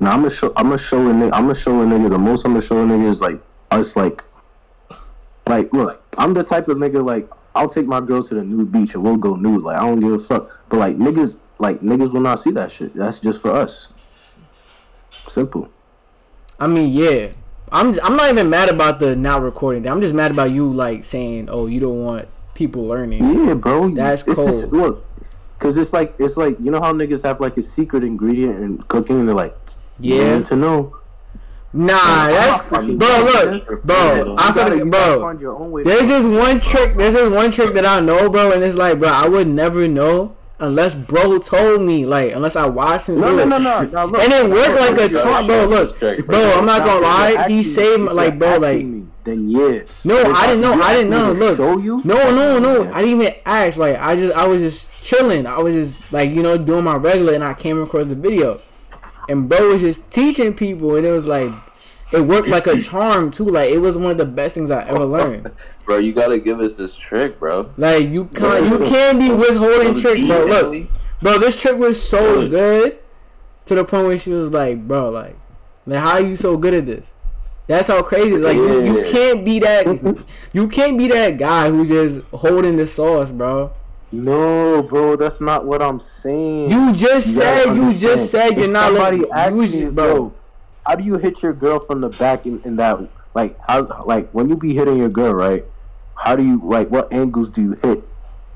Nah, 0.00 0.12
I'm 0.12 0.20
gonna 0.22 0.30
show. 0.34 0.52
I'm 0.56 0.66
gonna 0.66 0.78
show 0.78 0.98
a 1.08 1.12
nigga. 1.12 1.32
I'm 1.32 1.42
gonna 1.42 1.54
show 1.54 1.80
a 1.80 1.84
nigga. 1.84 2.10
The 2.10 2.18
most 2.18 2.44
I'm 2.44 2.52
gonna 2.52 2.64
show 2.64 2.78
a 2.82 2.84
nigga 2.84 3.10
is 3.10 3.20
like 3.20 3.40
us. 3.70 3.94
Like, 3.96 4.22
like 5.46 5.72
look, 5.72 6.02
I'm 6.16 6.34
the 6.34 6.42
type 6.44 6.68
of 6.68 6.78
nigga 6.78 7.04
like 7.04 7.28
I'll 7.54 7.68
take 7.68 7.86
my 7.86 8.00
girl 8.00 8.22
to 8.22 8.34
the 8.34 8.42
nude 8.44 8.70
beach 8.72 8.94
and 8.94 9.02
we'll 9.02 9.16
go 9.16 9.34
nude. 9.36 9.62
Like 9.62 9.76
I 9.76 9.80
don't 9.80 10.00
give 10.00 10.12
a 10.12 10.18
fuck. 10.18 10.50
But 10.68 10.78
like 10.78 10.96
niggas, 10.96 11.36
like 11.58 11.80
niggas 11.80 12.12
will 12.12 12.20
not 12.20 12.40
see 12.40 12.50
that 12.52 12.70
shit. 12.72 12.94
That's 12.94 13.18
just 13.18 13.40
for 13.40 13.50
us. 13.52 13.88
Simple. 15.28 15.68
I 16.60 16.66
mean, 16.66 16.92
yeah. 16.92 17.32
I'm 17.72 17.98
I'm 18.02 18.16
not 18.16 18.30
even 18.30 18.48
mad 18.50 18.68
about 18.68 18.98
the 18.98 19.14
not 19.16 19.42
recording. 19.42 19.86
I'm 19.86 20.00
just 20.00 20.14
mad 20.14 20.30
about 20.30 20.50
you 20.50 20.70
like 20.70 21.04
saying, 21.04 21.48
"Oh, 21.50 21.66
you 21.66 21.80
don't 21.80 22.02
want 22.04 22.28
people 22.54 22.86
learning." 22.86 23.46
Yeah, 23.46 23.54
bro. 23.54 23.90
That's 23.90 24.22
It's 24.22 24.36
just- 24.36 24.36
cold. 24.36 24.72
look, 24.72 25.04
cause 25.58 25.76
it's 25.76 25.92
like 25.92 26.14
it's 26.18 26.36
like 26.36 26.56
you 26.60 26.70
know 26.70 26.80
how 26.80 26.92
niggas 26.92 27.22
have 27.24 27.40
like 27.40 27.56
a 27.56 27.62
secret 27.62 28.02
ingredient 28.04 28.62
in 28.62 28.78
cooking. 28.88 29.20
and 29.20 29.28
They're 29.28 29.34
like, 29.34 29.56
you 30.00 30.14
Yeah. 30.16 30.36
need 30.38 30.46
to 30.46 30.56
know. 30.56 30.94
Nah, 31.72 32.28
that's 32.28 32.66
bro. 32.68 32.80
Look, 32.80 32.98
bro. 33.84 33.96
I 34.38 34.46
You 34.46 34.52
swear, 34.52 34.64
gotta- 34.64 34.70
to- 34.70 34.76
you 34.78 34.84
gotta 34.90 35.18
bro. 35.20 35.30
your 35.38 35.54
own 35.54 35.70
way 35.70 35.82
There's 35.82 36.08
this 36.08 36.24
one 36.24 36.60
trick. 36.60 36.96
There's 36.96 37.12
this 37.14 37.30
one 37.30 37.50
trick 37.50 37.74
that 37.74 37.84
I 37.84 38.00
know, 38.00 38.30
bro, 38.30 38.52
and 38.52 38.62
it's 38.64 38.76
like, 38.76 38.98
bro, 38.98 39.08
I 39.10 39.28
would 39.28 39.46
never 39.48 39.86
know 39.86 40.32
unless 40.58 40.94
bro 40.94 41.38
told 41.38 41.82
me, 41.82 42.06
like, 42.06 42.32
unless 42.32 42.56
I 42.56 42.66
watched 42.66 43.08
him 43.08 43.20
No, 43.20 43.34
no, 43.34 43.44
no, 43.44 43.58
no, 43.58 43.82
no. 43.82 44.06
Look, 44.06 44.22
And 44.22 44.32
it 44.32 44.50
worked 44.50 44.74
like 44.74 44.98
a 44.98 45.12
You 45.12 45.46
bro. 45.46 45.66
Look, 45.66 45.98
bro, 46.26 46.58
I'm 46.58 46.66
not 46.66 46.84
gonna 46.84 47.00
lie. 47.00 47.48
He 47.48 47.62
saved, 47.62 48.02
like, 48.02 48.38
bro, 48.38 48.58
like, 48.58 48.84
me, 48.84 49.06
then 49.24 49.48
yeah. 49.48 49.82
no, 50.04 50.32
I 50.32 50.46
didn't 50.46 50.62
know. 50.62 50.80
I 50.80 50.94
didn't 50.94 51.10
know. 51.10 51.32
Look, 51.32 51.56
Show 51.56 51.78
you? 51.78 52.02
No, 52.04 52.30
no, 52.30 52.58
no. 52.58 52.92
I 52.92 53.02
didn't 53.02 53.20
even 53.20 53.34
ask. 53.44 53.76
Like, 53.76 53.98
I 53.98 54.16
just, 54.16 54.34
I 54.34 54.46
was 54.46 54.62
just 54.62 54.90
chilling. 55.02 55.46
I 55.46 55.58
was 55.58 55.74
just 55.74 56.12
like, 56.12 56.30
you 56.30 56.42
know, 56.42 56.58
doing 56.58 56.84
my 56.84 56.96
regular, 56.96 57.34
and 57.34 57.44
I 57.44 57.54
came 57.54 57.80
across 57.80 58.06
the 58.06 58.14
video, 58.14 58.60
and 59.28 59.48
bro 59.48 59.72
was 59.72 59.82
just 59.82 60.10
teaching 60.10 60.54
people, 60.54 60.96
and 60.96 61.06
it 61.06 61.12
was 61.12 61.24
like, 61.24 61.50
it 62.12 62.20
worked 62.22 62.48
like 62.48 62.66
a 62.66 62.80
charm 62.80 63.30
too. 63.30 63.44
Like, 63.44 63.70
it 63.70 63.78
was 63.78 63.96
one 63.96 64.12
of 64.12 64.18
the 64.18 64.24
best 64.24 64.54
things 64.54 64.70
I 64.70 64.84
ever 64.88 65.04
learned. 65.04 65.50
Bro, 65.84 65.98
you 65.98 66.12
gotta 66.12 66.38
give 66.38 66.60
us 66.60 66.76
this 66.76 66.96
trick, 66.96 67.38
bro. 67.38 67.70
Like, 67.78 68.08
you 68.08 68.26
can't, 68.26 68.66
you 68.66 68.78
can't 68.86 69.18
be 69.18 69.32
withholding 69.32 69.98
tricks, 69.98 70.26
bro. 70.26 70.44
Look, 70.44 70.88
bro, 71.22 71.38
this 71.38 71.58
trick 71.58 71.78
was 71.78 72.06
so 72.06 72.46
good 72.46 72.98
to 73.64 73.74
the 73.74 73.84
point 73.86 74.06
where 74.06 74.18
she 74.18 74.30
was 74.30 74.50
like, 74.50 74.86
bro, 74.86 75.08
like, 75.08 75.36
like, 75.86 76.00
how 76.00 76.10
are 76.12 76.20
you 76.20 76.36
so 76.36 76.58
good 76.58 76.74
at 76.74 76.84
this? 76.84 77.14
That's 77.68 77.88
how 77.88 78.02
crazy. 78.02 78.36
Like, 78.36 78.56
you, 78.56 78.84
you 78.84 79.04
can't 79.10 79.44
be 79.44 79.58
that. 79.60 80.24
You 80.52 80.68
can't 80.68 80.98
be 80.98 81.08
that 81.08 81.38
guy 81.38 81.70
who 81.70 81.86
just 81.86 82.20
holding 82.32 82.76
the 82.76 82.86
sauce, 82.86 83.30
bro. 83.30 83.72
No, 84.10 84.82
bro, 84.82 85.16
that's 85.16 85.40
not 85.40 85.66
what 85.66 85.82
I'm 85.82 86.00
saying. 86.00 86.70
You 86.70 86.92
just 86.94 87.28
You 87.28 87.34
said 87.34 87.74
you 87.74 87.94
just 87.94 88.30
said 88.30 88.56
you're 88.56 88.64
If 88.64 88.70
not 88.70 88.86
Somebody 88.92 89.18
like 89.18 89.30
asked 89.32 89.56
me, 89.56 89.82
it, 89.82 89.94
bro. 89.94 90.32
How 90.88 90.94
do 90.94 91.04
you 91.04 91.18
hit 91.18 91.42
your 91.42 91.52
girl 91.52 91.78
from 91.78 92.00
the 92.00 92.08
back 92.08 92.46
in, 92.46 92.62
in 92.62 92.76
that 92.76 92.98
like 93.34 93.58
how 93.60 93.82
like 94.06 94.30
when 94.30 94.48
you 94.48 94.56
be 94.56 94.72
hitting 94.74 94.96
your 94.96 95.10
girl, 95.10 95.34
right? 95.34 95.62
How 96.14 96.34
do 96.34 96.42
you 96.42 96.62
like 96.64 96.88
what 96.88 97.12
angles 97.12 97.50
do 97.50 97.60
you 97.60 97.72
hit? 97.72 98.02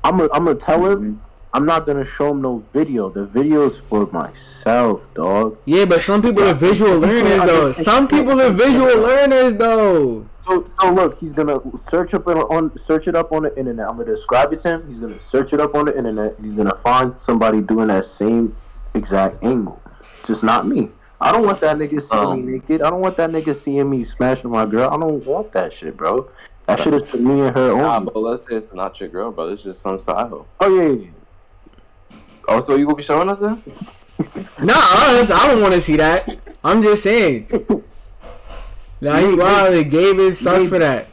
I'm 0.03 0.17
gonna 0.17 0.29
I'm 0.33 0.45
gonna 0.45 0.57
tell 0.57 0.83
her, 0.83 0.95
mm-hmm. 0.95 1.19
I'm 1.53 1.67
not 1.67 1.85
gonna 1.85 2.03
show 2.03 2.31
him 2.31 2.41
no 2.41 2.63
video. 2.73 3.09
The 3.09 3.27
video 3.27 3.67
is 3.67 3.77
for 3.77 4.07
myself, 4.07 5.13
dog. 5.13 5.59
Yeah, 5.65 5.85
but 5.85 6.01
some 6.01 6.23
people 6.23 6.43
are 6.43 6.55
visual 6.55 6.97
learners 6.97 7.45
though. 7.45 7.71
Some 7.71 8.07
people 8.07 8.41
are 8.41 8.51
visual 8.51 8.97
learners 8.97 9.53
though. 9.53 10.27
So, 10.41 10.65
so 10.81 10.91
look, 10.91 11.19
he's 11.19 11.33
gonna 11.33 11.59
search 11.77 12.15
up 12.15 12.27
on, 12.27 12.37
on 12.37 12.75
search 12.79 13.07
it 13.07 13.15
up 13.15 13.31
on 13.31 13.43
the 13.43 13.55
internet. 13.55 13.87
I'm 13.87 13.97
gonna 13.97 14.09
describe 14.09 14.51
it 14.53 14.59
to 14.61 14.69
him. 14.69 14.87
He's 14.87 14.99
gonna 14.99 15.19
search 15.19 15.53
it 15.53 15.61
up 15.61 15.75
on 15.75 15.85
the 15.85 15.95
internet. 15.95 16.35
He's 16.41 16.55
gonna 16.55 16.75
find 16.75 17.21
somebody 17.21 17.61
doing 17.61 17.89
that 17.89 18.05
same 18.05 18.55
exact 18.95 19.43
angle, 19.43 19.79
just 20.25 20.43
not 20.43 20.65
me. 20.65 20.89
I 21.23 21.31
don't 21.31 21.45
want 21.45 21.59
that 21.61 21.77
nigga 21.77 22.01
seeing 22.01 22.21
Um, 22.25 22.45
me 22.45 22.53
naked. 22.53 22.81
I 22.81 22.89
don't 22.89 23.01
want 23.01 23.17
that 23.17 23.29
nigga 23.31 23.55
seeing 23.55 23.89
me 23.89 24.03
smashing 24.03 24.49
my 24.49 24.65
girl. 24.65 24.89
I 24.89 24.97
don't 24.97 25.25
want 25.25 25.51
that 25.53 25.71
shit, 25.73 25.95
bro. 25.97 26.29
That 26.65 26.79
shit 26.79 26.93
is 26.93 27.09
for 27.09 27.17
me 27.17 27.41
and 27.41 27.55
her 27.55 27.75
Nah, 27.75 27.97
only. 27.97 28.11
but 28.13 28.19
let's 28.19 28.41
say 28.41 28.55
it's 28.55 28.73
not 28.73 28.99
your 28.99 29.09
girl, 29.09 29.31
bro. 29.31 29.49
It's 29.49 29.63
just 29.63 29.81
some 29.81 29.99
style. 29.99 30.47
Oh 30.59 30.75
yeah, 30.75 30.83
yeah, 30.89 30.91
yeah. 31.01 31.07
Oh, 32.47 32.59
so 32.59 32.75
you 32.75 32.85
gonna 32.85 32.97
be 32.97 33.03
showing 33.03 33.29
us 33.29 33.39
that? 33.39 33.57
Nah, 34.61 34.73
us, 34.75 35.31
I 35.31 35.47
don't 35.47 35.61
want 35.61 35.73
to 35.73 35.81
see 35.81 35.97
that. 35.97 36.37
I'm 36.63 36.81
just 36.81 37.03
saying. 37.03 37.47
Nah, 39.01 39.17
you 39.17 39.35
wild. 39.35 39.89
Gabe 39.89 40.19
is 40.19 40.39
sus 40.39 40.67
for 40.69 40.79
that. 40.79 41.07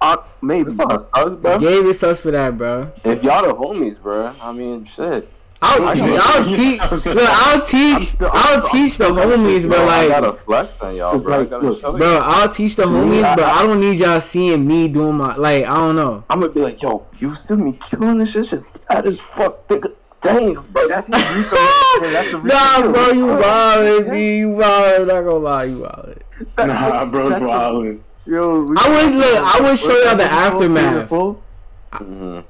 Uh, 0.00 0.16
maybe. 0.40 0.68
It's 0.68 0.78
not 0.78 0.90
us, 1.12 1.34
bro. 1.34 1.58
Gabe 1.58 1.84
is 1.84 1.98
sus 1.98 2.18
for 2.18 2.30
that, 2.30 2.56
bro. 2.56 2.90
If 3.04 3.22
y'all 3.22 3.46
the 3.46 3.52
homies, 3.54 4.00
bro, 4.00 4.32
I 4.40 4.52
mean, 4.52 4.86
shit. 4.86 5.28
I'll, 5.62 5.88
I 5.88 5.94
te- 5.94 6.16
I'll 6.18 6.44
teach. 6.54 7.04
Look, 7.06 7.28
I'll 7.28 7.66
teach. 7.66 8.16
I'll 8.20 8.68
teach 8.68 8.96
the 8.98 9.04
homies, 9.10 9.68
Bro, 9.68 9.76
but 9.76 9.78
I 9.80 9.84
like, 10.00 10.08
gotta 10.08 10.32
flex 10.32 10.80
on 10.80 10.96
y'all, 10.96 11.18
bro. 11.18 11.38
Like, 11.42 11.50
look, 11.50 11.82
bro, 11.98 12.18
I'll 12.24 12.48
teach 12.48 12.76
the 12.76 12.84
homies, 12.84 13.36
but 13.36 13.44
I 13.44 13.62
don't 13.62 13.78
need 13.80 13.98
y'all 13.98 14.20
seeing 14.22 14.66
me 14.66 14.88
doing 14.88 15.16
my 15.16 15.36
like. 15.36 15.64
I 15.66 15.76
don't 15.76 15.96
know. 15.96 16.24
I'm 16.30 16.40
gonna 16.40 16.52
be 16.52 16.60
like, 16.60 16.80
yo, 16.82 17.06
you 17.18 17.34
see 17.34 17.54
me 17.56 17.78
killing 17.88 18.18
this 18.18 18.32
shit? 18.32 18.46
Shit 18.46 18.64
fat 18.88 19.06
as 19.06 19.20
fuck, 19.20 19.68
nigga. 19.68 19.94
Damn, 20.22 20.66
bro, 20.70 20.86
that's 20.88 21.08
not 21.08 21.18
Rico. 21.36 22.10
that's 22.10 22.30
the 22.30 22.40
Rico. 22.42 22.54
Nah, 22.54 22.92
bro, 22.92 23.08
you 23.10 23.26
wild, 23.26 24.10
B. 24.10 24.36
You 24.38 24.50
wild. 24.50 25.08
Not 25.08 25.20
gonna 25.24 25.34
lie, 25.36 25.64
you 25.64 25.78
wild. 25.80 26.22
Nah, 26.58 27.04
bro's 27.04 27.32
wildin'. 27.38 28.00
Yo, 28.26 28.60
we 28.64 28.76
I 28.78 28.88
would 29.06 29.14
look. 29.14 29.38
I 29.42 29.60
would 29.60 29.78
show 29.78 30.04
y'all 30.04 30.16
the 30.16 30.24
aftermath. 30.24 31.08
Mhm. 31.10 32.44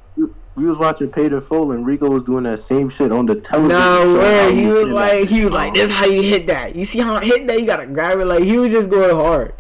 We 0.61 0.66
was 0.66 0.76
watching 0.76 1.08
Paid 1.11 1.32
in 1.32 1.40
Full 1.40 1.72
and 1.72 1.86
Rico 1.86 2.11
was 2.11 2.22
doing 2.24 2.44
that 2.44 2.58
same 2.58 2.90
shit 2.90 3.11
on 3.11 3.24
the 3.24 3.36
television. 3.36 3.78
No 3.78 4.18
way. 4.18 4.54
He 4.54 4.66
was 4.66 4.88
like, 4.88 5.28
he 5.28 5.42
was 5.42 5.52
like, 5.52 5.72
this 5.72 5.84
is 5.90 5.96
how 5.96 6.04
you 6.04 6.22
hit 6.22 6.46
that. 6.48 6.76
You 6.76 6.84
see 6.84 6.98
how 6.98 7.14
I 7.14 7.24
hit 7.24 7.46
that? 7.46 7.58
You 7.58 7.64
gotta 7.66 7.86
grab 7.86 8.20
it. 8.20 8.26
Like 8.26 8.42
he 8.44 8.58
was 8.58 8.70
just 8.70 8.90
going 8.90 9.14
hard, 9.16 9.54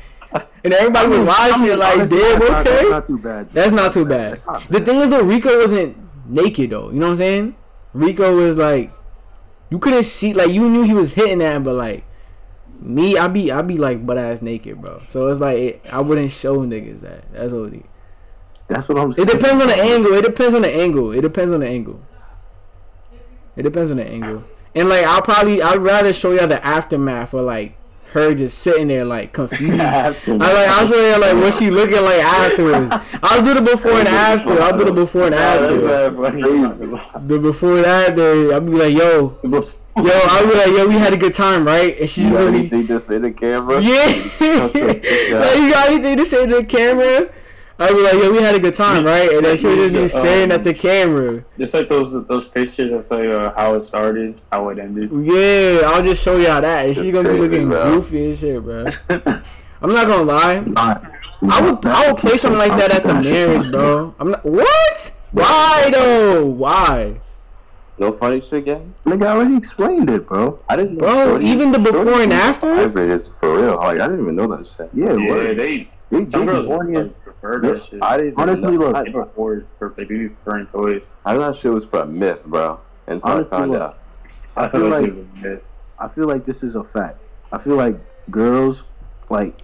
and 0.62 0.74
everybody 0.74 1.08
was 1.08 1.22
watching 1.22 1.66
it. 1.68 1.78
Like, 1.78 1.96
damn, 2.08 2.10
that's 2.10 2.50
not- 2.50 2.66
okay. 2.66 2.76
That's 2.76 2.90
not 2.90 3.06
too 3.06 3.18
bad. 3.18 3.50
That's 3.50 3.72
not 3.72 3.92
too 3.92 4.04
bad. 4.04 4.42
Not 4.46 4.68
The 4.68 4.80
thing 4.80 5.00
is 5.00 5.08
though, 5.10 5.22
Rico 5.22 5.58
wasn't 5.58 5.96
naked 6.28 6.68
though. 6.70 6.90
You 6.90 6.98
know 6.98 7.06
what 7.06 7.12
I'm 7.12 7.16
saying? 7.18 7.56
Rico 7.94 8.36
was 8.36 8.58
like, 8.58 8.92
you 9.70 9.78
couldn't 9.78 10.02
see, 10.02 10.34
like 10.34 10.50
you 10.50 10.68
knew 10.68 10.82
he 10.82 10.92
was 10.92 11.14
hitting 11.14 11.38
that, 11.38 11.64
but 11.64 11.76
like 11.76 12.04
me, 12.78 13.16
I 13.16 13.26
be, 13.28 13.50
I 13.50 13.62
be 13.62 13.78
like 13.78 14.04
butt 14.04 14.18
ass 14.18 14.42
naked, 14.42 14.82
bro. 14.82 15.00
So 15.08 15.28
it's 15.28 15.40
like 15.40 15.56
it, 15.58 15.80
I 15.90 16.00
wouldn't 16.00 16.30
show 16.30 16.58
niggas 16.58 17.00
that. 17.00 17.32
That's 17.32 17.52
OD. 17.54 17.84
That's 18.70 18.88
what 18.88 18.98
I'm 18.98 19.12
saying. 19.12 19.28
It 19.28 19.32
depends 19.32 19.60
on 19.60 19.66
the 19.68 19.76
angle. 19.76 20.12
It 20.14 20.22
depends 20.22 20.54
on 20.54 20.62
the 20.62 20.70
angle. 20.72 21.10
It 21.12 21.20
depends 21.22 21.52
on 21.52 21.60
the 21.60 21.66
angle. 21.66 22.00
It 23.56 23.62
depends 23.64 23.90
on 23.90 23.96
the 23.96 24.06
angle. 24.06 24.44
And 24.74 24.88
like 24.88 25.04
I'll 25.04 25.22
probably 25.22 25.60
I'd 25.60 25.78
rather 25.78 26.12
show 26.12 26.30
y'all 26.32 26.46
the 26.46 26.64
aftermath 26.64 27.34
or 27.34 27.42
like 27.42 27.76
her 28.12 28.32
just 28.34 28.58
sitting 28.58 28.86
there 28.86 29.04
like 29.04 29.32
confused. 29.40 29.80
I 29.80 30.08
like 30.08 30.68
I'll 30.68 30.86
show 30.86 30.94
you 31.04 31.18
like 31.20 31.34
what 31.34 31.54
she 31.54 31.70
looking 31.70 32.02
like 32.02 32.20
afterwards. 32.20 32.92
I'll 33.22 33.44
do 33.44 33.54
the 33.54 33.60
before 33.60 33.92
and 33.98 34.08
after. 34.08 34.62
I'll 34.62 34.78
do 34.78 34.84
the 34.84 34.92
before 34.92 35.26
and 35.26 35.34
after. 35.34 35.76
The 37.26 37.38
before 37.40 37.76
and 37.78 37.86
after. 37.86 38.52
I'll 38.52 38.60
be 38.60 38.70
like, 38.72 38.94
yo, 38.94 39.36
yo, 39.42 39.60
I'll 39.96 40.46
be 40.46 40.54
like, 40.54 40.68
yo, 40.68 40.86
we 40.86 40.94
had 40.94 41.12
a 41.12 41.16
good 41.16 41.34
time, 41.34 41.66
right? 41.66 41.98
And 42.00 42.08
she's 42.08 42.24
You 42.26 42.32
got 42.32 42.38
really 42.44 42.58
anything 42.60 42.86
to 42.86 43.00
say 43.00 43.14
to 43.14 43.20
the 43.20 43.30
camera? 43.32 43.80
yeah. 43.80 44.06
like, 45.40 45.58
you 45.58 45.70
got 45.72 45.88
anything 45.90 46.16
to 46.16 46.24
say 46.24 46.46
to 46.46 46.54
the 46.56 46.64
camera? 46.64 47.28
I'd 47.80 47.94
be 47.94 48.02
like, 48.02 48.12
yo, 48.12 48.30
we 48.30 48.42
had 48.42 48.54
a 48.54 48.60
good 48.60 48.74
time, 48.74 49.04
right? 49.06 49.32
And 49.32 49.44
then 49.44 49.56
she'll 49.56 49.74
just 49.74 49.94
be 49.94 50.06
staring 50.06 50.52
at 50.52 50.62
the 50.62 50.74
camera. 50.74 51.42
Just 51.58 51.72
like 51.72 51.88
those 51.88 52.12
those 52.26 52.46
pictures 52.46 52.90
that 52.90 53.04
say 53.06 53.26
uh, 53.32 53.52
how 53.56 53.74
it 53.74 53.84
started, 53.84 54.40
how 54.52 54.68
it 54.68 54.78
ended. 54.78 55.10
Yeah, 55.12 55.82
I'll 55.86 56.02
just 56.02 56.22
show 56.22 56.36
y'all 56.36 56.60
that. 56.60 56.84
And 56.86 56.94
she's 56.94 57.10
gonna 57.12 57.32
be 57.32 57.38
looking 57.38 57.68
bro. 57.70 57.84
goofy 57.94 58.26
and 58.26 58.38
shit, 58.38 58.62
bro. 58.62 58.84
I'm 59.08 59.92
not 59.94 60.06
gonna 60.06 60.22
lie. 60.24 60.60
Not- 60.60 61.10
I 61.42 61.62
would 61.62 61.86
I 61.86 62.12
would 62.12 62.20
play 62.20 62.36
something 62.36 62.58
like 62.58 62.72
that 62.72 62.92
at 62.92 63.02
the 63.02 63.14
marriage, 63.14 63.70
bro. 63.70 64.14
I'm 64.20 64.30
not 64.32 64.44
what? 64.44 65.16
Why 65.32 65.88
though? 65.90 66.44
Why? 66.44 67.18
No 67.98 68.12
funny 68.12 68.42
shit, 68.42 68.66
gang? 68.66 68.94
Nigga, 69.06 69.26
I 69.26 69.36
already 69.36 69.56
explained 69.56 70.10
it, 70.10 70.26
bro. 70.26 70.58
I 70.68 70.76
didn't 70.76 70.96
know. 70.98 71.06
Bro, 71.06 71.24
Shorty- 71.28 71.46
even 71.46 71.72
the 71.72 71.78
before 71.78 72.04
Shorty 72.04 72.22
and 72.24 72.32
was 72.32 72.40
after? 72.40 72.66
Vibrators 72.66 73.30
for 73.40 73.56
real. 73.58 73.76
Like, 73.76 74.00
I 74.00 74.06
didn't 74.08 74.20
even 74.20 74.36
know 74.36 74.54
that 74.54 74.66
shit. 74.66 74.90
Yeah, 74.92 75.14
Yeah, 75.16 75.30
word. 75.30 75.56
they 75.56 75.88
They, 76.10 76.28
some 76.30 76.44
they 76.44 76.46
girls 76.52 76.66
horny 76.66 76.96
like, 76.98 77.19
prefer 77.40 77.60
that 77.74 77.84
shit. 77.86 78.02
I 78.02 78.16
didn't 78.18 78.34
Honestly, 78.38 78.76
look, 78.76 78.94
I, 78.94 79.04
They 79.04 79.10
prefer 79.10 79.64
for 79.78 79.94
they 79.96 80.04
be 80.04 80.28
preferring 80.28 80.66
toys. 80.66 81.02
I 81.24 81.34
thought 81.36 81.52
that 81.52 81.58
shit 81.60 81.72
was 81.72 81.84
for 81.84 82.00
a 82.00 82.06
myth, 82.06 82.44
bro. 82.44 82.80
Until 83.06 83.30
Honestly, 83.30 83.52
I 83.56 83.58
found 83.60 83.70
look, 83.72 83.80
out. 83.82 83.98
I 84.56 84.64
I 84.64 84.68
feel 84.68 84.80
feel 84.80 84.90
like- 84.90 85.14
like 85.42 85.64
I 85.98 86.08
feel 86.08 86.26
like 86.26 86.46
this 86.46 86.62
is 86.62 86.74
a 86.76 86.84
fact. 86.84 87.18
I 87.52 87.58
feel 87.58 87.76
like 87.76 87.96
girls, 88.30 88.84
like, 89.28 89.54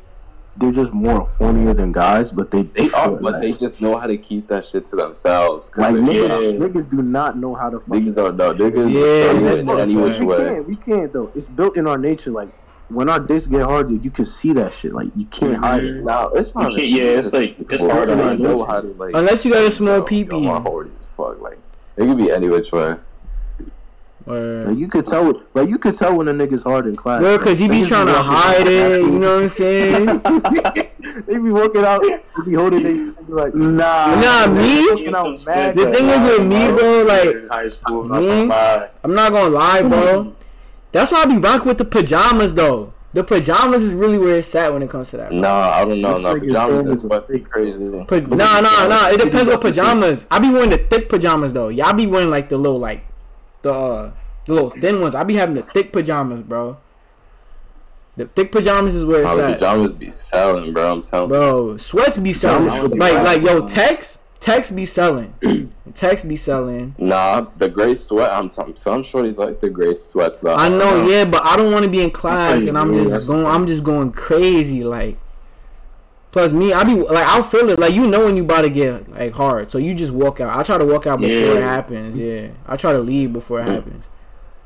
they're 0.58 0.72
just 0.72 0.92
more 0.92 1.28
hornier 1.38 1.74
than 1.76 1.92
guys, 1.92 2.30
but 2.32 2.50
they 2.50 2.62
They 2.62 2.90
are, 2.90 3.08
prefer 3.08 3.16
but 3.20 3.40
they 3.40 3.52
just 3.52 3.80
know 3.80 3.96
how 3.96 4.06
to 4.06 4.16
keep 4.18 4.48
that 4.48 4.64
shit 4.64 4.84
to 4.86 4.96
themselves. 4.96 5.68
'cause 5.70 5.82
like 5.82 5.94
niggas, 5.94 6.52
Yeah. 6.52 6.58
niggas 6.66 6.90
do 6.90 7.00
not 7.02 7.38
know 7.38 7.54
how 7.54 7.70
to 7.70 7.78
fucking 7.80 8.06
Niggas 8.06 8.14
don't 8.14 8.36
know. 8.36 8.52
Niggas 8.54 8.90
Yeah, 8.92 9.32
yeah, 9.32 9.40
that's 9.48 9.60
in 9.60 9.66
what 9.66 9.78
any 9.80 9.94
I'm 9.94 10.02
which 10.02 10.16
saying. 10.16 10.26
we 10.28 10.36
can't, 10.36 10.68
we 10.68 10.76
can't 10.76 11.12
though. 11.12 11.30
It's 11.34 11.46
built 11.46 11.76
in 11.76 11.86
our 11.86 11.98
nature. 11.98 12.30
Like 12.30 12.48
when 12.88 13.08
our 13.08 13.18
dicks 13.20 13.46
get 13.46 13.62
hard, 13.62 13.88
dude, 13.88 14.04
you 14.04 14.10
can 14.10 14.26
see 14.26 14.52
that 14.54 14.72
shit. 14.74 14.92
Like 14.92 15.08
you 15.16 15.26
can't 15.26 15.56
hide 15.56 15.84
it. 15.84 16.04
Now 16.04 16.28
it's 16.28 16.54
not. 16.54 16.72
You 16.72 16.84
yeah, 16.84 17.18
it's 17.18 17.32
like- 17.32 17.56
it's 17.58 17.82
hard 17.82 18.08
I 18.10 18.14
to 18.14 18.16
don't 18.16 18.40
know 18.40 18.58
manage. 18.58 18.66
how 18.68 18.80
to 18.80 18.88
like. 18.94 19.14
Unless 19.14 19.44
you 19.44 19.52
got 19.52 19.64
a 19.64 19.70
small 19.70 19.96
yo, 19.98 20.02
pee-pee. 20.02 20.38
yo, 20.38 20.54
my 20.54 20.60
horny 20.60 20.90
as 21.00 21.06
fuck. 21.16 21.40
Like 21.40 21.58
it 21.96 22.06
could 22.06 22.16
be 22.16 22.30
any 22.30 22.48
which 22.48 22.70
way. 22.72 22.96
Like 24.28 24.76
you 24.76 24.88
could 24.88 25.06
tell, 25.06 25.40
like 25.54 25.68
you 25.68 25.78
could 25.78 25.96
tell 25.96 26.16
when 26.16 26.26
a 26.26 26.32
nigga's 26.32 26.64
hard 26.64 26.86
in 26.88 26.96
class. 26.96 27.20
Bro, 27.20 27.38
cause 27.38 27.60
he 27.60 27.68
be 27.68 27.82
Niggas 27.82 27.86
trying 27.88 28.06
to 28.06 28.14
hide 28.14 28.66
it. 28.66 29.02
back 29.02 29.12
You 29.12 29.18
know 29.20 29.34
what 29.36 29.42
I'm 29.42 29.48
saying? 29.48 30.06
they 31.26 31.38
be 31.38 31.50
walking 31.50 31.84
out, 31.84 32.02
they 32.02 32.20
be 32.44 32.54
holding 32.54 32.82
they 32.82 32.94
be 32.94 33.12
like, 33.32 33.54
Nah, 33.54 34.16
Nah, 34.16 34.46
me? 34.48 34.82
The 35.06 35.92
thing 35.94 36.06
is 36.08 36.24
with 36.24 36.44
me, 36.44 36.66
bro, 36.76 37.02
like, 37.04 37.48
high 37.48 37.68
school, 37.68 38.02
me? 38.02 38.08
not 38.08 38.20
gonna 38.20 38.46
lie. 38.48 38.88
I'm 39.04 39.14
not 39.14 39.30
gonna 39.32 39.50
lie, 39.50 39.82
bro. 39.82 40.34
That's 40.96 41.12
why 41.12 41.22
I 41.22 41.26
be 41.26 41.36
rocking 41.36 41.68
with 41.68 41.78
the 41.78 41.84
pajamas 41.84 42.54
though. 42.54 42.94
The 43.12 43.22
pajamas 43.22 43.82
is 43.82 43.94
really 43.94 44.18
where 44.18 44.36
it's 44.36 44.54
at 44.54 44.72
when 44.72 44.82
it 44.82 44.90
comes 44.90 45.10
to 45.10 45.18
that. 45.18 45.28
bro. 45.30 45.40
Nah, 45.40 45.70
I 45.70 45.84
don't 45.84 46.00
know. 46.00 46.14
This 46.14 46.22
No, 46.22 46.34
nigga's 46.34 46.46
pajamas 46.48 46.86
is 46.86 47.04
a 47.04 47.06
sweats 47.06 47.26
be 47.26 47.34
fake. 47.38 47.50
crazy. 47.50 48.04
Pa- 48.04 48.20
nah, 48.20 48.60
nah, 48.60 48.88
nah. 48.88 49.08
It 49.08 49.20
depends 49.20 49.48
what 49.48 49.60
pajamas. 49.60 50.26
I 50.30 50.38
be 50.38 50.50
wearing 50.50 50.70
the 50.70 50.78
thick 50.78 51.08
pajamas 51.08 51.52
though. 51.52 51.68
Y'all 51.68 51.92
be 51.92 52.06
wearing 52.06 52.30
like 52.30 52.48
the 52.48 52.56
little 52.56 52.78
like 52.78 53.04
the 53.62 53.72
uh, 53.72 54.12
the 54.46 54.54
little 54.54 54.70
thin 54.70 55.00
ones. 55.00 55.14
I 55.14 55.24
be 55.24 55.34
having 55.36 55.54
the 55.56 55.62
thick 55.62 55.92
pajamas, 55.92 56.42
bro. 56.42 56.78
The 58.16 58.26
thick 58.26 58.50
pajamas 58.52 58.94
is 58.94 59.04
where 59.04 59.20
it's 59.20 59.28
How 59.28 59.36
the 59.36 59.44
at, 59.48 59.52
pajamas 59.54 59.92
be 59.92 60.10
selling, 60.10 60.72
bro. 60.72 60.92
I'm 60.92 61.02
telling 61.02 61.30
you. 61.30 61.36
bro. 61.36 61.76
Sweats 61.76 62.16
be 62.18 62.32
selling. 62.32 62.68
Pajamas 62.70 62.90
be 62.92 62.98
Like 62.98 63.22
like 63.22 63.42
yo, 63.42 63.66
text 63.66 64.22
text 64.46 64.76
be 64.76 64.86
selling. 64.86 65.34
text 65.94 66.28
be 66.28 66.36
selling. 66.36 66.94
Nah, 66.98 67.46
the 67.56 67.68
gray 67.68 67.94
sweat. 67.94 68.30
I'm 68.32 68.48
telling. 68.48 68.76
Some 68.76 69.02
shorties 69.02 69.36
like 69.38 69.60
the 69.60 69.68
gray 69.68 69.94
sweats 69.94 70.38
though. 70.38 70.54
I 70.54 70.68
know, 70.68 71.06
yeah, 71.06 71.24
but 71.24 71.42
I 71.44 71.56
don't 71.56 71.72
want 71.72 71.84
to 71.84 71.90
be 71.90 72.00
in 72.00 72.10
class 72.12 72.64
and 72.64 72.78
I'm 72.78 72.94
just 72.94 73.10
that's 73.10 73.26
going. 73.26 73.44
I'm 73.44 73.66
just 73.66 73.82
going 73.82 74.12
crazy. 74.12 74.84
Like, 74.84 75.18
plus 76.30 76.52
me, 76.52 76.72
I 76.72 76.84
be 76.84 76.94
like, 76.94 77.26
I'll 77.26 77.42
feel 77.42 77.68
it. 77.70 77.78
Like 77.80 77.92
you 77.94 78.06
know 78.06 78.26
when 78.26 78.36
you 78.36 78.44
about 78.44 78.62
to 78.62 78.70
get 78.70 79.10
like 79.10 79.32
hard, 79.32 79.72
so 79.72 79.78
you 79.78 79.94
just 79.94 80.12
walk 80.12 80.40
out. 80.40 80.56
I 80.56 80.62
try 80.62 80.78
to 80.78 80.84
walk 80.86 81.06
out 81.08 81.20
before 81.20 81.56
it 81.58 81.62
happens. 81.64 82.16
Yeah, 82.16 82.48
I 82.66 82.76
try 82.76 82.92
to 82.92 83.00
leave 83.00 83.32
before 83.32 83.60
it 83.60 83.64
Mm. 83.66 83.72
happens. 83.74 84.08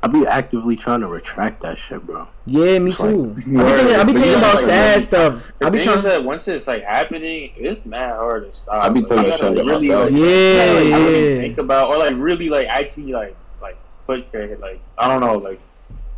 I 0.03 0.07
be 0.07 0.27
actively 0.27 0.77
trying 0.77 1.01
to 1.01 1.07
retract 1.09 1.61
that 1.63 1.77
shit, 1.77 2.07
bro. 2.07 2.27
Yeah, 2.47 2.79
me 2.79 2.91
It's 2.93 3.01
like- 3.01 3.11
too. 3.11 3.35
I 3.37 3.37
be 3.37 3.43
thinking, 3.43 3.97
I 3.97 4.05
be 4.05 4.13
thinking 4.15 4.35
about 4.35 4.55
like, 4.55 4.65
sad 4.65 4.89
really- 4.91 5.01
stuff. 5.03 5.53
I 5.61 5.65
The 5.67 5.71
be 5.73 5.83
trying. 5.85 5.99
is 5.99 6.05
that 6.05 6.25
once 6.25 6.49
it's 6.49 6.67
like 6.67 6.83
happening, 6.85 7.51
it's 7.57 7.85
mad 7.85 8.15
hard 8.17 8.51
to 8.51 8.59
stop. 8.59 8.83
I 8.83 8.89
be 8.89 9.01
Like, 9.01 9.09
telling 9.09 9.25
you 9.27 9.31
the 9.33 9.37
shit 9.37 9.53
about 9.53 9.67
really, 9.67 9.89
that. 9.89 10.01
like, 10.05 10.11
Yeah, 10.13 10.81
you 10.81 10.91
gotta, 10.91 11.05
really 11.05 11.35
yeah. 11.35 11.41
think 11.43 11.59
about 11.59 11.89
or 11.91 11.99
like 11.99 12.15
really 12.17 12.49
like 12.49 12.67
actually 12.69 13.13
like 13.13 13.37
like 13.61 13.77
put 14.07 14.33
your 14.33 14.57
like 14.57 14.81
I 14.97 15.07
don't 15.07 15.21
know 15.21 15.37
like 15.37 15.61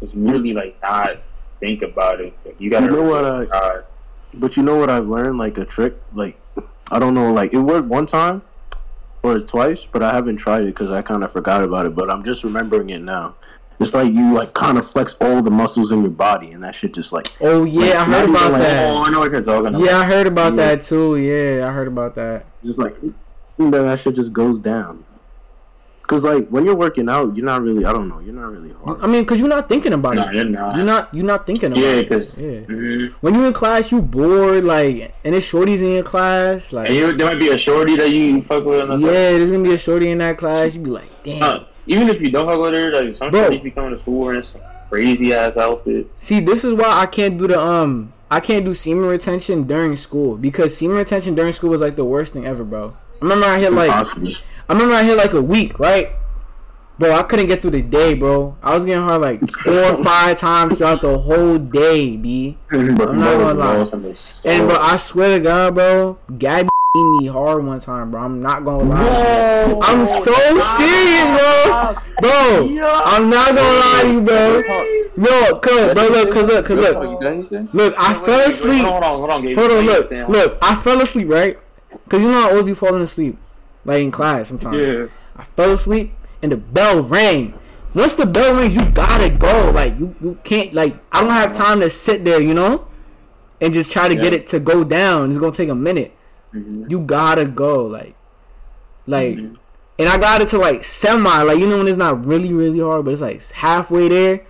just 0.01 0.15
really 0.15 0.53
like 0.53 0.81
not 0.83 1.17
think 1.59 1.83
about 1.83 2.21
it. 2.21 2.33
Like, 2.45 2.61
you 2.61 2.71
gotta 2.71 2.87
You 2.87 2.93
know 2.93 3.03
what, 3.03 3.25
really 3.25 3.47
try. 3.49 3.81
But 4.35 4.57
you 4.57 4.63
know 4.63 4.77
what 4.77 4.91
I've 4.91 5.09
learned? 5.09 5.39
Like 5.39 5.59
a 5.59 5.65
trick, 5.65 5.97
like 6.15 6.39
I 6.89 7.01
don't 7.01 7.15
know, 7.15 7.33
like 7.33 7.53
it 7.53 7.59
worked 7.59 7.89
one 7.89 8.07
time 8.07 8.43
or 9.25 9.41
twice, 9.41 9.87
but 9.91 10.03
I 10.05 10.13
haven't 10.15 10.37
tried 10.37 10.63
it 10.63 10.67
because 10.67 10.91
I 10.91 11.03
kind 11.03 11.25
of 11.25 11.33
forgot 11.33 11.65
about 11.65 11.87
it. 11.87 11.97
But 11.97 12.11
I'm 12.11 12.23
just 12.25 12.45
remembering 12.45 12.91
it 12.91 13.01
now. 13.01 13.35
It's 13.83 13.95
like 13.95 14.13
you 14.13 14.33
like 14.35 14.55
kind 14.55 14.79
of 14.79 14.89
flex 14.91 15.15
all 15.21 15.43
the 15.43 15.51
muscles 15.51 15.93
in 15.93 16.03
your 16.03 16.11
body, 16.11 16.51
and 16.53 16.63
that 16.65 16.75
shit 16.75 16.93
just 16.95 17.13
like 17.13 17.27
Oh 17.41 17.65
yeah, 17.65 18.01
I 18.03 18.05
heard 18.05 18.31
about 18.31 18.53
like- 18.53 18.61
Oh, 18.63 18.65
that. 18.65 19.07
I 19.07 19.11
know 19.11 19.19
what 19.21 19.31
you're 19.33 19.43
talking 19.43 19.67
about. 19.69 19.81
Yeah, 19.83 19.99
I 19.99 20.05
heard 20.05 20.27
about 20.27 20.53
Yeah. 20.55 20.57
that 20.75 20.83
too. 20.83 21.17
Yeah, 21.17 21.69
I 21.69 21.73
heard 21.73 21.89
about 21.89 22.15
that. 22.17 22.47
just 22.65 22.79
like 22.79 22.97
then 23.59 23.71
that 23.71 23.99
shit 24.01 24.15
just 24.17 24.33
goes 24.33 24.59
down. 24.59 25.05
Cause 26.09 26.25
like 26.25 26.49
when 26.49 26.65
you're 26.67 26.75
working 26.75 27.09
out, 27.09 27.35
you're 27.37 27.47
not 27.47 27.63
really. 27.63 27.85
I 27.87 27.93
don't 27.93 28.09
know. 28.09 28.19
You're 28.19 28.35
not 28.35 28.51
really 28.51 28.75
hard. 28.85 29.01
I 29.01 29.07
mean, 29.07 29.25
cause 29.25 29.39
you're 29.39 29.49
not 29.49 29.69
thinking 29.69 29.93
about 29.95 30.17
No, 30.17 30.29
it. 30.29 30.35
you're 30.35 30.45
not. 30.45 30.77
You're 30.77 30.85
not. 30.85 31.15
You're 31.15 31.25
not 31.25 31.47
thinking 31.47 31.73
about 31.73 31.81
Yeah, 31.83 31.91
it. 31.93 32.09
because 32.09 32.39
Yeah. 32.39 32.49
Mhm. 32.67 33.13
When 33.21 33.35
you're 33.35 33.47
in 33.47 33.53
class, 33.53 33.93
you 33.93 34.03
bored, 34.03 34.65
like, 34.65 35.15
and 35.25 35.33
there's 35.33 35.47
shorties 35.49 35.79
in 35.81 35.93
your 35.93 36.03
class, 36.03 36.73
like, 36.73 36.89
And 36.89 36.97
you, 36.99 37.13
there 37.13 37.29
might 37.29 37.39
be 37.39 37.49
a 37.51 37.57
shorty 37.57 37.97
that 37.97 38.11
you 38.11 38.43
fuck 38.43 38.65
with. 38.65 38.81
yeah, 38.81 38.97
the 38.97 38.99
there's 39.39 39.51
gonna 39.51 39.63
be 39.63 39.73
a 39.75 39.79
shorty 39.79 40.11
in 40.11 40.19
that 40.19 40.37
class. 40.39 40.75
You'd 40.75 40.83
be 40.83 40.91
like, 40.91 41.23
damn. 41.23 41.43
Uh, 41.43 41.61
even 41.87 42.09
if 42.09 42.21
you 42.21 42.31
don't 42.31 42.61
with 42.61 42.75
her, 42.75 42.93
like 42.93 43.17
sometimes 43.17 43.33
Bro. 43.33 43.51
shorties 43.51 43.63
be 43.63 43.71
coming 43.71 43.91
to 43.91 43.99
school 43.99 44.21
wearing 44.21 44.43
some 44.43 44.61
crazy 44.89 45.33
ass 45.33 45.57
outfit. 45.57 46.11
See, 46.19 46.41
this 46.41 46.65
is 46.65 46.75
why 46.75 46.87
I 46.89 47.07
can't 47.07 47.39
do 47.39 47.47
the 47.47 47.59
um, 47.61 48.13
I 48.31 48.41
can't 48.41 48.65
do 48.65 48.75
semen 48.75 49.05
retention 49.05 49.65
during 49.65 49.97
school 49.97 50.37
because 50.37 50.77
semen 50.77 50.97
retention 50.97 51.35
during 51.35 51.53
school 51.53 51.71
was 51.71 51.81
like 51.81 51.97
the 51.97 52.05
worst 52.05 52.33
thing 52.33 52.47
ever, 52.47 52.65
bro. 52.65 52.97
I 53.21 53.25
remember 53.25 53.47
I 53.47 53.59
hit 53.59 53.73
like. 53.73 53.91
I 53.91 54.73
remember 54.73 54.95
I 54.95 55.03
hit 55.03 55.17
like 55.17 55.33
a 55.33 55.43
week, 55.43 55.79
right? 55.79 56.11
Bro, 56.99 57.13
I 57.15 57.23
couldn't 57.25 57.47
get 57.47 57.63
through 57.63 57.73
the 57.73 57.83
day, 57.83 58.15
bro. 58.15 58.57
I 58.63 58.75
was 58.75 58.85
getting 58.85 59.03
hard 59.03 59.23
like 59.23 59.51
four 59.51 59.75
or 59.75 60.05
five 60.05 60.39
times 60.39 60.77
throughout 60.77 61.01
the 61.01 61.19
whole 61.19 61.59
day, 61.59 62.17
b. 62.17 62.57
I'm 62.71 62.95
not 62.95 63.09
gonna 63.09 63.55
lie. 63.55 63.77
lie. 63.83 64.17
And 64.45 64.69
bro, 64.69 64.77
I 64.77 64.97
swear 64.97 65.39
to 65.39 65.43
God, 65.43 65.75
bro, 65.75 66.19
Gabby 66.39 66.69
me 66.95 67.27
hard 67.27 67.65
one 67.65 67.81
time, 67.81 68.11
bro. 68.11 68.21
I'm 68.21 68.43
not 68.43 68.67
gonna 68.67 68.85
lie. 68.85 69.03
Whoa. 69.03 69.81
I'm 69.81 70.05
so 70.05 70.35
serious, 70.77 71.25
bro. 71.39 71.97
Bro, 72.21 73.03
I'm 73.07 73.31
not 73.31 73.49
gonna 73.49 73.63
lie 73.63 74.01
to 74.03 74.13
you, 74.13 74.21
bro. 74.21 74.61
Yo, 75.17 75.59
cuz, 75.59 75.95
bro, 75.95 76.09
look, 76.09 76.31
cuz 76.31 76.49
look, 76.49 76.67
cuz 76.67 76.79
look. 76.79 77.73
Look, 77.73 77.95
I 77.97 78.13
fell 78.13 78.41
asleep. 78.47 78.85
Hold 78.85 79.05
on, 79.05 79.19
hold 79.21 79.31
on, 79.31 79.43
Gabe. 79.43 79.57
Hold 79.57 79.71
on, 79.71 79.87
look, 79.87 80.09
Sam. 80.11 80.31
look. 80.31 80.59
I 80.61 80.75
fell 80.75 81.01
asleep, 81.01 81.31
right? 81.31 81.59
Cause 82.11 82.21
you 82.21 82.31
know 82.31 82.47
I 82.47 82.51
always 82.51 82.65
be 82.65 82.75
falling 82.75 83.01
asleep, 83.01 83.39
like 83.87 84.03
in 84.03 84.11
class 84.11 84.49
sometimes. 84.49 84.77
Yeah. 84.77 85.07
I 85.35 85.45
fell 85.45 85.73
asleep 85.73 86.13
and 86.43 86.53
the 86.53 86.59
bell 86.59 87.03
rang. 87.03 87.55
Once 87.95 88.17
the 88.17 88.27
bell 88.27 88.55
rings, 88.55 88.77
you 88.77 88.85
gotta 88.91 89.31
go. 89.31 89.71
Like 89.71 89.99
you, 89.99 90.15
you 90.21 90.39
can't. 90.45 90.75
Like 90.75 90.95
I 91.11 91.23
don't 91.23 91.31
have 91.31 91.55
time 91.55 91.81
to 91.81 91.89
sit 91.89 92.23
there, 92.27 92.39
you 92.39 92.53
know, 92.53 92.87
and 93.63 93.73
just 93.73 93.91
try 93.91 94.09
to 94.09 94.15
get 94.15 94.35
it 94.35 94.47
to 94.49 94.61
go 94.61 94.85
down. 94.85 95.31
It's 95.31 95.39
gonna 95.39 95.53
take 95.53 95.71
a 95.71 95.75
minute. 95.75 96.15
Mhm. 96.55 96.91
You 96.91 97.01
gotta 97.01 97.45
go. 97.45 97.85
Like, 97.87 98.15
like, 99.07 99.37
Mhm. 99.37 99.57
and 99.99 100.09
I 100.09 100.19
got 100.19 100.43
it 100.43 100.49
to 100.49 100.59
like 100.59 100.85
semi. 100.85 101.43
Like 101.43 101.59
you 101.59 101.67
know 101.67 101.79
when 101.79 101.89
it's 101.89 101.97
not 101.97 102.25
really 102.27 102.53
really 102.53 102.81
hard, 102.81 103.05
but 103.05 103.13
it's 103.13 103.23
like 103.23 103.43
halfway 103.53 104.09
there. 104.09 104.41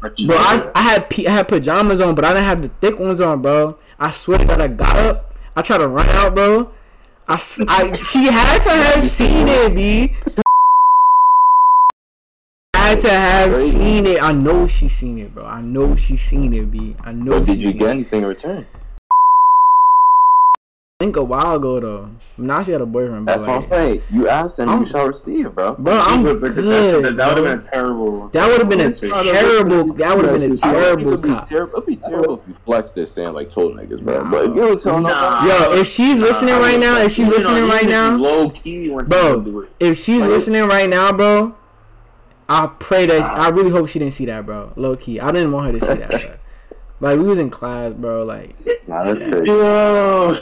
Bro, 0.00 0.36
I, 0.38 0.70
I 0.74 0.82
had 0.82 1.06
I 1.26 1.30
had 1.30 1.48
pajamas 1.48 2.00
on, 2.00 2.14
but 2.14 2.24
I 2.24 2.28
didn't 2.32 2.44
have 2.46 2.62
the 2.62 2.70
thick 2.80 2.98
ones 2.98 3.20
on, 3.20 3.42
bro. 3.42 3.76
I 3.98 4.10
swear 4.10 4.38
to 4.38 4.44
God, 4.46 4.60
I 4.60 4.68
got 4.68 4.96
up. 4.96 5.34
I 5.54 5.62
tried 5.62 5.78
to 5.78 5.88
run 5.88 6.08
out, 6.08 6.34
bro. 6.34 6.70
I, 7.28 7.34
I 7.68 7.94
she 7.96 8.26
had 8.26 8.60
to 8.62 8.70
have 8.70 9.04
seen 9.04 9.46
it, 9.48 9.74
b. 9.74 10.14
Had 12.74 13.00
to 13.00 13.10
have 13.10 13.54
seen 13.54 14.06
it. 14.06 14.22
I 14.22 14.32
know 14.32 14.66
she 14.66 14.88
seen 14.88 15.18
it, 15.18 15.34
bro. 15.34 15.44
I 15.44 15.60
know 15.60 15.94
she 15.96 16.16
seen 16.16 16.54
it, 16.54 16.70
b. 16.70 16.96
I 17.04 17.12
know. 17.12 17.40
But 17.40 17.46
did 17.46 17.62
you 17.62 17.72
get 17.72 17.88
anything 17.90 18.22
in 18.22 18.28
return? 18.28 18.66
I 21.00 21.04
think 21.04 21.16
a 21.16 21.24
while 21.24 21.56
ago 21.56 21.80
though. 21.80 22.10
Now 22.36 22.62
she 22.62 22.72
had 22.72 22.82
a 22.82 22.86
boyfriend, 22.86 23.24
but 23.24 23.32
That's 23.38 23.46
what 23.46 23.56
I'm 23.56 23.62
saying. 23.62 24.02
You 24.10 24.28
asked 24.28 24.58
and 24.58 24.68
I'm- 24.70 24.80
you 24.80 24.86
shall 24.86 25.06
receive, 25.06 25.54
bro. 25.54 25.74
bro, 25.78 25.94
I'm 25.94 26.22
But- 26.22 26.42
but 26.42 26.54
good. 26.54 27.02
That, 27.06 27.16
that 27.16 27.28
would 27.38 27.46
have 27.46 27.62
been 27.62 27.70
terrible. 27.70 28.28
That 28.34 28.48
would 28.48 28.58
have 28.58 28.68
been 28.68 28.80
a 28.82 28.92
terrible. 28.92 29.92
That 29.94 30.14
would 30.14 30.26
have 30.26 30.34
been 30.40 30.50
a 30.50 30.54
It 30.54 30.60
terrible 30.60 31.10
would 31.12 31.22
be 31.22 31.28
cop. 31.30 31.48
terrible. 31.48 31.72
It'd 31.78 31.86
be 31.86 31.96
terrible 31.96 32.34
if 32.34 32.40
you 32.48 32.54
flexed 32.66 32.94
this 32.94 33.12
saying 33.12 33.32
like 33.32 33.50
told 33.50 33.76
niggas, 33.78 34.02
bro. 34.02 34.24
Nah. 34.24 34.30
But 34.30 34.44
if 34.44 34.54
you 34.54 34.60
don't 34.60 34.78
tell 34.78 35.00
Nah. 35.00 35.42
nobody, 35.42 35.74
Yo, 35.74 35.80
if 35.80 35.86
she's 35.86 36.20
listening 36.20 36.56
Nah, 36.56 36.60
right 36.60 36.78
now, 36.78 36.98
if 36.98 37.12
she's 37.12 37.26
you 37.26 37.32
listening 37.32 37.56
even 37.64 37.70
right 37.70 37.88
now, 37.88 38.16
low 38.16 38.50
key 38.50 38.88
Bro. 38.90 39.06
someone 39.08 39.44
do 39.44 39.60
it. 39.60 39.68
if 39.80 39.96
she's 39.98 40.20
Like- 40.20 40.28
listening 40.28 40.68
right 40.68 40.90
now, 40.90 41.12
bro, 41.12 41.54
I 42.46 42.68
pray 42.78 43.06
that 43.06 43.22
I 43.22 43.48
really 43.48 43.70
hope 43.70 43.88
she 43.88 43.98
didn't 43.98 44.12
see 44.12 44.26
that, 44.26 44.44
bro. 44.44 44.72
Low 44.76 44.96
key, 44.96 45.18
I 45.18 45.32
didn't 45.32 45.52
want 45.52 45.72
her 45.72 45.78
to 45.80 45.86
see 45.86 45.94
that. 45.94 46.40
But, 47.00 47.16
like 47.16 47.18
we 47.18 47.24
was 47.30 47.38
in 47.38 47.50
class, 47.50 47.92
bro. 47.94 48.24
Like, 48.24 48.54
nah, 48.86 49.04
that's 49.04 49.20
crazy. 49.20 49.46
Yo. 49.46 50.34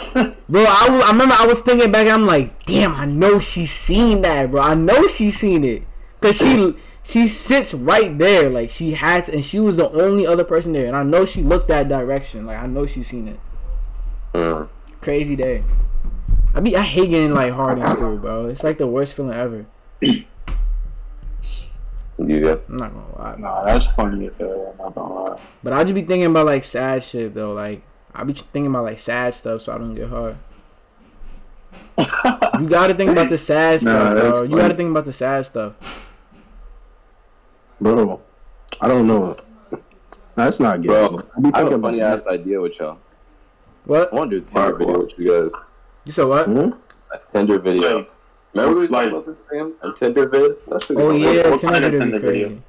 bro, 0.48 0.64
I, 0.66 0.86
was- 0.90 1.04
I 1.04 1.10
remember 1.12 1.34
I 1.38 1.46
was 1.46 1.60
thinking 1.60 1.92
back. 1.92 2.08
I'm 2.08 2.26
like, 2.26 2.66
damn, 2.66 2.94
I 2.94 3.04
know 3.04 3.38
she 3.38 3.64
seen 3.66 4.22
that, 4.22 4.50
bro. 4.50 4.60
I 4.62 4.74
know 4.74 5.06
she 5.06 5.30
seen 5.30 5.64
it, 5.64 5.84
cause 6.20 6.36
she 6.36 6.74
she 7.04 7.26
sits 7.28 7.72
right 7.72 8.16
there. 8.18 8.50
Like 8.50 8.70
she 8.70 8.92
had, 8.94 9.24
to, 9.24 9.34
and 9.34 9.44
she 9.44 9.60
was 9.60 9.76
the 9.76 9.90
only 9.92 10.26
other 10.26 10.44
person 10.44 10.72
there, 10.72 10.86
and 10.86 10.96
I 10.96 11.02
know 11.04 11.24
she 11.24 11.42
looked 11.42 11.68
that 11.68 11.88
direction. 11.88 12.44
Like 12.46 12.58
I 12.58 12.66
know 12.66 12.86
she 12.86 13.02
seen 13.02 13.28
it. 13.28 13.40
Mm. 14.34 14.68
Crazy 15.00 15.36
day. 15.36 15.62
I 16.54 16.60
be 16.60 16.76
I 16.76 16.82
hate 16.82 17.10
getting 17.10 17.34
like 17.34 17.52
hard 17.52 17.78
in 17.78 17.86
school, 17.88 18.16
bro. 18.16 18.46
It's 18.46 18.64
like 18.64 18.78
the 18.78 18.86
worst 18.86 19.14
feeling 19.14 19.34
ever. 19.34 19.66
Yeah. 22.18 22.56
I'm 22.68 22.76
not 22.76 22.92
gonna 22.92 23.18
lie. 23.18 23.36
Nah, 23.38 23.64
that's 23.64 23.86
funny 23.86 24.26
as 24.26 24.34
hell. 24.38 24.74
I'm 24.78 24.84
not 24.86 24.94
gonna 24.94 25.14
lie. 25.30 25.40
But 25.62 25.72
I 25.72 25.82
just 25.84 25.94
be 25.94 26.02
thinking 26.02 26.26
about 26.26 26.46
like 26.46 26.64
sad 26.64 27.02
shit 27.02 27.34
though. 27.34 27.52
Like 27.52 27.82
I 28.14 28.24
be 28.24 28.32
thinking 28.32 28.66
about 28.66 28.84
like 28.84 28.98
sad 28.98 29.34
stuff 29.34 29.62
so 29.62 29.72
I 29.74 29.78
don't 29.78 29.94
get 29.94 30.08
hard. 30.08 30.36
You 31.98 32.66
gotta 32.68 32.94
think 32.94 33.10
about 33.10 33.28
the 33.28 33.38
sad 33.38 33.82
Nah, 33.82 33.90
stuff, 33.90 34.12
bro. 34.14 34.32
that's 34.40 34.50
You 34.50 34.56
gotta 34.56 34.74
think 34.74 34.90
about 34.90 35.04
the 35.04 35.12
sad 35.12 35.46
stuff. 35.46 35.74
bro. 37.80 38.20
I 38.80 38.88
don't 38.88 39.06
know. 39.06 39.36
That's 40.34 40.60
not 40.60 40.80
good. 40.82 40.88
Bro, 41.10 41.22
I 41.36 41.40
be 41.40 41.50
I 41.52 41.58
have 41.58 41.72
a 41.72 41.78
funny 41.78 42.00
about 42.00 42.18
ass 42.20 42.26
idea 42.26 42.60
with 42.60 42.78
y'all. 42.78 42.98
What? 43.84 44.12
I 44.12 44.16
want 44.16 44.30
to 44.30 44.40
do 44.40 44.44
a 44.44 44.48
Tinder 44.48 44.60
Alright, 44.66 44.78
video 44.78 44.98
with 45.02 45.18
you 45.18 45.42
guys. 45.42 45.52
You 46.04 46.12
said 46.12 46.24
what? 46.24 46.46
Hmm? 46.46 46.70
A 47.12 47.18
Tinder 47.26 47.58
video. 47.58 47.98
Like, 47.98 48.10
Remember 48.54 48.74
we 48.80 48.86
were 48.86 48.88
like- 48.88 49.10
talking 49.10 49.18
about 49.18 49.26
this 49.26 49.44
thing? 49.44 49.72
A 49.82 49.92
Tinder 49.92 50.28
vid? 50.28 50.56
That 50.68 50.82
should 50.82 50.96
be 50.96 51.02
Oh 51.02 51.10
yeah, 51.10 51.50
what 51.50 51.60
Tinder 51.60 51.74
kind 51.80 51.84
of 51.84 51.92
video 51.92 52.18
video? 52.48 52.62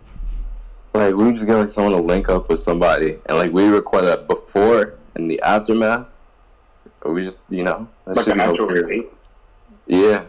Like 0.94 1.16
we 1.16 1.32
just 1.32 1.46
get 1.46 1.56
like 1.56 1.70
someone 1.70 1.94
to 1.94 2.00
link 2.02 2.30
up 2.30 2.50
with 2.50 2.60
somebody, 2.60 3.20
and 3.28 3.38
like 3.38 3.52
we 3.54 3.66
record 3.68 4.06
that 4.06 4.28
before 4.28 4.96
and 5.16 5.30
the 5.30 5.40
aftermath, 5.42 6.08
or 7.02 7.14
we 7.14 7.24
just 7.24 7.40
you 7.50 7.64
know 7.64 7.88
that 8.06 8.18
like 8.18 8.24
should 8.26 8.34
an 8.34 8.40
be 8.40 8.44
actual 8.44 8.68
date. 8.68 9.10
Yeah. 9.88 10.24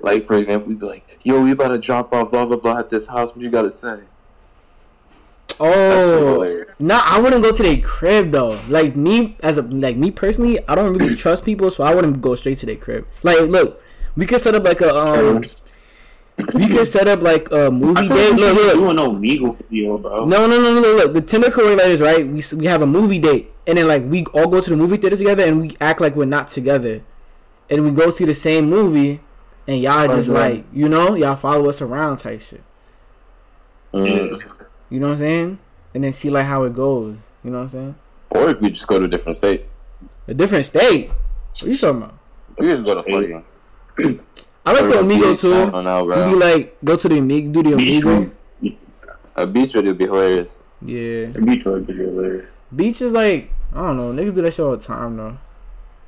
Like 0.00 0.26
for 0.26 0.34
example, 0.34 0.68
we'd 0.68 0.80
be 0.80 0.86
like, 0.86 1.18
"Yo, 1.22 1.40
we 1.42 1.52
about 1.52 1.68
to 1.68 1.78
drop 1.78 2.12
off 2.12 2.30
blah 2.32 2.44
blah 2.44 2.56
blah 2.56 2.78
at 2.78 2.90
this 2.90 3.06
house. 3.06 3.30
What 3.30 3.40
you 3.40 3.50
gotta 3.50 3.70
say?" 3.70 4.00
Oh, 5.64 6.64
no, 6.80 6.96
nah, 6.96 7.02
I 7.04 7.20
wouldn't 7.20 7.42
go 7.42 7.52
to 7.52 7.62
their 7.62 7.80
crib 7.80 8.32
though. 8.32 8.58
Like 8.68 8.96
me 8.96 9.36
as 9.40 9.58
a 9.58 9.62
like 9.62 9.96
me 9.96 10.10
personally, 10.10 10.58
I 10.68 10.74
don't 10.74 10.92
really 10.92 11.14
trust 11.14 11.44
people, 11.44 11.70
so 11.70 11.84
I 11.84 11.94
wouldn't 11.94 12.20
go 12.20 12.34
straight 12.34 12.58
to 12.58 12.66
their 12.66 12.76
crib. 12.76 13.06
Like, 13.22 13.40
look, 13.42 13.80
we 14.16 14.26
could 14.26 14.40
set 14.40 14.56
up 14.56 14.64
like 14.64 14.80
a 14.80 14.92
um, 14.92 15.42
we 16.54 16.66
could 16.66 16.86
set 16.88 17.06
up 17.06 17.22
like 17.22 17.50
a 17.52 17.70
movie 17.70 18.08
date. 18.08 18.30
like 18.30 18.38
Look, 18.40 18.56
look, 18.56 18.72
doing 18.74 18.96
no 18.96 19.12
Meagle 19.12 19.56
video, 19.56 19.98
bro. 19.98 20.24
No, 20.24 20.48
no, 20.48 20.60
no, 20.60 20.74
no, 20.74 20.80
no. 20.80 20.96
Look, 20.96 21.14
the 21.14 21.20
Tinder 21.20 21.50
coordinators, 21.50 22.02
right? 22.02 22.26
We 22.26 22.42
we 22.58 22.66
have 22.66 22.82
a 22.82 22.86
movie 22.86 23.20
date, 23.20 23.52
and 23.66 23.78
then 23.78 23.86
like 23.86 24.02
we 24.04 24.24
all 24.34 24.48
go 24.48 24.60
to 24.60 24.70
the 24.70 24.76
movie 24.76 24.96
theater 24.96 25.16
together, 25.16 25.44
and 25.44 25.60
we 25.60 25.76
act 25.80 26.00
like 26.00 26.16
we're 26.16 26.24
not 26.24 26.48
together, 26.48 27.02
and 27.70 27.84
we 27.84 27.92
go 27.92 28.10
see 28.10 28.24
the 28.24 28.34
same 28.34 28.68
movie, 28.68 29.20
and 29.68 29.80
y'all 29.80 30.08
just 30.08 30.28
like 30.28 30.64
you 30.72 30.88
know 30.88 31.14
y'all 31.14 31.36
follow 31.36 31.68
us 31.68 31.80
around 31.80 32.16
type 32.16 32.40
shit. 32.40 32.62
Mm. 33.94 34.42
You 34.92 35.00
know 35.00 35.06
what 35.06 35.12
I'm 35.14 35.18
saying? 35.20 35.58
And 35.94 36.04
then 36.04 36.12
see 36.12 36.28
like 36.28 36.44
how 36.44 36.64
it 36.64 36.74
goes. 36.74 37.16
You 37.42 37.50
know 37.50 37.58
what 37.58 37.62
I'm 37.62 37.68
saying? 37.70 37.94
Or 38.30 38.50
if 38.50 38.60
we 38.60 38.68
just 38.70 38.86
go 38.86 38.98
to 38.98 39.06
a 39.06 39.08
different 39.08 39.36
state, 39.38 39.64
A 40.28 40.34
different 40.34 40.66
state. 40.66 41.08
What 41.08 41.62
you 41.62 41.74
talking 41.78 42.02
about? 42.02 42.14
we 42.58 42.66
just 42.68 42.84
go 42.84 42.94
to 42.94 43.02
fucking. 43.02 44.20
I 44.66 44.72
like 44.72 44.92
the 44.92 45.00
Amigo 45.00 45.30
beach, 45.30 45.38
I 45.38 45.40
too. 45.40 45.70
don't 45.70 45.84
know, 45.84 46.28
You 46.30 46.34
be 46.38 46.44
like 46.44 46.76
go 46.84 46.96
to 46.96 47.08
the 47.08 47.18
Amigo, 47.18 47.62
do 47.62 47.70
the 47.70 47.76
Beach 47.76 48.02
Amigo. 48.04 48.30
Street. 48.58 48.78
A 49.34 49.46
beach 49.46 49.72
video 49.72 49.90
would 49.92 49.98
be 49.98 50.04
hilarious. 50.04 50.58
Yeah, 50.82 51.26
The 51.30 51.40
beach 51.40 51.64
road 51.64 51.86
video 51.86 52.20
there. 52.20 52.48
beach 52.76 53.00
is 53.00 53.12
like 53.12 53.50
I 53.72 53.78
don't 53.86 53.96
know. 53.96 54.12
Niggas 54.12 54.34
do 54.34 54.42
that 54.42 54.52
shit 54.52 54.60
all 54.66 54.76
the 54.76 54.82
time 54.82 55.16
though. 55.16 55.38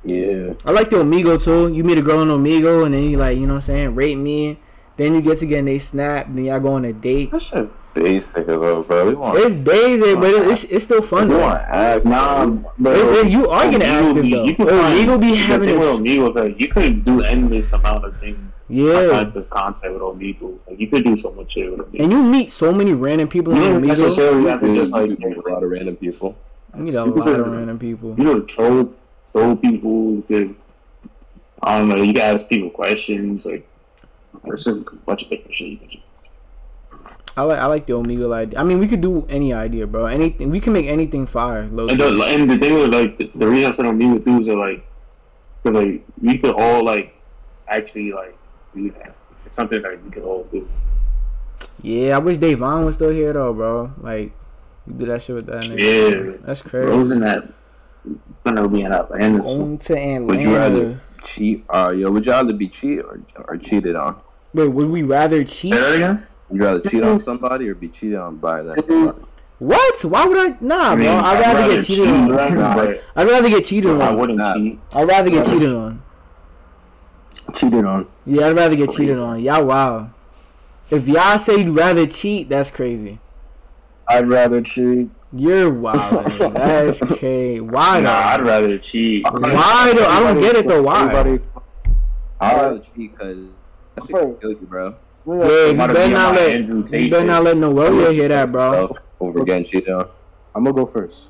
Yeah. 0.03 0.53
I 0.63 0.69
like 0.69 0.91
the 0.91 0.97
Omegle 0.97 1.43
too. 1.43 1.73
You 1.73 1.83
meet 1.83 1.97
a 1.97 2.03
girl 2.03 2.19
on 2.19 2.27
Omegle 2.27 2.85
and 2.85 2.93
then 2.93 3.03
you 3.09 3.17
like, 3.17 3.35
you 3.37 3.47
know 3.47 3.53
what 3.55 3.63
I'm 3.69 3.73
saying, 3.73 3.95
rate 3.95 4.15
me. 4.19 4.59
Then 4.97 5.15
you 5.15 5.21
get 5.23 5.39
together 5.39 5.57
and 5.59 5.67
they 5.67 5.79
snap, 5.79 6.27
then 6.29 6.45
y'all 6.45 6.59
go 6.59 6.73
on 6.73 6.85
a 6.85 6.93
date. 6.93 7.31
That 7.31 7.41
shit 7.41 7.69
basic 7.95 8.45
though, 8.45 8.83
bro. 8.83 9.07
We 9.07 9.15
want. 9.15 9.39
It's 9.39 9.53
basic, 9.55 10.19
but 10.19 10.29
it's 10.51 10.63
it's 10.65 10.85
still 10.85 11.01
fun 11.01 11.29
we 11.29 11.35
though. 11.35 11.41
want 11.41 11.61
act. 11.61 12.05
Nah, 12.05 12.45
but 12.77 12.97
It's, 12.97 13.19
it- 13.25 13.31
you 13.31 13.49
are 13.49 13.63
getting 13.71 13.87
Omegle 13.87 14.07
active 14.09 14.23
be- 14.23 14.31
though. 14.31 14.43
You 14.45 14.55
could 14.55 14.67
Omegle 14.67 15.19
be 15.21 15.29
the 15.31 15.35
having 15.37 15.69
thing 15.69 15.79
with 15.79 15.87
a 15.87 15.91
Omegle 15.93 16.35
like 16.35 16.59
you 16.61 16.67
could 16.67 17.05
do 17.05 17.21
endless 17.23 17.71
amount 17.73 18.05
of 18.05 18.19
things. 18.19 18.37
yeah, 18.69 19.07
Type 19.07 19.35
of 19.35 19.49
content 19.49 19.93
with 19.93 20.01
Omegle. 20.03 20.59
Like 20.67 20.79
you 20.79 20.87
could 20.87 21.03
do 21.03 21.17
so 21.17 21.31
much 21.31 21.53
shit 21.53 21.71
with 21.71 21.79
Omegle. 21.87 21.99
and 22.03 22.11
you 22.11 22.23
meet 22.23 22.51
so 22.51 22.71
many 22.71 22.93
random 22.93 23.27
people 23.27 23.55
You 23.55 23.63
on 23.63 23.71
don't 23.71 23.81
Omegle. 23.81 23.87
necessarily 23.97 24.49
have 24.49 24.59
to 24.61 24.75
just 24.75 24.91
like 24.93 25.09
you 25.09 25.17
meet 25.17 25.37
a 25.37 25.49
lot 25.49 25.63
of 25.63 25.69
random 25.71 25.95
people. 25.95 26.35
You 26.75 26.83
meet 26.83 26.93
a 26.95 27.03
lot 27.05 27.39
of 27.39 27.47
random 27.47 27.79
people. 27.79 28.15
you 28.17 28.23
know 28.23 28.41
troll 28.41 28.93
troll 29.31 29.55
people. 29.55 30.15
You 30.17 30.23
could 30.27 30.55
I 31.63 31.79
don't 31.79 31.89
know. 31.89 31.95
You 32.03 32.13
can 32.13 32.21
ask 32.35 32.47
people 32.47 32.69
questions. 32.69 33.45
Like 33.45 33.67
there's 34.43 34.67
a 34.67 34.75
bunch 35.07 35.23
of 35.23 35.29
different 35.29 35.55
shit 35.55 35.67
you 35.69 35.77
can 35.77 35.87
do. 35.87 35.97
I 37.37 37.43
like 37.43 37.59
I 37.59 37.65
like 37.65 37.85
the 37.85 37.93
Omegle 37.93 38.33
idea. 38.33 38.59
I 38.59 38.63
mean, 38.63 38.79
we 38.79 38.87
could 38.87 39.01
do 39.01 39.25
any 39.27 39.53
idea, 39.53 39.85
bro. 39.85 40.05
Anything 40.05 40.49
we 40.51 40.61
can 40.61 40.71
make 40.71 40.85
anything 40.85 41.27
fire. 41.27 41.67
Low 41.71 41.87
And 41.87 41.99
the, 41.99 42.23
and 42.23 42.49
the 42.49 42.57
thing 42.57 42.75
was 42.75 42.89
like 42.89 43.17
the, 43.17 43.29
the 43.35 43.47
reason 43.47 43.71
I 43.71 43.75
said 43.75 43.85
Omegle 43.85 44.23
too 44.23 44.39
is 44.39 44.47
that 44.47 44.55
like, 44.55 44.87
cause 45.63 45.73
like 45.73 46.05
we 46.21 46.37
could 46.37 46.55
all 46.55 46.83
like 46.83 47.13
actually 47.67 48.13
like 48.13 48.37
do 48.73 48.89
that. 48.91 49.15
it's 49.45 49.55
something 49.55 49.81
that 49.81 49.91
you 50.03 50.11
can 50.11 50.23
all 50.23 50.43
do. 50.45 50.67
Yeah, 51.81 52.15
I 52.15 52.19
wish 52.19 52.37
Davon 52.37 52.85
was 52.85 52.95
still 52.95 53.11
here 53.11 53.33
though, 53.33 53.53
bro. 53.53 53.93
Like, 53.99 54.31
you 54.87 54.93
do 54.93 55.05
that 55.07 55.21
shit 55.21 55.35
with 55.35 55.45
that 55.47 55.63
nigga. 55.63 56.31
Yeah, 56.31 56.37
that's 56.45 56.61
crazy. 56.61 56.87
Rose 56.87 57.11
and 57.11 57.23
that 57.23 57.51
gonna 58.45 58.67
be 58.69 58.81
in 58.81 58.93
Atlanta. 58.93 59.39
Going 59.39 59.77
to 59.77 59.93
Atlanta. 59.93 60.25
Would 60.25 60.39
you 60.39 60.55
rather 60.55 61.01
cheat? 61.25 61.65
Uh, 61.69 61.93
yo, 61.95 62.11
would 62.11 62.25
you 62.25 62.31
rather 62.31 62.53
be 62.53 62.69
cheated 62.69 63.03
or, 63.03 63.19
or 63.45 63.57
cheated 63.57 63.95
on? 63.95 64.21
Wait, 64.53 64.69
would 64.69 64.89
we 64.89 65.03
rather 65.03 65.43
cheat? 65.43 65.73
Say 65.73 65.79
that 65.79 65.95
again. 65.95 66.27
Would 66.55 66.61
you 66.61 66.67
rather 66.67 66.79
mm-hmm. 66.79 66.89
cheat 66.89 67.03
on 67.03 67.21
somebody 67.21 67.67
or 67.67 67.75
be 67.75 67.89
cheated 67.89 68.17
on 68.17 68.37
by 68.37 68.61
that 68.61 68.77
mm-hmm. 68.77 68.89
somebody? 68.89 69.25
What? 69.59 70.05
Why 70.05 70.25
would 70.25 70.37
I? 70.37 70.57
Nah, 70.61 70.91
I 70.91 70.95
mean, 70.95 71.05
bro. 71.05 71.15
I'd 71.15 71.39
rather, 71.41 71.75
get 71.75 71.85
cheated 71.85 72.07
on. 72.07 72.27
but 72.29 73.03
I'd 73.15 73.27
rather 73.27 73.49
get 73.49 73.65
cheated 73.65 73.91
on. 73.91 74.01
I 74.01 74.11
wouldn't 74.11 74.39
cheat. 74.55 74.79
I'd 74.93 75.07
rather 75.07 75.29
get 75.29 75.45
cheated 75.45 75.73
on. 75.73 76.03
Cheated 77.53 77.85
on. 77.85 78.07
Yeah, 78.25 78.47
I'd 78.47 78.55
rather 78.55 78.75
get 78.75 78.91
cheated 78.91 79.19
on. 79.19 79.41
Y'all 79.41 79.65
wow. 79.65 80.11
If 80.89 81.07
y'all 81.07 81.37
say 81.37 81.57
you'd 81.57 81.75
rather 81.75 82.05
cheat, 82.05 82.47
that's 82.47 82.71
crazy. 82.71 83.19
I'd 84.07 84.29
rather 84.29 84.61
cheat. 84.61 85.09
You're 85.33 85.73
wild. 85.73 86.25
that's 86.55 87.01
crazy. 87.01 87.59
Why 87.59 87.99
Nah, 87.99 88.11
I'd 88.11 88.41
rather 88.41 88.77
cheat. 88.77 89.25
Why 89.29 89.93
though? 89.93 90.05
I 90.05 90.19
don't 90.21 90.39
get 90.39 90.55
it 90.55 90.67
though. 90.67 90.83
Why? 90.83 91.01
Everybody, 91.01 91.49
I'd 92.39 92.55
rather 92.55 92.79
cheat 92.79 93.17
because 93.17 93.39
that 93.95 94.05
shit 94.07 94.41
kill 94.41 94.51
you, 94.51 94.67
bro. 94.69 94.95
Yeah, 95.27 95.67
you 95.67 95.73
better 95.77 95.93
be 95.93 96.13
not 96.13 96.35
let 96.35 96.49
Andrew 96.53 96.85
you 96.91 97.09
better 97.09 97.25
not 97.25 97.43
let 97.43 97.57
Noelia 97.57 98.11
hear 98.11 98.27
that, 98.29 98.51
bro. 98.51 98.71
So, 98.71 98.97
over 99.19 99.43
getting 99.43 99.63
cheated 99.63 99.89
on. 99.89 100.07
I'm 100.53 100.63
gonna 100.63 100.75
go 100.75 100.85
first. 100.85 101.29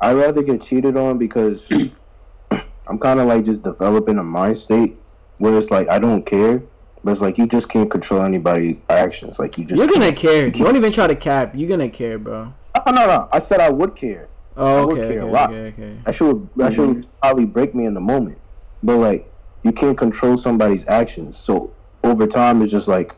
I'd 0.00 0.12
rather 0.14 0.42
get 0.42 0.62
cheated 0.62 0.96
on 0.96 1.18
because 1.18 1.70
I'm 2.86 2.98
kind 2.98 3.20
of 3.20 3.26
like 3.26 3.44
just 3.44 3.62
developing 3.62 4.18
a 4.18 4.22
mind 4.22 4.58
state 4.58 4.96
where 5.38 5.56
it's 5.58 5.70
like 5.70 5.88
I 5.88 5.98
don't 5.98 6.24
care, 6.24 6.62
but 7.04 7.10
it's 7.12 7.20
like 7.20 7.36
you 7.38 7.46
just 7.46 7.68
can't 7.68 7.90
control 7.90 8.22
anybody's 8.22 8.76
actions. 8.88 9.38
Like 9.38 9.58
you 9.58 9.64
just 9.64 9.78
You're 9.78 9.88
gonna 9.88 10.12
can't. 10.12 10.54
care. 10.54 10.64
Don't 10.64 10.76
even 10.76 10.92
try 10.92 11.06
to 11.06 11.16
cap. 11.16 11.52
You're 11.54 11.68
gonna 11.68 11.90
care, 11.90 12.18
bro. 12.18 12.54
No, 12.86 12.92
no, 12.92 13.06
no. 13.06 13.28
I 13.32 13.38
said 13.40 13.60
I 13.60 13.70
would 13.70 13.96
care. 13.96 14.28
Oh, 14.56 14.82
I 14.82 14.84
would 14.86 14.98
okay, 14.98 15.16
a 15.16 15.22
okay, 15.22 15.30
lot. 15.30 15.50
okay, 15.50 15.66
okay. 15.68 15.98
That 16.06 16.14
should 16.14 16.48
that 16.56 16.72
Mm-hmm. 16.72 16.74
should 17.00 17.20
probably 17.20 17.44
break 17.44 17.74
me 17.74 17.84
in 17.84 17.92
the 17.94 18.00
moment. 18.00 18.38
But 18.82 18.96
like 18.98 19.30
you 19.62 19.72
can't 19.72 19.98
control 19.98 20.38
somebody's 20.38 20.86
actions. 20.86 21.36
So 21.36 21.72
over 22.04 22.26
time 22.26 22.62
it's 22.62 22.72
just 22.72 22.88
like 22.88 23.14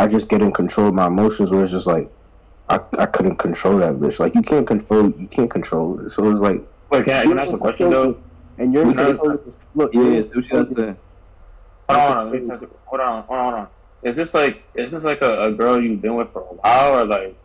I 0.00 0.06
just 0.06 0.28
get 0.28 0.40
in 0.40 0.50
control 0.52 0.88
of 0.88 0.94
my 0.94 1.06
emotions 1.08 1.50
where 1.50 1.62
it's 1.62 1.72
just 1.72 1.86
like 1.86 2.10
I, 2.68 2.80
I 2.98 3.06
couldn't 3.06 3.36
control 3.36 3.78
that 3.78 3.94
bitch. 3.94 4.18
Like 4.18 4.34
you 4.34 4.42
can't 4.42 4.66
control 4.66 5.10
you 5.18 5.26
can't 5.26 5.50
control 5.50 6.00
it. 6.06 6.10
So 6.12 6.30
it's 6.30 6.40
like 6.40 6.62
Wait, 6.90 7.04
can 7.04 7.14
I, 7.14 7.22
can 7.24 7.38
I 7.38 7.42
ask 7.42 7.52
a 7.52 7.58
question 7.58 7.90
though? 7.90 8.16
and 8.58 8.72
you're 8.72 8.82
in 8.82 8.90
Okay. 8.98 9.04
control 9.10 9.30
of 9.32 9.44
this- 9.44 9.56
look 9.74 9.92
Yeah, 9.94 10.00
you're 10.00 10.10
yeah, 10.12 10.18
in 10.18 10.24
see 10.24 10.28
what 10.30 10.44
she 10.44 10.50
control 10.50 10.64
has 10.66 10.68
this- 10.76 10.96
Hold 11.90 12.16
on, 12.16 12.30
let 12.32 12.42
me 12.42 12.48
touch 12.48 12.62
it. 12.62 12.70
hold 12.86 13.00
on, 13.00 13.22
hold 13.24 13.38
on, 13.38 13.44
hold 13.52 13.54
on. 13.54 13.68
Is 14.02 14.16
this 14.16 14.32
like 14.32 14.62
is 14.74 14.92
this 14.92 15.04
like 15.04 15.20
a, 15.22 15.42
a 15.42 15.52
girl 15.52 15.82
you've 15.82 16.00
been 16.00 16.14
with 16.16 16.32
for 16.32 16.40
a 16.40 16.44
while 16.44 17.00
or 17.00 17.04
like 17.04 17.36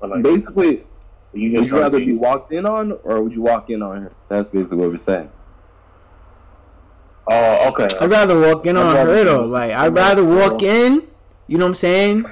or 0.00 0.08
like 0.08 0.22
Basically, 0.22 0.84
you 1.34 1.50
would 1.52 1.58
just 1.60 1.70
you 1.70 1.78
rather 1.78 1.98
be 1.98 2.14
walked 2.14 2.52
in 2.52 2.64
on 2.66 2.92
or 3.04 3.20
would 3.22 3.32
you 3.32 3.42
walk 3.42 3.68
in 3.68 3.82
on 3.82 4.02
her? 4.02 4.12
That's 4.28 4.48
basically 4.48 4.78
what 4.78 4.88
we're 4.90 4.96
saying. 4.96 5.30
Oh, 7.30 7.68
okay. 7.68 7.86
I'd 8.00 8.10
rather 8.10 8.40
walk 8.40 8.64
in 8.66 8.76
I'd 8.76 8.82
on 8.86 9.06
her 9.06 9.24
though. 9.24 9.42
Like 9.44 9.72
I'd 9.72 9.94
rather 9.94 10.24
walk 10.24 10.62
in. 10.62 11.06
You 11.50 11.58
know 11.58 11.64
what 11.64 11.70
I'm 11.70 11.74
saying? 11.74 12.26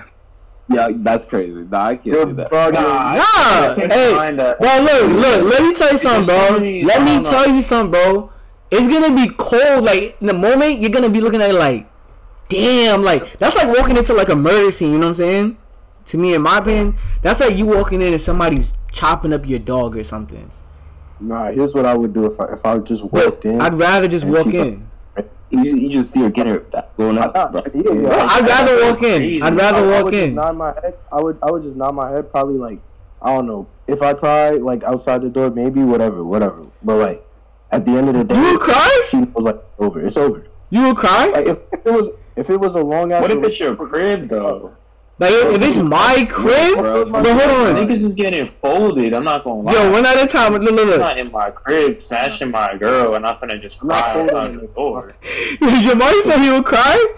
Yeah, 0.70 0.90
that's 0.94 1.24
crazy. 1.24 1.62
Nah, 1.62 1.86
I 1.86 1.94
can't 1.96 2.06
You're 2.06 2.26
do 2.26 2.34
that. 2.34 2.52
bugging. 2.52 2.74
Nah, 2.74 3.14
Nah, 3.16 3.74
hey, 3.74 4.14
find 4.14 4.38
that. 4.38 4.60
Bro, 4.60 4.78
look, 4.82 5.10
look. 5.10 5.52
Let 5.52 5.62
me 5.64 5.74
tell 5.74 5.90
you 5.90 5.98
something, 5.98 6.26
bro. 6.26 6.58
Let 6.86 7.02
me 7.02 7.24
tell 7.28 7.48
you 7.48 7.60
something, 7.60 7.90
bro. 7.90 8.30
It's 8.70 8.86
gonna 8.86 9.12
be 9.16 9.28
cold. 9.36 9.82
Like 9.84 10.16
in 10.20 10.28
the 10.28 10.34
moment, 10.34 10.78
you're 10.78 10.90
gonna 10.92 11.08
be 11.08 11.20
looking 11.20 11.42
at 11.42 11.50
it 11.50 11.54
like, 11.54 11.90
damn. 12.48 13.02
Like 13.02 13.40
that's 13.40 13.56
like 13.56 13.76
walking 13.76 13.96
into 13.96 14.14
like 14.14 14.28
a 14.28 14.36
murder 14.36 14.70
scene. 14.70 14.92
You 14.92 14.98
know 14.98 15.06
what 15.06 15.08
I'm 15.08 15.14
saying? 15.14 15.58
To 16.04 16.16
me, 16.16 16.34
in 16.34 16.42
my 16.42 16.58
opinion, 16.58 16.96
that's 17.22 17.40
like 17.40 17.56
you 17.56 17.66
walking 17.66 18.00
in 18.00 18.12
and 18.12 18.20
somebody's 18.20 18.72
chopping 18.92 19.32
up 19.32 19.48
your 19.48 19.58
dog 19.58 19.96
or 19.96 20.04
something. 20.04 20.48
Nah, 21.18 21.50
here's 21.50 21.74
what 21.74 21.86
I 21.86 21.94
would 21.94 22.12
do 22.14 22.26
if 22.26 22.38
I 22.38 22.52
if 22.52 22.64
I 22.64 22.78
just 22.78 23.02
But 23.02 23.12
walked 23.24 23.44
in. 23.46 23.60
I'd 23.60 23.74
rather 23.74 24.06
just 24.06 24.24
walk 24.26 24.44
she's 24.44 24.54
in. 24.54 24.87
You 25.50 25.64
just, 25.64 25.76
you 25.76 25.88
just 25.90 26.12
see 26.12 26.20
her 26.20 26.30
get 26.30 26.46
her 26.46 26.60
back 26.60 26.94
going 26.96 27.16
up, 27.18 27.32
bro. 27.52 27.62
Yeah, 27.74 27.82
yeah. 27.82 27.92
Bro, 27.92 28.10
I'd 28.18 28.46
rather 28.46 28.82
walk 28.92 29.02
in. 29.02 29.42
I'd 29.42 29.54
rather 29.54 29.78
I, 29.78 29.80
I 29.82 29.90
walk 29.96 30.04
would 30.04 30.12
just 30.12 30.24
in. 30.28 30.34
nod 30.34 30.56
my 30.56 30.74
head. 30.82 30.94
I 31.10 31.20
would 31.20 31.38
I 31.42 31.50
would 31.50 31.62
just 31.62 31.76
nod 31.76 31.92
my 31.94 32.10
head. 32.10 32.30
Probably 32.30 32.56
like 32.58 32.80
I 33.22 33.34
don't 33.34 33.46
know 33.46 33.66
if 33.86 34.02
I 34.02 34.12
cry 34.14 34.50
like 34.50 34.82
outside 34.84 35.22
the 35.22 35.28
door, 35.30 35.50
maybe 35.50 35.82
whatever, 35.82 36.22
whatever. 36.22 36.66
But 36.82 36.96
like 36.96 37.26
at 37.70 37.84
the 37.86 37.92
end 37.92 38.08
of 38.10 38.14
the 38.14 38.24
day, 38.24 38.36
You 38.36 38.52
would 38.52 38.60
cry? 38.60 39.06
She 39.08 39.16
was 39.18 39.44
like 39.44 39.62
over. 39.78 40.00
It's 40.04 40.16
over. 40.16 40.46
You 40.70 40.82
would 40.88 40.96
cry? 40.96 41.28
Like 41.28 41.46
if, 41.46 41.58
if 41.72 41.86
it 41.86 41.92
was 41.92 42.08
if 42.36 42.50
it 42.50 42.60
was 42.60 42.74
a 42.74 42.82
long 42.82 43.12
ass. 43.12 43.22
What 43.22 43.30
if 43.30 43.42
it's 43.42 43.58
your 43.58 43.74
crib 43.74 44.28
though? 44.28 44.76
Like 45.20 45.32
if 45.32 45.54
if 45.56 45.62
it's 45.62 45.76
my 45.76 46.26
crib, 46.30 46.78
Bro, 46.78 47.10
but 47.10 47.26
hold 47.26 47.66
on. 47.68 47.74
Niggas 47.88 48.04
is 48.04 48.14
getting 48.14 48.46
folded. 48.46 49.12
I'm 49.12 49.24
not 49.24 49.42
gonna 49.42 49.62
lie. 49.62 49.72
Yo, 49.72 49.90
one 49.90 50.06
at 50.06 50.22
a 50.22 50.26
time. 50.28 50.52
Look, 50.52 50.62
look, 50.62 50.74
look. 50.76 50.94
I'm 50.94 51.00
not 51.00 51.18
in 51.18 51.32
my 51.32 51.50
crib 51.50 52.00
smashing 52.02 52.50
my 52.52 52.76
girl 52.76 53.14
and 53.14 53.26
I'm 53.26 53.36
gonna 53.40 53.58
just 53.58 53.78
I'm 53.82 53.88
cry 53.88 54.12
folding 54.14 54.36
outside 54.36 54.54
the 54.60 54.66
door. 54.68 55.14
Your 55.60 55.96
mommy 55.96 56.22
said 56.22 56.38
he 56.38 56.50
would 56.50 56.64
cry. 56.64 57.14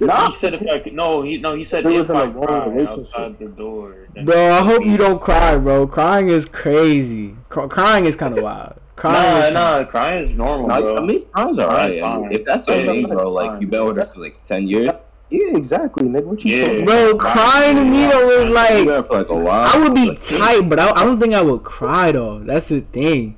No. 0.00 0.26
He 0.28 0.32
said 0.32 0.54
if 0.54 0.66
I 0.66 0.78
could, 0.78 0.94
no, 0.94 1.20
he 1.22 1.36
no, 1.38 1.54
he 1.54 1.62
said 1.62 1.84
It 1.84 1.90
was 1.90 1.96
if 2.08 2.10
in 2.10 2.16
a 2.16 2.20
I 2.22 2.30
cry 2.30 2.84
outside 2.86 3.38
the 3.38 3.48
door. 3.48 4.08
Bro, 4.24 4.50
I 4.52 4.60
hope 4.62 4.84
you 4.84 4.96
don't 4.96 5.20
cry, 5.20 5.58
bro. 5.58 5.86
Crying 5.86 6.28
is 6.28 6.46
crazy. 6.46 7.36
Cry- 7.50 7.68
crying 7.68 8.06
is 8.06 8.16
kind 8.16 8.36
of 8.36 8.42
wild. 8.42 8.80
Crying 8.96 9.14
Nah, 9.32 9.38
is 9.38 9.44
kinda- 9.44 9.60
nah, 9.60 9.84
crying 9.84 10.22
is 10.24 10.30
normal, 10.30 10.68
Nah, 10.68 10.80
bro. 10.80 10.96
I 10.96 11.00
mean, 11.02 11.22
mine's 11.34 11.58
alright. 11.58 12.02
I 12.02 12.16
mean, 12.18 12.32
if 12.32 12.44
that's 12.46 12.66
your 12.66 12.78
Yeah, 12.78 12.90
thing, 12.90 13.08
bro, 13.08 13.30
like 13.30 13.60
you've 13.60 13.70
been 13.70 13.84
with 13.84 13.96
her 13.98 14.06
for 14.06 14.20
like 14.20 14.42
ten 14.44 14.66
years, 14.66 14.88
Yeah, 15.30 15.56
exactly, 15.56 16.08
nigga. 16.08 16.24
What 16.24 16.44
you 16.44 16.56
Yeah. 16.56 16.64
talking? 16.64 16.84
Bro, 16.84 17.16
crying 17.18 17.76
to 17.76 17.84
me 17.84 18.06
though 18.08 18.30
is 18.30 18.48
like 18.52 19.06
for 19.06 19.14
like 19.18 19.28
a 19.28 19.34
while. 19.36 19.70
I 19.72 19.78
would 19.80 19.94
be 19.94 20.08
like, 20.08 20.20
tight, 20.22 20.68
but 20.68 20.78
I, 20.80 20.90
I 20.90 21.04
don't 21.04 21.20
think 21.20 21.34
I 21.34 21.40
would 21.40 21.62
cry 21.62 22.10
though. 22.12 22.40
That's 22.40 22.68
the 22.68 22.80
thing. 22.80 23.36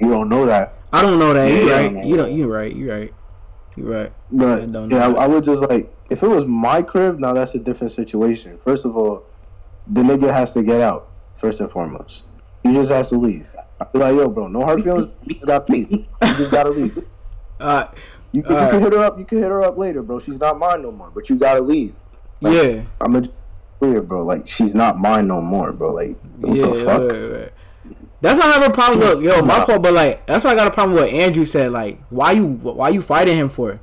You 0.00 0.08
don't 0.10 0.28
know 0.28 0.46
that, 0.46 0.74
I 0.92 1.02
don't 1.02 1.18
know 1.18 1.32
that. 1.34 1.46
You 1.52 1.68
Yeah, 1.68 1.74
right? 1.74 1.92
man. 1.92 2.06
You 2.06 2.16
don't. 2.16 2.32
You 2.32 2.52
right? 2.52 2.74
You 2.74 2.90
right? 2.90 3.14
You 3.76 3.92
right? 3.92 4.06
I 4.08 4.12
but 4.30 4.72
don't 4.72 4.90
yeah. 4.90 5.06
I, 5.08 5.24
I 5.24 5.26
would 5.26 5.44
just 5.44 5.62
like 5.62 5.94
if 6.10 6.22
it 6.22 6.28
was 6.28 6.44
my 6.46 6.82
crib. 6.82 7.18
Now 7.18 7.32
that's 7.34 7.54
a 7.54 7.58
different 7.58 7.92
situation. 7.92 8.58
First 8.64 8.84
of 8.84 8.96
all, 8.96 9.24
the 9.86 10.00
nigga 10.02 10.32
has 10.32 10.52
to 10.54 10.62
get 10.62 10.80
out 10.80 11.08
first 11.36 11.60
and 11.60 11.70
foremost. 11.70 12.22
He 12.62 12.72
just 12.72 12.90
has 12.90 13.08
to 13.10 13.18
leave. 13.18 13.46
I 13.80 13.84
be 13.84 13.98
like, 13.98 14.14
yo, 14.14 14.28
bro, 14.28 14.48
no 14.48 14.64
hard 14.64 14.82
feelings. 14.84 15.10
You 15.24 15.34
got 15.46 15.66
to 15.66 15.72
leave. 15.72 15.90
You 15.90 16.06
just 16.22 16.50
gotta 16.50 16.70
leave. 16.70 17.04
Uh, 17.58 17.86
You, 18.32 18.42
can, 18.42 18.52
you 18.52 18.56
Alright. 18.56 18.70
can 18.72 18.82
hit 18.82 18.92
her 18.94 18.98
up. 19.00 19.18
You 19.18 19.24
can 19.24 19.38
hit 19.38 19.48
her 19.48 19.62
up 19.62 19.76
later, 19.76 20.02
bro. 20.02 20.18
She's 20.18 20.38
not 20.38 20.58
mine 20.58 20.82
no 20.82 20.90
more. 20.90 21.10
But 21.10 21.28
you 21.28 21.36
gotta 21.36 21.60
leave. 21.60 21.94
Like, 22.40 22.54
yeah, 22.54 22.82
I'm 23.00 23.12
gonna 23.12 23.28
clear, 23.78 24.02
bro. 24.02 24.24
Like 24.24 24.48
she's 24.48 24.74
not 24.74 24.98
mine 24.98 25.26
no 25.26 25.40
more, 25.40 25.72
bro. 25.72 25.92
Like 25.92 26.16
what 26.38 26.56
yeah. 26.56 26.66
the 26.66 26.84
fuck? 26.84 27.00
right, 27.00 27.10
right, 27.10 27.40
right. 27.40 27.52
That's 28.20 28.38
why 28.38 28.46
I 28.46 28.52
have 28.52 28.70
a 28.70 28.72
problem. 28.72 29.00
Look, 29.00 29.22
yo, 29.22 29.42
my 29.42 29.64
fault, 29.64 29.82
but 29.82 29.92
like 29.92 30.26
that's 30.26 30.44
why 30.44 30.52
I 30.52 30.54
got 30.54 30.68
a 30.68 30.70
problem 30.70 30.94
with 30.94 31.04
what 31.04 31.12
Andrew 31.12 31.44
said. 31.44 31.72
Like, 31.72 32.00
why 32.08 32.32
you 32.32 32.46
why 32.46 32.88
you 32.88 33.02
fighting 33.02 33.36
him 33.36 33.48
for? 33.48 33.80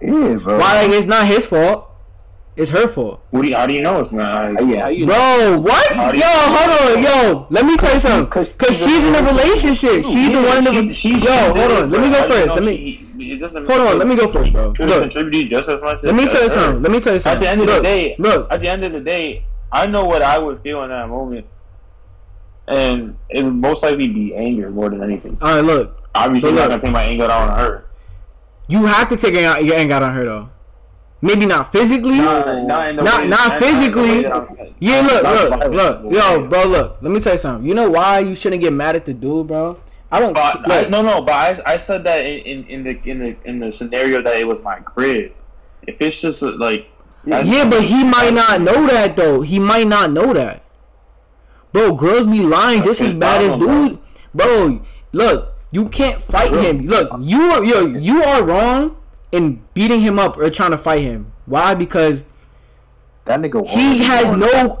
Yeah, 0.00 0.36
bro. 0.36 0.58
Why? 0.58 0.82
Like, 0.82 0.90
it's 0.90 1.06
not 1.06 1.26
his 1.26 1.46
fault. 1.46 1.90
It's 2.54 2.70
her 2.70 2.86
fault. 2.86 3.24
What 3.30 3.42
do 3.42 3.48
you, 3.48 3.56
how 3.56 3.66
do 3.66 3.72
you 3.72 3.80
know 3.80 4.00
it's 4.00 4.12
not? 4.12 4.66
Yeah, 4.66 4.82
how 4.82 4.88
you 4.88 5.06
Bro, 5.06 5.60
what? 5.60 5.92
How 5.92 6.12
Yo, 6.12 6.18
you- 6.18 6.22
hold 6.24 6.96
on, 6.96 7.02
yo. 7.02 7.46
Let 7.48 7.64
me 7.64 7.78
tell 7.78 7.94
you 7.94 8.00
something. 8.00 8.28
Cause 8.30 8.50
Cause 8.58 8.76
she's 8.76 9.06
in 9.06 9.14
a 9.14 9.22
relationship. 9.22 10.04
She's 10.04 10.32
the 10.32 10.42
one 10.42 10.58
in 10.58 10.64
the. 10.88 10.92
She- 10.92 11.14
she- 11.14 11.24
Yo, 11.24 11.54
hold 11.54 11.72
on. 11.72 11.90
Let 11.90 12.00
me 12.02 12.10
go 12.10 12.20
How 12.20 12.26
do 12.26 12.34
you 12.34 12.40
first. 12.40 12.54
Let 12.54 12.62
me. 12.62 13.08
It 13.30 13.36
doesn't 13.38 13.66
Hold 13.66 13.80
on. 13.80 13.98
Let 13.98 14.08
me 14.08 14.16
go 14.16 14.28
first, 14.28 14.52
bro. 14.52 14.72
Could 14.72 14.88
Look. 14.88 15.10
just 15.12 15.68
as 15.68 15.80
much. 15.80 15.98
Let 16.02 16.14
me 16.14 16.26
tell 16.26 16.42
you 16.42 16.50
something. 16.50 16.82
Let 16.82 16.92
me 16.92 17.00
tell 17.00 17.14
you 17.14 17.20
something. 17.20 17.36
At 17.36 17.40
the 17.40 17.48
end 17.50 17.60
of 17.60 17.66
look, 17.66 17.76
the 17.78 17.82
day, 17.82 18.16
look. 18.18 18.52
at 18.52 18.60
the 18.60 18.68
end 18.68 18.84
of 18.84 18.92
the 18.92 19.00
day, 19.00 19.44
I 19.70 19.86
know 19.86 20.04
what 20.04 20.22
I 20.22 20.38
would 20.38 20.60
feel 20.60 20.82
in 20.84 20.90
that 20.90 21.08
moment, 21.08 21.46
and 22.68 23.16
it 23.28 23.44
would 23.44 23.54
most 23.54 23.82
likely 23.82 24.08
be 24.08 24.34
anger 24.34 24.70
more 24.70 24.90
than 24.90 25.02
anything. 25.02 25.38
All 25.40 25.56
right, 25.56 25.64
look. 25.64 25.98
Obviously, 26.14 26.50
I'm 26.50 26.56
not 26.56 26.68
gonna 26.68 26.82
take 26.82 26.92
my 26.92 27.02
anger 27.04 27.24
out 27.24 27.50
on 27.50 27.58
her. 27.58 27.84
You 28.68 28.86
have 28.86 29.08
to 29.08 29.16
take 29.16 29.34
your 29.34 29.74
anger 29.74 29.94
out 29.94 30.02
on 30.02 30.14
her 30.14 30.24
though. 30.24 30.48
Maybe 31.24 31.46
not 31.46 31.70
physically. 31.70 32.18
Nah, 32.18 32.62
nah, 32.64 32.82
in 32.86 32.96
the 32.96 33.02
Not- 33.02 33.28
not 33.28 33.50
not 33.50 33.58
physically. 33.60 34.02
way 34.02 34.22
that 34.22 34.34
I'm 34.34 34.48
saying. 34.56 34.74
Yeah, 34.80 35.00
look, 35.02 35.22
look, 35.22 35.72
look, 36.02 36.12
yo, 36.12 36.46
bro, 36.48 36.64
look. 36.64 36.96
Let 37.00 37.12
me 37.12 37.20
tell 37.20 37.34
you 37.34 37.38
something. 37.38 37.66
You 37.68 37.74
know 37.74 37.88
why 37.90 38.18
you 38.18 38.34
shouldn't 38.34 38.60
get 38.60 38.72
mad 38.72 38.96
at 38.96 39.04
the 39.04 39.14
dude, 39.14 39.46
bro? 39.46 39.78
I 40.12 40.20
don't. 40.20 40.34
But 40.34 40.70
I, 40.70 40.88
no, 40.88 41.00
no, 41.00 41.22
but 41.22 41.32
I, 41.66 41.72
I 41.74 41.76
said 41.78 42.04
that 42.04 42.24
in, 42.24 42.38
in, 42.44 42.66
in 42.66 42.84
the 42.84 43.10
in 43.10 43.18
the 43.18 43.36
in 43.44 43.58
the 43.60 43.72
scenario 43.72 44.20
that 44.22 44.36
it 44.36 44.46
was 44.46 44.60
my 44.60 44.76
crib. 44.80 45.32
If 45.86 46.00
it's 46.00 46.20
just 46.20 46.42
uh, 46.42 46.52
like 46.58 46.86
that's- 47.24 47.46
yeah, 47.48 47.68
but 47.68 47.82
he 47.82 48.04
might 48.04 48.34
not 48.34 48.60
know 48.60 48.86
that 48.86 49.16
though. 49.16 49.40
He 49.40 49.58
might 49.58 49.86
not 49.86 50.12
know 50.12 50.34
that. 50.34 50.62
Bro, 51.72 51.94
girls 51.94 52.26
be 52.26 52.40
lying 52.42 52.82
just 52.82 53.00
That's 53.00 53.12
as 53.12 53.18
bad 53.18 53.40
as 53.42 53.52
dude. 53.58 53.98
Bro, 54.34 54.82
look, 55.12 55.54
you 55.70 55.88
can't 55.88 56.20
fight 56.20 56.52
him. 56.52 56.82
Look, 56.84 57.10
you 57.20 57.40
are 57.50 57.64
yo, 57.64 57.86
you 57.86 58.22
are 58.22 58.42
wrong 58.44 58.96
in 59.32 59.62
beating 59.72 60.02
him 60.02 60.18
up 60.18 60.36
or 60.36 60.50
trying 60.50 60.72
to 60.72 60.78
fight 60.78 61.00
him. 61.00 61.32
Why? 61.46 61.74
Because 61.74 62.24
That 63.24 63.40
nigga. 63.40 63.66
he 63.66 64.04
has 64.04 64.30
no 64.30 64.80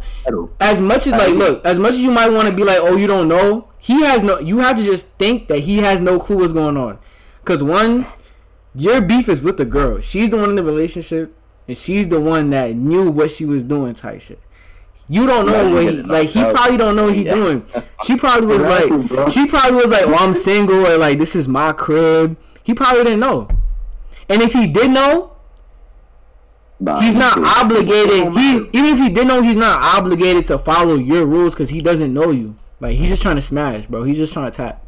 as 0.60 0.82
much 0.82 1.06
as 1.06 1.12
like 1.14 1.30
look 1.34 1.64
as 1.64 1.78
much 1.78 1.92
as 1.92 2.02
you 2.02 2.10
might 2.10 2.28
want 2.28 2.48
to 2.48 2.54
be 2.54 2.64
like 2.64 2.78
oh 2.80 2.96
you 2.96 3.06
don't 3.06 3.28
know 3.28 3.68
he 3.82 4.02
has 4.02 4.22
no 4.22 4.38
you 4.38 4.60
have 4.60 4.76
to 4.76 4.84
just 4.84 5.08
think 5.18 5.48
that 5.48 5.60
he 5.60 5.78
has 5.78 6.00
no 6.00 6.18
clue 6.18 6.38
what's 6.38 6.52
going 6.52 6.76
on 6.76 6.98
because 7.40 7.62
one 7.62 8.06
your 8.74 9.00
beef 9.00 9.28
is 9.28 9.40
with 9.40 9.56
the 9.58 9.64
girl 9.64 10.00
she's 10.00 10.30
the 10.30 10.36
one 10.36 10.50
in 10.50 10.56
the 10.56 10.62
relationship 10.62 11.36
and 11.68 11.76
she's 11.76 12.08
the 12.08 12.20
one 12.20 12.50
that 12.50 12.74
knew 12.74 13.10
what 13.10 13.30
she 13.30 13.44
was 13.44 13.62
doing 13.62 13.94
type 13.94 14.20
shit. 14.20 14.40
You 15.08 15.26
don't 15.26 15.46
know 15.46 15.70
what 15.70 15.82
he 15.82 16.02
like. 16.02 16.28
He 16.28 16.42
probably 16.42 16.76
don't 16.76 16.96
know 16.96 17.06
what 17.06 17.14
he 17.14 17.24
yeah. 17.24 17.34
doing. 17.34 17.66
She 18.04 18.16
probably 18.16 18.46
was 18.46 18.62
exactly, 18.62 19.16
like, 19.16 19.28
she 19.32 19.46
probably 19.46 19.76
was 19.76 19.86
like, 19.86 20.06
"Well, 20.06 20.18
I'm 20.18 20.32
single," 20.32 20.86
or 20.86 20.96
like, 20.96 21.18
"This 21.18 21.36
is 21.36 21.48
my 21.48 21.72
crib." 21.72 22.36
He 22.62 22.72
probably 22.72 23.04
didn't 23.04 23.20
know. 23.20 23.48
And 24.28 24.40
if 24.40 24.52
he 24.52 24.66
did 24.66 24.90
know, 24.90 25.36
nah, 26.80 27.00
he's 27.00 27.14
not 27.14 27.36
obligated. 27.36 28.32
He 28.32 28.56
even 28.72 28.94
if 28.94 28.98
he 28.98 29.10
did 29.10 29.26
know, 29.26 29.42
he's 29.42 29.56
not 29.56 29.82
obligated 29.96 30.46
to 30.46 30.58
follow 30.58 30.94
your 30.94 31.26
rules 31.26 31.54
because 31.54 31.70
he 31.70 31.82
doesn't 31.82 32.12
know 32.12 32.30
you. 32.30 32.56
Like 32.82 32.96
he's 32.96 33.10
just 33.10 33.22
trying 33.22 33.36
to 33.36 33.42
smash, 33.42 33.86
bro. 33.86 34.02
He's 34.02 34.16
just 34.16 34.32
trying 34.32 34.50
to 34.50 34.56
tap. 34.56 34.84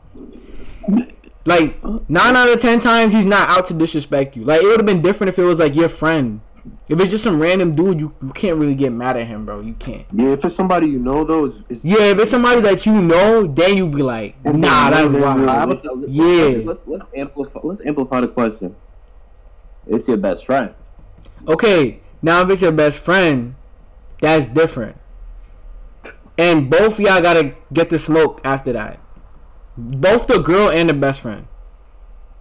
Like 1.44 1.80
nine 2.08 2.34
out 2.34 2.48
of 2.48 2.60
ten 2.60 2.80
times, 2.80 3.12
he's 3.12 3.24
not 3.24 3.48
out 3.48 3.66
to 3.66 3.74
disrespect 3.74 4.34
you. 4.34 4.42
Like 4.42 4.62
it 4.62 4.64
would 4.64 4.78
have 4.78 4.86
been 4.86 5.00
different 5.00 5.28
if 5.28 5.38
it 5.38 5.44
was 5.44 5.60
like 5.60 5.76
your 5.76 5.88
friend. 5.88 6.40
If 6.88 6.98
it's 6.98 7.12
just 7.12 7.22
some 7.22 7.40
random 7.40 7.76
dude, 7.76 8.00
you, 8.00 8.12
you 8.20 8.32
can't 8.32 8.58
really 8.58 8.74
get 8.74 8.90
mad 8.90 9.16
at 9.16 9.28
him, 9.28 9.46
bro. 9.46 9.60
You 9.60 9.74
can't. 9.74 10.06
Yeah, 10.12 10.32
if 10.32 10.44
it's 10.44 10.56
somebody 10.56 10.88
you 10.88 10.98
know 10.98 11.22
though, 11.22 11.44
it's, 11.44 11.58
it's 11.68 11.84
yeah. 11.84 12.10
If 12.10 12.18
it's 12.18 12.32
somebody 12.32 12.60
that 12.62 12.84
you 12.84 13.00
know, 13.00 13.46
then 13.46 13.76
you 13.76 13.88
be 13.88 14.02
like, 14.02 14.44
nah, 14.44 14.90
that's 14.90 15.12
wild. 15.12 16.08
Yeah. 16.08 16.62
Let's, 16.64 16.82
let's 16.86 17.06
amplify. 17.14 17.60
Let's 17.62 17.80
amplify 17.86 18.22
the 18.22 18.28
question. 18.28 18.74
It's 19.86 20.08
your 20.08 20.16
best 20.16 20.46
friend. 20.46 20.74
Okay, 21.46 22.00
now 22.22 22.42
if 22.42 22.50
it's 22.50 22.62
your 22.62 22.72
best 22.72 22.98
friend, 22.98 23.54
that's 24.20 24.46
different. 24.46 24.96
And 26.36 26.68
both 26.68 26.98
y'all 26.98 27.22
gotta 27.22 27.56
get 27.72 27.90
the 27.90 27.98
smoke 27.98 28.40
after 28.44 28.72
that. 28.72 29.00
Both 29.76 30.26
the 30.26 30.38
girl 30.38 30.70
and 30.70 30.88
the 30.88 30.94
best 30.94 31.20
friend. 31.20 31.46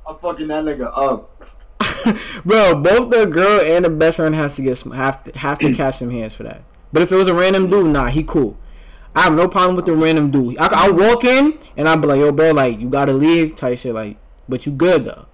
I'm 0.08 0.16
fucking 0.18 0.48
that 0.48 0.64
nigga 0.64 0.92
up. 0.96 1.30
Bro, 2.46 2.82
both 2.82 3.10
the 3.10 3.26
girl 3.26 3.62
and 3.62 3.86
the 3.86 3.90
best 3.90 4.18
friend 4.18 4.36
has 4.36 4.56
to 4.58 4.62
get 4.62 4.78
some, 4.78 4.92
have 4.92 5.24
to 5.24 5.38
have 5.38 5.60
to 5.60 5.74
catch 5.74 5.98
some 5.98 6.12
hands 6.12 6.34
for 6.34 6.44
that. 6.44 6.64
But 6.92 7.02
if 7.02 7.12
it 7.12 7.16
was 7.16 7.28
a 7.28 7.34
random 7.34 7.70
dude, 7.70 7.92
nah, 7.92 8.08
he 8.08 8.24
cool. 8.24 8.58
I 9.16 9.24
have 9.24 9.34
no 9.34 9.48
problem 9.48 9.76
with 9.76 9.86
the 9.86 9.94
random 9.94 10.32
dude. 10.32 10.58
I, 10.58 10.86
I 10.86 10.90
walk 10.90 11.24
in 11.24 11.60
and 11.78 11.88
I 11.88 11.96
be 11.96 12.08
like, 12.08 12.20
yo, 12.20 12.32
bro, 12.32 12.52
like 12.52 12.80
you 12.80 12.90
gotta 12.90 13.14
leave, 13.14 13.56
type 13.56 13.78
shit, 13.78 13.94
like, 13.94 14.18
but 14.50 14.66
you 14.66 14.72
good 14.72 15.06
though. 15.06 15.26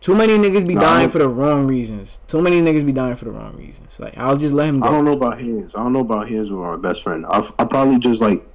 Too 0.00 0.14
many 0.14 0.34
niggas 0.34 0.66
be 0.66 0.74
dying 0.74 1.08
for 1.08 1.18
the 1.18 1.28
wrong 1.28 1.66
reasons. 1.66 2.20
Too 2.28 2.40
many 2.40 2.60
niggas 2.60 2.86
be 2.86 2.92
dying 2.92 3.16
for 3.16 3.24
the 3.24 3.32
wrong 3.32 3.56
reasons. 3.56 3.98
Like 3.98 4.16
I'll 4.16 4.36
just 4.36 4.54
let 4.54 4.68
him 4.68 4.80
go. 4.80 4.88
I 4.88 4.92
don't 4.92 5.04
know 5.04 5.12
about 5.12 5.40
hands. 5.40 5.74
I 5.74 5.82
don't 5.82 5.92
know 5.92 6.00
about 6.00 6.28
hands 6.28 6.50
with 6.50 6.60
my 6.60 6.76
best 6.76 7.02
friend. 7.02 7.26
I 7.26 7.48
I 7.58 7.64
probably 7.64 7.98
just 7.98 8.20
like. 8.20 8.46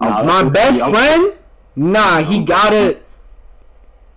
Nah, 0.00 0.22
my 0.22 0.48
best 0.48 0.80
friend. 0.80 1.34
Nah, 1.76 2.22
he 2.22 2.44
gotta. 2.44 3.00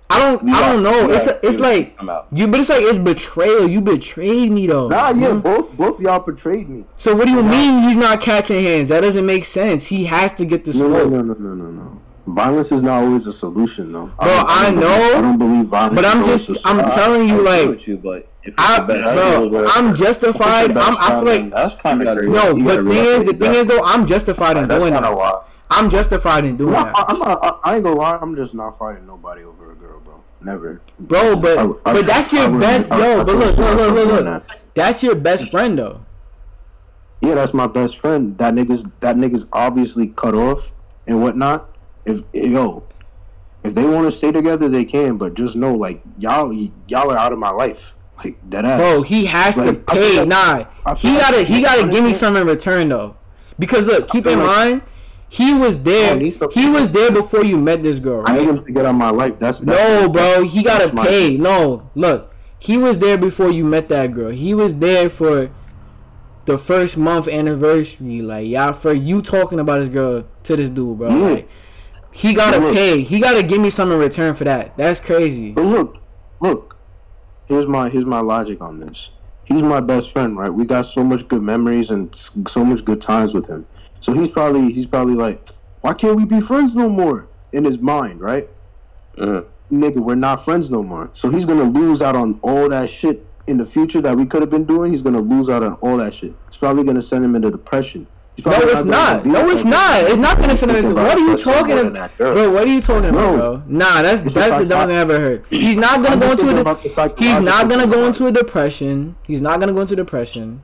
I 0.09 0.19
don't. 0.19 0.49
I 0.49 0.59
don't 0.59 0.83
know. 0.83 1.09
It's 1.11 1.27
a, 1.27 1.39
it's 1.45 1.59
like 1.59 1.97
you, 2.31 2.47
but 2.47 2.59
it's 2.59 2.69
like 2.69 2.83
it's 2.83 2.99
betrayal. 2.99 3.67
You 3.67 3.79
betrayed 3.79 4.51
me 4.51 4.67
though. 4.67 4.89
Nah, 4.89 5.09
yeah, 5.09 5.29
mm-hmm. 5.29 5.39
both 5.39 5.75
both 5.75 5.99
y'all 6.01 6.19
betrayed 6.19 6.69
me. 6.69 6.85
So 6.97 7.15
what 7.15 7.25
do 7.25 7.31
you 7.31 7.41
mean 7.41 7.83
he's 7.83 7.97
not 7.97 8.21
catching 8.21 8.61
hands? 8.61 8.89
That 8.89 9.01
doesn't 9.01 9.25
make 9.25 9.45
sense. 9.45 9.87
He 9.87 10.05
has 10.05 10.33
to 10.35 10.45
get 10.45 10.65
the 10.65 10.73
smoke. 10.73 11.09
No, 11.09 11.21
no, 11.21 11.33
no, 11.33 11.33
no, 11.33 11.55
no, 11.55 11.71
no. 11.71 12.01
Violence 12.25 12.71
is 12.71 12.83
not 12.83 13.03
always 13.03 13.27
a 13.27 13.33
solution, 13.33 13.91
though. 13.91 14.05
Bro, 14.05 14.31
I, 14.31 14.67
I 14.67 14.69
know. 14.69 14.79
Believe, 14.79 15.15
I 15.15 15.21
don't 15.21 15.37
believe 15.37 15.65
violence. 15.65 15.95
But 15.95 16.05
I'm 16.05 16.23
just, 16.23 16.65
I'm 16.65 16.89
telling 16.91 17.27
you, 17.27 17.41
like, 17.41 17.85
you, 17.85 17.97
but 17.97 18.29
I, 18.57 18.79
bro, 18.79 19.65
I'm 19.67 19.93
justified. 19.93 20.75
I'm, 20.77 20.97
I 20.97 21.09
feel 21.09 21.23
like 21.23 21.51
that's 21.51 21.75
kind 21.75 22.01
of 22.01 22.23
no. 22.25 22.55
But 22.63 22.85
thing 22.85 23.05
is, 23.05 23.23
the 23.25 23.33
thing 23.33 23.53
is 23.53 23.67
though, 23.67 23.83
I'm 23.83 24.05
justified 24.05 24.57
in 24.57 24.67
doing 24.67 24.93
that. 24.93 25.43
I'm 25.69 25.89
justified 25.89 26.45
in 26.45 26.57
doing 26.57 26.73
that. 26.73 26.93
I'm 26.95 27.19
not. 27.19 27.59
I 27.63 27.75
ain't 27.75 27.83
gonna 27.83 27.95
lie. 27.95 28.17
I'm 28.21 28.35
just 28.35 28.53
not 28.53 28.77
fighting 28.77 29.05
nobody 29.05 29.43
over 29.43 29.71
a 29.71 29.75
girl, 29.75 29.99
bro. 29.99 30.21
Never. 30.41 30.81
Bro, 30.99 31.37
but 31.37 31.57
I, 31.57 31.63
I, 31.63 31.93
but 31.93 32.05
that's 32.05 32.31
your 32.31 32.57
best, 32.57 32.91
yo. 32.91 33.23
But 33.23 33.35
look, 33.35 33.57
look, 33.57 33.77
look, 33.77 33.95
look, 33.95 34.25
look. 34.25 34.45
That's 34.75 35.03
your 35.03 35.15
best 35.15 35.49
friend, 35.51 35.77
though. 35.77 36.05
Yeah, 37.21 37.35
that's 37.35 37.53
my 37.53 37.67
best 37.67 37.97
friend. 37.97 38.37
That 38.37 38.53
nigga's 38.53 38.83
that 38.99 39.15
nigga's 39.15 39.45
obviously 39.53 40.07
cut 40.07 40.35
off 40.35 40.71
and 41.07 41.21
whatnot 41.21 41.72
if 42.05 42.23
yo, 42.33 42.83
if 43.63 43.73
they 43.73 43.85
want 43.85 44.11
to 44.11 44.17
stay 44.17 44.31
together, 44.31 44.67
they 44.69 44.85
can. 44.85 45.17
But 45.17 45.33
just 45.33 45.55
know, 45.55 45.73
like 45.73 46.01
y'all, 46.17 46.53
y'all 46.87 47.11
are 47.11 47.17
out 47.17 47.33
of 47.33 47.39
my 47.39 47.49
life. 47.49 47.93
Like 48.17 48.37
that 48.49 48.65
ass. 48.65 48.79
Bro, 48.79 49.01
he 49.03 49.25
has 49.25 49.57
like, 49.57 49.67
to 49.67 49.73
pay. 49.93 50.19
Like, 50.19 50.27
nah, 50.27 50.93
he 50.95 51.15
gotta, 51.15 51.37
like, 51.37 51.47
he 51.47 51.61
gotta 51.61 51.89
give 51.89 52.03
me 52.03 52.13
some 52.13 52.35
in 52.37 52.45
return 52.47 52.89
though. 52.89 53.17
Because 53.57 53.85
look, 53.85 54.09
keep 54.09 54.25
in 54.25 54.39
mind, 54.39 54.81
he 55.29 55.53
was 55.53 55.83
there. 55.83 56.19
He 56.19 56.69
was 56.69 56.91
there 56.91 57.11
before 57.11 57.43
you 57.43 57.57
met 57.57 57.81
this 57.81 57.99
girl. 57.99 58.21
Right? 58.21 58.35
I 58.35 58.37
need 58.37 58.49
him 58.49 58.59
to 58.59 58.71
get 58.71 58.85
on 58.85 58.95
my 58.95 59.09
life. 59.09 59.39
That's, 59.39 59.59
that's 59.59 60.03
no, 60.03 60.09
bro. 60.09 60.43
He 60.43 60.63
gotta 60.63 60.89
pay. 60.89 61.37
No, 61.37 61.89
look, 61.95 62.33
he 62.59 62.77
was 62.77 62.99
there 62.99 63.17
before 63.17 63.49
you 63.51 63.65
met 63.65 63.89
that 63.89 64.13
girl. 64.13 64.29
He 64.29 64.53
was 64.53 64.75
there 64.77 65.09
for 65.09 65.49
the 66.45 66.57
first 66.57 66.97
month 66.97 67.27
anniversary. 67.27 68.21
Like 68.21 68.47
y'all, 68.47 68.73
for 68.73 68.93
you 68.93 69.21
talking 69.21 69.59
about 69.59 69.79
this 69.79 69.89
girl 69.89 70.25
to 70.43 70.55
this 70.55 70.69
dude, 70.69 70.99
bro. 70.99 71.09
Yeah. 71.09 71.27
Like, 71.33 71.49
he 72.13 72.33
gotta 72.33 72.59
look, 72.59 72.73
pay. 72.73 73.01
He 73.01 73.19
gotta 73.19 73.43
give 73.43 73.59
me 73.59 73.69
some 73.69 73.91
in 73.91 73.97
return 73.97 74.33
for 74.35 74.43
that. 74.43 74.77
That's 74.77 74.99
crazy. 74.99 75.51
But 75.51 75.65
look, 75.65 75.97
look. 76.39 76.77
Here's 77.47 77.67
my 77.67 77.89
here's 77.89 78.05
my 78.05 78.19
logic 78.19 78.61
on 78.61 78.79
this. 78.79 79.09
He's 79.45 79.61
my 79.61 79.81
best 79.81 80.11
friend, 80.11 80.37
right? 80.37 80.49
We 80.49 80.65
got 80.65 80.85
so 80.85 81.03
much 81.03 81.27
good 81.27 81.41
memories 81.41 81.89
and 81.89 82.15
so 82.47 82.63
much 82.63 82.85
good 82.85 83.01
times 83.01 83.33
with 83.33 83.47
him. 83.47 83.65
So 83.99 84.13
he's 84.13 84.29
probably 84.29 84.71
he's 84.71 84.85
probably 84.85 85.15
like, 85.15 85.49
why 85.81 85.93
can't 85.93 86.15
we 86.15 86.25
be 86.25 86.39
friends 86.39 86.75
no 86.75 86.87
more? 86.87 87.27
In 87.51 87.65
his 87.65 87.77
mind, 87.79 88.21
right? 88.21 88.47
Uh-huh. 89.17 89.43
Nigga, 89.71 89.97
we're 89.97 90.15
not 90.15 90.45
friends 90.45 90.69
no 90.69 90.83
more. 90.83 91.09
So 91.13 91.29
he's 91.29 91.45
gonna 91.45 91.63
lose 91.63 92.01
out 92.01 92.15
on 92.15 92.39
all 92.41 92.69
that 92.69 92.89
shit 92.89 93.25
in 93.47 93.57
the 93.57 93.65
future 93.65 94.01
that 94.01 94.15
we 94.15 94.25
could 94.25 94.41
have 94.41 94.49
been 94.49 94.65
doing. 94.65 94.91
He's 94.91 95.01
gonna 95.01 95.19
lose 95.19 95.49
out 95.49 95.63
on 95.63 95.73
all 95.75 95.97
that 95.97 96.13
shit. 96.13 96.33
It's 96.47 96.57
probably 96.57 96.83
gonna 96.83 97.01
send 97.01 97.25
him 97.25 97.35
into 97.35 97.51
depression. 97.51 98.07
No, 98.45 98.51
it's 98.61 98.83
not. 98.83 99.25
No, 99.25 99.49
it's 99.49 99.63
not. 99.63 100.03
It's 100.03 100.17
not 100.17 100.39
gonna 100.39 100.55
send 100.55 100.71
him 100.71 100.77
into. 100.77 100.95
What 100.95 101.17
are 101.17 101.19
you 101.19 101.37
talking 101.37 101.77
about, 101.77 102.17
bro? 102.17 102.51
What 102.51 102.67
are 102.67 102.71
you 102.71 102.81
talking 102.81 103.09
about, 103.09 103.35
bro? 103.35 103.63
Nah, 103.67 104.01
that's 104.01 104.23
that's 104.23 104.33
the 104.33 104.65
dumbest 104.65 104.87
thing 104.87 104.97
I've 104.97 105.09
ever 105.09 105.19
heard. 105.19 105.45
He's 105.49 105.77
not 105.77 106.03
gonna 106.03 106.19
go 106.19 106.31
into 106.31 106.49
a. 106.49 107.15
He's 107.17 107.39
not 107.39 107.69
gonna 107.69 107.87
go 107.87 108.05
into 108.07 108.25
a 108.25 108.31
depression. 108.31 109.15
He's 109.23 109.41
not 109.41 109.59
gonna 109.59 109.73
go 109.73 109.81
into 109.81 109.95
depression. 109.95 110.63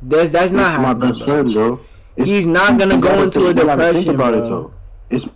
That's 0.00 0.30
that's 0.30 0.52
not 0.52 0.80
happening. 0.80 1.24
Friend, 1.24 1.52
bro. 1.52 1.80
He's 2.16 2.46
not 2.46 2.78
gonna 2.78 2.98
go 2.98 3.22
into 3.22 3.48
a 3.48 3.54
depression, 3.54 4.16
bro. 4.16 4.72
It's 5.10 5.26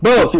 Bro, 0.00 0.14
that's 0.30 0.34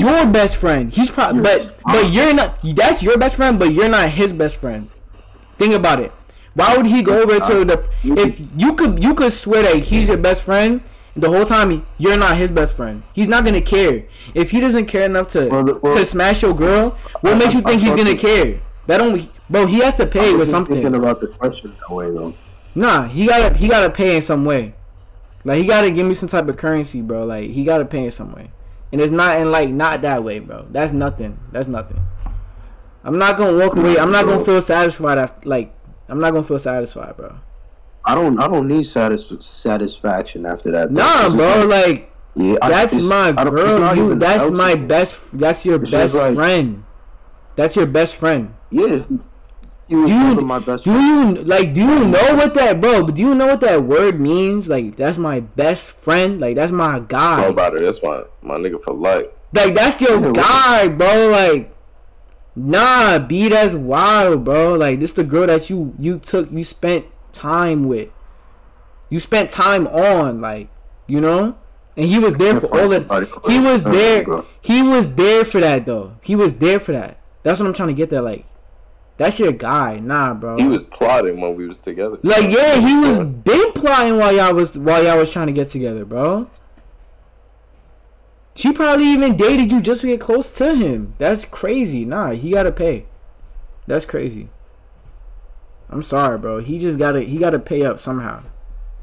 your 0.00 0.26
best 0.26 0.56
friend. 0.56 0.92
He's 0.92 1.10
probably, 1.10 1.42
but 1.42 1.76
but 1.84 2.12
you're 2.12 2.34
not. 2.34 2.58
That's 2.62 3.02
your 3.02 3.16
best 3.16 3.36
friend, 3.36 3.58
but 3.58 3.72
you're 3.72 3.88
not 3.88 4.08
his 4.10 4.32
best 4.32 4.56
friend. 4.56 4.90
Think 5.58 5.74
about 5.74 6.00
it. 6.00 6.12
Why 6.54 6.76
would 6.76 6.86
he 6.86 7.02
go 7.02 7.22
over 7.22 7.38
to 7.38 7.64
the 7.64 7.88
if 8.02 8.40
you 8.56 8.74
could 8.74 9.02
you 9.02 9.14
could 9.14 9.32
swear 9.32 9.62
that 9.62 9.84
he's 9.84 10.08
your 10.08 10.16
best 10.16 10.42
friend 10.42 10.82
the 11.16 11.28
whole 11.28 11.44
time 11.44 11.86
you're 11.98 12.16
not 12.16 12.36
his 12.36 12.50
best 12.50 12.76
friend. 12.76 13.02
He's 13.12 13.28
not 13.28 13.44
gonna 13.44 13.60
care. 13.60 14.04
If 14.34 14.50
he 14.50 14.60
doesn't 14.60 14.86
care 14.86 15.04
enough 15.04 15.28
to 15.28 15.48
well, 15.48 15.78
well, 15.82 15.94
to 15.94 16.04
smash 16.04 16.42
your 16.42 16.54
girl, 16.54 16.90
what 17.20 17.36
makes 17.36 17.54
you 17.54 17.60
think 17.60 17.80
he's 17.80 17.94
gonna 17.94 18.16
care? 18.16 18.60
That 18.86 18.98
don't 18.98 19.30
bro, 19.48 19.66
he 19.66 19.80
has 19.80 19.96
to 19.96 20.06
pay 20.06 20.34
with 20.34 20.48
something. 20.48 20.76
Thinking 20.76 20.94
about 20.94 21.20
the 21.20 21.28
question 21.28 21.76
that 21.78 21.94
way 21.94 22.10
though. 22.10 22.34
Nah, 22.74 23.08
he 23.08 23.26
gotta 23.26 23.56
he 23.56 23.68
gotta 23.68 23.90
pay 23.90 24.16
in 24.16 24.22
some 24.22 24.44
way. 24.44 24.74
Like 25.44 25.58
he 25.58 25.66
gotta 25.66 25.90
give 25.90 26.06
me 26.06 26.14
some 26.14 26.28
type 26.28 26.48
of 26.48 26.56
currency, 26.56 27.02
bro. 27.02 27.24
Like 27.24 27.50
he 27.50 27.64
gotta 27.64 27.84
pay 27.84 28.04
in 28.04 28.10
some 28.10 28.32
way. 28.32 28.50
And 28.92 29.00
it's 29.00 29.12
not 29.12 29.38
in 29.38 29.50
like 29.50 29.70
not 29.70 30.02
that 30.02 30.24
way, 30.24 30.38
bro. 30.38 30.66
That's 30.70 30.92
nothing. 30.92 31.38
That's 31.52 31.68
nothing. 31.68 32.00
I'm 33.02 33.18
not 33.18 33.36
gonna 33.36 33.56
walk 33.56 33.76
away. 33.76 33.98
I'm 33.98 34.12
not 34.12 34.26
gonna 34.26 34.44
feel 34.44 34.60
satisfied 34.60 35.18
after 35.18 35.48
like 35.48 35.74
I'm 36.10 36.20
not 36.20 36.32
gonna 36.32 36.42
feel 36.42 36.58
satisfied, 36.58 37.16
bro. 37.16 37.36
I 38.04 38.14
don't. 38.14 38.38
I 38.40 38.48
don't 38.48 38.66
need 38.66 38.86
satis- 38.86 39.32
satisfaction 39.40 40.46
after 40.46 40.70
that. 40.72 40.90
Nah, 40.90 41.30
bro. 41.30 41.66
Like, 41.66 42.12
yeah, 42.34 42.56
that's 42.60 42.98
my 42.98 43.32
girl. 43.32 43.94
You. 43.94 44.14
That's 44.16 44.50
my 44.50 44.74
best. 44.74 45.38
That's 45.38 45.64
your 45.64 45.80
it's 45.80 45.90
best 45.90 46.14
like, 46.14 46.34
friend. 46.34 46.84
That's 47.56 47.76
your 47.76 47.86
best 47.86 48.16
friend. 48.16 48.54
Yeah. 48.70 49.04
Do 49.88 50.08
you, 50.08 50.40
my 50.40 50.60
best 50.60 50.84
do 50.84 50.92
friend. 50.92 51.36
you 51.36 51.44
like 51.44 51.74
do 51.74 51.80
you 51.80 52.04
know 52.04 52.36
what 52.36 52.54
that 52.54 52.80
bro 52.80 53.08
do 53.08 53.20
you 53.20 53.34
know 53.34 53.48
what 53.48 53.60
that 53.62 53.82
word 53.82 54.20
means 54.20 54.68
like 54.68 54.94
that's 54.94 55.18
my 55.18 55.40
best 55.40 55.90
friend 55.90 56.38
like 56.38 56.54
that's 56.54 56.70
my 56.70 57.00
guy 57.00 57.40
know 57.40 57.48
about 57.48 57.74
it 57.74 57.82
that's 57.82 58.00
my 58.00 58.22
my 58.40 58.54
nigga 58.54 58.80
for 58.80 58.94
life 58.94 59.26
like 59.52 59.74
that's 59.74 60.00
your 60.00 60.24
yeah, 60.24 60.30
guy 60.30 60.86
bro 60.86 61.30
like 61.30 61.74
Nah, 62.56 63.18
B, 63.18 63.48
that's 63.48 63.74
wild, 63.74 64.44
bro. 64.44 64.74
Like 64.74 65.00
this 65.00 65.12
the 65.12 65.24
girl 65.24 65.46
that 65.46 65.70
you 65.70 65.94
you 65.98 66.18
took 66.18 66.50
you 66.50 66.64
spent 66.64 67.06
time 67.32 67.84
with. 67.88 68.10
You 69.08 69.18
spent 69.18 69.50
time 69.50 69.88
on, 69.88 70.40
like, 70.40 70.68
you 71.08 71.20
know? 71.20 71.58
And 71.96 72.06
he 72.06 72.18
was 72.18 72.36
there 72.36 72.60
for 72.60 72.66
all 72.66 72.88
the 72.88 73.00
he 73.48 73.58
was 73.58 73.82
there 73.82 74.24
he 74.62 74.80
was 74.80 75.14
there 75.14 75.44
for 75.44 75.60
that 75.60 75.84
though. 75.86 76.16
He 76.22 76.36
was 76.36 76.58
there 76.58 76.78
for 76.80 76.92
that. 76.92 77.18
That's 77.42 77.58
what 77.58 77.66
I'm 77.66 77.74
trying 77.74 77.88
to 77.88 77.94
get 77.94 78.10
there, 78.10 78.22
like 78.22 78.46
that's 79.20 79.38
your 79.38 79.52
guy, 79.52 79.98
nah, 79.98 80.32
bro. 80.32 80.56
He 80.56 80.66
was 80.66 80.82
plotting 80.84 81.42
when 81.42 81.54
we 81.54 81.68
was 81.68 81.80
together. 81.80 82.18
Like, 82.22 82.50
yeah, 82.50 82.76
he 82.76 82.96
was 82.96 83.18
been 83.18 83.72
plotting 83.72 84.16
while 84.16 84.34
y'all 84.34 84.54
was 84.54 84.78
while 84.78 85.04
y'all 85.04 85.18
was 85.18 85.30
trying 85.30 85.48
to 85.48 85.52
get 85.52 85.68
together, 85.68 86.06
bro. 86.06 86.48
She 88.60 88.72
probably 88.72 89.06
even 89.06 89.36
dated 89.38 89.72
you 89.72 89.80
just 89.80 90.02
to 90.02 90.08
get 90.08 90.20
close 90.20 90.52
to 90.58 90.74
him. 90.74 91.14
That's 91.16 91.46
crazy. 91.46 92.04
Nah, 92.04 92.32
he 92.32 92.50
gotta 92.50 92.70
pay. 92.70 93.06
That's 93.86 94.04
crazy. 94.04 94.50
I'm 95.88 96.02
sorry, 96.02 96.36
bro. 96.36 96.58
He 96.60 96.78
just 96.78 96.98
gotta 96.98 97.22
he 97.22 97.38
gotta 97.38 97.58
pay 97.58 97.84
up 97.86 97.98
somehow. 97.98 98.42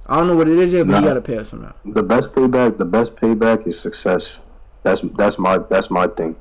I 0.05 0.17
don't 0.17 0.27
know 0.27 0.35
what 0.35 0.47
it 0.47 0.59
is 0.59 0.73
yet, 0.73 0.85
but 0.85 0.91
Nah. 0.91 0.99
he 1.01 1.05
gotta 1.07 1.21
pay 1.21 1.39
up 1.39 1.45
somehow. 1.47 1.73
The 1.85 2.03
best 2.03 2.33
payback, 2.33 2.77
the 2.77 2.85
best 2.85 3.15
payback 3.15 3.65
is 3.65 3.79
success. 3.79 4.41
That's 4.83 5.01
that's 5.17 5.39
my 5.39 5.57
that's 5.57 5.89
my 5.89 6.05
thing. 6.05 6.35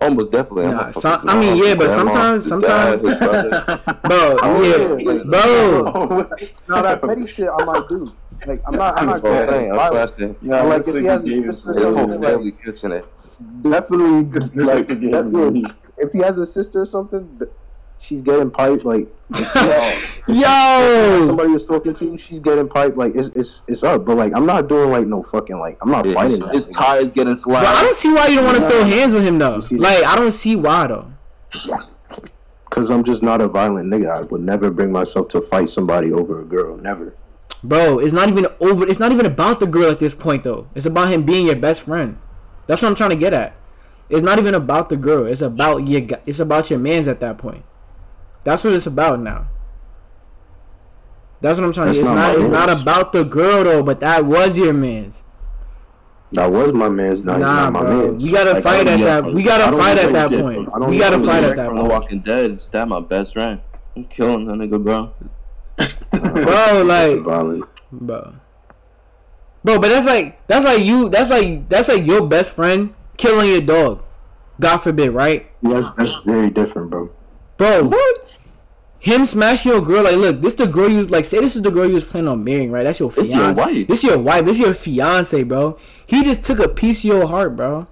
Almost 0.00 0.30
definitely. 0.32 0.64
I'm 0.68 0.76
Nah, 0.76 0.90
some- 0.92 1.28
I 1.28 1.38
mean, 1.38 1.62
yeah, 1.62 1.74
but 1.74 1.88
grandma, 1.88 2.10
sometimes- 2.10 2.46
sometimes- 2.46 3.02
dad. 3.02 4.00
Bro, 4.04 4.38
yeah, 4.62 4.96
yeah. 4.96 5.22
bro. 5.24 6.30
Now 6.70 6.80
that 6.80 7.02
petty 7.02 7.26
shit 7.26 7.50
I 7.52 7.62
might 7.66 7.86
do. 7.90 8.10
Like 8.46 8.62
I'm 8.66 8.74
not 8.76 8.98
I'm 8.98 9.06
not 9.06 9.22
That's 9.22 9.22
what 9.22 9.32
I'm 9.32 9.46
going 9.46 9.48
saying. 9.48 9.72
That's 9.72 10.12
I'm 10.12 10.18
saying. 10.18 10.36
Yeah, 10.42 10.62
like 10.62 10.86
looks 10.86 10.88
if 10.88 10.94
he 10.94 11.00
you 11.02 11.08
has 11.08 11.24
gave 11.24 11.44
a 11.46 11.50
us 11.50 11.56
sister 11.56 11.72
His 11.74 11.78
or 11.78 11.84
whole 11.84 11.94
something, 11.96 12.22
family 12.22 12.52
catching 12.52 12.92
it. 12.92 13.06
definitely 13.62 14.06
like 14.64 14.88
nigga 14.88 15.00
gave 15.00 15.12
that, 15.12 15.26
look, 15.32 15.52
me- 15.54 15.64
if 15.98 16.12
he 16.12 16.18
has 16.20 16.38
a 16.38 16.46
sister 16.46 16.80
or 16.80 16.86
something, 16.86 17.40
she's 17.98 18.22
getting 18.22 18.50
piped 18.50 18.84
like 18.84 19.08
Yo, 20.26 21.26
somebody 21.26 21.52
is 21.52 21.64
talking 21.64 21.94
to, 21.94 22.16
she's 22.18 22.38
getting 22.40 22.68
piped 22.68 22.96
like 22.96 23.14
it's 23.14 23.28
it's 23.34 23.60
it's 23.66 23.82
up. 23.82 24.04
But 24.04 24.16
like 24.16 24.32
I'm 24.34 24.46
not 24.46 24.68
doing 24.68 24.90
like 24.90 25.06
no 25.06 25.22
fucking 25.22 25.58
like 25.58 25.76
I'm 25.82 25.90
not 25.90 26.06
Yeah, 26.06 26.14
fighting 26.14 26.40
his, 26.42 26.50
his 26.52 26.66
that. 26.66 26.74
tires 26.74 27.12
getting 27.12 27.34
bro, 27.34 27.54
I 27.56 27.82
don't 27.82 27.94
see 27.94 28.12
why 28.12 28.28
you 28.28 28.36
don't 28.36 28.44
want 28.46 28.58
to 28.58 28.68
throw 28.68 28.84
hands 28.84 29.12
with 29.14 29.24
him 29.24 29.38
though. 29.38 29.60
Like, 29.72 30.04
I 30.04 30.16
don't 30.16 30.32
see 30.32 30.56
why 30.56 30.86
though. 30.86 31.12
Cause 32.70 32.88
I'm 32.88 33.02
just 33.02 33.22
not 33.22 33.40
a 33.40 33.48
violent 33.48 33.92
nigga. 33.92 34.08
I 34.10 34.20
would 34.22 34.40
never 34.42 34.70
bring 34.70 34.92
myself 34.92 35.28
to 35.30 35.40
fight 35.42 35.68
somebody 35.70 36.12
over 36.12 36.40
a 36.40 36.44
girl. 36.44 36.76
Never. 36.76 37.14
Bro, 37.62 37.98
it's 37.98 38.12
not 38.14 38.28
even 38.28 38.46
over. 38.60 38.86
It's 38.86 38.98
not 38.98 39.12
even 39.12 39.26
about 39.26 39.60
the 39.60 39.66
girl 39.66 39.90
at 39.90 39.98
this 39.98 40.14
point, 40.14 40.44
though. 40.44 40.68
It's 40.74 40.86
about 40.86 41.08
him 41.10 41.24
being 41.24 41.46
your 41.46 41.56
best 41.56 41.82
friend. 41.82 42.16
That's 42.66 42.80
what 42.82 42.88
I'm 42.88 42.94
trying 42.94 43.10
to 43.10 43.16
get 43.16 43.34
at. 43.34 43.54
It's 44.08 44.22
not 44.22 44.38
even 44.38 44.54
about 44.54 44.88
the 44.88 44.96
girl. 44.96 45.26
It's 45.26 45.42
about 45.42 45.86
your. 45.86 46.02
It's 46.26 46.40
about 46.40 46.70
your 46.70 46.78
man's 46.78 47.06
at 47.06 47.20
that 47.20 47.36
point. 47.38 47.64
That's 48.44 48.64
what 48.64 48.72
it's 48.72 48.86
about 48.86 49.20
now. 49.20 49.48
That's 51.42 51.58
what 51.58 51.66
I'm 51.66 51.72
trying 51.72 51.92
to. 51.92 51.92
That's 51.92 51.98
It's 52.00 52.08
not 52.08 52.14
not. 52.14 52.38
It's 52.38 52.48
not 52.48 52.80
about 52.80 53.12
the 53.12 53.24
girl 53.24 53.64
though. 53.64 53.82
But 53.82 54.00
that 54.00 54.24
was 54.24 54.58
your 54.58 54.72
man's. 54.72 55.24
That 56.32 56.50
was 56.52 56.72
my 56.72 56.88
man's. 56.88 57.24
Not, 57.24 57.40
Nah, 57.40 57.54
not 57.64 57.72
my 57.72 57.80
bro. 57.80 58.06
man's. 58.12 58.22
We 58.24 58.30
gotta 58.30 58.52
Like, 58.52 58.62
fight 58.62 58.88
at 58.88 59.00
that. 59.00 59.24
get- 59.24 59.34
We 59.34 59.42
gotta 59.42 59.76
fight 59.76 59.98
at 59.98 60.12
that 60.12 60.30
point. 60.30 60.70
from- 60.70 60.88
We 60.88 60.98
gotta 60.98 61.18
fight 61.18 61.44
at 61.44 61.56
that 61.56 61.66
from 61.66 61.76
The 61.76 61.82
point, 61.82 61.92
Walking 61.92 62.20
Dead. 62.20 62.60
Stab 62.60 62.88
my 62.88 63.00
best 63.00 63.32
friend. 63.32 63.60
I'm 63.96 64.04
killing 64.04 64.46
that 64.46 64.54
nigga, 64.54 64.82
bro. 64.82 65.10
bro. 66.10 66.82
Like, 66.84 67.22
bro. 67.92 68.34
Bro, 69.62 69.78
but 69.78 69.88
that's 69.88 70.06
like 70.06 70.46
that's 70.46 70.64
like 70.64 70.82
you. 70.84 71.08
That's 71.08 71.28
like 71.28 71.68
that's 71.68 71.88
like 71.88 72.06
your 72.06 72.26
best 72.26 72.54
friend 72.54 72.94
killing 73.16 73.50
your 73.50 73.60
dog. 73.60 74.04
God 74.58 74.78
forbid, 74.78 75.10
right? 75.10 75.50
Yeah, 75.62 75.80
that's, 75.80 75.96
that's 75.96 76.24
very 76.24 76.50
different, 76.50 76.90
bro. 76.90 77.10
Bro, 77.56 77.88
what? 77.88 78.38
Him 78.98 79.24
smashing 79.24 79.72
your 79.72 79.80
girl, 79.80 80.04
like, 80.04 80.16
look, 80.16 80.42
this 80.42 80.54
the 80.54 80.66
girl 80.66 80.90
you 80.90 81.06
like. 81.06 81.24
Say 81.24 81.40
this 81.40 81.56
is 81.56 81.62
the 81.62 81.70
girl 81.70 81.86
you 81.86 81.94
was 81.94 82.04
planning 82.04 82.28
on 82.28 82.44
marrying, 82.44 82.70
right? 82.70 82.84
That's 82.84 83.00
your 83.00 83.10
This 83.10 83.28
fiance. 83.28 83.44
your 83.44 83.54
wife. 83.54 83.88
This 83.88 84.04
your 84.04 84.18
wife. 84.18 84.44
This 84.44 84.58
your 84.58 84.74
fiance, 84.74 85.42
bro. 85.42 85.78
He 86.06 86.22
just 86.22 86.44
took 86.44 86.58
a 86.58 86.68
piece 86.68 87.00
of 87.00 87.04
your 87.04 87.26
heart, 87.26 87.56
bro. 87.56 87.86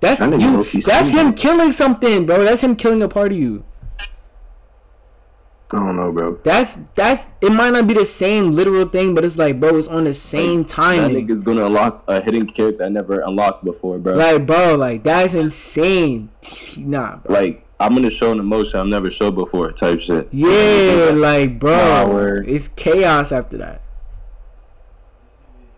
That's 0.00 0.20
you. 0.20 0.82
That's 0.82 1.10
him 1.10 1.32
killing 1.34 1.72
something, 1.72 2.26
bro. 2.26 2.44
That's 2.44 2.62
him 2.62 2.76
killing 2.76 3.02
a 3.02 3.08
part 3.08 3.32
of 3.32 3.38
you. 3.38 3.64
I 5.72 5.76
don't 5.76 5.96
know, 5.96 6.12
bro. 6.12 6.34
That's 6.44 6.78
that's. 6.94 7.28
It 7.40 7.50
might 7.50 7.70
not 7.72 7.86
be 7.86 7.94
the 7.94 8.04
same 8.04 8.52
literal 8.54 8.86
thing, 8.86 9.14
but 9.14 9.24
it's 9.24 9.38
like, 9.38 9.58
bro, 9.58 9.78
it's 9.78 9.88
on 9.88 10.04
the 10.04 10.12
same 10.12 10.62
That 10.64 10.68
timing. 10.68 11.26
nigga's 11.26 11.42
gonna 11.42 11.64
unlock 11.64 12.04
a 12.06 12.20
hidden 12.20 12.46
character 12.46 12.84
I 12.84 12.90
never 12.90 13.20
unlocked 13.20 13.64
before, 13.64 13.98
bro. 13.98 14.14
Like, 14.14 14.46
bro, 14.46 14.74
like 14.76 15.02
that's 15.02 15.32
insane. 15.34 16.28
Nah, 16.76 17.16
bro. 17.16 17.34
Like 17.34 17.66
I'm 17.80 17.94
gonna 17.94 18.10
show 18.10 18.30
an 18.32 18.38
emotion 18.38 18.78
I've 18.80 18.86
never 18.86 19.10
showed 19.10 19.34
before, 19.34 19.72
type 19.72 19.98
shit. 20.00 20.28
Yeah, 20.30 21.10
like 21.14 21.58
bro, 21.58 21.74
Nah, 21.74 22.06
word. 22.06 22.48
it's 22.48 22.68
chaos 22.68 23.32
after 23.32 23.56
that. 23.56 23.80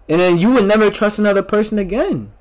And 0.09 0.21
then 0.21 0.37
you 0.39 0.51
would 0.53 0.67
never 0.67 0.91
trust 0.91 1.19
another 1.19 1.43
person 1.43 1.79
again. 1.79 2.33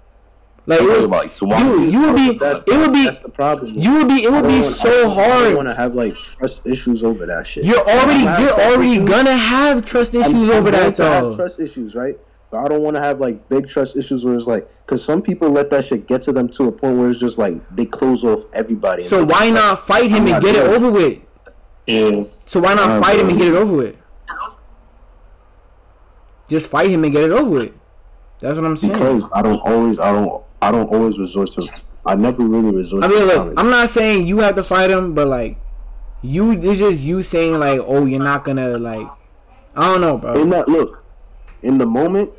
Like 0.66 0.80
it 0.80 0.84
would, 0.86 1.04
about, 1.04 1.26
like, 1.42 1.42
you, 1.42 1.82
you 1.84 2.02
would 2.04 2.16
be, 2.16 2.38
That's, 2.38 2.64
it 2.66 2.78
would 2.78 2.94
be, 2.94 3.04
that's 3.04 3.20
the 3.20 3.28
problem. 3.28 3.74
you 3.76 3.96
would 3.96 4.08
be, 4.08 4.24
it 4.24 4.32
would 4.32 4.48
be 4.48 4.62
so 4.62 5.10
I 5.10 5.14
hard. 5.14 5.56
want 5.56 5.68
to 5.68 5.76
have 5.76 5.94
like 5.94 6.16
trust 6.16 6.66
issues 6.66 7.04
over 7.04 7.26
that 7.26 7.46
shit. 7.46 7.66
You're 7.66 7.80
already, 7.86 8.22
you're 8.42 8.52
already 8.62 8.94
issues. 8.94 9.10
gonna 9.10 9.36
have 9.36 9.86
trust 9.86 10.16
I'm- 10.16 10.24
issues 10.24 10.50
I'm 10.50 10.56
over 10.56 10.72
going 10.72 10.84
that 10.84 10.96
to 10.96 11.04
have 11.04 11.24
though. 11.24 11.36
trust 11.36 11.60
issues, 11.60 11.96
right? 11.96 12.18
But 12.50 12.64
I 12.64 12.68
don't 12.70 12.82
want 12.82 12.96
to 12.96 13.02
have 13.02 13.20
like 13.20 13.50
big 13.50 13.68
trust 13.68 13.98
issues 13.98 14.24
where 14.24 14.36
it's 14.36 14.46
like, 14.48 14.70
because 14.86 15.04
some 15.04 15.22
people 15.22 15.50
let 15.50 15.70
that 15.72 15.86
shit 15.86 16.08
get 16.08 16.24
to 16.24 16.32
them 16.32 16.48
to 16.50 16.70
a 16.70 16.72
point 16.72 16.98
where 16.98 17.10
it's 17.10 17.20
just 17.20 17.38
like 17.38 17.56
they 17.76 17.86
close 17.86 18.24
off 18.24 18.46
everybody. 18.54 19.04
So 19.04 19.26
why 19.26 19.50
just, 19.50 19.54
not 19.56 19.80
fight 19.80 20.06
him 20.12 20.28
I'm 20.28 20.34
and 20.36 20.44
get 20.44 20.56
it 20.56 20.64
it. 20.64 20.68
over 20.76 20.90
with? 20.92 21.20
Yeah. 21.88 22.24
So 22.46 22.62
why 22.62 22.74
not 22.76 22.88
Nah, 22.88 23.02
fight 23.02 23.20
him 23.20 23.28
and 23.28 23.38
get 23.38 23.48
it 23.50 23.56
over 23.56 23.76
with? 23.76 23.96
Just 26.48 26.68
fight 26.70 26.90
him 26.90 27.04
and 27.04 27.12
get 27.12 27.24
it 27.24 27.32
over 27.32 27.50
with. 27.50 27.74
That's 28.40 28.58
what 28.58 28.66
I'm 28.66 28.78
saying. 28.78 28.94
Because 28.94 29.24
I 29.34 29.42
don't 29.42 29.60
always, 29.60 29.98
I 30.00 30.12
don't, 30.12 30.44
I 30.64 30.72
don't 30.72 30.88
always 30.88 31.18
resort 31.18 31.52
to. 31.54 31.68
I 32.06 32.16
never 32.16 32.44
really 32.44 32.76
resort 32.76 33.04
I 33.04 33.08
to 33.08 33.14
mean, 33.14 33.26
look, 33.26 33.36
violence. 33.36 33.60
I'm 33.60 33.70
not 33.70 33.90
saying 33.90 34.28
you 34.28 34.40
have 34.40 34.56
to 34.56 34.64
fight 34.64 34.90
him, 34.90 35.14
but 35.14 35.28
like, 35.28 35.58
you, 36.22 36.52
it's 36.52 36.80
just 36.80 37.02
you 37.04 37.22
saying 37.24 37.60
like, 37.60 37.80
oh, 37.82 38.06
you're 38.06 38.22
not 38.22 38.44
gonna 38.44 38.78
like, 38.78 39.08
I 39.76 39.86
don't 39.86 40.02
know, 40.02 40.18
bro. 40.18 40.42
in 40.42 40.50
that 40.52 40.68
look, 40.68 41.04
in 41.62 41.78
the 41.78 41.86
moment, 41.86 42.32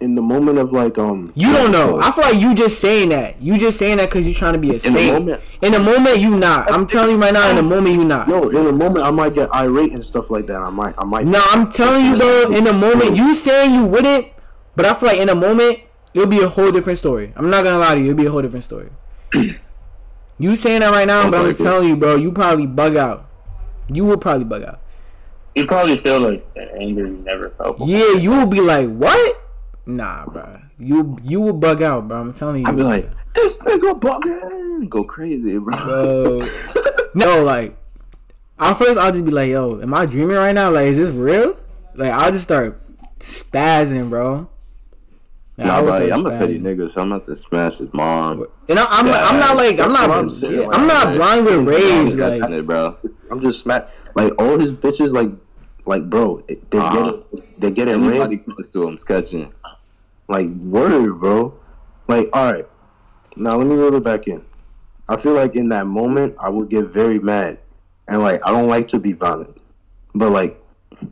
in 0.00 0.14
the 0.14 0.22
moment 0.22 0.58
of 0.58 0.72
like 0.72 0.96
um. 0.98 1.32
You 1.36 1.52
don't 1.52 1.70
know. 1.70 2.00
I 2.00 2.10
feel 2.10 2.24
like 2.24 2.40
you 2.40 2.54
just 2.54 2.80
saying 2.80 3.10
that. 3.10 3.40
You 3.40 3.58
just 3.58 3.78
saying 3.78 3.98
that 3.98 4.08
because 4.08 4.26
you're 4.26 4.34
trying 4.34 4.54
to 4.54 4.58
be 4.58 4.70
a 4.70 4.72
the 4.74 4.80
saint. 4.80 5.12
moment. 5.12 5.42
In 5.60 5.72
the 5.72 5.78
moment, 5.78 6.18
you 6.18 6.36
not. 6.36 6.70
I'm 6.72 6.86
telling 6.86 7.16
you 7.16 7.20
right 7.20 7.34
now. 7.34 7.50
In 7.50 7.56
the 7.56 7.62
moment, 7.62 7.94
you 7.94 8.04
not. 8.04 8.26
No, 8.26 8.48
in 8.48 8.64
the 8.64 8.72
moment, 8.72 9.04
I 9.04 9.10
might 9.10 9.34
get 9.34 9.54
irate 9.54 9.92
and 9.92 10.04
stuff 10.04 10.30
like 10.30 10.46
that. 10.46 10.56
I 10.56 10.70
might, 10.70 10.94
I 10.96 11.04
might. 11.04 11.26
No, 11.26 11.42
I'm 11.50 11.66
telling 11.66 12.06
you 12.06 12.16
though. 12.16 12.50
In 12.50 12.64
the 12.64 12.72
moment, 12.72 13.16
you 13.16 13.34
saying 13.34 13.74
you 13.74 13.84
wouldn't, 13.84 14.28
but 14.74 14.86
I 14.86 14.94
feel 14.94 15.08
like 15.08 15.18
in 15.18 15.26
the 15.28 15.34
moment, 15.34 15.80
it'll 16.14 16.28
be 16.28 16.40
a 16.40 16.48
whole 16.48 16.70
different 16.70 16.98
story. 16.98 17.32
I'm 17.36 17.50
not 17.50 17.64
gonna 17.64 17.78
lie 17.78 17.94
to 17.94 18.00
you. 18.00 18.10
It'll 18.10 18.16
be 18.16 18.26
a 18.26 18.30
whole 18.30 18.42
different 18.42 18.64
story. 18.64 18.90
you 20.38 20.56
saying 20.56 20.80
that 20.80 20.90
right 20.90 21.06
now, 21.06 21.30
but 21.30 21.44
I'm 21.44 21.54
telling 21.54 21.88
you, 21.88 21.96
bro. 21.96 22.16
You 22.16 22.32
probably 22.32 22.66
bug 22.66 22.96
out. 22.96 23.28
You 23.88 24.04
will 24.04 24.18
probably 24.18 24.44
bug 24.44 24.62
out. 24.62 24.80
You 25.54 25.66
probably 25.66 25.96
feel 25.96 26.20
like 26.20 26.54
the 26.54 26.72
anger 26.74 27.06
you 27.06 27.16
never 27.24 27.50
felt 27.50 27.78
before. 27.78 27.88
Yeah, 27.88 28.12
you 28.12 28.30
will 28.30 28.46
be 28.46 28.60
like, 28.60 28.88
what? 28.88 29.42
Nah, 29.86 30.26
bro. 30.26 30.52
You 30.78 31.18
you 31.22 31.40
will 31.40 31.52
bug 31.52 31.82
out, 31.82 32.08
bro. 32.08 32.20
I'm 32.20 32.32
telling 32.32 32.62
you. 32.62 32.68
I'd 32.68 32.76
be 32.76 32.82
like, 32.82 33.10
this 33.34 33.56
nigga 33.58 33.98
bugging, 33.98 34.88
go 34.88 35.04
crazy, 35.04 35.58
bro. 35.58 35.76
Bro. 35.76 36.48
no, 37.14 37.42
like, 37.42 37.76
at 38.58 38.74
first 38.74 38.98
I'll 38.98 39.12
just 39.12 39.24
be 39.24 39.30
like, 39.30 39.48
yo, 39.48 39.80
am 39.80 39.92
I 39.94 40.06
dreaming 40.06 40.36
right 40.36 40.54
now? 40.54 40.70
Like, 40.70 40.86
is 40.86 40.98
this 40.98 41.10
real? 41.10 41.56
Like, 41.94 42.12
I'll 42.12 42.30
just 42.30 42.44
start 42.44 42.80
spazzing, 43.18 44.08
bro. 44.08 44.48
Like, 45.60 45.66
Nah, 45.66 45.78
I 45.78 45.82
but 45.82 45.94
start 45.96 46.12
I'm 46.12 46.26
a 46.26 46.30
petty 46.30 46.58
nigga, 46.58 46.92
so 46.94 47.02
I'm 47.02 47.12
about 47.12 47.26
to 47.26 47.36
smash 47.36 47.76
his 47.76 47.92
mom. 47.92 48.46
And 48.68 48.78
I, 48.78 48.86
I'm, 48.88 49.06
I'm 49.06 49.38
not 49.40 49.56
like, 49.56 49.78
I'm 49.78 49.92
not, 49.92 50.10
I'm 50.10 50.28
yeah, 50.28 50.60
like, 50.60 50.78
I'm 50.78 50.86
not 50.86 51.06
like, 51.08 51.16
blind 51.16 51.44
with 51.44 51.66
rage. 51.66 52.14
Like, 52.14 52.42
it, 52.50 52.66
bro. 52.66 52.96
I'm 53.30 53.40
just 53.42 53.60
smack 53.60 53.88
like 54.14 54.32
all 54.40 54.58
his 54.58 54.72
bitches 54.72 55.12
like 55.12 55.30
like 55.86 56.08
bro 56.10 56.42
they 56.48 56.56
Uh-huh. 56.78 56.94
get 57.04 57.14
it 57.40 57.60
they 57.60 57.70
get 57.70 57.88
it 57.88 57.94
Anybody 57.94 58.38
close 58.38 58.70
to 58.72 58.82
him 58.86 58.98
sketching. 58.98 59.52
like 60.28 60.48
word 60.48 61.20
bro 61.20 61.54
like 62.08 62.28
all 62.32 62.52
right 62.52 62.66
now 63.36 63.56
let 63.56 63.66
me 63.68 63.74
reel 63.76 63.94
it 63.94 64.02
back 64.02 64.26
in 64.26 64.44
I 65.08 65.16
feel 65.16 65.32
like 65.34 65.54
in 65.54 65.68
that 65.68 65.86
moment 65.86 66.34
I 66.40 66.48
would 66.48 66.68
get 66.70 66.86
very 66.86 67.18
mad 67.20 67.58
and 68.08 68.20
like 68.20 68.40
I 68.44 68.50
don't 68.50 68.68
like 68.68 68.88
to 68.88 68.98
be 68.98 69.12
violent 69.12 69.60
but 70.14 70.30
like 70.30 70.60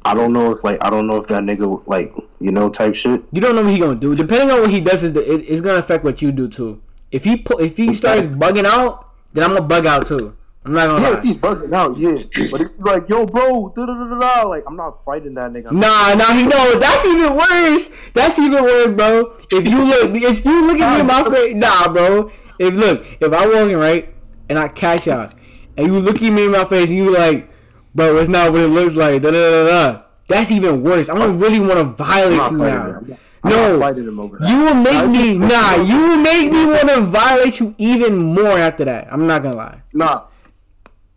I 0.04 0.14
don't 0.14 0.32
know 0.32 0.50
if 0.52 0.64
like 0.64 0.78
I 0.84 0.90
don't 0.90 1.06
know 1.06 1.16
if 1.18 1.28
that 1.28 1.42
nigga 1.44 1.86
like 1.86 2.12
you 2.40 2.52
know 2.52 2.68
type 2.70 2.94
shit 2.94 3.22
you 3.32 3.40
don't 3.40 3.54
know 3.56 3.62
what 3.62 3.72
he 3.72 3.78
gonna 3.78 3.98
do. 3.98 4.14
Depending 4.14 4.50
on 4.50 4.60
what 4.62 4.70
he 4.70 4.80
does, 4.80 5.02
is 5.02 5.12
the, 5.12 5.20
it, 5.32 5.44
it's 5.48 5.60
gonna 5.60 5.78
affect 5.78 6.04
what 6.04 6.22
you 6.22 6.32
do 6.32 6.48
too. 6.48 6.80
If 7.10 7.24
he 7.24 7.36
pu- 7.36 7.58
if 7.60 7.76
he 7.76 7.94
starts 7.94 8.26
bugging 8.26 8.64
out, 8.66 9.08
then 9.32 9.44
I'm 9.44 9.50
gonna 9.50 9.62
bug 9.66 9.86
out 9.86 10.06
too. 10.06 10.36
I'm 10.64 10.74
not 10.74 10.86
gonna 10.88 11.02
yeah 11.02 11.08
lie. 11.10 11.18
if 11.18 11.24
he's 11.24 11.36
bugging 11.36 11.72
out 11.72 11.96
yeah 11.96 12.48
but 12.50 12.60
if 12.60 12.68
he's 12.72 12.84
like 12.84 13.08
yo 13.08 13.24
bro 13.24 13.72
da 13.74 13.86
da 13.86 13.94
da 13.94 14.04
da 14.04 14.18
da 14.18 14.48
like 14.48 14.64
I'm 14.66 14.76
not 14.76 15.02
fighting 15.04 15.32
that 15.34 15.50
nigga 15.52 15.72
Nah, 15.72 16.14
nah, 16.14 16.32
he 16.34 16.44
know 16.46 16.78
that's 16.78 17.06
even 17.06 17.34
worse. 17.34 18.10
That's 18.12 18.38
even 18.38 18.62
worse, 18.62 18.94
bro. 18.94 19.32
If 19.50 19.66
you 19.66 19.84
look, 19.84 20.14
if 20.14 20.44
you 20.44 20.66
look 20.66 20.78
at 20.80 20.94
me 20.94 21.00
in 21.00 21.06
my 21.06 21.24
face, 21.24 21.54
nah, 21.54 21.90
bro. 21.92 22.30
If 22.58 22.74
look, 22.74 23.06
if 23.20 23.32
I 23.32 23.46
walk 23.46 23.70
in 23.70 23.78
right 23.78 24.12
and 24.48 24.58
I 24.58 24.68
cash 24.68 25.08
out, 25.08 25.32
and 25.76 25.86
you 25.86 25.98
look 25.98 26.16
at 26.22 26.32
me 26.32 26.44
in 26.46 26.50
my 26.50 26.64
face 26.64 26.90
and 26.90 26.98
you 26.98 27.14
like, 27.14 27.48
bro, 27.94 28.16
it's 28.18 28.28
not 28.28 28.52
what 28.52 28.60
it 28.60 28.68
looks 28.68 28.94
like. 28.94 29.22
Da 29.22 29.30
da 29.30 29.50
da 29.50 29.64
da. 29.92 30.02
That's 30.28 30.52
even 30.52 30.82
worse. 30.82 31.08
I 31.08 31.14
don't 31.14 31.38
really 31.40 31.58
want 31.58 31.74
to 31.74 31.84
violate 31.84 32.52
you 32.52 32.58
now. 32.58 33.00
No. 33.44 33.78
not 33.78 33.80
fighting 33.80 34.06
him 34.06 34.20
over 34.20 34.36
that. 34.38 34.48
You 34.48 34.64
will 34.64 34.74
make 34.74 35.10
me 35.10 35.38
nah. 35.38 35.76
You 35.76 35.96
will 36.08 36.16
make 36.18 36.52
me 36.52 36.66
want 36.66 36.88
to 36.88 37.00
violate 37.00 37.60
you 37.60 37.74
even 37.78 38.16
more 38.16 38.58
after 38.58 38.84
that. 38.84 39.12
I'm 39.12 39.26
not 39.26 39.42
gonna 39.42 39.56
lie. 39.56 39.82
Nah. 39.92 40.24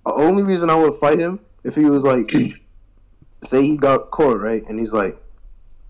The 0.06 0.14
only 0.14 0.44
reason 0.44 0.70
I 0.70 0.76
would 0.76 0.96
fight 1.00 1.20
him 1.20 1.40
if 1.64 1.76
he 1.76 1.86
was 1.86 2.04
like, 2.04 2.32
say 3.44 3.64
he 3.64 3.76
got 3.76 4.12
caught, 4.12 4.40
right? 4.40 4.64
And 4.68 4.80
he's 4.80 4.94
like, 4.94 5.22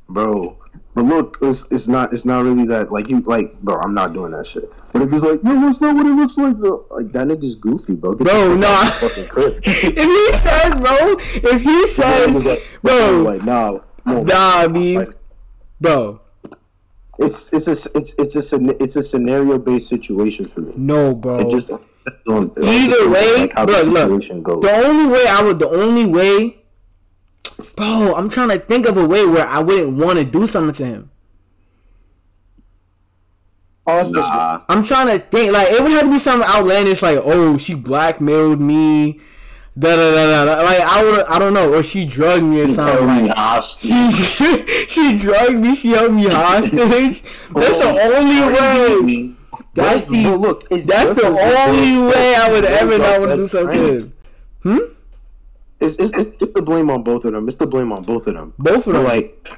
bro, 0.09 0.57
but 0.95 1.05
look, 1.05 1.37
it's 1.41 1.65
it's 1.69 1.87
not 1.87 2.13
it's 2.13 2.25
not 2.25 2.43
really 2.43 2.65
that 2.67 2.91
like 2.91 3.09
you 3.09 3.21
like, 3.21 3.59
bro. 3.61 3.79
I'm 3.79 3.93
not 3.93 4.13
doing 4.13 4.31
that 4.31 4.47
shit. 4.47 4.71
But 4.93 5.03
if 5.03 5.11
he's 5.11 5.23
like, 5.23 5.41
yo, 5.43 5.59
that's 5.61 5.79
not 5.81 5.95
what 5.95 6.05
it 6.05 6.09
looks 6.09 6.37
like. 6.37 6.55
Like 6.57 7.11
that 7.13 7.27
nigga's 7.27 7.55
goofy, 7.55 7.95
bro. 7.95 8.13
Get 8.15 8.27
Bro, 8.27 8.55
nah. 8.55 8.81
if 8.83 9.95
he 9.95 10.37
says, 10.37 10.75
bro, 10.75 11.15
if 11.17 11.61
he 11.61 11.87
says, 11.87 12.61
bro, 12.81 13.21
like, 13.21 13.43
nah, 13.43 13.79
no, 14.05 14.21
nah, 14.21 14.67
me, 14.67 14.97
like, 14.97 15.11
bro, 15.79 16.19
it's 17.19 17.49
it's 17.53 17.67
a 17.67 17.71
it's 17.97 18.13
it's 18.17 18.35
a 18.53 18.83
it's 18.83 18.95
a 18.97 19.03
scenario 19.03 19.57
based 19.59 19.87
situation 19.89 20.45
for 20.45 20.61
me. 20.61 20.73
no, 20.75 21.11
It 21.11 21.21
bro. 21.21 21.51
just 21.51 21.69
on- 22.27 22.51
Either 22.61 23.09
way, 23.09 23.35
like 23.55 23.55
the 23.55 23.83
look. 23.83 24.43
goes. 24.43 24.61
The 24.61 24.71
only 24.85 25.07
way 25.13 25.25
I 25.27 25.41
would, 25.43 25.59
the 25.59 25.69
only 25.69 26.05
way, 26.05 26.57
bro, 27.75 28.15
I'm 28.15 28.27
trying 28.27 28.49
to 28.49 28.59
think 28.59 28.87
of 28.87 28.97
a 28.97 29.07
way 29.07 29.25
where 29.25 29.45
I 29.45 29.59
wouldn't 29.59 29.97
want 29.97 30.17
to 30.19 30.25
do 30.25 30.47
something 30.47 30.73
to 30.75 30.85
him. 30.85 31.11
Nah. 33.87 34.61
I'm 34.69 34.83
trying 34.83 35.07
to 35.07 35.25
think, 35.25 35.51
like, 35.53 35.69
it 35.69 35.81
would 35.81 35.91
have 35.91 36.03
to 36.03 36.11
be 36.11 36.19
something 36.19 36.47
outlandish, 36.47 37.01
like, 37.01 37.19
oh, 37.23 37.57
she 37.57 37.73
blackmailed 37.73 38.61
me, 38.61 39.19
da 39.77 39.95
da 39.95 40.11
da 40.11 40.27
da. 40.27 40.45
da. 40.55 40.61
Like, 40.63 40.79
I 40.81 41.03
would, 41.03 41.19
I 41.25 41.39
don't 41.39 41.53
know, 41.53 41.73
or 41.73 41.83
she 41.83 42.05
drugged 42.05 42.43
me 42.43 42.61
or 42.61 42.67
something. 42.67 43.27
Like, 43.27 43.63
she, 43.79 44.11
she 44.87 45.17
drugged 45.17 45.57
me, 45.57 45.75
she 45.75 45.89
held 45.89 46.13
me 46.13 46.27
hostage. 46.27 47.21
That's 47.53 47.77
the 47.77 47.99
only 48.15 48.53
way. 48.53 49.35
That's 49.73 50.05
Bro, 50.07 50.21
the, 50.21 50.37
look, 50.37 50.69
that's 50.69 51.13
the 51.15 51.25
as- 51.27 51.69
only 51.69 51.97
way 52.11 52.35
I 52.35 52.51
would 52.51 52.65
it's 52.65 52.81
ever 52.81 52.97
just 52.97 53.09
not 53.09 53.19
want 53.21 53.31
to 53.31 53.37
do 53.37 53.47
something. 53.47 54.13
Hmm? 54.63 54.77
It's, 55.79 55.95
it's, 55.97 56.17
it's, 56.17 56.41
it's 56.43 56.51
the 56.51 56.61
blame 56.61 56.89
on 56.91 57.03
both 57.03 57.23
of 57.23 57.31
them. 57.31 57.47
It's 57.47 57.57
the 57.57 57.67
blame 57.67 57.93
on 57.93 58.03
both 58.03 58.27
of 58.27 58.33
them. 58.35 58.53
Both 58.59 58.85
of 58.87 58.93
But 58.93 58.93
them. 58.93 59.03
like, 59.05 59.49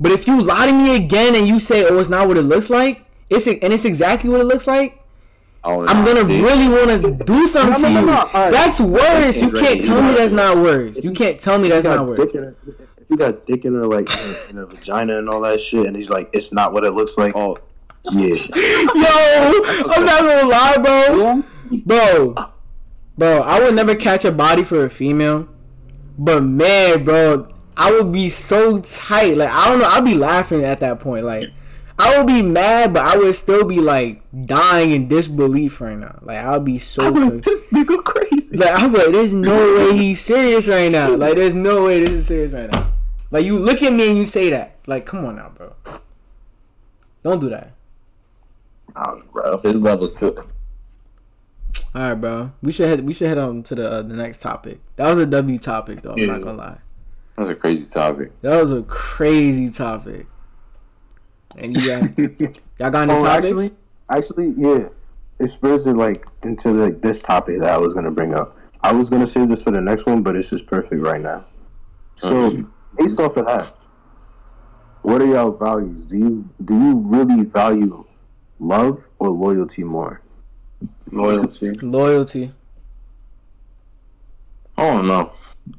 But 0.00 0.10
if 0.10 0.26
you 0.26 0.42
lie 0.42 0.66
to 0.66 0.72
me 0.72 0.96
again 0.96 1.36
and 1.36 1.46
you 1.46 1.60
say, 1.60 1.86
"Oh, 1.88 1.98
it's 2.00 2.10
not 2.10 2.26
what 2.26 2.36
it 2.36 2.42
looks 2.42 2.68
like," 2.68 3.06
it's 3.30 3.46
and 3.46 3.72
it's 3.72 3.84
exactly 3.84 4.28
what 4.30 4.40
it 4.40 4.44
looks 4.44 4.66
like, 4.66 4.96
Oh, 5.62 5.84
I'm 5.86 5.98
nah, 5.98 6.04
gonna 6.06 6.26
see? 6.26 6.42
really 6.42 6.68
want 6.68 7.18
to 7.18 7.24
do 7.24 7.46
something 7.46 7.82
No, 7.82 7.88
no, 7.88 7.94
to 7.94 8.00
you. 8.00 8.06
no, 8.06 8.12
no. 8.12 8.18
Alright. 8.22 8.50
That's 8.52 8.80
worse. 8.80 9.40
You 9.42 9.50
can't 9.52 9.82
tell 9.82 10.02
me 10.02 10.14
that's 10.14 10.32
not 10.32 10.56
worse. 10.56 10.98
You 11.02 11.12
can't 11.12 11.38
tell 11.38 11.58
me 11.58 11.68
that's 11.68 11.84
not 11.84 12.06
worse. 12.06 12.32
her, 12.32 12.56
if 12.66 13.06
you 13.10 13.16
got 13.18 13.46
dick 13.46 13.64
in 13.66 13.74
her 13.74 13.86
like 13.86 14.08
in 14.50 14.56
her 14.56 14.66
vagina 14.66 15.18
and 15.18 15.28
all 15.28 15.40
that 15.42 15.60
shit, 15.60 15.86
and 15.86 15.94
he's 15.96 16.08
like, 16.10 16.30
it's 16.32 16.50
not 16.52 16.72
what 16.72 16.84
it 16.84 16.92
looks 16.92 17.16
like. 17.18 17.34
Oh, 17.36 17.58
Yeah, 18.10 18.34
Yo, 18.54 19.92
I'm 19.92 20.04
not 20.06 20.20
gonna 20.20 20.48
lie, 20.48 20.76
bro. 20.78 21.44
Bro, 21.84 22.34
bro, 23.18 23.42
I 23.42 23.60
would 23.60 23.74
never 23.74 23.94
catch 23.94 24.24
a 24.24 24.32
body 24.32 24.64
for 24.64 24.84
a 24.86 24.90
female, 24.90 25.46
but 26.18 26.42
man, 26.42 27.04
bro, 27.04 27.48
I 27.76 27.90
would 27.92 28.10
be 28.12 28.30
so 28.30 28.80
tight. 28.80 29.36
Like 29.36 29.50
I 29.50 29.68
don't 29.68 29.78
know, 29.80 29.86
I'd 29.88 30.04
be 30.04 30.14
laughing 30.14 30.64
at 30.64 30.80
that 30.80 31.00
point. 31.00 31.26
Like 31.26 31.50
I 32.02 32.16
would 32.18 32.26
be 32.26 32.40
mad, 32.42 32.94
but 32.94 33.04
I 33.04 33.16
would 33.18 33.34
still 33.34 33.64
be 33.64 33.78
like 33.80 34.22
dying 34.46 34.90
in 34.92 35.08
disbelief 35.08 35.80
right 35.80 35.98
now. 35.98 36.18
Like 36.22 36.38
I'll 36.38 36.60
be 36.60 36.78
so. 36.78 37.12
con- 37.12 37.40
this 37.42 37.66
nigga 37.68 38.02
crazy. 38.04 38.56
Like 38.56 38.80
I'm 38.80 38.92
like, 38.92 39.12
there's 39.12 39.34
no 39.34 39.54
way 39.76 39.96
he's 39.96 40.20
serious 40.20 40.66
right 40.68 40.90
now. 40.90 41.14
Like 41.14 41.34
there's 41.36 41.54
no 41.54 41.84
way 41.84 42.00
this 42.04 42.10
is 42.20 42.26
serious 42.26 42.52
right 42.52 42.70
now. 42.72 42.92
Like 43.30 43.44
you 43.44 43.58
look 43.58 43.82
at 43.82 43.92
me 43.92 44.08
and 44.08 44.16
you 44.18 44.24
say 44.26 44.50
that. 44.50 44.76
Like 44.86 45.04
come 45.06 45.24
on 45.24 45.36
now, 45.36 45.50
bro. 45.50 45.74
Don't 47.22 47.40
do 47.40 47.50
that. 47.50 47.72
oh, 48.96 49.22
bro, 49.32 49.58
his 49.58 49.82
levels 49.82 50.12
too. 50.14 50.36
All 51.94 52.02
right, 52.02 52.14
bro. 52.14 52.52
We 52.62 52.72
should 52.72 52.88
head. 52.88 53.04
We 53.06 53.12
should 53.12 53.28
head 53.28 53.38
on 53.38 53.62
to 53.64 53.74
the 53.74 53.90
uh, 53.90 54.02
the 54.02 54.14
next 54.14 54.40
topic. 54.40 54.80
That 54.96 55.08
was 55.10 55.18
a 55.18 55.26
W 55.26 55.58
topic, 55.58 56.02
though. 56.02 56.12
I'm 56.12 56.18
Yeah. 56.18 56.26
not 56.26 56.42
gonna 56.42 56.56
lie. 56.56 56.78
That 57.36 57.42
was 57.42 57.48
a 57.48 57.54
crazy 57.54 57.84
topic. 57.84 58.32
That 58.42 58.60
was 58.62 58.70
a 58.72 58.82
crazy 58.82 59.70
topic. 59.70 60.26
And 61.56 61.74
you 61.74 61.86
got 61.86 62.18
y'all 62.78 62.90
got 62.90 63.08
any 63.08 63.12
Oh, 63.12 63.24
topics? 63.24 63.46
actually, 63.46 63.70
actually, 64.08 64.54
yeah. 64.56 64.88
It 65.38 65.46
spurs 65.48 65.86
it 65.86 65.94
like 65.94 66.26
into 66.42 66.70
like 66.70 67.00
this 67.00 67.22
topic 67.22 67.60
that 67.60 67.70
I 67.72 67.78
was 67.78 67.94
gonna 67.94 68.10
bring 68.10 68.34
up. 68.34 68.56
I 68.82 68.92
was 68.92 69.08
gonna 69.10 69.26
save 69.26 69.48
this 69.48 69.62
for 69.62 69.70
the 69.70 69.80
next 69.80 70.06
one, 70.06 70.22
but 70.22 70.36
it's 70.36 70.50
just 70.50 70.66
perfect 70.66 71.02
right 71.02 71.20
now. 71.20 71.46
So, 72.16 72.64
based 72.98 73.18
off 73.18 73.36
of 73.38 73.46
that, 73.46 73.74
what 75.02 75.22
are 75.22 75.26
y'all 75.26 75.50
values? 75.52 76.04
Do 76.06 76.18
you 76.18 76.48
do 76.64 76.74
you 76.78 76.94
really 76.98 77.44
value 77.44 78.04
love 78.58 79.08
or 79.18 79.30
loyalty 79.30 79.82
more? 79.82 80.20
Loyalty. 81.10 81.70
Loyalty, 81.82 82.52
I 84.76 84.90
don't 84.90 85.06
know. 85.06 85.32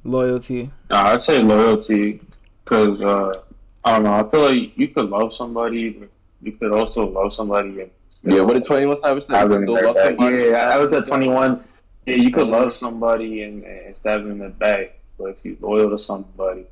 loyalty. 0.04 0.72
Nah, 0.90 1.10
I'd 1.10 1.22
say 1.22 1.42
loyalty 1.42 2.22
because 2.64 3.00
uh, 3.02 3.42
I 3.84 3.94
don't 3.94 4.04
know. 4.04 4.14
I 4.14 4.30
feel 4.30 4.42
like 4.42 4.78
you 4.78 4.88
could 4.90 5.10
love 5.10 5.34
somebody, 5.34 5.90
but 5.92 6.10
you 6.42 6.52
could 6.54 6.72
also 6.72 7.08
love 7.10 7.34
somebody 7.34 7.82
and 7.82 7.92
Yeah, 8.24 8.42
what 8.42 8.54
did 8.54 8.64
Twenty 8.66 8.86
One 8.86 9.00
Savage 9.00 9.26
say? 9.26 9.34
I 9.34 9.44
You 9.44 9.50
wouldn't 9.50 9.66
still 9.66 9.76
agree 9.76 9.88
love 9.88 9.96
with 9.96 10.04
that. 10.04 10.18
somebody? 10.20 10.44
Yeah, 10.50 10.70
I 10.70 10.78
was 10.78 10.94
at 10.94 11.06
21. 11.08 11.64
Yeah, 12.06 12.16
you 12.16 12.32
could 12.32 12.48
love 12.48 12.74
somebody 12.74 13.44
and, 13.44 13.64
and 13.64 13.96
stab 13.98 14.22
them 14.24 14.32
in 14.34 14.40
the 14.40 14.50
back, 14.50 15.00
but 15.18 15.26
if 15.30 15.38
you're 15.44 15.56
loyal 15.62 15.90
to 15.96 16.00
somebody, 16.04 16.66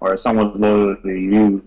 or 0.00 0.14
if 0.14 0.20
someone's 0.20 0.58
loyal 0.58 0.96
to 0.96 1.10
you, 1.10 1.62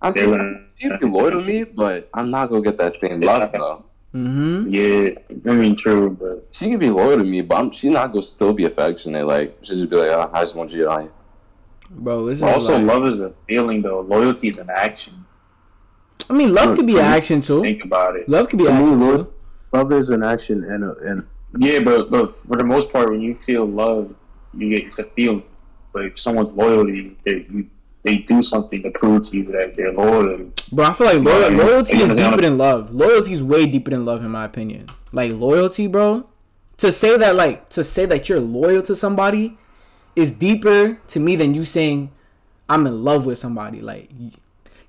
I 0.00 0.10
they're 0.10 0.24
think 0.24 0.36
gonna. 0.38 0.60
you'd 0.78 1.00
be 1.00 1.06
loyal 1.06 1.30
to 1.32 1.40
me, 1.40 1.64
but 1.64 2.08
I'm 2.14 2.30
not 2.30 2.46
gonna 2.50 2.62
get 2.62 2.78
that 2.78 2.94
same 2.94 3.20
love 3.20 3.52
though. 3.52 3.84
Mm-hmm. 4.14 4.68
Yeah, 4.74 5.50
I 5.50 5.54
mean, 5.54 5.74
true, 5.76 6.10
but 6.10 6.46
She 6.50 6.68
can 6.68 6.78
be 6.78 6.90
loyal 6.90 7.16
to 7.18 7.24
me, 7.24 7.40
but 7.40 7.58
I'm, 7.58 7.70
she's 7.70 7.90
not 7.90 8.08
gonna 8.12 8.22
still 8.24 8.52
be 8.52 8.64
affectionate. 8.64 9.26
Like 9.26 9.56
she'll 9.62 9.76
just 9.76 9.88
be 9.90 9.96
like, 9.96 10.08
oh, 10.10 10.30
I 10.32 10.42
just 10.42 10.54
want 10.54 10.70
you 10.70 10.78
to 10.78 10.84
get 10.84 10.88
on 10.92 11.04
you. 11.04 11.12
Bro, 11.94 12.26
this 12.26 12.38
is 12.38 12.42
also 12.42 12.78
like, 12.78 12.86
love 12.86 13.08
is 13.08 13.20
a 13.20 13.32
feeling, 13.46 13.82
though. 13.82 14.00
Loyalty 14.00 14.48
is 14.48 14.58
an 14.58 14.70
action. 14.70 15.24
I 16.30 16.32
mean, 16.34 16.54
love 16.54 16.76
could 16.76 16.86
be 16.86 16.94
an 16.98 17.04
action 17.04 17.40
too. 17.40 17.62
Think 17.62 17.84
about 17.84 18.16
it. 18.16 18.28
Love 18.28 18.48
could 18.48 18.58
be 18.58 18.64
To 18.64 18.70
me, 18.70 18.76
action 18.76 19.00
lo- 19.00 19.16
too. 19.24 19.32
Love 19.72 19.92
is 19.92 20.08
an 20.08 20.22
action 20.22 20.64
and 20.64 20.84
a, 20.84 20.96
and 20.98 21.26
Yeah, 21.58 21.80
but, 21.80 22.10
but 22.10 22.36
for 22.46 22.56
the 22.56 22.64
most 22.64 22.92
part, 22.92 23.10
when 23.10 23.20
you 23.20 23.36
feel 23.36 23.66
love, 23.66 24.14
you 24.54 24.70
get 24.74 24.86
it's 24.88 24.98
a 24.98 25.04
feeling. 25.04 25.42
But 25.92 26.06
if 26.06 26.18
someone's 26.20 26.56
loyalty, 26.56 27.16
they, 27.24 27.46
you, 27.50 27.68
they 28.02 28.16
do 28.18 28.42
something 28.42 28.82
to 28.82 28.90
prove 28.90 29.28
to 29.30 29.36
you 29.36 29.44
that 29.52 29.74
they're 29.76 29.92
loyal 29.92 30.22
to 30.24 30.30
you. 30.44 30.52
Bro, 30.70 30.84
I 30.86 30.92
feel 30.94 31.06
like 31.08 31.22
loyal, 31.22 31.50
Yeah, 31.52 31.56
loyalty 31.58 31.96
is 31.98 32.10
yeah. 32.10 32.30
deeper 32.30 32.42
than 32.42 32.56
love. 32.56 32.94
Loyalty 32.94 33.32
is 33.32 33.42
way 33.42 33.66
deeper 33.66 33.90
than 33.90 34.04
love, 34.06 34.24
in 34.24 34.30
my 34.30 34.44
opinion. 34.44 34.86
Like 35.12 35.32
loyalty, 35.32 35.86
bro. 35.86 36.26
To 36.78 36.90
say 36.92 37.16
that, 37.18 37.36
like, 37.36 37.68
to 37.70 37.84
say 37.84 38.06
that 38.06 38.28
you're 38.28 38.40
loyal 38.40 38.82
to 38.84 38.96
somebody, 38.96 39.58
is 40.14 40.32
deeper 40.32 40.98
to 41.08 41.20
me 41.20 41.36
than 41.36 41.54
you 41.54 41.64
saying 41.64 42.10
I'm 42.68 42.86
in 42.86 43.04
love 43.04 43.26
with 43.26 43.38
somebody. 43.38 43.80
Like, 43.80 44.10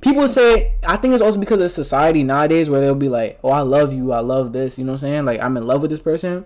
people 0.02 0.28
say, 0.28 0.74
I 0.86 0.98
think 0.98 1.14
it's 1.14 1.24
also 1.24 1.40
because 1.40 1.60
of 1.62 1.72
society 1.72 2.24
nowadays 2.24 2.70
where 2.70 2.82
they'll 2.82 2.96
be 2.96 3.10
like, 3.10 3.40
"Oh, 3.44 3.50
I 3.50 3.62
love 3.62 3.94
you, 3.94 4.12
I 4.14 4.20
love 4.20 4.54
this," 4.54 4.78
you 4.78 4.86
know 4.86 4.94
what 4.94 5.04
I'm 5.04 5.10
saying? 5.10 5.26
Like, 5.26 5.42
I'm 5.42 5.58
in 5.58 5.66
love 5.66 5.82
with 5.82 5.92
this 5.92 6.00
person. 6.00 6.46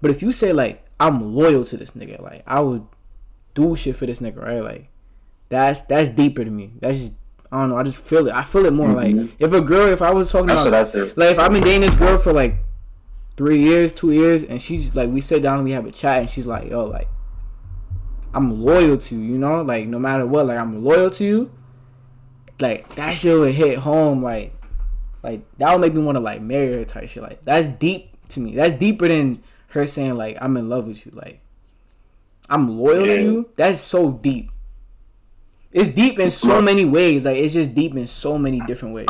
But 0.00 0.10
if 0.10 0.22
you 0.22 0.32
say 0.32 0.52
like 0.52 0.84
I'm 1.00 1.34
loyal 1.34 1.64
to 1.66 1.76
this 1.76 1.92
nigga, 1.92 2.20
like 2.22 2.42
I 2.46 2.60
would 2.60 2.86
do 3.54 3.74
shit 3.76 3.96
for 3.96 4.06
this 4.06 4.20
nigga, 4.20 4.42
right? 4.42 4.62
Like, 4.62 4.88
that's 5.48 5.82
that's 5.82 6.10
deeper 6.10 6.44
to 6.44 6.50
me. 6.50 6.72
That's 6.80 6.98
just 7.00 7.12
I 7.50 7.60
don't 7.60 7.70
know. 7.70 7.78
I 7.78 7.82
just 7.82 7.98
feel 7.98 8.26
it. 8.28 8.34
I 8.34 8.44
feel 8.44 8.66
it 8.66 8.72
more. 8.72 8.92
Like 8.92 9.14
mm-hmm. 9.14 9.34
if 9.38 9.52
a 9.52 9.60
girl, 9.60 9.88
if 9.88 10.02
I 10.02 10.12
was 10.12 10.30
talking 10.30 10.48
That's 10.48 10.66
about, 10.66 10.86
what 10.86 10.88
I 10.88 11.06
feel. 11.06 11.12
like 11.16 11.30
if 11.32 11.38
I've 11.38 11.52
been 11.52 11.62
dating 11.62 11.80
this 11.82 11.94
girl 11.94 12.18
for 12.18 12.32
like 12.32 12.56
three 13.36 13.60
years, 13.60 13.92
two 13.92 14.12
years, 14.12 14.42
and 14.42 14.60
she's 14.60 14.94
like, 14.94 15.10
we 15.10 15.20
sit 15.20 15.42
down 15.42 15.56
and 15.56 15.64
we 15.64 15.70
have 15.72 15.86
a 15.86 15.92
chat, 15.92 16.20
and 16.20 16.30
she's 16.30 16.46
like, 16.46 16.70
yo, 16.70 16.84
like 16.84 17.08
I'm 18.34 18.62
loyal 18.62 18.98
to 18.98 19.14
you, 19.14 19.20
you 19.22 19.38
know, 19.38 19.62
like 19.62 19.86
no 19.86 19.98
matter 19.98 20.26
what, 20.26 20.46
like 20.46 20.58
I'm 20.58 20.84
loyal 20.84 21.10
to 21.10 21.24
you. 21.24 21.50
Like 22.60 22.94
that 22.96 23.16
shit 23.16 23.38
would 23.38 23.54
hit 23.54 23.78
home, 23.78 24.22
like, 24.22 24.54
like 25.22 25.42
that 25.58 25.72
would 25.72 25.80
make 25.80 25.94
me 25.94 26.02
want 26.02 26.16
to 26.16 26.20
like 26.20 26.40
marry 26.42 26.72
her 26.74 26.84
type 26.84 27.08
shit. 27.08 27.22
Like 27.22 27.44
that's 27.44 27.68
deep 27.68 28.16
to 28.30 28.40
me. 28.40 28.54
That's 28.54 28.74
deeper 28.74 29.08
than 29.08 29.42
her 29.68 29.86
saying 29.86 30.16
like 30.16 30.36
I'm 30.40 30.56
in 30.56 30.68
love 30.68 30.86
with 30.86 31.04
you. 31.06 31.12
Like 31.14 31.40
I'm 32.48 32.78
loyal 32.78 33.06
Yeah. 33.06 33.16
to 33.16 33.22
you. 33.22 33.48
That's 33.56 33.80
so 33.80 34.10
deep. 34.12 34.50
It's 35.70 35.90
deep 35.90 36.18
in 36.18 36.30
so 36.30 36.60
many 36.62 36.84
ways. 36.84 37.24
Like 37.24 37.36
it's 37.36 37.54
just 37.54 37.74
deep 37.74 37.94
in 37.94 38.06
so 38.06 38.38
many 38.38 38.60
different 38.60 38.94
ways. 38.94 39.06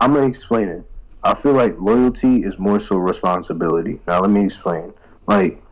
I'm 0.00 0.12
gonna 0.12 0.26
explain 0.26 0.68
it. 0.68 0.84
I 1.22 1.34
feel 1.34 1.52
like 1.52 1.78
loyalty 1.80 2.42
is 2.42 2.58
more 2.58 2.78
so 2.78 2.96
responsibility. 2.96 4.00
Now 4.06 4.20
let 4.20 4.30
me 4.30 4.44
explain. 4.44 4.92
Like 5.26 5.62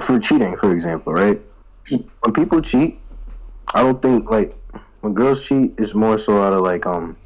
for 0.00 0.18
cheating, 0.20 0.56
for 0.56 0.72
example, 0.72 1.12
right? 1.12 1.40
When 1.88 2.32
people 2.32 2.60
cheat, 2.62 2.98
I 3.74 3.82
don't 3.82 4.00
think 4.02 4.30
like 4.30 4.54
when 5.00 5.14
girls 5.14 5.44
cheat, 5.44 5.74
it's 5.78 5.94
more 5.94 6.18
so 6.18 6.42
out 6.42 6.52
of 6.52 6.60
like 6.62 6.86
um 6.86 7.16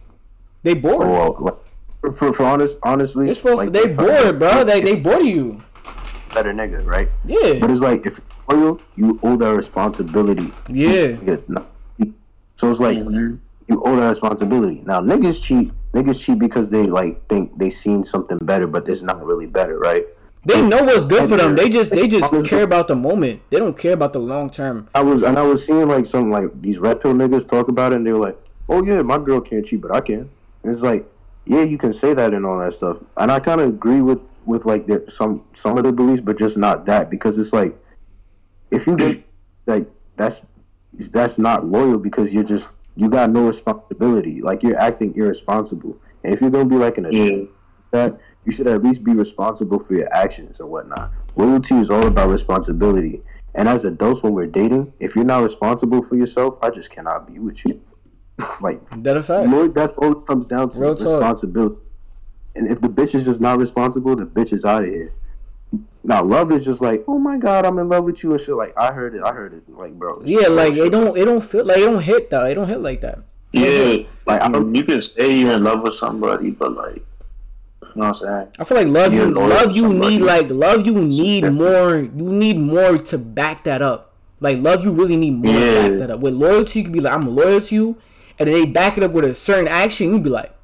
They 0.62 0.74
bored. 0.74 1.06
oh, 1.06 1.11
well, 1.12 1.36
like, 1.40 1.54
for, 2.00 2.12
for 2.12 2.32
for 2.34 2.44
honest 2.44 2.78
honestly, 2.82 3.30
It's 3.30 3.40
for 3.40 3.54
like, 3.54 3.72
they 3.72 3.84
if 3.90 3.96
bored, 3.96 4.38
bro. 4.38 4.64
They 4.64 4.80
they 4.80 4.96
bored 4.96 5.22
of 5.22 5.26
you. 5.28 5.62
better 6.34 6.52
nigga, 6.52 6.84
right? 6.84 7.08
Yeah. 7.24 7.58
But 7.61 7.70
it's 7.70 7.80
like 7.80 8.06
if 8.06 8.20
you're 8.48 8.58
loyal, 8.58 8.80
you 8.96 9.18
owe 9.22 9.36
that 9.36 9.54
responsibility. 9.54 10.52
Yeah. 10.68 11.16
Yeah. 11.24 11.36
So 12.56 12.70
it's 12.70 12.80
like 12.80 12.98
you 12.98 13.82
owe 13.84 13.96
that 13.96 14.08
responsibility. 14.11 14.82
Now 14.84 15.00
niggas 15.00 15.40
cheat. 15.42 15.72
Niggas 15.92 16.20
cheat 16.20 16.38
because 16.38 16.70
they 16.70 16.84
like 16.86 17.26
think 17.28 17.58
they 17.58 17.68
seen 17.70 18.04
something 18.04 18.38
better, 18.38 18.66
but 18.66 18.88
it's 18.88 19.02
not 19.02 19.24
really 19.24 19.46
better, 19.46 19.76
right? 19.78 20.04
They 20.45 20.62
know 20.66 20.84
what's 20.84 21.05
good 21.05 21.28
for 21.28 21.36
them. 21.36 21.55
They 21.55 21.68
just 21.68 21.91
they 21.91 22.09
just 22.09 22.32
care 22.47 22.62
about 22.62 22.88
the 22.88 22.95
moment. 22.97 23.43
They 23.51 23.59
don't 23.59 23.76
care 23.76 23.93
about 23.93 24.12
the 24.14 24.18
long 24.20 24.49
term. 24.51 24.88
I 24.95 25.03
was 25.03 25.22
and 25.22 25.38
I 25.38 25.43
was 25.43 25.66
seeing 25.66 25.86
like 25.86 26.07
some 26.07 26.30
like 26.30 26.62
these 26.62 26.78
red 26.78 27.01
pill 27.03 27.12
niggas 27.12 27.47
talk 27.49 27.68
about 27.68 27.93
it, 27.93 27.97
and 27.97 28.07
they 28.07 28.12
were 28.12 28.18
like, 28.26 28.38
"Oh 28.68 28.82
yeah, 28.82 29.03
my 29.03 29.18
girl 29.18 29.41
can't 29.41 29.66
cheat, 29.66 29.82
but 29.82 29.91
I 29.91 30.01
can." 30.01 30.30
And 30.62 30.72
it's 30.72 30.82
like, 30.82 31.07
yeah, 31.45 31.62
you 31.62 31.76
can 31.76 31.93
say 31.93 32.14
that 32.14 32.32
and 32.32 32.47
all 32.47 32.59
that 32.59 32.72
stuff, 32.74 32.99
and 33.18 33.30
I 33.30 33.38
kind 33.41 33.61
of 33.61 33.68
agree 33.68 34.01
with 34.01 34.20
with 34.47 34.64
like 34.64 34.86
the, 34.86 35.05
some 35.11 35.45
some 35.55 35.76
of 35.76 35.84
the 35.84 35.93
beliefs, 35.93 36.22
but 36.22 36.38
just 36.38 36.57
not 36.57 36.86
that 36.86 37.11
because 37.11 37.36
it's 37.38 37.53
like 37.53 37.76
if 38.70 38.86
you 38.86 38.97
get 38.97 39.22
like 39.66 39.86
that's 40.16 40.47
that's 41.11 41.36
not 41.38 41.66
loyal 41.66 41.99
because 41.99 42.32
you're 42.32 42.45
just 42.45 42.68
you 42.97 43.11
got 43.11 43.28
no 43.30 43.47
responsibility. 43.47 44.41
Like 44.41 44.62
you're 44.62 44.78
acting 44.78 45.14
irresponsible, 45.14 45.99
and 46.24 46.32
if 46.32 46.41
you're 46.41 46.51
gonna 46.51 46.64
be 46.64 46.76
like 46.76 46.97
an 46.97 47.05
adult, 47.07 47.30
Yeah. 47.32 47.45
that 47.91 48.18
you 48.45 48.53
should 48.53 48.66
at 48.66 48.82
least 48.82 49.05
be 49.05 49.12
responsible 49.12 49.78
for 49.78 49.95
your 49.95 50.12
actions 50.14 50.61
and 50.61 50.68
whatnot. 50.70 51.11
Loyalty 51.36 51.74
is 51.76 51.91
all 51.91 52.07
about 52.07 52.28
responsibility. 52.30 53.22
And 53.55 53.68
as 53.68 53.84
adults, 53.84 54.22
when 54.22 54.32
we're 54.32 54.47
dating, 54.47 54.93
if 55.01 55.14
you're 55.16 55.24
not 55.24 55.43
responsible 55.43 56.03
for 56.03 56.16
yourself, 56.16 56.57
I 56.62 56.70
just 56.70 56.91
cannot 56.91 57.26
be 57.30 57.38
with 57.38 57.64
you. 57.66 57.80
like, 58.61 58.80
That 59.03 59.16
a 59.16 59.22
fact. 59.22 59.49
Lord, 59.51 59.74
that's 59.74 59.93
all 59.95 60.12
it 60.12 60.26
comes 60.26 60.47
down 60.47 60.70
to 60.70 60.78
Real 60.78 60.95
talk. 60.95 61.20
responsibility. 61.20 61.76
And 62.55 62.68
if 62.70 62.80
the 62.80 62.88
bitch 62.88 63.14
is 63.14 63.26
just 63.26 63.41
not 63.41 63.59
responsible, 63.59 64.16
the 64.16 64.26
bitch 64.26 64.53
is 64.53 64.64
out 64.64 64.84
of 64.84 64.88
here. 64.88 65.12
Now, 66.03 66.24
love 66.24 66.51
is 66.51 66.64
just 66.64 66.80
like, 66.80 67.05
oh 67.07 67.18
my 67.18 67.36
god, 67.36 67.66
I'm 67.66 67.78
in 67.78 67.88
love 67.88 68.05
with 68.05 68.22
you 68.22 68.32
and 68.32 68.41
shit. 68.41 68.55
Like, 68.57 68.72
I 68.76 68.93
heard 68.93 69.14
it, 69.14 69.22
I 69.22 69.32
heard 69.32 69.53
it. 69.53 69.68
Like, 69.68 69.93
bro, 69.93 70.22
Yeah, 70.24 70.49
like 70.49 70.68
bullshit. 70.74 70.86
it 70.86 70.91
don't 70.91 71.16
it 71.18 71.24
don't 71.26 71.45
feel 71.45 71.64
like 71.66 71.76
it 71.76 71.80
don't 71.84 72.03
hit 72.03 72.30
that. 72.30 72.51
It 72.51 72.55
don't 72.55 72.66
hit 72.68 72.80
like 72.80 73.03
that. 73.03 73.18
Yeah, 73.53 74.05
Like, 74.26 74.41
I 74.41 74.47
I 74.47 74.49
mean, 74.49 74.74
you 74.74 74.84
can 74.84 75.03
say 75.03 75.36
you're 75.36 75.53
in 75.53 75.62
love 75.64 75.82
with 75.82 75.97
somebody, 75.97 76.51
but 76.51 76.72
like, 76.74 77.05
you 77.95 78.03
know 78.03 78.09
what 78.11 78.22
I'm 78.22 78.28
saying? 78.43 78.49
I 78.59 78.64
feel 78.64 78.76
like 78.78 78.86
love 78.88 79.12
you 79.14 79.24
love 79.26 79.72
you 79.76 79.82
somebody. 79.82 80.18
need 80.18 80.22
like 80.22 80.51
love 80.51 80.86
you 80.86 80.95
need 81.03 81.45
more 81.53 81.97
you 81.99 82.11
need 82.32 82.59
more 82.59 82.99
to 82.99 83.18
back 83.18 83.64
that 83.64 83.82
up. 83.82 84.14
Like 84.41 84.59
love 84.59 84.82
you 84.84 84.93
really 84.93 85.16
need 85.16 85.32
more 85.32 85.53
to 85.53 85.61
Yeah. 85.61 85.88
back 85.88 85.99
that 85.99 86.11
up. 86.11 86.20
With 86.20 86.34
loyalty 86.34 86.80
you 86.80 86.84
can 86.84 86.93
be 86.93 87.01
like 87.01 87.12
I'm 87.12 87.34
loyal 87.34 87.61
to 87.61 87.74
you 87.74 87.97
and 88.38 88.49
then 88.49 88.55
they 88.55 88.66
back 88.66 88.97
it 88.97 89.03
up 89.05 89.12
with 89.12 89.24
a 89.24 89.34
certain 89.34 89.68
action, 89.68 90.11
You'd 90.12 90.22
be 90.24 90.30
like, 90.30 90.55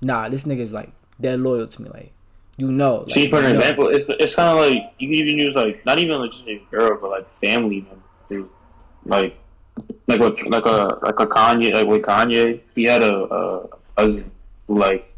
nah, 0.00 0.28
this 0.28 0.44
nigga's 0.44 0.72
like 0.72 0.90
dead 1.20 1.40
loyal 1.40 1.66
to 1.66 1.82
me. 1.82 1.88
Like 1.92 2.12
you 2.56 2.70
know. 2.72 3.04
Like, 3.06 3.14
See, 3.14 3.28
for 3.28 3.38
an 3.38 3.44
know. 3.52 3.58
example, 3.58 3.88
it's 3.88 4.06
it's 4.08 4.34
kind 4.34 4.56
of 4.58 4.64
like 4.64 4.92
you 4.98 5.08
can 5.08 5.14
even 5.16 5.38
use 5.38 5.54
like 5.54 5.84
not 5.84 5.98
even 5.98 6.18
like 6.20 6.30
just 6.32 6.46
a 6.46 6.60
girl, 6.70 6.98
but 7.00 7.10
like 7.10 7.26
family 7.40 7.84
members, 8.30 8.48
like 9.04 9.36
like 10.06 10.20
what 10.20 10.46
like 10.48 10.64
a 10.64 10.98
like 11.02 11.18
a 11.20 11.26
Kanye, 11.26 11.72
like 11.74 11.86
with 11.86 12.02
Kanye, 12.02 12.60
he 12.74 12.84
had 12.84 13.02
a, 13.02 13.14
a 13.14 13.68
cousin 13.96 14.30
who 14.68 14.78
like 14.78 15.12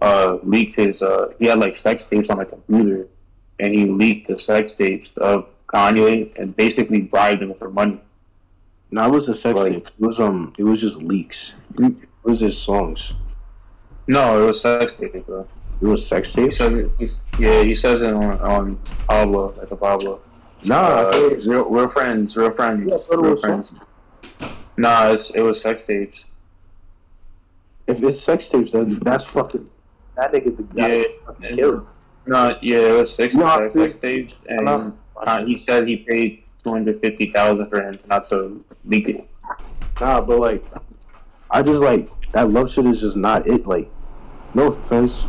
uh 0.00 0.38
leaked 0.42 0.76
his 0.76 1.02
uh 1.02 1.32
he 1.38 1.46
had 1.46 1.58
like 1.58 1.76
sex 1.76 2.04
tapes 2.04 2.28
on 2.30 2.40
a 2.40 2.46
computer, 2.46 3.06
and 3.58 3.74
he 3.74 3.86
leaked 3.86 4.28
the 4.28 4.38
sex 4.38 4.72
tapes 4.72 5.10
of 5.16 5.46
Kanye 5.68 6.36
and 6.38 6.56
basically 6.56 7.00
bribed 7.00 7.42
him 7.42 7.54
for 7.54 7.70
money. 7.70 8.00
No, 8.90 9.04
it 9.06 9.10
was 9.10 9.28
a 9.28 9.34
sex 9.34 9.58
Like- 9.58 9.72
tape. 9.72 9.86
It 9.88 10.06
was 10.06 10.18
um, 10.20 10.52
it 10.58 10.64
was 10.64 10.80
just 10.80 10.96
leaks. 10.96 11.52
It 11.78 11.94
was 12.24 12.40
just 12.40 12.62
songs. 12.62 13.12
No, 14.08 14.42
it 14.42 14.46
was 14.46 14.60
sex 14.62 14.92
tapes, 14.98 15.24
bro. 15.26 15.46
It 15.80 15.86
was 15.86 16.04
sex 16.06 16.34
He 16.34 16.42
tapes. 16.44 16.58
says 16.58 16.74
it, 16.74 16.90
yeah, 17.38 17.62
he 17.62 17.74
says 17.76 18.00
it 18.02 18.12
on 18.12 18.38
on 18.40 18.76
Pablo, 19.08 19.54
like 19.56 19.70
a 19.70 19.76
Pablo. 19.76 20.20
Nah, 20.64 20.76
Uh, 20.76 21.10
it 21.14 21.36
was- 21.36 21.46
real, 21.46 21.64
real 21.70 21.88
friends, 21.88 22.36
real 22.36 22.50
friends, 22.50 22.90
Yeah, 22.90 22.98
real 23.16 23.36
friends. 23.36 23.66
Nah, 24.76 25.08
it's, 25.12 25.30
it 25.30 25.40
was 25.42 25.60
sex 25.60 25.82
tapes. 25.86 26.24
if 27.86 28.02
it's 28.02 28.20
sex 28.22 28.48
tapes, 28.48 28.72
then 28.72 28.98
that's 29.00 29.24
fucking 29.24 29.68
that 30.20 30.32
nigga 30.32 30.56
the 30.56 30.62
guy 30.62 30.88
Yeah. 30.96 31.04
fucking 31.26 31.56
killed. 31.56 31.86
No, 32.26 32.56
yeah, 32.62 32.76
it 32.78 32.92
was 33.00 33.14
sex, 33.14 33.34
No, 33.34 33.46
sex, 33.58 33.74
I- 33.76 33.78
sex 33.86 33.98
tapes, 34.02 34.34
and 34.48 34.68
I'm 34.68 34.98
uh, 35.16 35.44
he 35.44 35.58
said 35.58 35.86
he 35.88 35.96
paid 35.96 36.44
two 36.62 36.70
hundred 36.70 37.00
fifty 37.00 37.30
thousand 37.32 37.68
for 37.70 37.82
him 37.82 37.98
not 38.06 38.28
to 38.30 38.62
leak 38.84 39.08
it. 39.08 39.26
Nah, 40.00 40.20
but 40.20 40.38
like, 40.38 40.64
I 41.50 41.62
just 41.62 41.80
like 41.80 42.08
that 42.32 42.50
love 42.50 42.70
shit 42.72 42.86
is 42.86 43.00
just 43.00 43.16
not 43.16 43.46
it. 43.46 43.66
Like, 43.66 43.90
no 44.54 44.68
offense, 44.72 45.24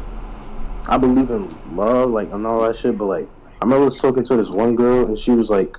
I 0.87 0.97
believe 0.97 1.29
in 1.29 1.49
love, 1.75 2.09
like 2.11 2.31
and 2.31 2.45
all 2.45 2.61
that 2.61 2.77
shit, 2.77 2.97
but 2.97 3.05
like, 3.05 3.27
I 3.61 3.65
remember 3.65 3.89
talking 3.95 4.23
to 4.25 4.35
this 4.37 4.49
one 4.49 4.75
girl 4.75 5.05
and 5.07 5.17
she 5.17 5.31
was 5.31 5.49
like, 5.49 5.77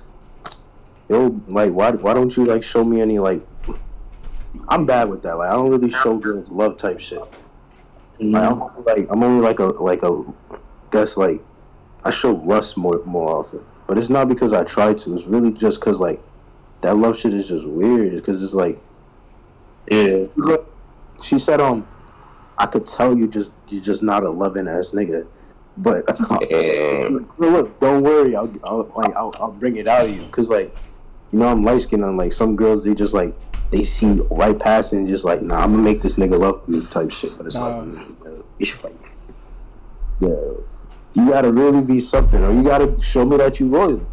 "Yo, 1.09 1.39
like, 1.47 1.71
why 1.71 1.91
why 1.91 2.13
don't 2.13 2.35
you 2.35 2.45
like 2.45 2.63
show 2.63 2.83
me 2.83 3.01
any 3.01 3.19
like?" 3.19 3.41
I'm 4.69 4.85
bad 4.85 5.09
with 5.09 5.23
that. 5.23 5.37
Like, 5.37 5.49
I 5.49 5.53
don't 5.53 5.69
really 5.71 5.89
show 5.89 6.17
girls 6.17 6.47
love 6.49 6.77
type 6.77 6.99
shit. 6.99 7.21
Like, 8.19 8.43
I'm 8.43 8.61
only, 8.61 8.81
like 8.83 9.07
I'm 9.09 9.23
only 9.23 9.43
like 9.43 9.59
a 9.59 9.65
like 9.65 10.03
a 10.03 10.23
guess 10.91 11.17
like 11.17 11.41
I 12.03 12.11
show 12.11 12.33
lust 12.33 12.77
more 12.77 13.01
more 13.05 13.39
often, 13.39 13.63
but 13.87 13.97
it's 13.97 14.09
not 14.09 14.29
because 14.29 14.53
I 14.53 14.63
try 14.63 14.93
to. 14.93 15.15
It's 15.17 15.25
really 15.25 15.51
just 15.51 15.79
because 15.79 15.97
like 15.97 16.21
that 16.81 16.95
love 16.95 17.17
shit 17.19 17.33
is 17.33 17.47
just 17.47 17.65
weird. 17.65 18.13
Because 18.13 18.43
it's 18.43 18.53
like 18.53 18.79
Yeah, 19.89 20.25
she 21.23 21.39
said, 21.39 21.59
um, 21.59 21.87
I 22.57 22.67
could 22.67 22.87
tell 22.87 23.17
you 23.17 23.27
just 23.27 23.51
you're 23.67 23.83
just 23.83 24.03
not 24.03 24.23
a 24.23 24.29
loving 24.29 24.67
ass 24.67 24.89
nigga, 24.89 25.25
but 25.77 26.05
Damn. 26.49 27.29
Well, 27.37 27.51
look, 27.51 27.79
don't 27.79 28.03
worry, 28.03 28.35
I'll, 28.35 28.53
I'll 28.63 28.91
like 28.95 29.15
I'll, 29.15 29.33
I'll 29.39 29.51
bring 29.51 29.77
it 29.77 29.87
out 29.87 30.05
of 30.05 30.15
you. 30.15 30.21
Because 30.21 30.49
like 30.49 30.75
you 31.31 31.39
know 31.39 31.47
I'm 31.47 31.63
light 31.63 31.81
skinned 31.81 32.03
and 32.03 32.17
like 32.17 32.33
some 32.33 32.55
girls 32.55 32.83
they 32.83 32.93
just 32.93 33.13
like 33.13 33.35
they 33.71 33.83
see 33.83 34.11
right 34.29 34.57
past 34.57 34.93
and 34.93 35.07
just 35.07 35.23
like 35.23 35.41
nah 35.41 35.63
I'm 35.63 35.71
gonna 35.71 35.83
make 35.83 36.01
this 36.01 36.15
nigga 36.15 36.39
love 36.39 36.67
me 36.67 36.85
type 36.87 37.11
shit, 37.11 37.35
but 37.37 37.45
it's 37.47 37.55
Nah. 37.55 37.79
like 37.79 37.89
it's 38.59 38.83
like 38.83 38.95
yeah 40.19 40.29
you 41.13 41.29
gotta 41.29 41.51
really 41.51 41.81
be 41.81 41.99
something 41.99 42.43
or 42.43 42.51
you 42.51 42.63
gotta 42.63 42.99
show 43.01 43.25
me 43.25 43.37
that 43.37 43.59
you 43.59 43.67
loyal. 43.69 44.05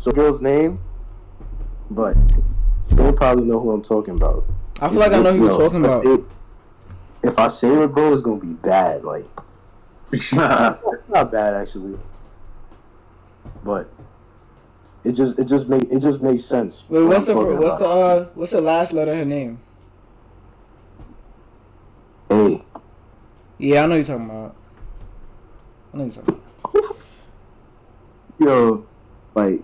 So 0.00 0.10
girl's 0.12 0.40
name, 0.40 0.78
but 1.90 2.16
you'll 2.96 3.12
probably 3.12 3.44
know 3.44 3.60
who 3.60 3.70
I'm 3.72 3.82
talking 3.82 4.14
about. 4.16 4.44
I 4.80 4.88
feel 4.88 5.00
like 5.00 5.12
I 5.12 5.18
know 5.20 5.32
who 5.34 5.40
you're 5.44 5.48
No, 5.48 5.58
talking 5.58 5.84
if 5.84 5.92
about. 5.92 6.06
it- 6.06 6.24
If 7.22 7.38
I 7.38 7.48
say 7.48 7.68
it, 7.82 7.88
bro, 7.92 8.12
it's 8.12 8.22
gonna 8.22 8.40
be 8.40 8.52
bad. 8.54 9.04
Like 9.04 9.26
it's 10.12 10.32
not 10.32 11.32
bad 11.32 11.54
actually, 11.56 11.98
but 13.64 13.90
it 15.08 15.12
just 15.12 15.38
it 15.38 15.44
just 15.44 15.68
make 15.68 15.84
it 15.90 16.00
just 16.00 16.20
makes 16.20 16.44
sense. 16.44 16.84
Wait, 16.86 17.02
what's 17.02 17.24
the 17.24 17.34
what's 17.34 17.76
the 17.76 17.86
uh 17.86 18.24
what's 18.34 18.52
the 18.52 18.60
last 18.60 18.92
letter 18.92 19.12
of 19.12 19.18
her 19.18 19.24
name? 19.24 19.58
A? 22.30 22.62
Yeah, 23.56 23.84
I 23.84 23.86
know 23.86 23.94
you're 23.94 24.04
talking 24.04 24.26
about. 24.26 24.54
I 25.94 25.96
know 25.96 26.04
you're 26.04 26.12
talking 26.12 26.40
about. 26.62 26.96
Yo, 28.38 28.86
like 29.34 29.62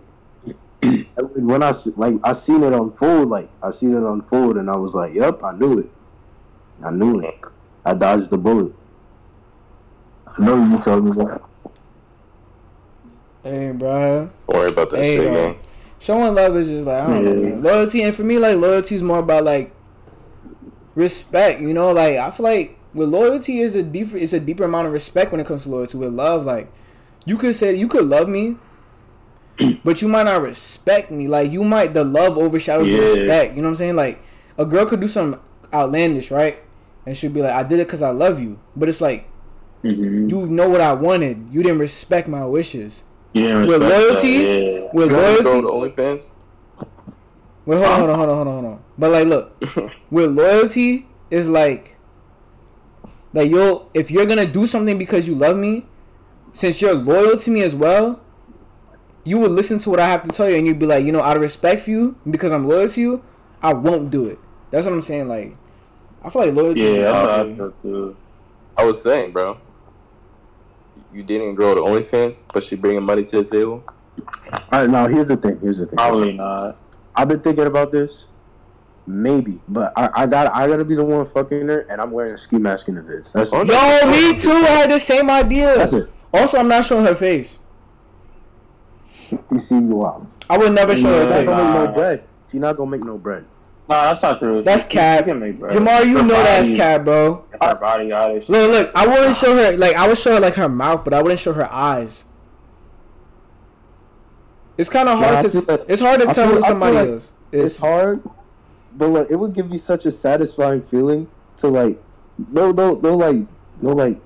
when 1.36 1.62
I 1.62 1.72
like 1.96 2.14
I 2.24 2.32
seen 2.32 2.62
it 2.62 2.72
unfold, 2.72 3.28
like 3.28 3.50
I 3.62 3.70
seen 3.70 3.92
it 3.92 4.02
unfold, 4.02 4.56
and 4.56 4.70
I 4.70 4.76
was 4.76 4.94
like, 4.94 5.12
"Yep, 5.12 5.44
I 5.44 5.52
knew 5.56 5.80
it. 5.80 5.90
I 6.82 6.90
knew 6.90 7.20
it. 7.20 7.34
I 7.84 7.92
dodged 7.92 8.30
the 8.30 8.38
bullet." 8.38 8.74
I 10.26 10.42
know 10.42 10.56
you 10.64 10.78
told 10.78 11.04
me 11.04 11.10
that. 11.22 11.42
Hey, 13.44 13.70
bro. 13.72 14.30
Don't 14.48 14.58
worry 14.58 14.70
about 14.72 14.90
that 14.90 14.98
Hey, 15.00 15.16
shit, 15.16 15.24
yo. 15.26 15.32
man. 15.32 15.56
Showing 16.00 16.34
love 16.34 16.56
is 16.56 16.68
just 16.68 16.86
like 16.86 17.00
I 17.02 17.06
don't 17.14 17.24
know, 17.24 17.34
man. 17.34 17.62
loyalty, 17.62 18.02
and 18.02 18.14
for 18.14 18.24
me, 18.24 18.38
like 18.38 18.56
loyalty 18.56 18.94
is 18.94 19.02
more 19.02 19.18
about 19.20 19.44
like 19.44 19.70
respect. 20.94 21.60
You 21.60 21.72
know, 21.74 21.92
like 21.92 22.16
I 22.18 22.30
feel 22.30 22.44
like 22.44 22.78
with 22.92 23.08
loyalty 23.10 23.60
is 23.60 23.74
a 23.74 23.82
deeper, 23.82 24.16
it's 24.16 24.32
a 24.32 24.40
deeper 24.40 24.64
amount 24.64 24.86
of 24.86 24.92
respect 24.92 25.30
when 25.30 25.40
it 25.40 25.46
comes 25.46 25.62
to 25.64 25.68
loyalty. 25.70 25.98
With 25.98 26.12
love, 26.12 26.44
like 26.44 26.72
you 27.24 27.36
could 27.38 27.54
say 27.54 27.74
you 27.74 27.88
could 27.88 28.04
love 28.06 28.28
me, 28.28 28.56
but 29.84 30.02
you 30.02 30.08
might 30.08 30.24
not 30.24 30.42
respect 30.42 31.10
me. 31.10 31.28
Like 31.28 31.50
you 31.52 31.64
might 31.64 31.94
the 31.94 32.04
love 32.04 32.36
overshadows 32.38 32.86
the 32.86 32.92
Yeah. 32.96 33.00
respect. 33.20 33.56
You 33.56 33.62
know 33.62 33.68
what 33.68 33.72
I'm 33.72 33.76
saying? 33.76 33.96
Like 33.96 34.20
a 34.58 34.64
girl 34.64 34.86
could 34.86 35.00
do 35.00 35.08
something 35.08 35.40
outlandish, 35.72 36.30
right? 36.30 36.58
And 37.06 37.16
she'd 37.16 37.34
be 37.34 37.42
like, 37.42 37.52
"I 37.52 37.62
did 37.62 37.78
it 37.80 37.86
because 37.86 38.02
I 38.02 38.10
love 38.10 38.40
you," 38.40 38.58
but 38.76 38.88
it's 38.88 39.00
like 39.00 39.28
Mhm. 39.82 40.30
you 40.30 40.46
know 40.46 40.68
what 40.68 40.80
I 40.80 40.92
wanted. 40.94 41.48
You 41.50 41.62
didn't 41.62 41.78
respect 41.78 42.26
my 42.28 42.44
wishes. 42.46 43.04
Yeah, 43.34 43.64
With 43.64 43.82
respect 43.82 43.82
that, 43.82 44.00
loyalty, 44.00 44.28
yeah. 44.28 44.88
with 44.92 45.10
You 45.10 45.16
wanna 45.16 45.28
loyalty, 45.28 45.44
go 45.44 45.60
to 45.62 45.68
OnlyFans? 45.92 46.30
Wait, 47.66 47.76
hold 47.78 47.86
on, 47.88 47.98
hold 48.00 48.10
on, 48.10 48.16
hold 48.18 48.28
on, 48.30 48.36
hold 48.36 48.48
on, 48.48 48.54
hold 48.54 48.66
on. 48.66 48.84
But 48.98 49.10
like, 49.12 49.26
look, 49.26 49.92
with 50.10 50.30
loyalty 50.32 51.08
is 51.30 51.48
like, 51.48 51.96
like 53.32 53.50
you'll 53.50 53.90
if 53.94 54.10
you're 54.10 54.26
gonna 54.26 54.46
do 54.46 54.66
something 54.66 54.98
because 54.98 55.26
you 55.28 55.34
love 55.34 55.56
me, 55.56 55.86
since 56.52 56.80
you're 56.82 56.94
loyal 56.94 57.38
to 57.38 57.50
me 57.50 57.62
as 57.62 57.74
well, 57.74 58.20
you 59.24 59.38
would 59.38 59.50
listen 59.50 59.78
to 59.80 59.90
what 59.90 60.00
I 60.00 60.06
have 60.08 60.22
to 60.24 60.28
tell 60.28 60.48
you, 60.48 60.56
and 60.56 60.66
you'd 60.66 60.78
be 60.78 60.86
like, 60.86 61.04
you 61.04 61.12
know, 61.12 61.22
out 61.22 61.36
of 61.36 61.42
respect 61.42 61.82
for 61.82 61.90
you, 61.90 62.16
because 62.30 62.52
I'm 62.52 62.66
loyal 62.68 62.88
to 62.90 63.00
you, 63.00 63.24
I 63.62 63.72
won't 63.72 64.10
do 64.10 64.26
it. 64.26 64.38
That's 64.70 64.86
what 64.86 64.92
I'm 64.92 65.02
saying. 65.02 65.28
Like, 65.28 65.56
I 66.22 66.30
feel 66.30 66.46
like 66.46 66.54
loyalty. 66.54 66.82
Yeah, 66.82 67.00
that's 67.00 67.20
what 67.22 67.30
I 67.30 67.42
loyalty. 67.42 67.56
feel 67.56 67.72
too. 67.82 68.16
I 68.76 68.84
was 68.84 69.02
saying, 69.02 69.32
bro. 69.32 69.58
You 71.14 71.22
dating 71.22 71.50
a 71.50 71.54
girl 71.54 71.74
to 71.76 71.80
OnlyFans, 71.80 72.42
but 72.52 72.64
she 72.64 72.74
bringing 72.76 73.04
money 73.04 73.24
to 73.24 73.36
the 73.42 73.44
table. 73.44 73.84
All 74.52 74.60
right, 74.72 74.90
now 74.90 75.06
here's 75.06 75.28
the 75.28 75.36
thing. 75.36 75.58
Here's 75.60 75.78
the 75.78 75.86
thing. 75.86 75.96
Probably 75.96 76.32
not. 76.32 76.76
I've 77.14 77.28
been 77.28 77.40
thinking 77.40 77.66
about 77.66 77.92
this. 77.92 78.26
Maybe, 79.06 79.60
but 79.68 79.92
I, 79.96 80.10
I 80.22 80.26
got 80.26 80.52
I 80.54 80.66
gotta 80.66 80.84
be 80.84 80.94
the 80.94 81.04
one 81.04 81.24
fucking 81.26 81.68
her, 81.68 81.80
and 81.90 82.00
I'm 82.00 82.10
wearing 82.10 82.32
a 82.32 82.38
ski 82.38 82.56
mask 82.56 82.88
in 82.88 82.94
the 82.94 83.02
vids. 83.02 83.32
That's 83.32 83.52
Oh, 83.52 83.62
Yo, 83.62 84.10
me 84.10 84.40
too. 84.40 84.50
I 84.50 84.70
had 84.70 84.90
the 84.90 84.98
same 84.98 85.28
idea. 85.30 85.76
That's 85.76 85.92
it. 85.92 86.10
Also, 86.32 86.58
I'm 86.58 86.68
not 86.68 86.84
showing 86.86 87.04
her 87.04 87.14
face. 87.14 87.58
You 89.52 89.58
see, 89.58 89.74
you 89.76 90.06
out. 90.06 90.26
I 90.48 90.56
would 90.58 90.72
never 90.72 90.96
show 90.96 91.02
She's 91.22 91.32
her 91.32 91.44
not 91.44 91.46
gonna 91.46 91.56
face. 91.56 91.74
make 91.74 91.88
no 91.88 91.92
bread. 91.94 92.24
She's 92.50 92.60
not 92.60 92.76
gonna 92.76 92.90
make 92.90 93.04
no 93.04 93.18
bread. 93.18 93.44
No, 93.86 94.00
that's 94.00 94.22
not 94.22 94.38
true. 94.38 94.62
That's 94.62 94.84
She- 94.84 94.90
cap. 94.90 95.18
she 95.20 95.24
can 95.30 95.40
make 95.40 95.58
bread. 95.58 95.72
Jamar, 95.74 96.06
you 96.06 96.16
Her 96.18 96.22
know 96.22 96.28
that's 96.42 96.68
body- 96.68 96.76
cat, 96.78 97.04
bro. 97.04 97.44
if 97.52 97.60
Her 97.62 97.74
body 97.74 98.08
got 98.08 98.30
it. 98.30 98.48
Look, 98.48 98.70
look. 98.70 98.90
I 98.94 99.06
wouldn't 99.06 99.36
show 99.36 99.54
her 99.54 99.76
like 99.76 99.94
I 99.94 100.08
would 100.08 100.16
show 100.18 100.34
her 100.34 100.40
like 100.40 100.54
her 100.54 100.68
mouth, 100.70 101.04
but 101.04 101.12
I 101.12 101.20
wouldn't 101.22 101.40
show 101.40 101.52
her 101.52 101.70
eyes. 101.70 102.24
It's 104.76 104.88
kind 104.90 105.08
of 105.08 105.18
hard 105.18 105.34
I 105.36 105.42
to. 105.42 105.50
feel 105.50 105.62
like- 105.68 105.84
it's 105.88 106.00
hard 106.02 106.20
to 106.20 106.28
I 106.28 106.32
tell 106.32 106.48
feel- 106.48 106.56
who 106.56 106.62
somebody 106.62 106.96
like 106.96 107.08
is. 107.08 107.32
It's 107.52 107.64
It's 107.64 107.78
hard, 107.80 108.22
but 108.96 109.08
like 109.08 109.26
it 109.30 109.36
would 109.36 109.52
give 109.52 109.70
you 109.70 109.78
such 109.78 110.06
a 110.06 110.10
satisfying 110.10 110.82
feeling 110.82 111.28
to 111.58 111.68
like 111.68 112.02
no 112.50 112.72
no 112.72 112.94
no 112.94 113.16
like 113.16 113.42
no 113.80 113.90
like 113.92 114.18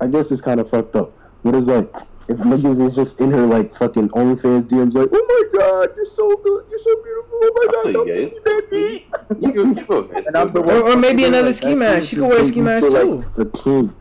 I 0.00 0.06
guess 0.08 0.30
it's 0.30 0.40
kind 0.40 0.60
of 0.60 0.68
fucked 0.68 0.94
up. 0.96 1.12
But 1.42 1.54
it's 1.54 1.68
like 1.68 1.90
if 2.28 2.36
niggas 2.38 2.80
is 2.84 2.94
just 2.94 3.18
in 3.20 3.30
her 3.30 3.46
like 3.46 3.74
fucking 3.74 4.10
OnlyFans 4.10 4.62
DMs 4.68 4.94
like, 4.94 5.08
oh 5.12 5.24
my 5.52 5.58
god, 5.58 5.90
you're 5.96 6.04
so 6.04 6.36
good, 6.36 6.64
you're 6.70 6.78
so 6.78 7.02
beautiful, 7.02 7.38
oh 7.42 7.52
my 7.56 7.72
god, 7.72 7.82
feel 7.84 7.92
don't 7.92 8.08
you 8.08 8.28
be 8.28 8.40
that 8.44 8.72
me. 8.72 9.06
You 9.46 9.52
can 9.52 9.68
you 9.76 9.84
can 9.84 10.10
miss 10.12 10.26
And 10.26 10.36
I'm 10.36 10.48
it, 10.48 10.54
the 10.54 10.60
bro. 10.62 10.80
Or- 10.82 10.92
or 10.92 10.96
maybe 10.96 11.24
another 11.24 11.48
that 11.48 11.54
ski 11.54 11.74
mask. 11.74 12.08
She 12.08 12.16
could 12.16 12.28
wear 12.28 12.38
makes 12.38 12.48
ski 12.48 12.60
me 12.60 12.64
mask 12.66 12.88
too. 12.90 13.14
like 13.24 13.34
The 13.34 13.46
king. 13.46 13.94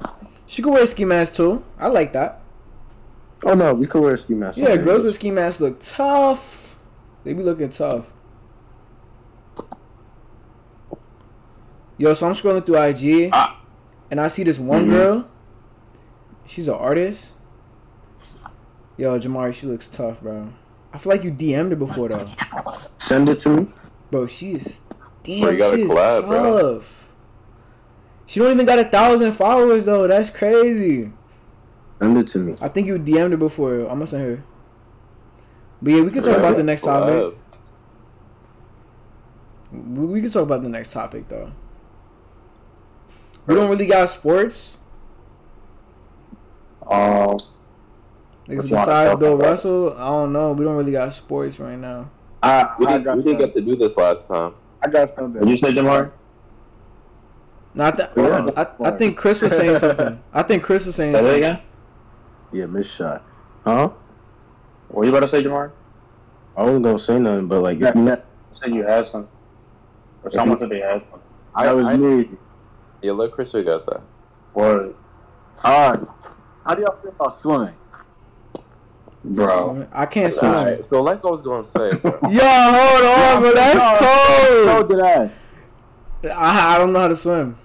she 0.46 0.62
could 0.62 0.74
wear 0.74 0.86
ski 0.88 1.06
mask 1.06 1.36
too. 1.36 1.64
I 1.80 1.88
like 1.88 2.14
that. 2.14 2.42
Oh 3.46 3.54
no, 3.54 3.74
we 3.74 3.88
could 3.88 4.02
wear 4.02 4.18
ski 4.18 4.34
masks. 4.34 4.58
Yeah, 4.58 4.76
girls 4.78 5.04
with 5.04 5.16
ski 5.16 5.32
masks 5.32 5.62
look 5.62 5.78
tough. 5.80 6.78
They 7.24 7.34
be 7.34 7.44
looking 7.44 7.70
tough. 7.70 8.12
Yo, 11.98 12.14
so 12.14 12.28
I'm 12.28 12.34
scrolling 12.34 12.66
through 12.66 12.78
IG, 12.78 13.30
Ah. 13.34 13.60
and 14.12 14.20
I 14.22 14.28
see 14.28 14.44
this 14.44 14.60
one 14.60 14.86
Mhm. 14.88 14.90
girl. 14.92 15.26
She's 16.46 16.68
an 16.68 16.76
artist. 16.76 17.34
Yo, 18.98 19.20
Jamari, 19.20 19.54
she 19.54 19.68
looks 19.68 19.88
tough, 19.88 20.22
bro. 20.22 20.50
I 20.94 20.98
feel 20.98 21.12
like 21.12 21.24
you 21.24 21.32
DM'd 21.32 21.72
her 21.72 21.76
before 21.76 22.10
though, 22.10 22.26
Send 22.98 23.30
it 23.30 23.38
to 23.40 23.50
me. 23.50 23.68
bro. 24.10 24.26
She 24.28 24.54
is 24.54 24.80
damn. 25.24 25.42
Bro, 25.58 25.76
she 25.76 25.82
is 25.84 25.90
collab, 25.90 26.22
tough. 26.22 26.28
bro. 26.28 26.82
She 28.26 28.40
don't 28.40 28.52
even 28.52 28.66
got 28.66 28.80
a 28.80 28.86
thousand 28.86 29.32
followers 29.34 29.86
though. 29.86 30.08
That's 30.08 30.30
crazy. 30.32 31.12
Send 32.00 32.18
it 32.18 32.28
to 32.28 32.40
me. 32.40 32.56
I 32.62 32.68
think 32.70 32.88
you 32.88 32.98
DM'd 32.98 33.32
her 33.32 33.38
before. 33.38 33.82
I'm 33.82 33.88
gonna 34.00 34.08
send 34.08 34.24
her. 34.24 34.44
But 35.82 35.92
yeah, 35.94 36.02
we 36.02 36.10
can 36.12 36.24
talk 36.24 36.38
about 36.38 36.58
the 36.58 36.64
next 36.64 36.82
topic. 36.84 37.36
We, 39.72 40.06
we 40.08 40.22
can 40.22 40.32
talk 40.32 40.44
about 40.44 40.64
the 40.64 40.70
next 40.70 40.92
topic 40.92 41.28
though. 41.28 41.52
We 43.46 43.54
don't 43.56 43.70
really 43.70 43.86
got 43.86 44.10
sports. 44.10 44.78
Um, 46.90 47.38
Because 47.38 47.44
What 48.48 48.70
besides 48.70 49.20
Bill 49.20 49.36
about? 49.36 49.46
Russell, 49.46 49.94
I 49.98 50.08
don't 50.10 50.32
know. 50.34 50.54
We 50.54 50.64
don't 50.66 50.76
really 50.78 50.92
got 50.92 51.12
sports 51.14 51.60
right 51.60 51.78
now. 51.78 52.10
I, 52.42 52.76
We 52.80 52.86
I 52.86 52.92
didn't, 52.94 53.04
got 53.04 53.18
we 53.18 53.24
didn't 53.24 53.40
get 53.40 53.52
to 53.52 53.62
do 53.62 53.76
this 53.76 53.98
last 53.98 54.28
time. 54.28 54.54
I 54.82 54.88
got 54.88 55.16
something. 55.16 55.42
what 55.42 55.50
you 55.50 55.58
say, 55.58 55.72
Jamar? 55.74 56.12
No, 57.74 57.86
I, 57.86 57.92
th- 57.92 58.10
Yeah. 58.16 58.50
I, 58.56 58.88
I 58.88 58.92
think 58.92 59.18
Chris 59.18 59.42
was 59.42 59.56
saying 59.56 59.76
something. 59.78 60.22
I 60.34 60.44
think 60.44 60.64
Chris 60.64 60.86
was 60.86 60.96
saying 60.96 61.14
Say 61.16 61.20
something. 61.20 61.44
again. 61.44 61.60
Yeah, 62.54 62.66
miss 62.68 62.90
shot. 62.92 63.24
Huh? 63.66 63.90
What 64.88 65.04
you 65.04 65.10
about 65.10 65.22
to 65.22 65.28
say, 65.28 65.44
Jamar? 65.44 65.72
I 66.56 66.64
wasn't 66.64 66.84
gonna 66.84 66.98
say 67.00 67.20
nothing, 67.20 67.48
but 67.48 67.62
like 67.62 67.80
if 67.82 67.94
you 67.94 68.04
You 68.06 68.18
said 68.54 68.74
you 68.74 68.84
had 68.84 69.06
some. 69.06 69.28
Or 70.24 70.32
someone 70.32 70.58
said 70.58 70.70
they 70.70 70.80
had 70.80 71.04
some. 71.12 71.20
That 71.56 71.76
was 71.76 71.88
I, 71.88 71.98
me. 71.98 72.30
Yeah, 73.02 73.12
let 73.12 73.32
Chris 73.32 73.54
what 73.54 73.60
you 73.60 73.66
gotta 73.66 73.80
say. 73.80 73.98
Word. 74.54 74.96
Alright. 75.64 76.08
How 76.66 76.74
do 76.76 76.82
y'all 76.82 76.96
feel 77.02 77.12
about 77.12 77.38
swimming? 77.38 77.76
Bro. 79.36 79.88
I 79.92 80.06
can't 80.06 80.34
swim. 80.34 80.52
Alright, 80.52 80.86
so 80.86 81.02
like 81.04 81.24
I 81.26 81.30
was 81.30 81.42
gonna 81.42 81.64
say, 81.64 81.92
bro. 81.96 82.12
Yo, 82.30 82.40
hold 82.40 83.04
on, 83.04 83.42
bro. 83.42 83.54
That's 83.54 84.00
So 84.00 84.66
cold. 84.78 84.88
did 84.90 85.00
I. 85.02 85.32
I, 86.36 86.76
I 86.76 86.78
don't 86.78 86.94
know 86.94 87.00
how 87.02 87.08
to 87.10 87.16
swim. 87.16 87.58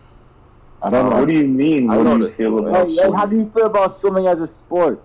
I 0.83 0.91
don't 0.91 1.09
know. 1.11 1.21
What 1.21 1.29
do 1.29 1.35
you 1.35 1.47
mean? 1.47 1.91
I 1.91 1.97
What 1.97 2.03
know 2.05 2.11
do 2.17 2.19
you 2.19 2.25
this, 2.25 2.35
feel 2.35 2.51
bro. 2.51 2.67
about 2.69 2.89
Hey, 2.89 2.95
hey, 2.97 3.11
how 3.15 3.27
do 3.27 3.37
you 3.37 3.45
feel 3.51 3.67
about 3.67 3.99
swimming 4.01 4.27
as 4.27 4.41
a 4.41 4.47
sport? 4.49 5.03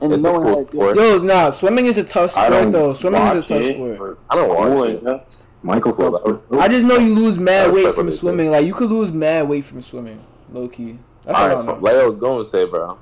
And 0.00 0.12
It's 0.12 0.24
a 0.24 0.28
cool 0.32 0.42
how 0.42 0.54
to 0.62 0.66
sport. 0.68 0.96
Yo, 0.96 1.18
nah, 1.18 1.50
swimming 1.50 1.86
is 1.86 1.98
a 1.98 2.04
tough 2.04 2.30
sport 2.30 2.72
though. 2.72 2.94
Swimming 2.94 3.22
is 3.36 3.44
a 3.44 3.48
tough 3.54 3.62
it, 3.62 3.74
sport. 3.74 4.18
I 4.30 4.34
don't 4.36 4.48
watch 4.48 4.68
Boy, 4.74 4.88
it. 4.92 5.04
that's- 5.04 5.46
Michael 5.62 5.92
Phelps. 5.92 6.24
cool, 6.24 6.42
I 6.58 6.68
just 6.68 6.86
know 6.86 6.96
you 6.96 7.14
lose 7.14 7.38
mad 7.38 7.66
That's 7.66 7.76
weight 7.76 7.94
from 7.94 8.10
swimming. 8.10 8.50
Like 8.50 8.64
you 8.64 8.72
could 8.72 8.88
lose 8.88 9.12
mad 9.12 9.46
weight 9.46 9.66
from 9.66 9.82
swimming, 9.82 10.24
low 10.50 10.68
key. 10.68 10.98
That's 11.26 11.38
all 11.38 11.44
I 11.44 11.50
Alright, 11.50 11.66
know. 11.66 11.74
so, 11.74 11.80
like 11.80 11.94
I 11.96 12.06
was 12.06 12.16
going 12.16 12.38
to 12.42 12.48
say, 12.48 12.64
bro. 12.64 12.96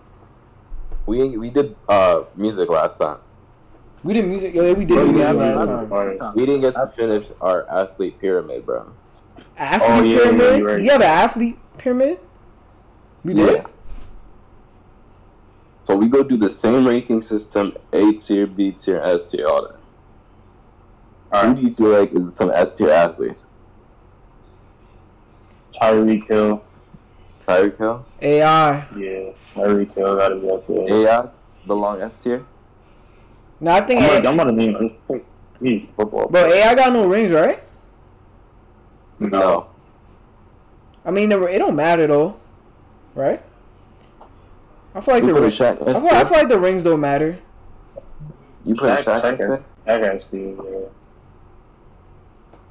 We 1.09 1.39
we 1.39 1.49
did 1.49 1.75
uh 1.89 2.25
music 2.37 2.69
last 2.69 2.99
time. 2.99 3.19
We 4.05 4.13
did 4.13 4.27
music. 4.27 4.53
Yeah, 4.55 4.73
we 4.73 4.85
did 4.85 4.95
Bro, 4.95 5.07
music 5.07 5.25
yeah, 5.25 5.33
last 5.33 5.67
yeah. 5.67 6.19
time. 6.21 6.35
We 6.35 6.45
didn't 6.45 6.61
get 6.61 6.75
to 6.75 6.87
finish 6.95 7.33
our 7.41 7.65
athlete 7.71 8.21
pyramid, 8.21 8.67
bro. 8.67 8.93
Athlete 9.57 9.91
Oh, 9.91 10.03
yeah, 10.03 10.19
pyramid. 10.19 10.41
yeah, 10.41 10.57
you're 10.57 10.67
right. 10.69 10.83
You 10.85 10.91
have 10.91 11.01
an 11.01 11.07
athlete 11.07 11.59
pyramid. 11.79 12.21
We 13.25 13.33
did. 13.33 13.65
So 15.85 15.97
we 15.97 16.09
go 16.09 16.23
do 16.23 16.37
the 16.37 16.51
same 16.51 16.87
ranking 16.87 17.23
system: 17.23 17.73
A 17.95 18.13
tier, 18.13 18.47
B 18.47 18.71
tier, 18.73 19.01
S 19.01 19.31
tier, 19.31 19.47
all 19.47 19.67
that. 21.33 21.47
Who 21.47 21.55
do 21.55 21.63
you 21.63 21.71
feel 21.71 21.89
like 21.89 22.13
is 22.13 22.37
some 22.37 22.51
S 22.51 22.75
tier 22.75 22.91
athletes? 22.91 23.47
Tyreek 25.73 26.29
Hill. 26.29 26.63
Tyreek 27.47 27.79
Hill, 27.79 28.07
AI. 28.21 28.87
Yeah. 28.95 29.31
Tyreek 29.59 29.95
Hill 29.95 30.17
gotta 30.17 30.37
be 30.37 30.51
up 30.51 30.67
there. 30.67 31.09
AI, 31.09 31.29
belong 31.67 32.01
S 32.03 32.23
tier. 32.23 32.45
No, 33.61 33.73
I 33.73 33.81
think. 33.81 34.01
I'm 34.01 34.07
AI, 34.11 34.21
gonna, 34.23 34.29
I'm 34.31 34.37
gonna 34.37 34.53
name 34.53 34.77
him. 35.09 35.23
He's 35.61 35.87
football. 35.97 36.29
bro, 36.29 36.47
AI 36.53 36.75
got 36.75 36.93
no 36.93 37.07
rings, 37.07 37.31
right? 37.31 37.63
No. 39.19 39.69
I 41.05 41.11
mean, 41.11 41.33
it 41.33 41.37
it 41.43 41.59
don't 41.59 41.75
matter 41.75 42.07
though, 42.07 42.37
right? 43.15 43.43
I 44.95 45.01
feel 45.01 45.15
like 45.15 45.23
You 45.25 45.29
the 45.29 45.33
put 45.35 45.39
a 45.39 45.43
rings. 45.43 45.59
Shaq 45.59 45.83
I 45.87 45.91
S 45.93 46.01
feel, 46.03 46.11
I 46.11 46.25
feel 46.25 46.39
like 46.39 46.49
the 46.49 46.59
rings 46.59 46.83
don't 46.85 47.01
matter. 47.01 47.39
You 48.65 48.75
put 48.75 48.91
a 48.91 49.03
Shaq, 49.03 49.21
Shaq 49.23 49.39
Shaq, 49.39 50.01
S 50.17 50.27
tier. 50.27 50.49
has- 50.57 50.57
Shaq 50.57 50.57
has. 50.57 50.91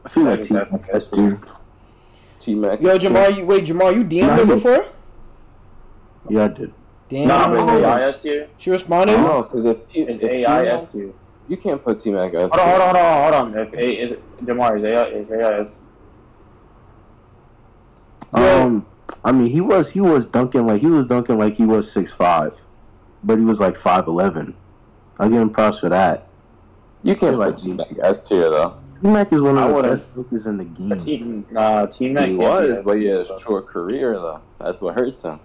I 0.05 0.09
feel 0.09 0.23
like 0.23 0.39
Like 0.39 0.47
T 0.47 0.53
that. 0.53 0.95
S 0.95 1.07
tier. 1.09 1.39
T 2.39 2.55
Mac. 2.55 2.79
Yo, 2.81 2.97
Jamal, 2.97 3.29
you 3.29 3.45
wait, 3.45 3.65
Jamal, 3.65 3.91
you 3.91 4.03
DM'd 4.05 4.29
her 4.39 4.45
Nah, 4.45 4.55
before? 4.55 4.85
Yeah, 6.29 6.45
I 6.45 6.47
did. 6.49 6.73
Damn. 7.09 7.27
Nah, 7.27 7.49
but 7.49 7.75
is 7.75 7.83
AI 7.83 8.01
S 8.09 8.19
tier? 8.19 8.47
She 8.57 8.69
responded. 8.69 9.17
No, 9.17 9.43
because 9.43 9.65
if 9.65 9.87
T, 9.87 10.01
if 10.01 10.21
AI 10.21 10.63
T-Mac- 10.65 10.73
S 10.73 10.85
tier? 10.91 11.13
you 11.47 11.55
can't 11.57 11.81
put 11.83 11.97
T 11.99 12.11
Mac 12.11 12.33
S 12.33 12.51
Hold 12.53 12.65
tier. 12.65 12.73
on, 12.73 12.79
hold 12.81 12.95
on, 12.97 13.21
hold 13.23 13.33
on, 13.33 13.53
hold 13.53 13.57
on. 13.57 13.67
If 13.67 13.73
A 13.73 13.91
is 14.01 14.17
Jamar 14.43 14.77
is 14.77 14.83
AI 14.83 15.03
is 15.05 15.31
AI 15.31 15.59
S 15.61 15.67
Yeah. 18.35 18.63
Um, 18.63 18.85
I 19.23 19.31
mean, 19.31 19.49
he 19.51 19.61
was 19.61 19.91
he 19.91 20.01
was 20.01 20.25
dunking 20.25 20.67
like 20.67 20.81
he 20.81 20.87
was 20.87 21.05
dunking 21.07 21.37
like 21.37 21.55
he 21.55 21.65
was 21.65 21.89
six 21.89 22.11
five, 22.11 22.65
but 23.23 23.37
he 23.37 23.45
was 23.45 23.59
like 23.59 23.77
five 23.77 24.05
eleven. 24.07 24.55
I 25.19 25.29
give 25.29 25.37
him 25.41 25.49
props 25.49 25.79
for 25.79 25.89
that. 25.89 26.27
You 27.03 27.15
can't 27.15 27.37
Like- 27.37 27.55
put 27.55 27.63
T 27.63 27.71
Mac 27.73 27.87
S 28.03 28.19
tier 28.27 28.49
though. 28.49 28.73
T 29.01 29.07
Mac 29.07 29.31
is 29.31 29.41
one 29.41 29.57
I 29.57 29.61
of 29.63 29.69
the 29.69 29.75
would've- 29.75 29.89
best 29.91 30.15
dunkers 30.15 30.45
in 30.47 30.57
the 30.57 30.65
game. 30.65 30.89
But 30.89 30.99
T 31.01 31.43
nah 31.51 31.85
T 31.85 32.09
Mac 32.09 32.27
He 32.27 32.35
was, 32.35 32.79
but 32.83 32.97
he 32.97 33.05
has 33.05 33.31
short 33.41 33.67
career 33.67 34.13
though. 34.13 34.41
That's 34.59 34.81
what 34.81 34.95
hurts 34.95 35.21
him. 35.23 35.39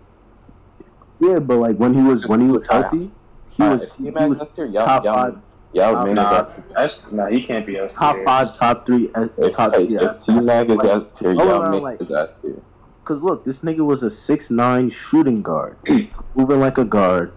Yeah, 1.22 1.38
but 1.38 1.58
like 1.58 1.76
when 1.76 1.94
he 1.94 2.02
was 2.02 2.26
when 2.26 2.40
he 2.40 2.48
was 2.48 2.66
healthy, 2.66 3.12
he 3.50 3.62
Alright, 3.62 3.78
was 3.80 3.88
if 3.90 3.94
he 3.96 4.04
T 4.06 4.10
Mac 4.10 4.28
was 4.28 4.40
S 4.40 4.48
tier, 4.56 4.72
top 4.72 5.04
y'all, 5.04 5.14
five, 5.14 5.38
y'all 5.72 5.92
top 5.94 6.06
made 6.06 6.14
Nah, 6.16 6.42
S 6.76 7.06
nah 7.12 7.26
he 7.28 7.40
can't 7.40 7.64
be 7.64 7.78
S 7.78 7.92
top 7.96 8.16
five, 8.24 8.56
top 8.56 8.84
three, 8.84 9.08
uh, 9.14 9.28
If, 9.38 9.52
top 9.52 9.72
hey, 9.72 9.86
three. 9.86 9.98
if 9.98 10.16
T 10.16 10.40
Mac 10.40 10.68
is 10.68 10.82
Like, 10.82 10.96
S 10.96 11.06
tier, 11.12 11.30
all 11.30 11.46
y'all 11.46 11.62
around, 11.62 11.82
like- 11.82 12.00
his 12.00 12.10
S 12.10 12.34
tier. 12.42 12.60
Cause 13.04 13.22
look, 13.22 13.44
this 13.44 13.60
nigga 13.60 13.84
was 13.84 14.02
a 14.02 14.10
six 14.10 14.50
nine 14.50 14.90
shooting 14.90 15.42
guard, 15.42 15.76
moving 16.34 16.58
like 16.60 16.76
a 16.78 16.84
guard, 16.84 17.32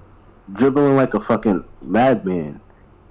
dribbling 0.51 0.95
like 0.95 1.13
a 1.13 1.19
fucking 1.19 1.63
madman, 1.81 2.61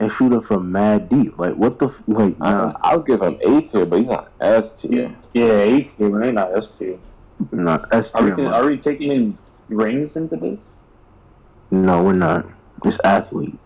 and 0.01 0.11
shooting 0.11 0.41
from 0.41 0.73
mad 0.73 1.09
deep. 1.09 1.39
Like 1.39 1.55
what 1.55 1.79
the 1.79 1.87
f- 1.87 2.03
like? 2.09 2.39
Nah, 2.39 2.73
I, 2.83 2.91
I'll 2.91 3.01
give 3.01 3.23
him 3.23 3.39
A 3.45 3.61
tier, 3.61 3.87
but 3.87 3.99
he's 3.99 4.09
not 4.09 4.33
S 4.41 4.75
tier. 4.77 5.15
Yeah, 5.33 5.45
A 5.53 5.83
tier, 5.83 6.11
man, 6.11 6.35
not 6.35 6.57
S 6.57 6.69
tier. 6.79 6.99
nah, 7.53 7.79
S 7.93 8.13
Are 8.15 8.23
we, 8.25 8.35
tier. 8.35 8.49
are 8.53 8.67
we 8.67 8.77
taking 8.77 9.11
in 9.13 9.39
rings 9.69 10.17
into 10.17 10.37
this? 10.37 10.59
No, 11.71 12.03
we're 12.03 12.13
not. 12.13 12.47
This 12.83 12.99
athlete. 13.05 13.59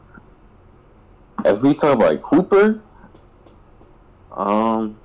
If 1.45 1.63
we 1.63 1.75
talk 1.75 1.95
about 1.97 2.11
like 2.13 2.21
Hooper, 2.23 2.81
um, 4.33 4.99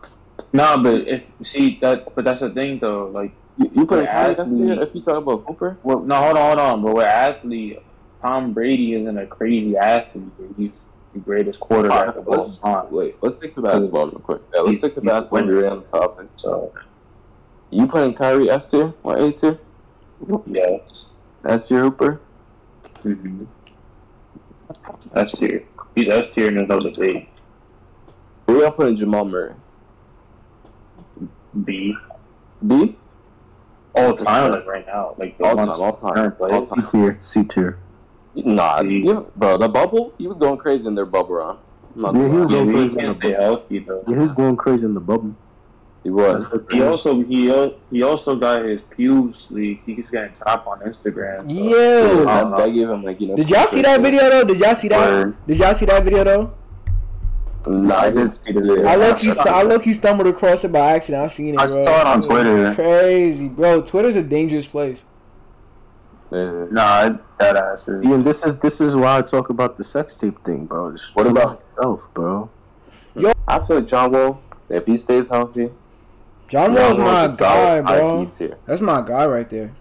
Nah, 0.51 0.77
but 0.81 1.07
if 1.07 1.27
see 1.41 1.77
that, 1.81 2.13
but 2.15 2.25
that's 2.25 2.41
the 2.41 2.49
thing 2.49 2.79
though. 2.79 3.07
Like, 3.07 3.33
you, 3.57 3.71
you 3.73 3.85
put 3.85 3.99
a 3.99 4.03
Yeah, 4.03 4.11
Kyrie 4.33 4.39
S 4.39 4.55
tier 4.55 4.71
athlete. 4.71 4.87
if 4.87 4.95
you 4.95 5.01
talk 5.01 5.17
about 5.17 5.45
Hooper. 5.47 5.77
well, 5.83 5.99
no, 5.99 6.15
hold 6.15 6.37
on, 6.37 6.45
hold 6.45 6.59
on. 6.59 6.83
But 6.83 6.95
with 6.95 7.05
athlete, 7.05 7.79
Tom 8.21 8.53
Brady 8.53 8.93
isn't 8.95 9.17
a 9.17 9.25
crazy 9.27 9.75
athlete. 9.77 10.25
He's 10.57 10.71
the 11.13 11.19
greatest 11.19 11.59
quarterback 11.59 11.99
Alright, 11.99 12.17
of 12.17 12.27
all 12.27 12.37
let's, 12.47 12.57
time. 12.59 12.91
wait, 12.91 13.15
let's 13.21 13.35
stick 13.35 13.53
to 13.55 13.61
basketball 13.61 14.07
real 14.07 14.19
quick. 14.19 14.41
Yeah, 14.53 14.61
let's 14.61 14.69
He's- 14.71 14.77
stick 14.79 14.93
to 14.93 15.01
basketball. 15.01 15.45
We're 15.45 15.69
on 15.69 15.79
the 15.79 15.85
topic. 15.85 16.27
So 16.35 16.71
You 17.69 17.87
putting 17.87 18.13
Kyrie 18.13 18.49
S 18.49 18.69
tier 18.69 18.93
or 19.03 19.17
A 19.17 19.31
tier? 19.31 19.59
Yes, 20.47 21.05
S 21.45 21.67
tier 21.67 21.81
Hooper? 21.81 22.21
mm-hmm. 23.03 23.43
S 25.15 25.31
tier. 25.33 25.63
He's 25.95 26.07
S 26.07 26.29
tier 26.29 26.47
and 26.47 26.57
there's 26.57 26.69
no 26.69 26.79
debate. 26.79 27.29
Who 28.47 28.61
y'all 28.61 28.71
putting 28.71 28.95
Jamal 28.95 29.25
Murray? 29.25 29.53
B. 31.63 31.95
B. 32.65 32.97
All 33.95 34.15
time, 34.15 34.51
like 34.51 34.65
right 34.65 34.85
now, 34.87 35.13
like 35.17 35.35
All 35.41 35.55
time, 35.55 35.69
all 35.69 35.93
time, 35.93 36.35
all 36.39 36.65
time. 36.65 36.85
C 36.85 36.91
tier, 36.91 37.17
C 37.19 37.43
tier. 37.43 37.79
Nah, 38.35 38.81
B. 38.81 39.03
you- 39.05 39.31
bro. 39.35 39.57
The 39.57 39.69
bubble. 39.69 40.13
He 40.17 40.27
was 40.27 40.39
going 40.39 40.57
crazy 40.57 40.87
in 40.87 40.95
their 40.95 41.05
bubble 41.05 41.35
run. 41.35 41.57
Yeah, 41.95 42.27
he 42.27 42.37
was 42.39 42.47
going 42.51 42.71
crazy 42.71 42.99
in 42.99 43.07
the 43.07 43.13
bubble. 43.13 43.65
Yeah, 43.69 44.15
he 44.15 44.21
was 44.21 44.33
going 44.33 44.55
crazy 44.57 44.85
in 44.85 44.93
the 44.95 44.99
bubble. 44.99 45.35
He 46.03 46.09
was. 46.09 46.51
He 46.69 46.81
also 46.83 47.21
he 47.23 47.73
he 47.89 48.03
also 48.03 48.35
got 48.35 48.65
his 48.65 48.81
pubes 48.81 49.47
leaked. 49.49 49.85
He's 49.85 50.09
getting 50.09 50.33
top 50.33 50.67
on 50.67 50.79
Instagram. 50.81 51.49
so- 51.49 51.55
Yo. 51.55 52.25
that, 52.25 52.57
that 52.57 52.69
gave 52.73 52.89
him 52.89 53.03
like 53.03 53.21
you 53.21 53.27
know. 53.29 53.35
Did 53.37 53.49
y'all 53.49 53.67
see 53.67 53.81
that 53.83 54.01
video 54.01 54.29
though? 54.29 54.43
Did 54.43 54.59
y'all 54.59 54.75
see 54.75 54.89
that? 54.89 54.99
Word. 55.09 55.37
Did 55.47 55.57
y'all 55.59 55.73
see 55.73 55.85
that 55.85 56.03
video 56.03 56.23
though? 56.25 56.53
Nah, 57.65 57.95
I 57.99 58.09
didn't 58.09 58.31
see 58.31 58.51
the 58.51 58.59
video. 58.59 58.83
I 58.85 58.97
look, 58.97 59.19
he 59.19 59.31
st- 59.31 59.47
I 59.47 59.63
look, 59.63 59.83
he 59.85 59.93
stumbled 59.93 60.27
across 60.27 60.65
it 60.65 60.73
by 60.73 60.91
accident. 60.95 61.23
I 61.23 61.27
seen 61.27 61.53
it. 61.53 61.57
I 61.59 61.65
bro. 61.67 61.83
saw 61.83 62.01
it 62.01 62.07
on 62.07 62.17
was 62.17 62.27
Twitter. 62.27 62.75
Crazy, 62.75 63.47
bro. 63.47 63.81
Twitter's 63.81 64.17
a 64.17 64.23
dangerous 64.23 64.67
place. 64.67 65.05
Yeah. 66.29 66.65
Nah, 66.71 67.17
that 67.39 67.55
ass 67.55 67.87
is. 67.87 68.03
Ian, 68.03 68.23
this 68.25 68.43
is 68.43 68.57
this 68.57 68.81
is 68.81 68.95
why 68.97 69.19
I 69.19 69.21
talk 69.21 69.49
about 69.49 69.77
the 69.77 69.83
sex 69.85 70.15
tape 70.17 70.43
thing, 70.43 70.65
bro. 70.65 70.91
Just 70.91 71.15
What 71.15 71.27
about- 71.27 71.61
yourself, 71.77 72.07
bro? 72.13 72.49
Yo, 73.15 73.31
I 73.47 73.59
feel 73.59 73.77
like 73.77 73.87
John 73.87 74.11
Wall, 74.11 74.41
if 74.69 74.85
he 74.85 74.97
stays 74.97 75.29
healthy, 75.29 75.71
John 76.53 76.71
John 76.71 76.83
Wall's 76.83 76.97
Wall's 76.99 77.39
my 77.39 77.45
guy, 77.47 77.81
bro. 77.81 78.25
That's 78.67 78.81
my 78.81 79.01
guy 79.01 79.25
right 79.25 79.49
there. 79.49 79.73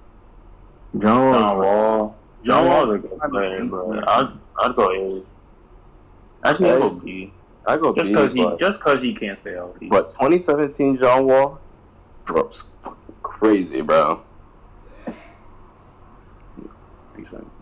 John 0.98 1.20
Wall. 1.20 1.34
John 1.34 1.58
Wall. 1.58 2.16
John 2.42 2.66
Wall's 2.66 2.94
a 2.94 2.98
good 2.98 3.20
player, 3.30 3.66
but 3.66 4.08
I'd 4.08 4.38
I'd 4.58 4.74
go 4.74 4.90
A. 4.90 6.48
Actually, 6.48 6.70
I'd 6.70 6.80
go 6.80 6.90
B. 6.90 7.32
I 7.66 7.76
go 7.76 7.94
Just 7.94 8.08
because 8.08 8.32
he 8.32 8.56
just 8.58 8.78
because 8.78 9.02
he 9.02 9.12
can't 9.14 9.38
stay 9.40 9.52
healthy. 9.52 9.88
but 9.90 10.14
2017 10.14 10.96
John 10.96 11.26
Wall, 11.26 11.60
bro, 12.24 12.46
it's 12.46 12.62
crazy, 13.22 13.82
bro. 13.82 14.22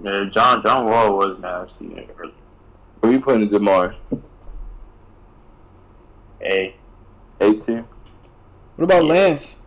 Yeah, 0.04 0.26
John 0.30 0.62
John 0.62 0.86
Wall 0.86 1.16
was 1.16 1.36
nasty. 1.40 2.06
Who 3.02 3.10
you 3.10 3.20
putting 3.20 3.48
Demar? 3.48 3.96
A. 6.42 6.76
A 7.40 7.54
tier. 7.54 7.84
What 8.80 8.84
about 8.84 9.04
Lance? 9.04 9.58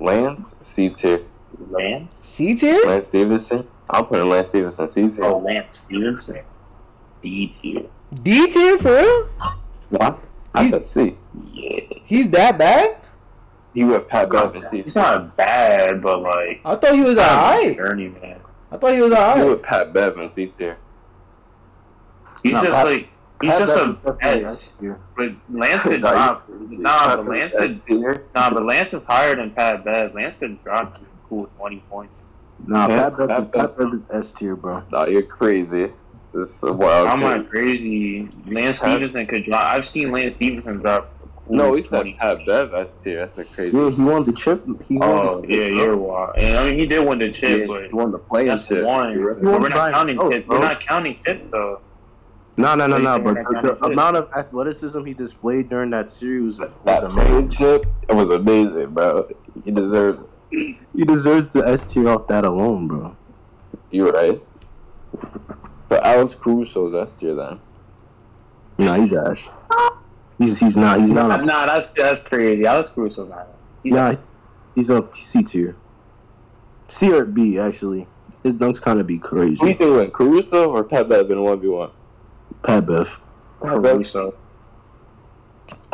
Lance 0.00 0.56
C 0.60 0.88
tier. 0.88 1.22
Lance. 1.70 2.10
C 2.20 2.56
tier? 2.56 2.84
Lance 2.84 3.06
Stephenson. 3.06 3.64
I'm 3.88 4.06
putting 4.06 4.28
Lance 4.28 4.48
Stephenson 4.48 4.88
C 4.88 5.08
tier. 5.08 5.24
Oh, 5.24 5.36
Lance 5.36 5.78
Stephenson. 5.86 6.40
D 7.22 7.54
tier. 7.62 7.84
D 8.24 8.50
tier 8.50 8.76
for 8.78 8.88
real? 8.90 9.28
What? 9.90 10.20
I 10.52 10.68
said 10.68 10.84
C. 10.84 11.16
Yeah. 11.52 11.78
He's 12.04 12.28
that 12.30 12.58
bad? 12.58 12.96
He 13.72 13.84
with 13.84 14.08
Pat 14.08 14.28
Bev 14.30 14.56
in 14.56 14.62
C 14.62 14.82
He's 14.82 14.96
not 14.96 15.36
bad, 15.36 16.02
but 16.02 16.22
like. 16.22 16.60
I 16.64 16.74
thought 16.74 16.94
he 16.94 17.02
was 17.02 17.18
alright. 17.18 17.76
Journeyman. 17.76 18.40
I 18.72 18.78
thought 18.78 18.94
he 18.94 19.00
was 19.00 19.12
alright. 19.12 19.36
He 19.36 19.42
alright. 19.42 19.58
with 19.58 19.62
Pat 19.64 19.92
Bev 19.92 20.18
in 20.18 20.26
C 20.26 20.46
tier. 20.46 20.76
He's 22.42 22.54
Nah, 22.54 22.62
just 22.62 22.72
Pat- 22.72 22.86
like 22.86 23.08
he's 23.42 23.58
just 23.58 23.74
Bev 23.74 23.88
a 23.88 23.90
is 23.90 23.96
definitely 24.18 24.44
S. 24.44 24.72
S. 24.80 24.98
But 25.16 25.28
Lance 25.50 25.82
could 25.82 26.00
Nah, 26.00 26.10
drop. 26.12 26.48
Nah, 26.48 27.16
but 27.16 27.26
Lance 27.28 27.54
S 27.54 27.78
could. 27.86 28.20
Nah, 28.34 28.50
but 28.50 28.64
Lance 28.64 28.92
is 28.92 29.02
higher 29.06 29.36
than 29.36 29.50
Pat 29.50 29.84
Bev. 29.84 30.14
Lance 30.14 30.36
could 30.38 30.62
drop 30.64 31.00
cool 31.28 31.46
twenty 31.58 31.80
points. 31.90 32.12
Nah, 32.64 32.88
Yeah, 32.88 33.08
Pat 33.10 33.16
Bev, 33.18 33.28
Pat 33.28 33.52
Pat 33.52 33.78
Bev 33.78 33.92
is 33.92 34.04
S 34.10 34.32
tier, 34.32 34.56
bro. 34.56 34.82
Nah, 34.90 35.04
you're 35.06 35.22
crazy. 35.22 35.88
This 36.32 36.56
is 36.56 36.62
a 36.62 36.72
wild. 36.72 37.08
I'm 37.08 37.20
not 37.20 37.48
crazy. 37.50 38.28
Lance 38.46 38.80
Pat- 38.80 38.92
Stephenson 38.92 39.26
could 39.26 39.44
drop. 39.44 39.62
I've 39.64 39.86
seen 39.86 40.12
Lance 40.12 40.34
Stephenson 40.36 40.78
drop. 40.78 41.12
cool 41.46 41.56
No, 41.56 41.74
he 41.74 41.82
said 41.82 42.06
Pat 42.18 42.38
Bev 42.46 42.72
S 42.72 42.96
tier. 42.96 43.18
That's 43.20 43.36
a 43.38 43.44
crazy. 43.44 43.76
Yeah, 43.76 43.90
he 43.90 44.02
won 44.02 44.24
the 44.24 44.32
chip. 44.32 44.64
He 44.88 44.96
won 44.96 45.08
Oh 45.10 45.40
the 45.40 45.48
yeah, 45.48 45.66
you're 45.66 45.96
wild. 45.96 46.36
And 46.38 46.56
I 46.56 46.64
mean, 46.70 46.78
he 46.78 46.86
did 46.86 47.06
win 47.06 47.18
the 47.18 47.30
chip, 47.32 47.60
Yeah, 47.62 47.66
but 47.66 47.86
he 47.86 47.92
won 47.92 48.12
the 48.12 48.18
playing 48.18 48.46
that's 48.48 48.68
chip. 48.68 48.84
one. 48.84 49.14
But 49.20 49.42
right. 49.42 49.60
we're 49.60 49.68
not 49.68 49.92
counting 49.92 50.20
himself, 50.20 50.46
We're 50.46 50.58
not 50.60 50.86
counting 50.86 51.18
tip 51.26 51.50
though. 51.50 51.80
No, 52.56 52.74
no, 52.74 52.86
no, 52.86 52.98
no. 52.98 53.18
Wait, 53.18 53.36
But 53.50 53.62
the, 53.62 53.74
the 53.80 53.86
amount 53.86 54.16
of 54.16 54.30
athleticism 54.36 55.04
he 55.04 55.14
displayed 55.14 55.70
during 55.70 55.90
that 55.90 56.10
series 56.10 56.46
was, 56.46 56.58
was 56.58 56.74
That 56.84 57.04
amazing. 57.04 57.48
chip, 57.48 57.86
it 58.08 58.14
was 58.14 58.28
amazing, 58.28 58.90
bro. 58.90 59.28
He 59.64 59.70
deserves. 59.70 60.20
it. 60.50 60.76
He 60.94 61.04
deserves 61.04 61.52
the 61.52 61.66
S 61.66 61.84
tier 61.86 62.08
off 62.10 62.28
that 62.28 62.44
alone, 62.44 62.88
bro. 62.88 63.16
You 63.90 64.04
were 64.04 64.12
right. 64.12 64.42
But 65.88 66.04
Alex 66.04 66.34
Caruso's 66.34 66.94
S 66.94 67.14
tier 67.18 67.34
then. 67.34 67.58
Nah, 68.78 68.96
he's 68.96 69.14
ass. 69.14 69.48
He's 70.38 70.58
he's 70.58 70.76
not. 70.76 71.00
He's 71.00 71.10
not. 71.10 71.40
A, 71.40 71.44
nah, 71.44 71.66
that's 71.66 71.88
that's 71.96 72.22
crazy. 72.22 72.66
Alex 72.66 72.90
Caruso's 72.90 73.28
not. 73.28 73.48
He's 73.82 73.92
nah, 73.92 74.16
he's 74.74 74.90
a 74.90 75.06
C 75.14 75.42
tier. 75.42 75.76
C 76.88 77.12
or 77.12 77.24
B 77.24 77.58
actually. 77.58 78.06
His 78.42 78.54
dunks 78.54 78.80
kind 78.80 79.00
of 79.00 79.06
be 79.06 79.18
crazy. 79.18 79.56
Who 79.60 79.68
you 79.68 79.74
think 79.74 79.94
win, 79.94 80.10
Caruso 80.10 80.70
or 80.70 80.82
Pat 80.84 81.08
Bev 81.08 81.30
in 81.30 81.40
one 81.42 81.60
v 81.60 81.68
one? 81.68 81.90
Pat 82.62 82.86
Bev. 82.86 83.18
Caruso. 83.60 84.34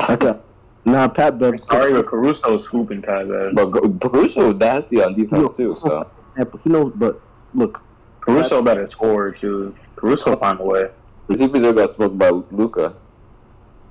Okay. 0.09 0.35
Nah, 0.85 1.09
Pat 1.09 1.39
Bev. 1.39 1.55
Sorry, 1.71 1.93
but 1.93 2.07
Caruso's 2.07 2.65
hooping 2.67 3.03
Pat 3.03 3.29
Bev. 3.29 3.55
But 3.55 4.01
Caruso 4.01 4.49
was 4.49 4.57
nasty 4.57 5.03
on 5.03 5.15
defense 5.15 5.55
too. 5.57 5.77
So 5.81 6.11
He 6.65 6.71
knows, 6.71 6.93
but 6.97 7.21
look, 7.55 7.83
Caruso 8.21 8.63
better 8.63 8.89
score 8.91 9.33
too. 9.33 9.75
Caruso 9.97 10.35
oh. 10.35 10.37
find 10.37 10.61
a 10.61 10.65
way. 10.65 10.91
CP0 11.29 11.77
got 11.77 11.91
smoked 11.91 12.17
by 12.17 12.31
Luka. 12.31 12.95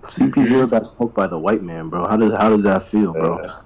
CP0 0.03 0.69
got 0.69 0.87
smoked 0.87 1.13
by 1.15 1.27
the 1.27 1.37
white 1.37 1.61
man, 1.61 1.89
bro. 1.89 2.07
How 2.07 2.17
does 2.17 2.33
how 2.37 2.49
does 2.49 2.63
that 2.63 2.87
feel, 2.87 3.13
bro? 3.13 3.43
Yeah. 3.43 3.59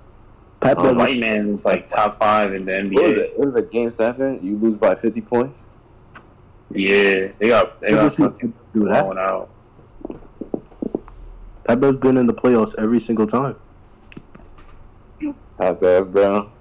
Pat 0.60 0.78
Oh, 0.78 0.84
Bev. 0.84 0.98
white 0.98 1.20
man 1.20 1.50
is 1.54 1.64
like 1.64 1.88
top 1.88 2.20
five 2.20 2.54
in 2.54 2.66
the 2.66 2.74
What 2.92 3.04
was 3.04 3.14
NBA. 3.14 3.18
it? 3.18 3.32
It 3.32 3.40
was 3.40 3.56
a 3.56 3.62
game 3.62 3.92
seven. 3.92 4.40
You 4.46 4.58
lose 4.58 4.78
by 4.78 4.96
fifty 4.96 5.22
points. 5.22 5.64
Yeah, 6.74 7.32
they 7.40 7.48
got 7.48 7.80
they 7.82 7.92
got 7.92 8.16
fucking 8.16 8.54
do 8.74 8.86
that. 8.90 9.04
blown 9.04 9.18
out. 9.18 9.50
Pat 11.66 11.80
Bev's 11.80 12.00
been 12.00 12.18
in 12.18 12.28
the 12.28 12.34
playoffs 12.34 12.74
every 12.78 13.00
single 13.00 13.28
time. 13.28 13.56
Pat 15.58 15.80
Bev, 15.80 16.12
bro. 16.12 16.52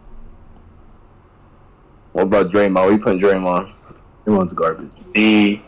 What 2.12 2.22
about 2.24 2.50
Draymond? 2.50 2.74
What 2.74 2.92
you 2.92 2.98
putting 2.98 3.20
Draymond? 3.20 3.72
Everyone's 4.26 4.52
garbage. 4.52 4.90
D. 5.14 5.62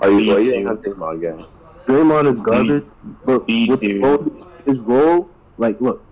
Are 0.00 0.10
you? 0.10 0.26
Well, 0.26 0.38
B 0.38 0.44
you 0.44 0.50
tier. 0.50 0.54
ain't 0.54 0.66
have 0.68 0.78
Draymond 0.80 1.16
again. 1.18 1.44
Draymond 1.86 2.34
is 2.34 2.40
garbage, 2.40 2.84
but 3.24 3.46
B 3.46 3.68
with 3.68 3.80
tier. 3.80 4.00
role, 4.02 4.46
his 4.64 4.78
role, 4.80 5.30
like, 5.56 5.80
look, 5.80 6.04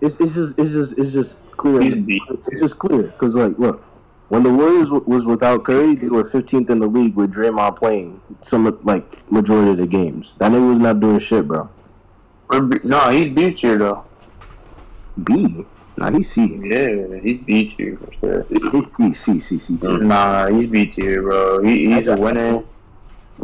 it's, 0.00 0.16
it's 0.20 0.34
just 0.34 0.58
it's 0.58 0.70
just 0.70 0.96
it's 0.96 1.12
just 1.12 1.34
clear. 1.56 1.80
B. 1.96 2.22
It's 2.46 2.60
just 2.60 2.78
clear 2.78 3.02
because, 3.02 3.34
like, 3.34 3.58
look, 3.58 3.84
when 4.28 4.42
the 4.42 4.52
Warriors 4.52 4.88
w- 4.88 5.04
was 5.06 5.24
without 5.24 5.64
Curry, 5.64 5.94
they 5.94 6.08
were 6.08 6.24
15th 6.24 6.68
in 6.70 6.78
the 6.80 6.86
league 6.86 7.14
with 7.14 7.32
Draymond 7.32 7.76
playing 7.76 8.20
some 8.42 8.66
of, 8.66 8.84
like 8.84 9.30
majority 9.32 9.70
of 9.72 9.76
the 9.78 9.86
games. 9.86 10.34
That 10.38 10.52
nigga 10.52 10.68
was 10.70 10.78
not 10.78 11.00
doing 11.00 11.18
shit, 11.18 11.46
bro. 11.48 11.68
No, 12.84 13.10
he's 13.10 13.34
B 13.34 13.52
tier 13.52 13.76
though. 13.78 14.04
B, 15.22 15.64
nah, 15.96 16.10
he's 16.10 16.30
C. 16.32 16.58
Yeah, 16.62 17.18
he's 17.20 17.40
B 17.42 17.64
tier 17.66 17.98
for 17.98 18.12
sure. 18.20 18.46
He's 18.48 18.94
C, 18.96 19.12
C, 19.14 19.40
C, 19.40 19.58
C, 19.58 19.76
tier. 19.76 19.98
Nah, 19.98 20.48
he's 20.48 20.70
B 20.70 20.86
tier, 20.86 21.22
bro. 21.22 21.62
He, 21.62 21.92
he's 21.92 22.06
a 22.06 22.16
winner. 22.16 22.62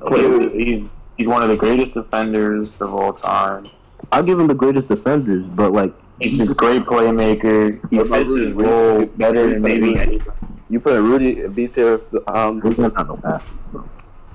He- 0.09 0.49
he's 0.65 0.89
he's 1.17 1.27
one 1.27 1.43
of 1.43 1.49
the 1.49 1.57
greatest 1.57 1.95
defenders 1.95 2.71
of 2.81 2.95
all 2.95 3.13
time. 3.13 3.69
I'll 4.13 4.23
give 4.23 4.39
him 4.39 4.47
the 4.49 4.55
greatest 4.55 4.89
defenders, 4.89 5.45
but 5.47 5.73
like, 5.73 5.95
He's 6.21 6.39
a 6.41 6.55
great 6.55 6.83
playmaker. 6.85 7.81
He 7.91 7.99
fits 7.99 8.31
his 8.31 8.53
role 8.53 9.05
better 9.07 9.51
than 9.51 9.63
maybe 9.63 9.97
anyone. 9.99 10.63
You 10.71 10.81
put 10.81 10.95
a 10.95 11.03
Rudy 11.03 11.41
in 11.43 11.53
B 11.53 11.67
tier. 11.67 12.01
Um, 12.29 12.63
he's 12.63 12.79
not 12.79 12.95
no 13.07 13.17
pass. 13.17 13.43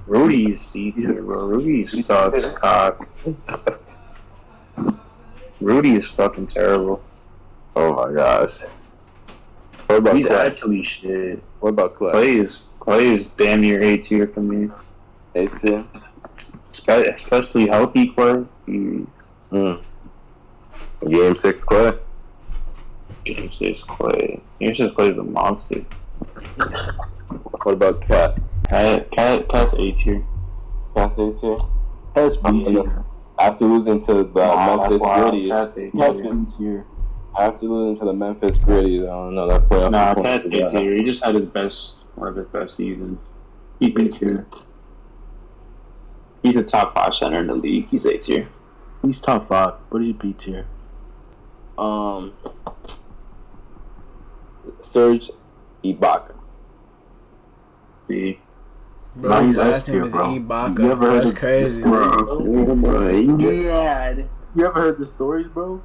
Rudy 0.06 0.53
is 0.53 0.61
C 0.61 0.91
tier, 0.91 1.22
bro. 1.22 1.45
Rudy 1.47 1.88
sucks 2.03 2.45
cock. 2.60 3.07
Rudy 5.61 5.95
is 5.95 6.07
fucking 6.07 6.47
terrible. 6.47 7.01
oh 7.76 7.93
my 7.95 8.14
gosh. 8.14 8.60
What 9.88 9.97
about 9.99 10.18
He's 10.18 10.27
Clay? 10.27 10.38
actually 10.38 10.84
shit. 10.84 11.43
What 11.60 11.69
about 11.69 11.95
Clay? 11.95 12.11
Clay 12.11 12.35
is 12.38 12.57
Clay 12.80 13.07
is 13.15 13.27
damn 13.38 13.61
near 13.61 13.81
A 13.81 13.97
tier 13.97 14.27
for 14.27 14.41
me. 14.41 14.69
A 15.35 15.47
tier. 15.47 15.84
Especially 16.72 17.68
healthy 17.68 18.07
Clay. 18.07 18.45
Mm. 18.68 19.84
Game 21.07 21.35
six 21.35 21.63
Clay. 21.63 21.93
Game 23.26 23.49
six 23.51 23.81
Clay. 23.84 24.41
Game 24.59 24.76
six 24.76 24.93
Clay 24.95 25.09
is 25.09 25.17
a 25.17 25.23
monster. 25.23 25.85
What 27.63 27.73
about 27.73 28.01
Cat? 28.01 28.39
Cat 28.67 29.11
Cat 29.11 29.47
Cat's 29.49 29.73
A 29.73 29.91
tier. 29.91 30.26
Cat's 30.95 31.17
A 31.17 31.31
tier. 31.31 31.57
Cat's 32.15 32.38
B 32.38 32.63
tier. 32.63 33.05
After 33.39 33.65
losing 33.65 33.99
to 34.01 34.13
the 34.15 34.26
Memphis 34.26 35.01
Grizzlies, 35.01 35.51
Cat's 35.51 35.77
A 35.77 35.91
That's 35.97 36.19
tier. 36.21 36.34
B 36.34 36.45
tier. 36.57 36.85
after 37.38 37.65
losing 37.67 37.99
to 37.99 38.05
the 38.05 38.13
Memphis 38.13 38.57
Grizzlies, 38.57 39.01
I 39.03 39.05
don't 39.05 39.35
know 39.35 39.47
that 39.47 39.65
playoff. 39.69 39.91
Nah, 39.91 40.15
Cat's 40.15 40.47
A 40.47 40.49
tier. 40.67 40.95
He 40.95 41.03
just 41.03 41.23
had 41.23 41.35
his 41.35 41.45
best 41.45 41.95
one 42.15 42.27
of 42.27 42.35
his 42.35 42.47
best 42.47 42.76
seasons. 42.76 43.17
He's 43.80 43.95
A 43.95 44.09
tier. 44.09 44.47
He's 46.43 46.55
a 46.55 46.63
top 46.63 46.93
five 46.95 47.13
center 47.13 47.39
in 47.39 47.47
the 47.47 47.55
league. 47.55 47.88
He's 47.89 48.05
A 48.05 48.17
tier. 48.17 48.49
He's 49.01 49.19
top 49.21 49.43
five, 49.43 49.76
but 49.89 50.01
he's 50.01 50.15
B 50.15 50.34
tier. 50.34 50.67
Um, 51.80 52.34
Serge 54.81 55.31
Ibaka. 55.84 56.35
See, 58.07 58.39
Bro, 59.15 59.30
Nah, 59.30 59.39
his 59.39 59.47
he's 59.47 59.57
last 59.57 59.76
S 59.76 59.88
name 59.89 60.03
is 60.03 60.11
bro. 60.11 60.26
Ibaka. 60.27 60.80
You 60.80 60.91
ever 60.91 61.10
heard 61.11 61.19
That's 61.19 61.31
of- 61.31 61.38
crazy. 61.38 61.81
bro. 61.84 63.38
Yeah. 63.39 64.15
You 64.56 64.65
ever 64.65 64.81
heard 64.81 64.97
the 64.97 65.06
stories, 65.06 65.47
bro? 65.47 65.81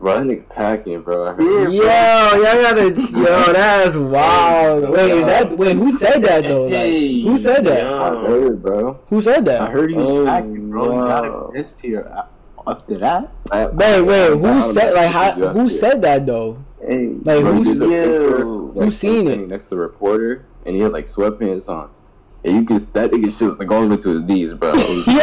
Bro, 0.00 0.18
that 0.18 0.26
nigga 0.26 0.48
packing, 0.48 1.00
bro. 1.02 1.28
I 1.28 1.32
heard. 1.34 1.72
Yo, 1.72 1.82
y'all 1.84 2.62
gotta. 2.62 3.00
Yo, 3.12 3.52
that's 3.52 3.96
wild. 3.96 4.90
Wait, 4.90 5.10
is 5.12 5.26
that? 5.26 5.56
Wait, 5.56 5.76
who 5.76 5.92
said 5.92 6.22
that 6.22 6.42
though? 6.44 6.66
Like, 6.66 6.90
who 6.92 7.38
said 7.38 7.64
that? 7.66 7.84
I 7.86 8.08
heard, 8.26 8.62
bro. 8.62 9.00
Who 9.08 9.20
said 9.22 9.44
that? 9.44 9.60
I 9.60 9.70
heard 9.70 9.90
he 9.90 9.96
was 9.96 10.06
Oh, 10.06 10.26
acting, 10.26 10.70
bro. 10.70 10.82
He 11.00 11.06
got 11.06 11.24
wow. 11.24 11.50
it 11.54 11.58
S 11.60 11.72
tier. 11.72 12.04
After 12.66 12.98
that, 12.98 13.30
I- 13.50 13.66
Wait, 13.66 14.02
wait, 14.02 14.22
I- 14.22 14.26
I 14.26 14.30
who 14.30 14.42
don't 14.42 14.62
said 14.62 14.94
like 14.94 15.10
how? 15.10 15.32
Who 15.32 15.62
yet. 15.64 15.72
said 15.72 16.02
that 16.02 16.26
though? 16.26 16.58
Hey, 16.80 17.08
Like 17.24 17.40
Bro, 17.42 17.52
who? 17.52 17.64
there's 17.64 17.80
a 17.80 17.88
Yeah. 17.88 18.04
picture, 18.04 18.44
Who 18.44 18.90
seen 18.90 19.14
it? 19.14 19.20
standing 19.30 19.48
Next 19.48 19.64
to 19.64 19.70
the 19.70 19.76
reporter, 19.76 20.44
and 20.66 20.74
he 20.76 20.82
had 20.82 20.92
like 20.92 21.06
sweatpants 21.06 21.68
on. 21.68 21.88
And 22.44 22.56
you 22.56 22.64
can 22.64 22.76
that 22.94 23.10
nigga 23.12 23.36
shit 23.38 23.48
was 23.48 23.58
like 23.60 23.70
all 23.70 23.82
the 23.82 23.88
way 23.88 23.96
to 23.96 24.08
his 24.10 24.22
knees, 24.22 24.52
bro. 24.54 24.72
Yo, 25.06 25.14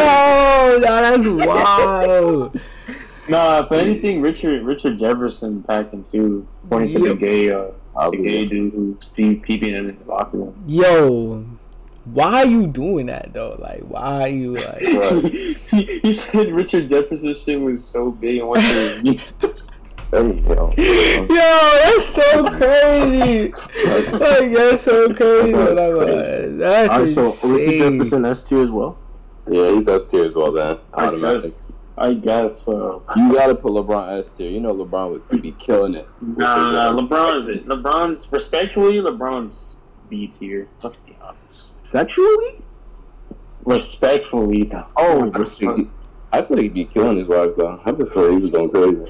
nah, 0.80 0.80
that's 0.80 1.28
wild. 1.48 2.60
Nah, 3.28 3.60
if 3.60 3.72
anything, 3.72 4.22
Richard 4.22 4.64
Richard 4.66 4.98
Jefferson 4.98 5.62
packing 5.62 6.04
too, 6.04 6.48
pointing 6.68 6.92
to 6.94 7.10
the 7.10 7.14
gay 7.16 7.52
uh, 7.52 7.66
the 8.10 8.18
gay 8.18 8.46
dude 8.46 8.74
who's 8.74 9.06
pe- 9.16 9.36
peeping 9.36 9.76
in 9.76 9.86
the 9.86 9.96
locker 10.12 10.38
room. 10.38 10.56
Yo, 10.66 11.46
why 12.14 12.44
are 12.44 12.46
you 12.46 12.68
doing 12.68 13.08
that 13.08 13.34
though? 13.34 13.56
Like, 13.60 13.82
why 13.82 14.22
are 14.24 14.28
you 14.28 14.60
like? 14.60 14.82
he, 15.72 16.00
he 16.02 16.14
said 16.14 16.52
Richard 16.54 16.90
Jefferson 16.90 17.34
shit 17.36 17.60
was 17.60 17.86
so 17.86 18.12
big 18.12 18.38
and 18.40 18.48
went 18.50 18.64
to 18.64 19.20
Hey, 20.12 20.34
yo. 20.42 20.74
Yo, 20.76 21.26
that's 21.28 22.06
so 22.06 22.50
crazy. 22.50 23.52
like, 23.52 24.52
that's 24.52 24.82
so 24.82 25.14
crazy. 25.14 25.52
That's 25.52 25.80
Like, 25.80 26.08
crazy. 26.08 26.58
That's 26.58 26.94
Alright, 26.94 27.16
so 27.16 27.50
Richard 27.56 27.70
insane. 27.70 27.98
Jefferson 28.00 28.26
S 28.26 28.48
tier 28.48 28.64
as 28.64 28.72
well. 28.72 28.98
Yeah, 29.48 29.72
he's 29.72 29.88
S 29.88 30.08
tier 30.08 30.26
as 30.26 30.34
well, 30.34 30.52
then. 30.52 30.78
I 30.96 31.06
Automatic. 31.08 31.42
guess. 31.44 31.60
I 31.96 32.14
guess 32.14 32.58
so. 32.62 33.04
You 33.16 33.34
gotta 33.34 33.54
put 33.54 33.72
LeBron 33.74 34.20
S 34.20 34.30
tier. 34.34 34.50
You 34.50 34.62
know 34.62 34.74
LeBron 34.74 35.12
would 35.30 35.42
be 35.44 35.52
killing 35.52 35.94
it. 35.96 36.08
Nah, 36.22 36.72
nah, 36.72 36.98
LeBron's 37.00 37.50
it. 37.50 37.68
LeBron's 37.68 38.32
respectfully, 38.32 38.94
LeBron's 38.96 39.78
B 40.10 40.26
tier. 40.28 40.68
Let's 40.82 40.96
be 40.96 41.16
honest. 41.22 41.69
Sexually? 41.90 42.62
Respectfully, 43.66 44.64
though. 44.66 44.86
Oh, 44.96 45.32
I 45.34 45.44
feel 45.44 45.76
like- 45.78 45.88
I 46.32 46.42
feel 46.44 46.58
like 46.58 46.64
he'd 46.66 46.74
be 46.76 46.86
killing 46.86 47.18
his 47.18 47.28
wife 47.28 47.56
though. 47.58 47.82
I 47.84 47.92
feel 47.92 48.06
like 48.06 48.30
he 48.30 48.36
was 48.36 48.52
going 48.52 48.70
crazy. 48.70 49.06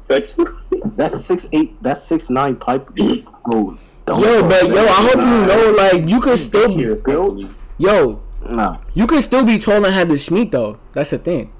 Sexually. 0.00 0.50
that's 0.96 1.24
six 1.24 1.46
eight. 1.52 1.80
That's 1.80 2.02
six 2.02 2.28
nine 2.28 2.56
pipe. 2.56 2.90
Bro, 2.96 3.78
don't 4.04 4.20
Yo, 4.20 4.48
but 4.48 4.68
yo, 4.68 4.84
I 4.84 4.88
hope 4.88 5.14
you 5.14 5.46
know, 5.46 5.74
like, 5.78 6.08
you 6.10 6.20
could 6.20 6.38
still 6.40 6.66
be, 6.68 7.48
yo, 7.78 8.20
nah, 8.48 8.78
you 8.94 9.06
could 9.06 9.22
still 9.22 9.44
be 9.44 9.56
trolling 9.60 9.92
had 9.92 10.08
the 10.08 10.14
Schmeat 10.14 10.50
though. 10.50 10.80
That's 10.94 11.10
the 11.10 11.18
thing. 11.18 11.52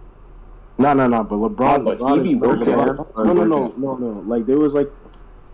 no, 0.79 0.93
no, 0.95 1.07
no. 1.07 1.23
But 1.23 1.37
LeBron, 1.37 1.85
But 1.85 1.99
LeBron 1.99 2.17
he 2.17 2.23
be 2.31 2.35
working 2.35 2.67
LeBron- 2.67 3.25
No, 3.25 3.33
no, 3.33 3.45
no, 3.45 3.75
no, 3.77 3.97
no. 3.97 4.09
Like 4.27 4.47
there 4.47 4.59
was 4.59 4.75
like, 4.75 4.91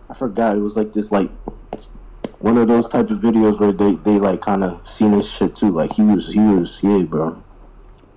I 0.09 0.15
forgot. 0.15 0.55
It 0.57 0.61
was 0.61 0.75
like 0.75 0.93
this 0.93 1.11
like 1.11 1.29
one 2.39 2.57
of 2.57 2.67
those 2.67 2.87
type 2.87 3.09
of 3.09 3.19
videos 3.19 3.59
where 3.59 3.71
they 3.71 3.95
they 3.95 4.19
like 4.19 4.41
kind 4.41 4.63
of 4.63 4.87
seen 4.87 5.13
his 5.13 5.29
shit 5.29 5.55
too. 5.55 5.71
Like 5.71 5.93
he 5.93 6.03
was 6.03 6.31
he 6.33 6.39
was 6.39 6.81
yeah, 6.83 7.03
bro. 7.03 7.41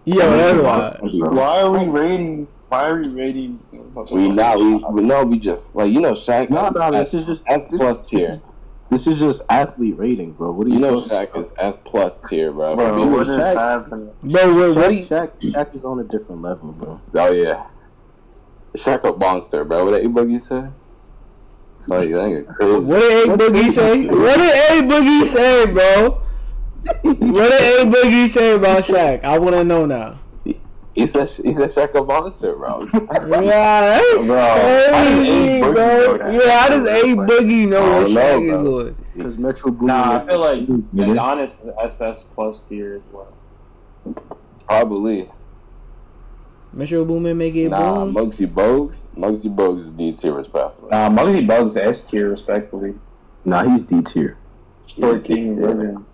Yeah, 0.04 0.28
that's 0.28 0.62
wild. 1.02 1.18
Bro. 1.18 1.30
Why 1.32 1.60
are 1.62 1.70
we 1.70 1.88
rating? 1.88 2.48
Why 2.68 2.88
are 2.88 3.00
we 3.00 3.08
rating? 3.08 3.60
We 4.10 4.28
now 4.28 4.58
we, 4.58 4.74
we 4.76 5.02
know 5.02 5.24
we 5.24 5.38
just 5.38 5.74
like 5.74 5.90
you 5.92 6.00
know 6.00 6.12
Shaq 6.12 6.50
No, 6.50 6.68
no, 6.70 6.96
S, 6.98 7.10
this 7.10 7.22
is 7.22 7.28
just 7.28 7.42
S 7.46 7.64
this- 7.64 7.80
plus 7.80 8.00
this 8.02 8.10
tier. 8.10 8.30
is- 8.32 8.40
This 8.90 9.06
is 9.06 9.18
just 9.20 9.42
athlete 9.50 9.98
rating, 9.98 10.32
bro. 10.32 10.50
What 10.52 10.64
do 10.64 10.70
you, 10.70 10.76
You 10.76 10.80
know 10.80 11.00
talking- 11.02 11.10
Shaq 11.34 11.38
is 11.38 11.52
S 11.58 11.76
plus 11.84 12.22
tier, 12.22 12.50
bro. 12.52 12.74
Bro, 12.74 12.96
Dude, 12.98 13.12
what 13.12 13.28
is 13.28 13.36
Shaq- 13.36 13.54
happening? 13.56 14.10
Bro, 14.22 14.54
what, 14.54 14.76
what 14.76 14.88
do 14.88 14.94
you? 14.96 15.04
Shaq, 15.04 15.30
Shaq 15.42 15.74
is 15.74 15.84
on 15.84 16.00
a 16.00 16.04
different 16.04 16.40
level, 16.40 16.72
bro. 16.72 17.00
Oh 17.14 17.32
yeah, 17.32 17.66
Shaq 18.76 19.04
a 19.04 19.16
monster, 19.18 19.64
bro. 19.64 19.84
What 19.84 19.90
that 19.92 20.02
boogie 20.04 20.40
say? 20.40 20.68
Oh, 21.90 22.00
you 22.02 22.16
think 22.16 22.48
crazy? 22.48 22.80
What 22.80 23.00
did 23.00 23.28
A 23.28 23.36
Boogie 23.36 23.70
say? 23.72 24.06
What 24.08 24.36
did 24.36 24.84
A 24.84 24.88
Boogie 24.88 25.24
say, 25.24 25.66
bro? 25.66 26.22
What 27.02 27.50
did 27.50 27.86
A 27.86 27.90
Boogie 27.90 28.28
say 28.28 28.54
about 28.54 28.84
Shaq? 28.84 29.24
I 29.24 29.38
want 29.38 29.54
to 29.56 29.64
know 29.64 29.86
now. 29.86 30.18
He 30.94 31.06
said 31.06 31.28
he 31.30 31.52
said 31.52 31.70
Shaq 31.70 31.94
a 31.94 32.04
monster, 32.04 32.56
bro. 32.56 32.80
Yeah, 32.92 34.00
that's 34.00 34.26
Bro, 34.26 34.54
crazy, 34.54 35.60
A 35.60 35.72
bro. 35.72 36.18
that? 36.18 36.32
Yeah, 36.32 36.58
how 36.58 36.68
does 36.68 36.86
A 36.86 37.02
Boogie 37.14 37.68
know 37.68 37.84
I 37.84 37.98
what 38.00 38.04
don't 38.06 38.14
know, 38.14 38.20
Shaq 38.20 38.44
is 38.56 38.62
bro. 38.62 38.80
on? 38.80 38.96
Because 39.16 39.38
Metro 39.38 39.70
Boomin. 39.70 39.86
Nah, 39.86 40.16
I 40.18 40.26
feel 40.26 40.40
like 40.40 40.58
Nigga. 40.66 41.14
Giannis 41.16 41.64
is 41.64 41.72
SS 41.78 42.26
plus 42.34 42.60
tier 42.68 42.96
as 42.96 43.02
well. 43.12 43.32
Probably. 44.66 45.30
Metro 46.78 47.04
Boomin 47.04 47.36
make 47.36 47.56
it 47.56 47.70
Nah, 47.70 48.04
boom. 48.04 48.14
Muggsy 48.14 48.46
Bogues. 48.46 49.02
Muggsy 49.16 49.52
Bogues 49.52 49.78
is 49.78 49.90
D 49.90 50.12
tier 50.12 50.32
respectfully. 50.32 50.90
Nah, 50.92 51.10
Muggsy 51.10 51.44
Bogues 51.44 51.76
S 51.76 52.04
tier 52.04 52.30
respectfully. 52.30 52.94
Nah, 53.44 53.64
he's 53.64 53.82
D 53.82 54.00
tier. 54.00 54.36
Short 54.86 55.24
King 55.24 55.60
living. 55.60 56.06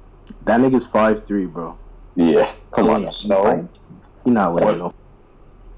That 0.46 0.60
nigga's 0.62 0.86
five 0.86 1.26
three, 1.26 1.44
bro. 1.44 1.76
Yeah, 2.16 2.50
come 2.72 2.88
on. 2.88 3.02
now. 3.02 3.10
Snow. 3.10 3.68
He 4.24 4.30
not 4.30 4.54
letting 4.54 4.78
no. 4.78 4.94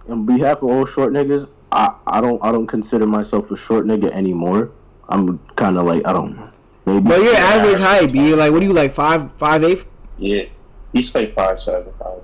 On 0.09 0.25
behalf 0.25 0.59
of 0.59 0.69
all 0.69 0.87
short 0.87 1.13
niggas, 1.13 1.49
I, 1.73 1.97
I 2.07 2.21
don't 2.21 2.41
I 2.45 2.53
don't 2.53 2.69
consider 2.69 3.07
myself 3.09 3.51
a 3.51 3.57
short 3.57 3.87
nigga 3.87 4.13
anymore. 4.13 4.71
I'm 5.09 5.41
kind 5.57 5.79
of 5.79 5.87
like 5.87 6.07
I 6.07 6.13
don't 6.13 6.37
know. 6.37 6.51
Maybe. 6.85 7.09
But 7.09 7.23
your 7.23 7.35
average 7.35 7.81
height, 7.81 8.13
be 8.13 8.37
like, 8.37 8.53
what 8.53 8.63
are 8.63 8.67
you 8.67 8.73
like? 8.73 8.93
Five, 8.93 9.33
five 9.33 9.65
eight, 9.65 9.85
Yeah. 10.17 10.45
He's 10.93 11.13
like 11.13 11.35
five 11.35 11.61
seven, 11.61 11.93
five. 11.99 12.21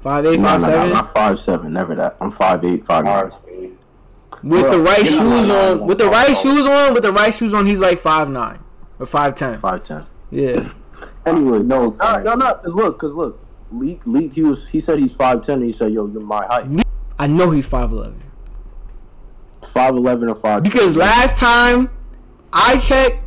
Five 0.00 0.26
eight, 0.26 0.40
Nah, 0.40 0.48
five 0.58 0.60
nah, 0.62 0.66
nah, 0.68 0.72
seven. 0.74 0.96
I'm 0.96 1.04
five 1.06 1.38
seven. 1.40 1.72
Never 1.72 1.94
that. 1.96 2.16
I'm 2.20 2.30
five 2.30 2.64
eight, 2.64 2.84
five 2.84 3.04
nine. 3.04 3.30
Five 3.30 3.40
eight. 3.48 3.72
With 4.42 4.62
Bro, 4.62 4.70
the 4.70 4.78
right 4.78 5.06
shoes 5.06 5.20
nah, 5.20 5.46
nah, 5.46 5.70
on, 5.72 5.78
nah, 5.78 5.84
with 5.86 5.98
the 5.98 6.08
right 6.08 6.28
nah. 6.28 6.34
shoes 6.34 6.66
on, 6.66 6.94
with 6.94 7.02
the 7.02 7.12
right 7.12 7.34
shoes 7.34 7.54
on, 7.54 7.66
he's 7.66 7.80
like 7.80 7.98
five 7.98 8.28
nine 8.30 8.60
or 8.98 9.06
five 9.06 9.34
ten. 9.34 9.56
Five 9.58 9.82
ten. 9.82 10.06
Yeah. 10.30 10.72
Anyway, 11.26 11.58
No, 11.62 11.90
no, 11.90 12.22
no, 12.22 12.34
no. 12.34 12.54
Cause 12.54 12.74
look, 12.74 12.98
cause 12.98 13.14
look, 13.14 13.38
leak, 13.70 14.00
leak. 14.06 14.32
He 14.34 14.42
was. 14.42 14.66
He 14.68 14.80
said 14.80 14.98
he's 14.98 15.14
five 15.14 15.42
ten. 15.42 15.62
He 15.62 15.70
said, 15.70 15.92
"Yo, 15.92 16.06
you're 16.08 16.22
my 16.22 16.44
height." 16.46 16.84
I 17.18 17.26
know 17.26 17.50
he's 17.50 17.66
five 17.66 17.92
eleven 17.92 18.22
Five 19.64 19.94
eleven 19.94 20.28
or 20.28 20.34
five. 20.34 20.62
because 20.62 20.96
last 20.96 21.36
time 21.38 21.90
I 22.52 22.78
checked, 22.78 23.22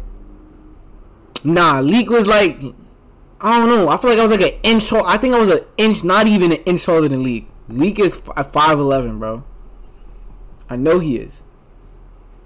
nah, 1.44 1.80
leak 1.80 2.10
was 2.10 2.26
like, 2.28 2.60
I 3.42 3.58
don't 3.58 3.70
know. 3.70 3.90
I 3.90 3.98
feel 3.98 4.10
like 4.12 4.20
I 4.20 4.24
was 4.24 4.32
like 4.32 4.42
an 4.54 4.60
inch 4.64 4.88
tall. 4.88 5.06
I 5.06 5.18
think 5.18 5.34
I 5.34 5.40
was 5.40 5.50
an 5.50 5.62
inch, 5.78 6.04
not 6.04 6.28
even 6.28 6.52
an 6.52 6.60
inch 6.66 6.84
taller 6.86 7.08
than 7.08 7.24
leak. 7.24 7.48
Leak 7.70 8.00
is 8.00 8.16
five 8.16 8.80
eleven, 8.80 9.20
bro. 9.20 9.44
I 10.70 10.76
know 10.76 11.00
he 11.00 11.18
is. 11.18 11.42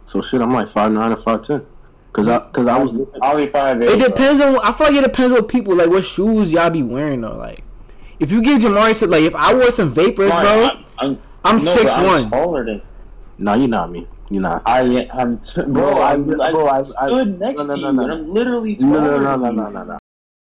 So 0.06 0.22
shit, 0.22 0.42
I'm 0.42 0.54
like 0.54 0.68
five 0.68 0.92
nine 0.92 1.12
or 1.12 1.18
five 1.18 1.42
ten. 1.44 1.66
Cause 2.14 2.28
I, 2.30 2.40
cause 2.52 2.66
I 2.68 2.78
was. 2.78 2.96
Probably 3.18 3.48
five 3.48 3.82
eight. 3.82 3.90
It 3.90 4.06
depends 4.06 4.40
on. 4.40 4.58
I 4.60 4.72
feel 4.72 4.88
like 4.88 4.96
it 4.96 5.02
depends 5.04 5.36
on 5.36 5.44
people. 5.46 5.76
Like 5.76 5.90
what 5.90 6.04
shoes 6.06 6.54
y'all 6.54 6.70
be 6.70 6.82
wearing 6.84 7.22
though. 7.22 7.36
Like 7.36 7.64
if 8.20 8.32
you 8.32 8.42
give 8.42 8.60
Jamari 8.60 8.96
some, 8.96 9.10
like 9.10 9.24
if 9.24 9.36
I 9.36 9.54
wore 9.54 9.70
some 9.72 9.90
vapors, 9.94 10.32
bro, 10.32 10.40
I'm, 10.70 10.86
I'm, 10.98 11.22
I'm 11.44 11.58
no, 11.58 11.66
but 11.66 11.78
six 11.78 11.92
I'm 11.92 12.06
one. 12.06 12.30
taller 12.32 12.64
than 12.66 12.82
Nah, 13.38 13.56
you're 13.56 13.68
not 13.68 13.92
me. 13.92 14.08
You're 14.30 14.42
not. 14.44 14.64
I 14.66 14.82
am. 15.12 15.40
T- 15.40 15.62
bro, 15.64 15.72
Bro, 15.74 15.90
I- 16.00 16.14
I'm, 16.14 16.42
I, 16.42 16.52
bro, 16.52 16.68
I- 16.68 16.80
I- 16.80 16.84
stood 16.84 17.38
next 17.40 17.58
no, 17.58 17.66
no, 17.66 17.76
to 17.76 17.82
no, 17.82 17.88
you, 17.90 17.94
no. 17.98 18.04
and 18.04 18.12
I'm 18.14 18.34
literally 18.34 18.76
No, 18.80 18.94
taller 18.96 19.02
no, 19.02 19.18
no, 19.20 19.32
than 19.32 19.42
no, 19.42 19.50
you. 19.50 19.56
no, 19.58 19.70
no, 19.70 19.84
no. 19.84 19.98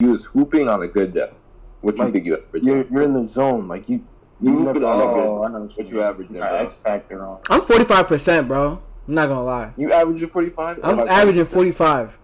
You 0.03 0.11
was 0.11 0.25
hooping 0.25 0.67
on 0.67 0.83
a 0.83 0.87
good 0.87 1.11
day. 1.13 1.31
What 1.79 1.97
you 1.97 2.03
Like, 2.03 2.13
think 2.13 2.25
you 2.25 2.37
average? 2.37 2.65
You're 2.65 2.85
you're 2.91 3.01
in 3.03 3.13
the 3.13 3.25
zone. 3.25 3.69
Like 3.69 3.87
you. 3.87 4.01
You 4.41 4.51
You 4.51 4.59
never. 4.59 4.73
hooping 4.73 4.83
on 4.83 4.95
a 5.01 5.13
good. 5.13 5.27
Oh, 5.27 5.43
I 5.43 5.47
know 5.49 5.69
What 5.73 5.87
you 5.89 6.01
averaging, 6.01 6.39
got 6.39 6.49
bro? 6.49 6.59
X 6.59 6.75
Factor 6.75 7.25
on. 7.25 7.39
I'm 7.49 7.61
forty 7.61 7.85
five 7.85 8.07
percent, 8.07 8.49
bro. 8.49 8.81
I'm 9.07 9.13
not 9.15 9.27
gonna 9.29 9.43
lie. 9.45 9.71
You 9.77 9.93
averaging 9.93 10.27
forty 10.27 10.49
five? 10.49 10.79
I'm 10.83 10.99
averaging 10.99 11.45
forty 11.45 11.71
five. 11.71 12.17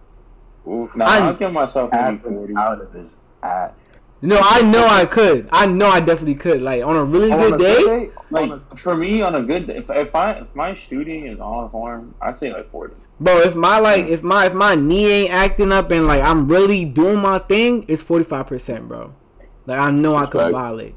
Oof. 0.68 0.94
Nah, 0.94 1.06
I'm- 1.06 1.22
I'll 1.22 1.34
give 1.34 1.52
myself 1.52 1.90
maybe 1.90 2.18
40. 2.18 2.54
out 2.56 2.82
of 2.82 2.92
his 2.92 3.14
ass. 3.42 3.70
No, 4.22 4.38
I 4.38 4.60
know 4.60 4.86
I 4.86 5.06
could. 5.06 5.48
I 5.50 5.64
know 5.64 5.86
I 5.88 6.00
definitely 6.00 6.34
could. 6.34 6.60
Like 6.60 6.84
on 6.84 6.94
a 6.96 7.02
really 7.04 7.32
On 7.32 7.38
good 7.38 7.54
a 7.54 7.58
day, 7.58 8.10
Like 8.30 8.78
for 8.78 8.94
me, 8.94 9.22
on 9.22 9.34
a 9.34 9.42
good 9.42 9.66
day, 9.68 9.76
if 9.78 9.88
if 9.88 10.14
I 10.14 10.32
if 10.32 10.54
my 10.54 10.74
shooting 10.74 11.26
is 11.26 11.40
on 11.40 11.70
form, 11.70 12.14
I 12.20 12.34
say 12.34 12.52
like 12.52 12.70
40. 12.70 12.94
Bro. 13.20 13.40
If 13.40 13.54
my 13.54 13.78
like, 13.78 14.06
if 14.06 14.22
my 14.22 14.46
if 14.46 14.54
my 14.54 14.74
knee 14.74 15.10
ain't 15.10 15.32
acting 15.32 15.72
up 15.72 15.90
and 15.90 16.06
like 16.06 16.22
I'm 16.22 16.48
really 16.48 16.84
doing 16.84 17.18
my 17.18 17.38
thing, 17.38 17.84
it's 17.88 18.02
forty 18.02 18.24
five 18.24 18.46
percent, 18.46 18.88
bro. 18.88 19.14
Like 19.66 19.78
I 19.78 19.90
know 19.90 20.16
I 20.16 20.26
could 20.26 20.38
Respect. 20.38 20.52
violate. 20.52 20.94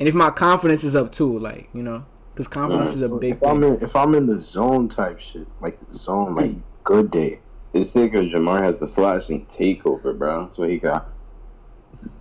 And 0.00 0.08
if 0.08 0.14
my 0.14 0.30
confidence 0.30 0.82
is 0.82 0.96
up 0.96 1.12
too, 1.12 1.38
like 1.38 1.68
you 1.72 1.82
know, 1.82 2.06
because 2.32 2.48
confidence 2.48 2.94
is 2.94 3.02
a 3.02 3.08
big 3.08 3.34
If 3.34 3.42
I'm 3.42 3.62
in, 3.62 3.82
if 3.82 3.94
I'm 3.94 4.14
in 4.14 4.26
the 4.26 4.40
zone 4.40 4.88
type 4.88 5.20
shit, 5.20 5.46
like 5.60 5.78
the 5.88 5.96
zone, 5.96 6.34
like 6.34 6.52
good 6.84 7.10
day. 7.10 7.40
It's 7.72 7.90
sick 7.90 8.10
because 8.12 8.32
Jamar 8.32 8.62
has 8.62 8.80
the 8.80 8.88
slashing 8.88 9.46
takeover, 9.46 10.16
bro. 10.18 10.44
That's 10.44 10.58
what 10.58 10.70
he 10.70 10.78
got. 10.78 11.08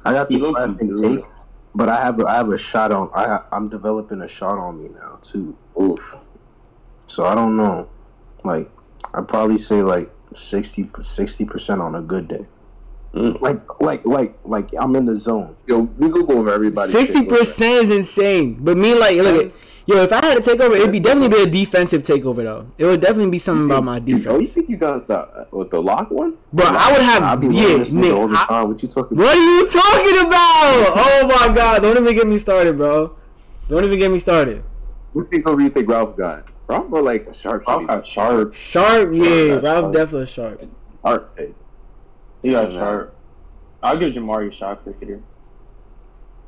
I 0.06 0.14
got 0.14 0.30
the 0.30 0.36
He 0.36 0.42
looks 0.42 0.60
slap 0.60 0.80
and 0.80 0.90
brutal. 0.90 1.18
take, 1.18 1.26
but 1.74 1.90
I 1.90 2.04
have 2.04 2.20
a, 2.20 2.26
I 2.26 2.36
have 2.36 2.50
a 2.50 2.58
shot 2.58 2.92
on. 2.92 3.10
I 3.16 3.42
I'm 3.52 3.70
developing 3.70 4.22
a 4.22 4.28
shot 4.28 4.58
on 4.60 4.78
me 4.84 4.90
now 4.90 5.18
too. 5.22 5.58
Oof. 5.82 6.18
So 7.08 7.26
I 7.26 7.34
don't 7.34 7.56
know. 7.58 7.90
Like 8.50 8.72
I'd 9.14 9.28
probably 9.28 9.58
say 9.58 9.82
like 9.84 10.10
60 10.36 10.84
percent 11.46 11.82
on 11.82 11.96
a 11.96 12.02
good 12.02 12.28
day. 12.28 12.46
Mm. 13.14 13.42
Like 13.42 13.82
like 13.82 14.06
like 14.06 14.38
like 14.44 14.70
I'm 14.80 14.96
in 14.96 15.06
the 15.06 15.20
zone. 15.20 15.56
Yo, 15.68 15.80
we 15.98 16.12
could 16.12 16.28
go 16.28 16.40
over 16.40 16.52
everybody. 16.52 16.90
Sixty 16.92 17.26
percent 17.26 17.84
is 17.84 17.92
insane. 17.92 18.58
But 18.60 18.78
me, 18.78 18.94
like, 18.94 19.18
look, 19.18 19.48
at, 19.48 19.52
yo, 19.88 20.04
if 20.04 20.12
I 20.14 20.24
had 20.24 20.36
to 20.36 20.42
take 20.42 20.60
over, 20.60 20.76
it'd 20.76 20.92
be 20.92 21.00
definitely 21.00 21.30
be 21.36 21.42
a 21.42 21.50
defensive 21.50 22.04
takeover 22.04 22.44
though. 22.44 22.68
It 22.78 22.86
would 22.86 23.02
definitely 23.02 23.32
be 23.32 23.40
something 23.40 23.66
about 23.66 23.84
my 23.84 23.98
Oh, 24.28 24.38
you 24.40 24.46
think 24.46 24.70
you 24.70 24.78
got 24.78 25.08
the 25.08 25.48
with 25.52 25.72
the 25.72 25.82
lock 25.82 26.12
one? 26.12 26.38
Bro, 26.54 26.66
I 26.68 26.92
would 26.92 27.02
I 27.02 27.04
have, 27.04 27.42
be 27.42 27.48
yeah, 27.48 27.64
running 27.64 27.80
this 27.80 27.90
nigga 27.90 28.16
all 28.16 28.28
Nick. 28.28 28.48
the 28.48 28.54
I- 28.54 28.64
What 28.64 28.84
you 28.84 28.90
talking 28.90 29.18
about? 29.18 29.26
what 29.26 29.38
are 29.38 29.46
you 29.58 29.68
talking 29.68 30.20
about? 30.28 30.94
Oh 31.06 31.28
my 31.34 31.56
god! 31.56 31.82
Don't 31.82 31.98
even 31.98 32.16
get 32.16 32.28
me 32.28 32.38
started, 32.38 32.78
bro. 32.78 33.16
Don't 33.70 33.84
even 33.84 33.98
get 33.98 34.12
me 34.12 34.20
started. 34.20 34.64
What 35.14 35.26
takeover 35.26 35.64
you 35.64 35.70
think 35.72 35.90
Ralph 35.90 36.16
got? 36.16 36.46
Ralph 36.70 36.92
got 36.92 37.04
like 37.04 37.26
a 37.28 37.34
sharp 37.34 37.66
Ralph 37.68 37.82
shitty 37.82 37.88
got 37.88 38.06
sharp. 38.06 38.54
Sharp, 38.54 39.10
yeah, 39.14 39.24
that's 39.56 39.64
Ralph 39.64 39.84
sharp. 39.86 39.94
definitely 39.94 40.28
sharp. 40.28 40.62
sharp 41.06 41.36
take. 41.36 41.56
He 42.44 42.52
got 42.52 42.72
Yeah. 42.72 42.78
sharp. 42.78 43.16
I'll 43.82 43.98
give 43.98 44.14
Jamari 44.14 44.48
a 44.50 44.52
shot 44.52 44.84
creator. 44.84 45.20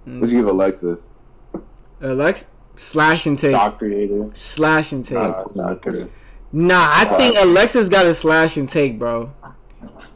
Mm. 0.08 0.20
What 0.22 0.30
you 0.30 0.38
give 0.38 0.48
Alexis? 0.48 1.00
Alex, 2.02 2.48
slash 2.76 3.26
and 3.26 3.38
take, 3.38 3.52
Shot 3.56 3.78
creator. 3.78 4.30
slash 4.34 4.92
and 4.92 5.04
take. 5.06 5.18
Nah. 5.18 5.46
Nah, 6.54 6.88
I 6.92 7.06
think 7.18 7.38
Alexis 7.40 7.88
got 7.90 8.06
a 8.06 8.14
slash 8.14 8.58
and 8.58 8.68
take, 8.70 9.00
bro. 9.00 9.32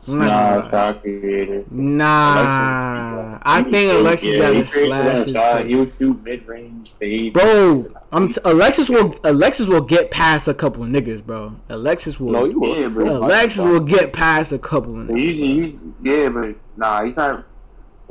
I'm 0.07 0.17
Nah, 0.19 0.25
gonna 0.25 0.63
lie. 0.65 0.71
shot 0.71 1.01
creator. 1.01 1.65
Nah, 1.71 3.39
I 3.43 3.63
think 3.63 3.91
Alexis 3.91 4.35
yeah, 4.35 4.39
got 4.41 4.53
he 4.53 4.59
a 4.61 4.65
created 4.65 4.87
slash 4.87 5.05
that 5.05 5.27
and 5.27 5.35
shot. 5.35 5.57
take. 5.57 5.67
He 5.67 5.75
would 5.75 5.93
shoot 5.99 6.23
mid 6.23 6.47
range, 6.47 6.91
fade. 6.99 7.33
Bro, 7.33 7.87
I'm 8.11 8.27
t- 8.29 8.41
Alexis 8.45 8.89
will 8.89 9.15
Alexis 9.23 9.67
will 9.67 9.81
get 9.81 10.11
past 10.11 10.47
a 10.47 10.53
couple 10.53 10.83
of 10.83 10.89
niggas, 10.89 11.23
bro. 11.25 11.55
Alexis 11.69 12.19
will. 12.19 12.31
No, 12.31 12.45
you 12.45 12.59
will. 12.59 12.79
Yeah, 12.79 12.87
bro. 12.89 13.17
Alexis 13.17 13.63
will 13.63 13.79
get 13.79 14.13
past 14.13 14.51
a 14.51 14.59
couple 14.59 14.99
of 14.99 15.07
niggas. 15.07 15.17
He's, 15.19 15.37
he's 15.39 15.77
yeah, 16.03 16.29
but 16.29 16.55
nah, 16.77 17.03
he's 17.03 17.15
not. 17.15 17.45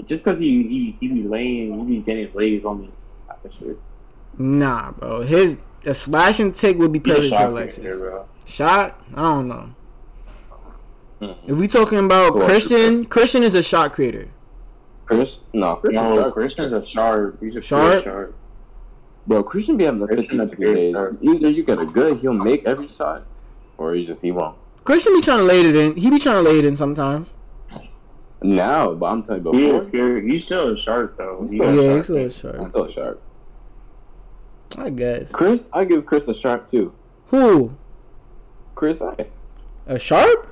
Just 0.07 0.25
because 0.25 0.41
he, 0.41 0.63
he 0.65 0.97
he 1.01 1.09
be 1.09 1.23
laying, 1.29 1.87
he 1.89 1.99
be 1.99 2.03
getting 2.03 2.29
lays 2.35 2.65
on 2.65 2.81
me. 2.83 2.91
That. 3.45 3.77
Nah, 4.39 4.91
bro. 4.93 5.21
His 5.23 5.59
a 5.87 5.95
slash 5.95 6.41
and 6.41 6.57
take 6.57 6.79
would 6.79 6.93
be 6.93 6.99
perfect 7.01 7.29
for 7.29 7.47
Alexis. 7.47 7.79
creator, 7.85 7.99
bro. 7.99 8.27
Shot? 8.47 9.01
I 9.15 9.23
don't 9.23 9.49
know. 9.49 9.75
Mhm. 11.25 11.37
If 11.47 11.57
we 11.59 11.69
talking 11.69 11.99
about 11.99 12.35
Well, 12.35 12.45
Christian, 12.47 13.05
Christian 13.07 13.43
is 13.43 13.55
a 13.55 13.63
shot 13.63 13.93
creator. 13.93 14.29
Chris? 15.07 15.41
No, 15.53 15.77
Christian. 15.77 16.03
No, 16.05 16.17
sharp. 16.21 16.35
Christian's 16.35 16.73
a 16.73 16.83
sharp. 16.83 17.39
He's 17.41 17.57
a 17.57 17.61
Sharp? 17.61 17.93
sharp. 17.93 18.05
sharp. 18.05 18.35
Bro, 19.27 19.43
Christian 19.45 19.77
be 19.77 19.85
having 19.85 20.01
the 20.01 20.07
Christian 20.07 20.39
50 20.39 20.63
is 20.65 20.93
a 20.95 21.11
days. 21.11 21.19
Either 21.23 21.51
you 21.51 21.63
get 21.65 21.79
a 21.81 21.87
good, 21.87 22.19
he'll 22.19 22.33
make 22.35 22.67
every 22.67 22.89
shot, 22.89 23.25
or 23.79 23.95
he 23.95 24.05
just 24.05 24.23
he 24.23 24.31
won't. 24.33 24.57
Christian 24.85 25.15
be 25.15 25.23
trying 25.23 25.39
to 25.39 25.45
lay 25.45 25.61
it 25.61 25.75
in. 25.75 25.97
He 25.97 26.11
be 26.11 26.19
trying 26.19 26.43
to 26.45 26.51
lay 26.51 26.59
it 26.59 26.65
in 26.65 26.77
sometimes. 26.77 27.37
Now, 28.43 28.93
but 28.93 29.07
I'm 29.07 29.23
telling 29.23 29.43
you 29.47 29.53
He 29.53 29.67
before, 29.67 29.83
is 29.83 29.89
good. 29.89 30.25
He's 30.25 30.45
still 30.45 30.69
a 30.73 30.77
sharp 30.77 31.17
though. 31.17 31.39
He's 31.41 31.51
still 31.53 31.63
a 31.65 31.69
a 31.69 31.75
yeah, 31.75 31.83
sharp 31.83 31.97
he's 31.97 32.05
still 32.05 32.17
a 32.17 32.19
kid. 32.19 32.25
he's 32.25 32.37
sharp. 32.37 32.65
still 32.65 32.89
sharp. 32.89 33.23
I 34.77 34.91
guess. 34.91 35.33
Chris, 35.33 35.69
I 35.73 35.85
give 35.85 36.05
Chris 36.05 36.29
a 36.29 36.35
sharp 36.35 36.67
too. 36.67 36.93
Who? 37.29 37.73
Chris, 38.75 39.01
I. 39.01 39.15
A 39.87 39.99
sharp? 39.99 40.49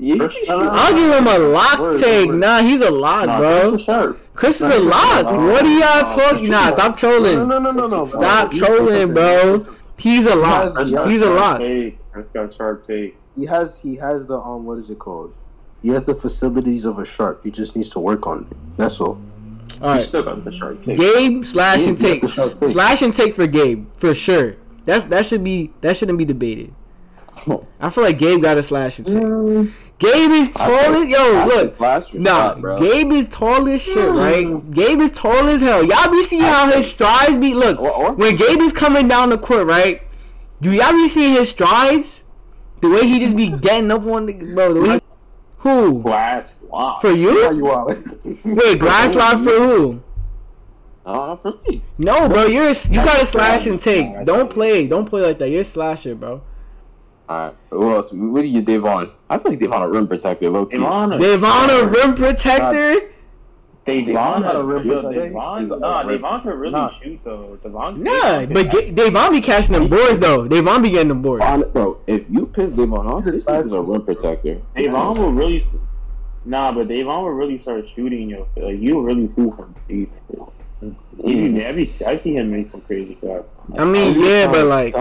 Yeah, 0.00 0.16
Chris- 0.16 0.34
he 0.36 0.44
should- 0.46 0.50
I'll 0.54 0.94
give 0.94 1.12
him 1.12 1.26
a 1.26 1.38
lock 1.48 1.78
Word, 1.78 1.98
take. 1.98 2.28
word. 2.28 2.38
Nah, 2.40 2.60
he's 2.60 2.80
a 2.82 2.90
lock, 2.90 3.26
Nah, 3.26 3.38
bro. 3.40 3.60
Chris 3.70 3.80
is 3.80 3.84
sharp. 3.86 4.20
Chris 4.34 4.60
is 4.60 4.68
a 4.76 4.78
lock. 4.78 5.24
What 5.26 5.64
are 5.64 5.68
y'all 5.68 6.14
talking? 6.16 6.48
Nah, 6.50 6.70
stop 6.72 6.96
trolling. 6.96 7.36
No, 7.48 7.58
no, 7.58 7.58
no, 7.58 7.70
no. 7.72 7.86
no. 7.88 8.06
Stop 8.06 8.52
He's- 8.52 8.64
trolling, 8.64 9.12
bro. 9.12 9.58
He's 9.96 10.26
a 10.26 10.36
lock. 10.36 10.76
has- 10.76 10.90
He's 11.10 11.22
a 11.22 11.30
lock. 11.30 11.58
take. 11.58 11.98
Chris 12.12 12.26
got 12.32 12.54
sharp 12.54 12.86
take. 12.86 13.16
He 13.36 13.46
has 13.46 13.78
he 13.82 13.96
has 13.96 14.26
the 14.26 14.38
um 14.38 14.64
what 14.64 14.78
is 14.78 14.90
it 14.90 14.98
called? 14.98 15.32
He 15.82 15.88
has 15.90 16.02
the 16.02 16.14
facilities 16.14 16.84
of 16.84 16.98
a 16.98 17.04
shark. 17.04 17.40
He 17.44 17.50
just 17.50 17.74
needs 17.76 17.88
to 17.90 18.00
work 18.00 18.26
on 18.26 18.46
it. 18.50 18.56
That's 18.76 19.00
all. 19.00 19.18
All 19.82 19.92
He 19.92 19.98
right. 19.98 20.02
still 20.02 20.22
got 20.22 20.44
the 20.44 20.52
sharp 20.52 20.84
take. 20.84 20.96
Gabe 20.98 21.44
slash 21.44 21.82
Yeah, 21.82 21.88
and 21.90 21.98
take 21.98 22.20
take. 22.22 22.30
slash 22.68 23.02
and 23.02 23.12
take 23.14 23.34
for 23.34 23.46
Gabe 23.46 23.86
for 23.96 24.14
sure. 24.14 24.54
That's 24.84 25.04
that 25.06 25.26
should 25.26 25.44
be 25.44 25.72
that 25.82 25.96
shouldn't 25.96 26.18
be 26.18 26.24
debated. 26.24 26.72
I 27.80 27.90
feel 27.90 28.02
like 28.02 28.18
Gabe 28.18 28.42
got 28.42 28.58
a 28.58 28.62
slash 28.64 28.98
and 28.98 29.06
take. 29.06 29.72
Gabe 29.98 30.30
is 30.30 30.52
tall 30.52 30.68
as 30.70 31.08
yo. 31.08 31.44
Look, 31.46 31.80
last 31.80 32.12
year, 32.12 32.22
nah, 32.22 32.30
shot, 32.30 32.60
bro. 32.60 32.78
Gabe 32.78 33.10
is 33.12 33.26
tall 33.26 33.68
as 33.68 33.82
shit, 33.82 34.10
right? 34.10 34.70
Gabe 34.70 35.00
is 35.00 35.10
tall 35.10 35.48
as 35.48 35.60
hell. 35.60 35.82
Y'all 35.84 36.10
be 36.10 36.22
seeing 36.22 36.42
how 36.42 36.70
his 36.70 36.88
strides 36.90 37.36
be. 37.36 37.52
Look, 37.54 37.80
Or- 37.80 37.90
or- 37.90 38.12
when 38.12 38.36
Gabe 38.36 38.60
is 38.60 38.72
coming 38.72 39.08
down 39.08 39.30
the 39.30 39.38
court, 39.38 39.66
right? 39.66 40.02
Do 40.60 40.72
y'all 40.72 40.92
be 40.92 41.08
seeing 41.08 41.32
his 41.34 41.48
strides? 41.50 42.22
The 42.80 42.88
way 42.88 43.06
he 43.08 43.18
just 43.18 43.34
be 43.34 43.48
getting 43.48 43.90
up 43.90 44.06
on 44.06 44.26
the 44.26 44.34
bro. 44.34 44.72
The 44.74 44.80
way 44.80 45.00
who 45.58 46.00
Glass 46.02 46.58
lock. 46.70 47.00
for 47.00 47.10
you? 47.10 47.52
you 47.56 47.66
are. 47.66 47.86
Wait, 48.44 48.78
glass 48.78 49.16
lock 49.16 49.38
for 49.42 49.50
who? 49.50 50.00
Uh, 51.04 51.34
for 51.34 51.54
me. 51.68 51.82
No, 51.96 52.28
bro, 52.28 52.46
you're 52.46 52.68
a, 52.68 52.74
you 52.90 53.02
got 53.02 53.18
to 53.18 53.26
slash 53.26 53.66
and 53.66 53.80
take. 53.80 54.24
Don't 54.24 54.48
play, 54.50 54.86
don't 54.86 55.06
play 55.06 55.22
like 55.22 55.38
that. 55.38 55.48
You're 55.48 55.62
a 55.62 55.64
slasher, 55.64 56.14
bro. 56.14 56.42
Alright, 57.28 57.54
who 57.70 57.90
else? 57.92 58.10
What 58.12 58.42
do 58.42 58.48
you 58.48 58.62
Devon? 58.62 59.10
I 59.28 59.38
feel 59.38 59.52
like 59.52 59.60
Devon 59.60 59.82
a 59.82 59.88
rim 59.88 60.08
protector, 60.08 60.48
low 60.48 60.64
key. 60.64 60.78
Devon, 60.78 61.12
a 61.12 61.18
Devon 61.18 61.70
a 61.70 61.86
rim 61.86 62.14
protector? 62.14 63.12
Devon, 63.84 64.42
not 64.42 64.56
a 64.56 64.62
rim 64.62 64.86
yo, 64.86 65.00
protector. 65.00 65.28
Devon, 65.28 65.60
He's 65.60 65.70
a 65.70 65.78
nah, 65.78 66.02
Devon 66.02 66.40
to 66.42 66.54
really 66.54 66.72
Nah. 66.72 66.90
shoot 66.90 67.20
though. 67.24 67.58
Devon, 67.62 68.02
Nah, 68.02 68.46
but 68.46 68.70
Ga- 68.70 68.90
Devon 68.92 69.32
be 69.32 69.40
catching 69.40 69.74
them 69.74 69.88
boards 69.88 70.18
though. 70.20 70.46
Devon 70.48 70.82
be 70.82 70.90
getting 70.90 71.08
them 71.08 71.22
boards. 71.22 71.44
On, 71.44 71.70
bro, 71.72 71.98
if 72.06 72.24
you 72.30 72.46
piss 72.46 72.72
Devon 72.72 73.06
off, 73.06 73.24
this 73.24 73.44
nigga's 73.44 73.72
a 73.72 73.80
rim 73.80 74.02
protector. 74.02 74.60
Devon 74.76 75.18
will 75.18 75.32
really, 75.32 75.62
nah, 76.44 76.72
but 76.72 76.88
Devon 76.88 77.22
will 77.24 77.30
really 77.30 77.58
start 77.58 77.86
shooting 77.88 78.30
you. 78.30 78.46
Like 78.56 78.78
you 78.80 79.00
really 79.00 79.28
shoot 79.28 79.54
from 79.54 79.74
deep. 79.86 80.12
He 80.80 81.34
mm. 81.34 81.66
I, 81.66 81.72
be, 81.72 82.04
I 82.06 82.16
see 82.16 82.36
him 82.36 82.52
make 82.52 82.70
some 82.70 82.80
crazy 82.82 83.18
shots. 83.20 83.48
I 83.76 83.84
mean, 83.84 84.18
yeah, 84.18 84.46
but 84.46 84.66
like, 84.66 84.94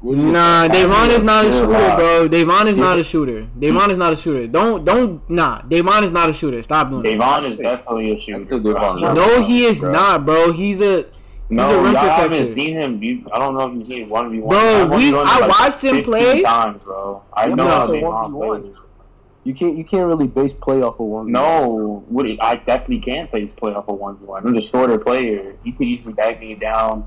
Taj, 0.00 0.08
what 0.08 0.16
do 0.16 0.22
you- 0.22 0.32
nah, 0.32 0.68
Devon 0.68 1.10
is 1.10 1.22
not 1.22 1.44
a 1.44 1.50
shooter, 1.52 1.96
bro. 1.96 2.28
Devon 2.28 2.68
is 2.68 2.76
not 2.76 2.98
a 2.98 3.04
shooter. 3.04 3.46
Devon 3.58 3.90
is 3.90 3.98
not 3.98 4.12
a 4.12 4.16
shooter. 4.16 4.46
Don't, 4.46 4.84
don't, 4.84 5.28
nah. 5.28 5.62
Devon 5.62 6.04
is 6.04 6.12
not 6.12 6.30
a 6.30 6.32
shooter. 6.32 6.62
Stop 6.62 6.90
doing 6.90 7.02
that. 7.02 7.08
Devon 7.18 7.44
is 7.52 7.58
definitely 7.58 8.10
a 8.10 8.14
I 8.14 8.18
shooter. 8.18 8.60
feel 8.60 9.14
No, 9.14 9.42
he 9.42 9.64
is 9.66 9.80
Bro. 9.80 9.92
not, 9.92 10.24
bro. 10.26 10.52
He's 10.52 10.80
a, 10.80 11.06
No, 11.52 11.66
He's 11.66 11.74
a 11.76 11.82
rim 11.82 11.92
y'all 11.94 12.02
haven't 12.04 12.44
seen 12.44 12.76
him. 12.76 13.02
You, 13.02 13.24
I 13.32 13.38
don't 13.40 13.54
know 13.54 13.68
if 13.68 13.74
you've 13.74 13.84
seen 13.84 14.08
one 14.08 14.30
v 14.30 14.38
one. 14.38 14.50
Bro, 14.88 14.96
we- 14.96 15.12
I 15.16 15.46
watched 15.48 15.80
him 15.82 16.02
play. 16.04 16.42
times, 16.42 16.80
bro. 16.84 17.22
I 17.32 17.46
Yeah, 17.48 17.54
know 17.56 17.64
but 17.64 17.70
how 17.70 17.92
it's 17.92 18.02
1v1. 18.02 18.62
plays. 18.62 18.74
You 19.42 19.54
can't 19.54 19.76
you 19.76 19.84
can't 19.84 20.06
really 20.06 20.28
base 20.28 20.52
play 20.52 20.80
off 20.82 21.00
of 21.00 21.06
one. 21.06 21.32
No, 21.32 22.04
what 22.08 22.26
it- 22.26 22.38
I 22.42 22.54
definitely 22.56 23.00
can 23.00 23.26
play 23.26 23.42
this 23.42 23.54
play 23.54 23.72
off 23.74 23.88
of 23.88 23.98
one 23.98 24.16
v 24.18 24.26
one. 24.26 24.46
I'm 24.46 24.54
the 24.54 24.62
shorter 24.62 24.98
player. 24.98 25.56
He 25.64 25.72
could 25.72 25.86
easily 25.88 26.12
back 26.12 26.38
me 26.40 26.54
down, 26.54 27.04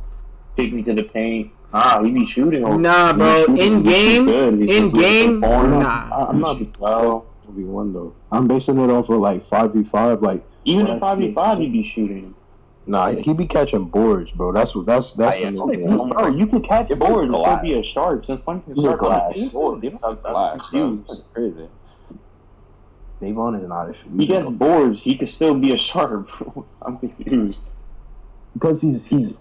take 0.57 0.73
me 0.73 0.81
to 0.83 0.93
the 0.93 1.03
paint. 1.03 1.51
Ah, 1.75 2.01
he 2.03 2.11
be 2.11 2.25
shooting. 2.25 2.63
over- 2.63 2.77
Nah, 2.77 3.13
bro. 3.13 3.45
shooting- 3.45 3.57
In 3.57 3.83
game, 3.83 4.29
in 4.29 4.89
game, 4.89 5.41
perform. 5.41 5.79
nah. 5.79 6.09
I, 6.11 6.25
I'm 6.29 6.39
not 6.39 6.57
He 6.57 6.65
shoot 6.65 6.79
well. 6.79 7.25
v 7.49 7.63
one 7.63 7.93
though. 7.93 8.13
I'm 8.31 8.47
basing 8.47 8.79
it 8.79 8.89
off 8.89 9.09
of 9.09 9.19
like 9.19 9.43
five 9.43 9.73
v 9.73 9.83
five. 9.83 10.21
Like 10.21 10.43
Even 10.65 10.87
in 10.87 10.99
five 10.99 11.17
v 11.17 11.31
five, 11.33 11.57
he 11.57 11.67
be 11.69 11.81
shooting. 11.83 12.35
nah, 12.85 13.11
he 13.11 13.33
be 13.33 13.47
catching 13.47 13.85
boards, 13.85 14.31
bro. 14.31 14.51
That's 14.51 14.75
what 14.75 14.85
that's 14.85 15.13
that's. 15.13 15.37
I 15.37 15.39
am 15.39 15.55
the- 15.55 15.63
saying- 15.63 16.09
Bro, 16.09 16.27
you 16.27 16.45
can 16.47 16.61
catch 16.61 16.91
If 16.91 16.99
boards 16.99 17.27
and 17.27 17.35
still 17.37 17.57
be 17.57 17.73
a 17.73 17.83
shark. 17.83 18.23
Since 18.23 18.45
when 18.45 18.61
can 18.61 18.75
He's 18.75 18.85
a 18.85 18.87
start 18.89 19.01
on 19.01 19.05
glass. 19.07 19.33
the 19.33 19.51
Oh, 19.55 19.75
Devon's 19.79 20.01
a 20.03 20.15
glass, 20.15 20.61
confused. 20.69 21.09
That's 21.09 21.21
crazy. 21.33 21.67
Devon 23.19 23.55
is 23.55 23.67
not 23.67 23.89
a 23.89 23.93
shooter. 23.93 24.09
He 24.17 24.25
gets 24.27 24.49
boards. 24.49 25.01
He 25.01 25.15
can 25.15 25.27
still 25.27 25.55
be 25.55 25.71
a 25.71 25.77
shark. 25.77 26.27
I'm 26.81 26.97
confused. 26.97 27.65
because 28.53 28.81
he's 28.81 29.07
he's 29.07 29.37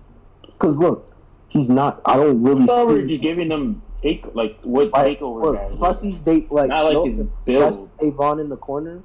because 0.47 0.79
look, 0.79 1.12
he's 1.53 1.69
not. 1.69 2.01
I 2.05 2.17
don't 2.17 2.43
really 2.43 2.63
I 2.65 2.67
thought 2.67 2.87
we 2.89 2.95
were 2.95 3.01
see. 3.03 3.09
just 3.09 3.23
giving 3.23 3.49
them 3.49 3.83
take 4.03 4.25
like 4.35 4.59
what 4.63 4.91
Like, 4.93 5.19
takeover 5.21 5.43
look. 5.43 5.73
Fussy's 5.79 6.17
date 6.19 6.51
like 6.51 6.69
Not 6.69 6.85
like 6.87 6.95
no, 6.95 7.05
his 7.07 7.19
that's 7.19 7.29
build. 7.77 7.91
Avon 8.01 8.41
in 8.41 8.49
the 8.49 8.57
corner, 8.57 9.03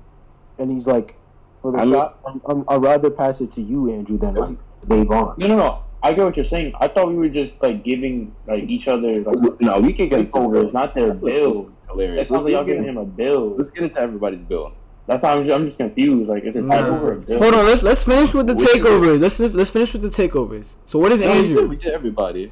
and 0.58 0.72
he's 0.72 0.88
like, 0.88 1.16
for 1.62 1.72
the 1.72 1.80
I 1.80 1.86
mean- 1.86 1.94
shot, 1.94 2.20
I'm, 2.26 2.42
I'm, 2.48 2.66
I'd 2.68 2.82
rather 2.82 3.10
pass 3.10 3.42
it 3.42 3.52
to 3.54 3.62
you, 3.62 3.92
Andrew, 3.92 4.18
than 4.18 4.36
like 4.36 4.58
Davon. 4.88 5.36
No, 5.38 5.48
no, 5.48 5.56
no. 5.58 5.84
I 6.04 6.14
get 6.14 6.24
what 6.24 6.36
you're 6.38 6.46
saying. 6.46 6.74
I 6.80 6.88
thought 6.88 7.08
we 7.10 7.16
were 7.16 7.28
just 7.28 7.62
like 7.62 7.84
giving 7.84 8.34
like 8.48 8.64
each 8.64 8.88
other 8.88 9.22
like 9.24 9.36
No, 9.60 9.80
we 9.80 9.92
can 9.94 10.08
get 10.10 10.20
into 10.20 10.34
takeovers, 10.34 10.72
not 10.72 10.94
their 10.96 11.14
build. 11.14 11.74
Hilarious. 11.90 12.28
That 12.30 12.34
sounds 12.36 12.44
like 12.44 12.54
y'all 12.54 12.64
giving 12.64 12.84
him 12.84 12.98
a 12.98 13.06
build. 13.06 13.58
let's 13.58 13.72
get 13.72 13.84
into 13.84 14.00
everybody's 14.00 14.44
build. 14.44 14.74
That's 15.08 15.24
how 15.24 15.38
I'm 15.38 15.46
just, 15.46 15.56
I'm 15.56 15.66
just 15.68 15.78
confused. 15.80 16.28
Like, 16.30 16.44
is 16.44 16.56
it 16.56 16.66
takeover 16.66 17.02
or 17.02 17.16
build? 17.16 17.42
Hold 17.42 17.54
on, 17.56 17.66
let's 17.66 17.82
let's 17.82 18.04
finish 18.04 18.34
with 18.34 18.48
the 18.48 18.56
Which 18.56 18.68
is- 18.70 18.76
takeovers. 18.76 19.20
Let's 19.22 19.40
let's 19.40 19.70
finish 19.72 19.94
with 19.94 20.02
the 20.02 20.10
takeovers. 20.10 20.76
So 20.86 21.00
what 21.00 21.12
is 21.14 21.22
No, 21.22 21.28
we 21.28 21.34
did, 21.42 21.48
Andrew? 21.48 21.68
we 21.68 21.76
did 21.78 21.94
everybody. 21.94 22.52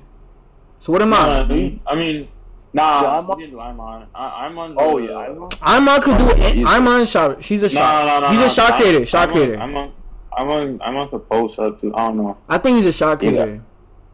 So 0.80 0.94
what 0.94 1.02
am 1.02 1.14
I? 1.14 1.18
Nah, 1.44 1.48
we- 1.54 1.82
I 1.86 1.96
mean, 1.96 2.28
nah. 2.74 3.02
Yeah, 3.02 3.08
I'm 3.20 3.24
I'm 3.26 3.30
on- 3.30 3.42
on. 3.44 3.60
I'm 3.60 3.80
on. 3.80 4.08
I, 4.16 4.46
I'm 4.46 4.58
on. 4.58 4.76
Oh 4.78 5.00
the- 5.00 5.08
yeah, 5.08 5.18
I 5.18 5.28
know. 5.28 5.50
I'm 5.62 5.90
on 5.90 6.02
could 6.02 6.18
do 6.18 6.26
He's- 6.36 6.66
I'm 6.68 6.88
on 6.88 7.06
shot. 7.06 7.44
She's 7.44 7.64
a 7.64 7.66
No, 7.68 7.70
shot. 7.74 8.06
no, 8.06 8.20
no, 8.22 8.28
he's 8.30 8.40
no, 8.40 8.46
a 8.46 8.50
shot 8.50 8.72
I'm- 8.72 8.82
creator. 8.82 9.06
Shot 9.06 9.30
creator. 9.30 9.56
On, 9.58 9.62
I'm 9.62 9.76
on. 9.76 9.92
I'm 10.38 10.50
on. 10.50 10.82
I'm 10.82 10.96
on 10.98 11.10
the 11.12 11.20
post 11.20 11.60
up 11.60 11.82
too. 11.82 11.94
I 11.94 12.08
don't 12.08 12.18
know. 12.18 12.38
I 12.48 12.58
think 12.58 12.78
he's 12.78 12.86
a 12.86 12.92
shot 12.94 13.22
Yeah. 13.22 13.30
creator. 13.32 13.64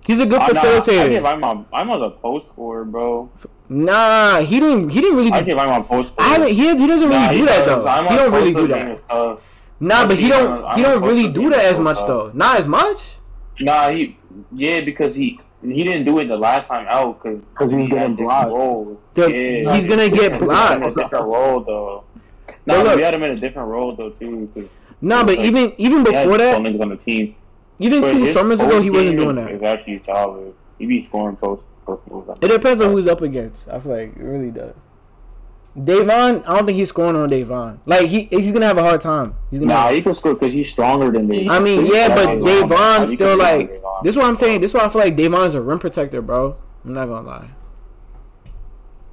He's 0.08 0.20
a 0.20 0.26
good 0.26 0.42
facilitator. 0.42 0.50
I, 0.50 1.04
nah, 1.04 1.04
I 1.06 1.10
give 1.10 1.24
facilitator. 1.24 1.26
Imam, 1.28 1.66
Imam's 1.80 2.02
a 2.02 2.10
post 2.10 2.48
scorer, 2.48 2.86
bro. 2.86 3.30
Nah, 3.74 4.42
he 4.42 4.60
didn't. 4.60 4.90
He 4.90 5.00
didn't 5.00 5.16
really. 5.16 5.32
I 5.32 5.40
Do, 5.40 5.46
give 5.46 5.58
Imam 5.58 5.86
post. 5.86 6.14
I 6.18 6.24
haven't. 6.34 6.50
He, 6.50 6.56
he 6.56 6.88
doesn't 6.88 7.08
really 7.08 7.38
do 7.38 7.46
that 7.46 7.66
though. 7.66 7.86
He 8.10 8.16
don't 8.18 8.34
really 8.34 8.54
do 8.54 8.68
that. 8.68 9.02
Uh, 9.10 9.38
nah, 9.80 10.06
but 10.06 10.18
he 10.18 10.28
don't. 10.28 10.74
He 10.74 10.82
don't 10.82 11.02
really 11.02 11.32
do 11.32 11.50
that 11.52 11.64
as 11.64 11.80
much 11.80 11.98
uh, 12.00 12.06
though. 12.08 12.32
Not 12.34 12.58
as 12.58 12.68
much. 12.68 13.18
Nah, 13.62 13.90
he 13.92 14.18
yeah 14.52 14.82
because 14.82 15.16
he 15.16 15.40
he 15.64 15.84
didn't 15.86 16.04
do 16.04 16.20
it 16.20 16.26
the 16.26 16.36
last 16.38 16.68
time 16.68 16.86
out 16.90 17.24
because 17.24 17.40
'Cause 17.56 17.72
he's 17.72 17.88
getting 17.88 18.16
blocked. 18.16 18.50
The- 19.14 19.32
yeah, 19.32 19.74
he's 19.76 19.86
gonna 19.86 20.10
get 20.10 20.14
He 20.20 20.24
had 20.24 20.34
him 20.34 20.84
in 20.84 20.90
a 20.90 20.92
blocked. 20.92 20.98
different 20.98 21.26
role 21.28 21.60
though. 21.62 22.04
But 22.48 22.56
Nah, 22.66 22.82
look- 22.82 22.96
we 22.98 23.02
had 23.04 23.16
him 23.16 23.24
in 23.24 23.32
a 23.32 23.36
different 23.38 23.70
role 23.70 23.96
though 23.96 24.10
too. 24.10 24.50
'cause 24.54 24.66
Nah, 25.00 25.24
but 25.24 25.38
Like, 25.38 25.46
even 25.48 25.74
even 25.78 26.06
he 26.06 26.12
had 26.14 26.26
before 26.28 26.40
some 26.40 26.64
that, 26.64 26.74
niggas 26.74 26.82
on 26.82 26.90
the 26.90 26.96
team. 26.98 27.36
even 27.80 28.02
But 28.02 28.12
two 28.12 28.26
summers 28.26 28.62
ago, 28.62 28.82
he 28.82 28.90
wasn't 28.90 29.16
doing 29.18 29.36
that. 29.38 29.46
that. 29.46 29.54
Is 29.56 29.64
actually 29.64 30.02
solid. 30.06 30.54
He 30.78 30.86
be 30.88 31.06
scoring 31.08 31.36
post 31.38 31.62
post 31.62 31.64
moves. 31.64 31.71
It 31.88 32.48
depends 32.48 32.82
on 32.82 32.92
who's 32.92 33.08
up 33.08 33.22
against. 33.22 33.68
I 33.70 33.80
feel 33.80 33.92
like 33.92 34.16
it 34.16 34.22
really 34.24 34.52
does. 34.52 34.76
Davon, 35.82 36.44
I 36.46 36.58
don't 36.58 36.66
think 36.66 36.78
he's 36.78 36.90
scoring 36.90 37.16
on 37.16 37.30
Davon. 37.30 37.80
Like 37.86 38.08
he 38.08 38.24
he's 38.26 38.52
gonna 38.52 38.66
have 38.66 38.78
a 38.78 38.84
hard 38.84 39.00
time. 39.00 39.36
He's 39.50 39.60
gonna. 39.60 39.74
Nah, 39.74 39.90
he 39.92 40.02
can 40.02 40.14
score 40.14 40.34
because 40.34 40.54
he's 40.54 40.70
stronger 40.70 41.12
than 41.12 41.28
me. 41.28 41.48
I 41.48 41.60
mean, 41.60 41.86
yeah, 41.86 42.14
but 42.14 42.44
Davon's 42.44 43.10
He 43.10 43.16
still 43.16 43.38
like. 43.38 43.72
Davon. 43.72 44.02
This 44.04 44.14
is 44.16 44.18
what 44.18 44.26
I'm 44.26 44.36
saying. 44.36 44.60
This 44.62 44.72
is 44.72 44.76
why 44.76 44.86
I 44.86 44.90
feel 44.90 45.02
like 45.02 45.16
Davon 45.16 45.46
is 45.48 45.54
a 45.54 45.62
rim 45.62 45.80
protector, 45.80 46.22
bro. 46.22 46.58
I'm 46.84 46.94
not 46.94 47.06
gonna 47.06 47.28
lie. 47.28 47.50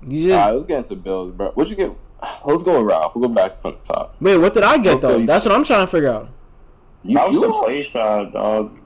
You 0.09 0.29
just 0.29 0.31
Alright, 0.39 0.55
let's 0.55 0.67
get 0.67 0.79
into 0.79 0.97
builds, 0.97 1.37
bro. 1.37 1.51
What'd 1.53 1.71
you 1.71 1.77
get? 1.77 1.97
Let's 2.45 2.63
go 2.65 2.79
with 2.79 2.91
Ralph. 2.91 3.15
We'll 3.15 3.29
go 3.29 3.35
back 3.35 3.61
from 3.61 3.77
the 3.77 3.83
top. 3.83 4.17
wait. 4.21 4.37
What 4.39 4.53
did 4.53 4.65
I 4.65 4.79
get 4.79 5.01
though? 5.01 5.25
That's 5.25 5.45
what 5.45 5.55
I'm 5.55 5.65
trying 5.65 5.87
to 5.87 5.91
figure 5.91 6.11
out. 6.11 6.29
You, 7.05 7.15
That 7.15 7.29
was 7.29 7.37
you 7.37 7.45
a 7.45 7.63
play 7.65 7.83
shot, 7.85 8.33
dog. 8.33 8.77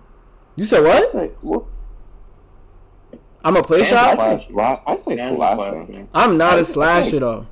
You 0.57 0.67
said 0.67 0.81
I 0.85 0.89
what? 0.89 1.11
say, 1.13 1.31
what? 1.41 1.65
I'm 3.45 3.57
a 3.57 3.63
play 3.63 3.79
Sam's 3.85 3.89
shot. 3.91 4.19
I 4.19 4.37
say, 4.37 4.53
sla- 4.53 4.81
I 4.87 4.95
say 4.95 5.17
Sam's 5.17 5.37
slashing. 5.37 5.59
slashing. 5.87 6.09
I'm 6.15 6.37
not 6.39 6.59
I- 6.59 6.61
a 6.61 6.65
slasher 6.65 7.21
though. 7.21 7.47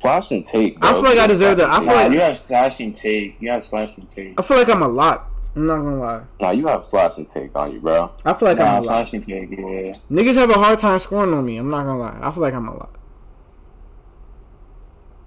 Slash 0.00 0.30
and 0.30 0.42
take. 0.44 0.78
I 0.80 0.92
feel 0.94 1.02
like 1.02 1.18
I 1.18 1.26
deserve 1.26 1.58
that. 1.58 1.68
I 1.68 1.76
feel 1.80 1.86
Nah, 1.88 1.92
like 1.92 2.12
you 2.12 2.20
have 2.20 2.38
slashing 2.38 2.92
take. 2.94 3.36
You 3.38 3.50
have 3.50 3.62
slashing 3.62 4.06
take. 4.06 4.32
I 4.38 4.42
feel 4.42 4.56
like 4.56 4.68
I'm 4.70 4.80
a 4.82 4.88
lot. 4.88 5.26
I'm 5.54 5.66
not 5.66 5.76
gonna 5.76 5.98
lie. 5.98 6.22
Nah, 6.40 6.50
you 6.52 6.66
have 6.68 6.86
slash 6.86 7.18
and 7.18 7.28
take 7.28 7.54
on 7.54 7.72
you, 7.72 7.80
bro. 7.80 8.10
I 8.24 8.32
feel 8.32 8.48
like 8.48 8.56
Nah, 8.58 8.64
I'm 8.78 8.82
a 8.82 8.86
lot. 8.86 9.08
slashing 9.08 9.20
take. 9.22 9.50
Yeah. 9.50 9.92
Niggas 10.10 10.34
have 10.36 10.48
a 10.48 10.54
hard 10.54 10.78
time 10.78 10.98
scoring 11.00 11.34
on 11.34 11.44
me. 11.44 11.58
I'm 11.58 11.68
not 11.68 11.84
gonna 11.84 11.98
lie. 11.98 12.18
I 12.22 12.30
feel 12.30 12.40
like 12.40 12.54
I'm 12.54 12.68
a 12.68 12.72
lot. 12.76 12.90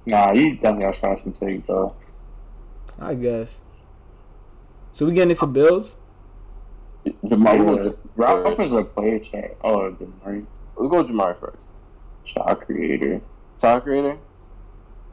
Nah, 0.06 0.34
you 0.34 0.56
definitely 0.56 0.86
have 0.86 0.96
slashing 0.96 1.34
take, 1.34 1.66
bro. 1.68 1.94
I 3.00 3.14
guess. 3.14 3.62
So 4.92 5.06
we 5.06 5.14
getting 5.14 5.32
into 5.32 5.46
Bills? 5.46 5.96
Jamar, 7.24 7.64
we'll 7.64 7.86
Yeah. 7.86 7.92
Go 8.18 8.24
Ralph 8.24 8.58
first. 8.58 8.60
is 8.72 8.76
a 8.76 8.84
player 8.84 9.22
shot. 9.24 9.52
Oh, 9.64 9.92
good 9.92 10.14
right. 10.26 10.46
Let's 10.76 10.92
go 10.92 11.02
with 11.02 11.12
Jamar 11.12 11.38
first. 11.38 11.70
Shot 12.24 12.62
creator. 12.66 13.22
Shot 13.62 13.84
creator. 13.84 14.18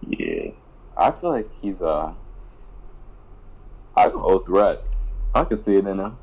Yeah. 0.07 0.51
I 0.97 1.11
feel 1.11 1.31
like 1.31 1.51
he's 1.61 1.83
uh 1.83 2.13
I 3.97 4.09
go 4.09 4.39
threat. 4.41 4.83
I 5.35 5.45
can 5.45 5.57
see 5.57 5.77
it 5.77 5.87
in 5.87 5.99
him. 6.01 6.17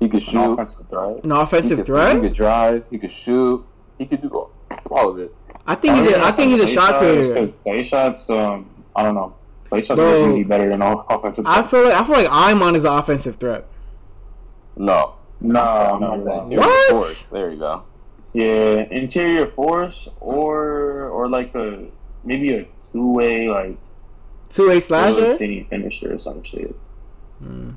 He 0.00 0.08
could 0.08 0.22
An 0.22 0.28
shoot. 0.28 0.52
offensive 0.52 0.88
threat. 0.88 1.24
An 1.24 1.30
He 1.30 1.36
offensive 1.36 1.76
could, 1.78 1.86
He 1.86 1.92
threat? 1.92 2.20
could 2.20 2.32
drive. 2.34 2.84
He 2.90 2.98
could 2.98 3.10
shoot. 3.10 3.64
He 3.98 4.06
could 4.06 4.22
do 4.22 4.28
all, 4.28 4.52
all 4.90 5.10
of 5.10 5.18
it. 5.18 5.34
I 5.66 5.74
think 5.74 5.96
he's 5.96 6.12
a, 6.12 6.22
I 6.24 6.30
think 6.32 6.50
he's 6.52 6.60
a 6.60 6.66
shot 6.66 6.98
creator. 6.98 7.28
Because 7.34 7.50
play 7.62 7.82
shots, 7.82 8.30
um, 8.30 8.70
I 8.96 9.02
don't 9.02 9.14
know. 9.14 9.34
Play 9.64 9.82
shots 9.82 9.98
Bro. 9.98 10.08
are 10.10 10.18
going 10.18 10.30
to 10.30 10.36
be 10.36 10.44
better 10.44 10.68
than 10.68 10.80
all 10.80 11.04
offensive 11.10 11.44
I 11.46 11.56
threat. 11.62 11.70
feel 11.70 11.84
like 11.84 11.94
I 11.94 12.04
feel 12.04 12.16
like 12.16 12.28
Iman 12.30 12.76
is 12.76 12.84
an 12.84 12.92
offensive 12.92 13.36
threat. 13.36 13.66
No. 14.76 15.16
No, 15.40 15.98
no, 15.98 16.16
no. 16.16 16.38
interior 16.42 16.58
What? 16.60 16.90
force. 16.90 17.22
There 17.24 17.50
you 17.50 17.58
go. 17.58 17.82
Yeah, 18.32 18.86
interior 18.90 19.46
force 19.46 20.08
or 20.20 21.08
or 21.08 21.28
like 21.28 21.54
a 21.54 21.86
maybe 22.24 22.54
a 22.54 22.66
two 22.92 23.12
way 23.12 23.48
like 23.48 23.76
Two 24.50 24.70
A 24.70 24.80
slasher. 24.80 25.36
city 25.36 25.66
finisher 25.68 26.14
or 26.14 26.18
some 26.18 26.42
shit. 26.42 26.74
Hmm. 27.38 27.72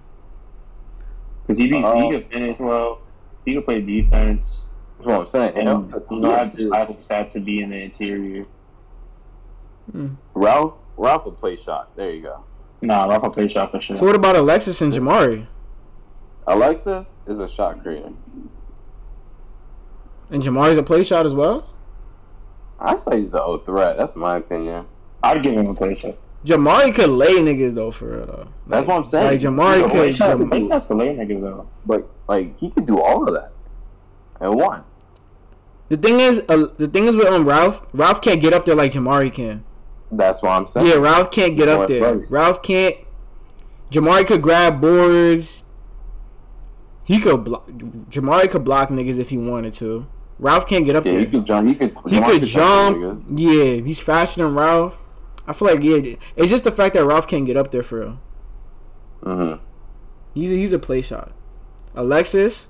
Because 1.45 1.59
he 1.59 1.67
be, 1.67 1.77
he 1.77 1.81
can 1.81 2.21
finish 2.23 2.59
well. 2.59 3.01
He 3.45 3.53
can 3.53 3.63
play 3.63 3.81
defense. 3.81 4.61
That's 4.97 5.07
what 5.07 5.19
I'm 5.19 5.25
saying. 5.25 5.53
And 5.57 5.67
And, 5.69 5.93
you 6.11 6.19
know, 6.19 6.31
have 6.31 6.55
the 6.55 6.61
slashing 6.63 6.97
stats 6.97 7.33
to 7.33 7.39
be 7.41 7.61
in 7.61 7.71
the 7.71 7.77
interior. 7.83 8.45
Ralph, 10.33 10.77
Ralph 10.95 11.25
will 11.25 11.31
play 11.33 11.55
shot. 11.55 11.95
There 11.95 12.11
you 12.11 12.21
go. 12.21 12.43
Nah, 12.81 13.05
Rafa 13.05 13.29
play 13.29 13.47
shot 13.47 13.71
for 13.71 13.79
sure. 13.79 13.95
So 13.95 14.05
what 14.05 14.15
about 14.15 14.35
Alexis 14.35 14.81
and 14.81 14.93
Jamari? 14.93 15.47
Alexis 16.47 17.13
is 17.27 17.39
a 17.39 17.47
shot 17.47 17.81
creator. 17.81 18.11
And 20.29 20.41
Jamari's 20.41 20.77
a 20.77 20.83
play 20.83 21.03
shot 21.03 21.25
as 21.25 21.33
well. 21.35 21.67
I 22.79 22.95
say 22.95 23.21
he's 23.21 23.33
a 23.33 23.41
O 23.43 23.57
threat. 23.59 23.97
That's 23.97 24.15
my 24.15 24.37
opinion. 24.37 24.85
I'd 25.23 25.43
give 25.43 25.53
him 25.53 25.67
a 25.67 25.73
play 25.75 25.95
shot. 25.95 26.15
Jamari 26.45 26.93
could 26.95 27.09
lay 27.11 27.35
niggas 27.35 27.75
though, 27.75 27.91
for 27.91 28.05
real 28.17 28.25
though. 28.25 28.47
That's 28.65 28.87
what 28.87 28.95
I'm 28.95 29.05
saying. 29.05 29.27
Like 29.27 29.39
Jamari 29.41 29.87
Play 29.89 30.07
could. 30.07 30.15
shot, 30.15 30.37
Jam- 30.39 30.49
play 30.49 30.67
shots 30.67 30.87
for 30.87 30.95
late 30.95 31.15
niggas 31.17 31.41
though. 31.41 31.67
But 31.85 32.09
like 32.27 32.57
he 32.57 32.69
could 32.71 32.87
do 32.87 32.99
all 32.99 33.27
of 33.27 33.33
that 33.35 33.51
and 34.39 34.55
one. 34.55 34.83
the 35.89 35.97
thing 35.97 36.19
is, 36.19 36.43
uh, 36.49 36.67
the 36.77 36.87
thing 36.87 37.05
is 37.05 37.15
with 37.15 37.27
um, 37.27 37.47
Ralph. 37.47 37.85
Ralph 37.93 38.21
can't 38.21 38.41
get 38.41 38.53
up 38.53 38.65
there 38.65 38.73
like 38.73 38.91
Jamari 38.93 39.31
can. 39.31 39.63
That's 40.11 40.41
what 40.41 40.49
I'm 40.51 40.65
saying. 40.65 40.87
Yeah, 40.87 40.95
Ralph 40.95 41.29
can't 41.29 41.55
get 41.55 41.69
up 41.69 41.87
there. 41.87 42.15
right. 42.15 42.31
Ralph 42.31 42.63
can't. 42.63 42.95
Jamari 43.91 44.25
could 44.25 44.41
grab 44.41 44.81
boards. 44.81 45.63
He 47.03 47.19
could 47.19 47.43
block. 47.43 47.67
Jamari 47.69 48.49
could 48.49 48.63
block 48.63 48.89
niggas 48.89 49.19
if 49.19 49.29
he 49.29 49.37
wanted 49.37 49.73
to. 49.75 50.07
Ralph 50.39 50.67
can't 50.67 50.85
get 50.85 50.95
up 50.95 51.05
Yeah, 51.05 51.11
there. 51.13 51.19
he 51.21 51.25
could 51.27 51.45
jump. 51.45 51.67
He 51.67 51.75
could. 51.75 51.95
He 52.09 52.21
could 52.21 52.43
jump. 52.43 53.25
Yeah, 53.29 53.75
he's 53.75 53.99
faster 53.99 54.43
than 54.43 54.55
Ralph. 54.55 54.97
I 55.47 55.53
feel 55.53 55.67
like 55.67 55.83
yeah, 55.83 56.15
it's 56.35 56.49
just 56.49 56.63
the 56.63 56.71
fact 56.71 56.93
that 56.95 57.03
Ralph 57.05 57.27
can't 57.27 57.45
get 57.45 57.57
up 57.57 57.71
there 57.71 57.83
for 57.83 57.99
real. 57.99 58.19
Mhm. 59.23 59.59
He's 60.33 60.51
a, 60.51 60.55
he's 60.55 60.71
a 60.71 60.79
play 60.79 61.01
shot. 61.01 61.31
Alexis. 61.95 62.69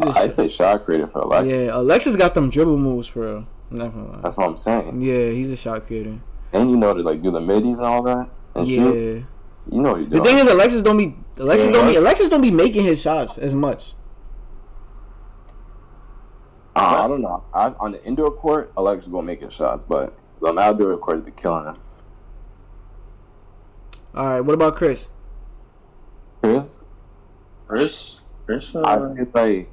I 0.00 0.12
shot- 0.12 0.30
say 0.30 0.48
shot 0.48 0.84
creator 0.84 1.06
for 1.06 1.20
Alexis. 1.20 1.52
yeah, 1.52 1.70
Alexis 1.76 2.16
got 2.16 2.34
them 2.34 2.50
dribble 2.50 2.76
moves 2.78 3.08
for 3.08 3.20
real. 3.22 3.46
I'm 3.70 3.78
not 3.78 3.92
gonna 3.92 4.10
lie. 4.12 4.20
That's 4.22 4.36
what 4.36 4.48
I'm 4.48 4.56
saying. 4.56 5.00
Yeah, 5.00 5.30
he's 5.30 5.50
a 5.52 5.56
shot 5.56 5.86
creator. 5.86 6.18
And 6.52 6.70
you 6.70 6.76
know 6.76 6.92
to 6.94 7.02
like 7.02 7.20
do 7.20 7.30
the 7.30 7.40
middies 7.40 7.78
and 7.78 7.86
all 7.86 8.02
that 8.02 8.28
and 8.54 8.66
Yeah. 8.66 8.76
shoot. 8.90 9.24
You 9.70 9.82
know 9.82 9.92
what 9.92 10.00
you're 10.00 10.08
The 10.08 10.20
thing 10.24 10.38
is, 10.38 10.46
Alexis 10.48 10.82
don't 10.82 10.96
be 10.98 11.16
Alexis 11.36 11.70
Yeah, 11.70 11.76
don't 11.76 11.92
be? 11.92 11.96
Alexis 11.96 12.28
don't 12.28 12.42
be 12.42 12.50
making 12.50 12.84
his 12.84 13.00
shots 13.00 13.38
as 13.38 13.54
much. 13.54 13.94
Uh, 16.74 17.04
I 17.04 17.08
don't 17.08 17.22
know. 17.22 17.44
I, 17.54 17.68
on 17.78 17.92
the 17.92 18.04
indoor 18.04 18.32
court, 18.32 18.72
Alexis 18.76 19.08
gonna 19.08 19.26
make 19.26 19.42
his 19.42 19.52
shots, 19.52 19.84
but 19.84 20.14
on 20.42 20.56
the 20.56 20.60
outdoor 20.60 20.96
court, 20.98 21.18
he 21.18 21.22
be 21.24 21.30
killing 21.30 21.66
him. 21.66 21.76
All 24.14 24.26
right, 24.26 24.40
what 24.40 24.54
about 24.54 24.74
Chris? 24.74 25.08
Chris, 26.42 26.80
Chris, 27.68 28.20
Chris, 28.46 28.70
I 28.74 28.78
uh, 28.78 29.14
feel 29.14 29.26
like 29.34 29.72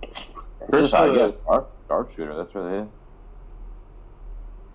Chris, 0.00 0.70
Chris, 0.70 0.94
I 0.94 1.08
uh, 1.08 1.14
guess 1.14 1.38
dark, 1.44 1.88
dark 1.88 2.12
shooter. 2.14 2.34
That's 2.34 2.54
really 2.54 2.78
it. 2.78 2.88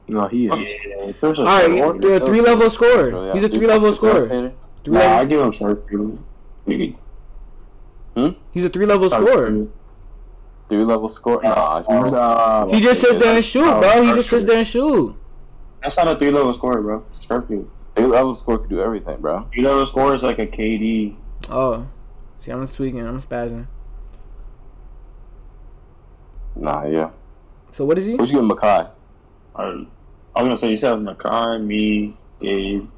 No, 0.07 0.27
he 0.27 0.47
is. 0.47 0.53
yeah, 0.85 1.11
Chris 1.19 1.33
is 1.33 1.39
All 1.39 1.45
right, 1.45 1.77
short. 1.77 2.03
yeah, 2.03 2.19
three 2.19 2.41
level 2.41 2.69
scorer. 2.69 3.09
really 3.11 3.31
He's 3.33 3.43
a 3.43 3.49
three 3.49 3.67
level 3.67 3.91
scorer. 3.93 4.25
Three 4.25 4.93
Nah, 4.93 4.99
level, 4.99 5.17
I 5.17 5.25
give 5.25 5.41
him 5.41 5.51
short 5.51 5.87
too. 5.87 6.19
Maybe 6.65 6.97
hmm? 8.15 8.29
he's 8.53 8.65
a 8.65 8.69
three 8.69 8.85
level 8.85 9.09
scorer. 9.09 9.67
Three 10.69 10.83
level 10.83 11.09
score. 11.09 11.41
Nah, 11.41 11.83
he- 11.83 12.09
Nah. 12.11 12.67
He 12.67 12.81
just 12.81 13.01
sits 13.01 13.17
there 13.17 13.35
and 13.35 13.43
shoot, 13.43 13.63
Oh, 13.65 13.79
bro. 13.79 14.01
He 14.03 14.13
just 14.13 14.29
sits 14.29 14.43
there 14.45 14.57
and 14.57 14.67
shoot. 14.67 15.15
That's 15.81 15.97
not 15.97 16.07
a 16.07 16.15
three 16.17 16.31
level 16.31 16.53
score, 16.53 16.81
bro. 16.81 17.03
Sharpie. 17.15 17.65
three 17.95 18.05
level 18.05 18.33
score 18.35 18.57
could 18.59 18.69
do 18.69 18.81
everything, 18.81 19.17
bro. 19.21 19.47
Three 19.53 19.63
level 19.63 19.85
score 19.85 20.15
is 20.15 20.23
like 20.23 20.39
a 20.39 20.47
KD. 20.47 21.15
Oh, 21.49 21.87
see, 22.39 22.51
I'm 22.51 22.61
just 22.61 22.75
tweaking. 22.75 23.05
I'm 23.05 23.21
spazzing. 23.21 23.67
Nah, 26.55 26.85
yeah. 26.85 27.09
So 27.71 27.85
what 27.85 27.97
is 27.97 28.05
he? 28.05 28.15
What 28.15 28.29
you 28.29 28.35
get, 28.35 28.43
Makai? 28.57 28.89
I, 29.55 29.85
I 30.35 30.41
was 30.41 30.47
gonna 30.47 30.57
say 30.57 30.71
you 30.71 30.77
said 30.77 30.97
Nakai, 30.97 31.63
me, 31.63 32.17
Gabe. 32.41 32.89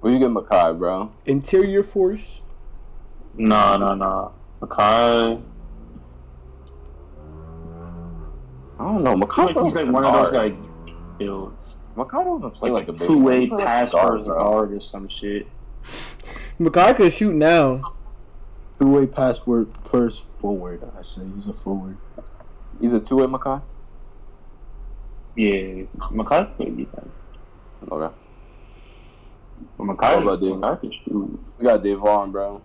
Where 0.00 0.12
you 0.12 0.18
get, 0.18 0.30
Makai, 0.30 0.78
bro? 0.78 1.12
Interior 1.26 1.82
force. 1.82 2.40
No, 3.34 3.76
no, 3.76 3.94
no. 3.94 4.32
Nakai. 4.60 5.42
I 8.78 8.82
don't 8.82 9.04
know. 9.04 9.14
Makai 9.14 9.54
Like 9.54 9.64
he's 9.64 9.76
like 9.76 9.86
one 9.86 10.04
of 10.04 10.12
those 10.14 10.32
like, 10.32 10.54
you 11.18 11.54
Makai 11.96 12.24
doesn't 12.24 12.52
play 12.52 12.70
know, 12.70 12.74
like 12.76 12.88
a 12.88 12.92
two 12.92 13.18
way 13.18 13.40
he 13.40 13.46
plays 13.48 13.66
pass 13.66 13.92
guard, 13.92 14.08
first 14.12 14.24
bro. 14.24 14.38
guard 14.38 14.72
or 14.72 14.80
some 14.80 15.06
shit. 15.08 15.46
Makai 16.58 16.96
can 16.96 17.10
shoot 17.10 17.34
now. 17.34 17.94
Two 18.78 18.88
way 18.88 19.06
password 19.06 19.68
first 19.90 20.24
forward. 20.40 20.82
I 20.98 21.02
say 21.02 21.20
he's 21.36 21.46
a 21.46 21.52
forward. 21.52 21.98
He's 22.80 22.94
a 22.94 23.00
two 23.00 23.16
way 23.16 23.26
Makai. 23.26 23.60
Yeah, 25.36 25.84
Makai 26.10 26.56
play 26.56 26.70
defense. 26.70 27.08
Okay. 27.90 28.14
But 29.78 29.84
Makai, 29.84 30.04
How 30.04 30.22
about 30.22 30.40
Dave? 30.40 30.54
Makai 30.54 31.04
can. 31.04 31.44
We 31.58 31.64
got 31.64 31.82
Devon, 31.82 32.30
bro. 32.32 32.60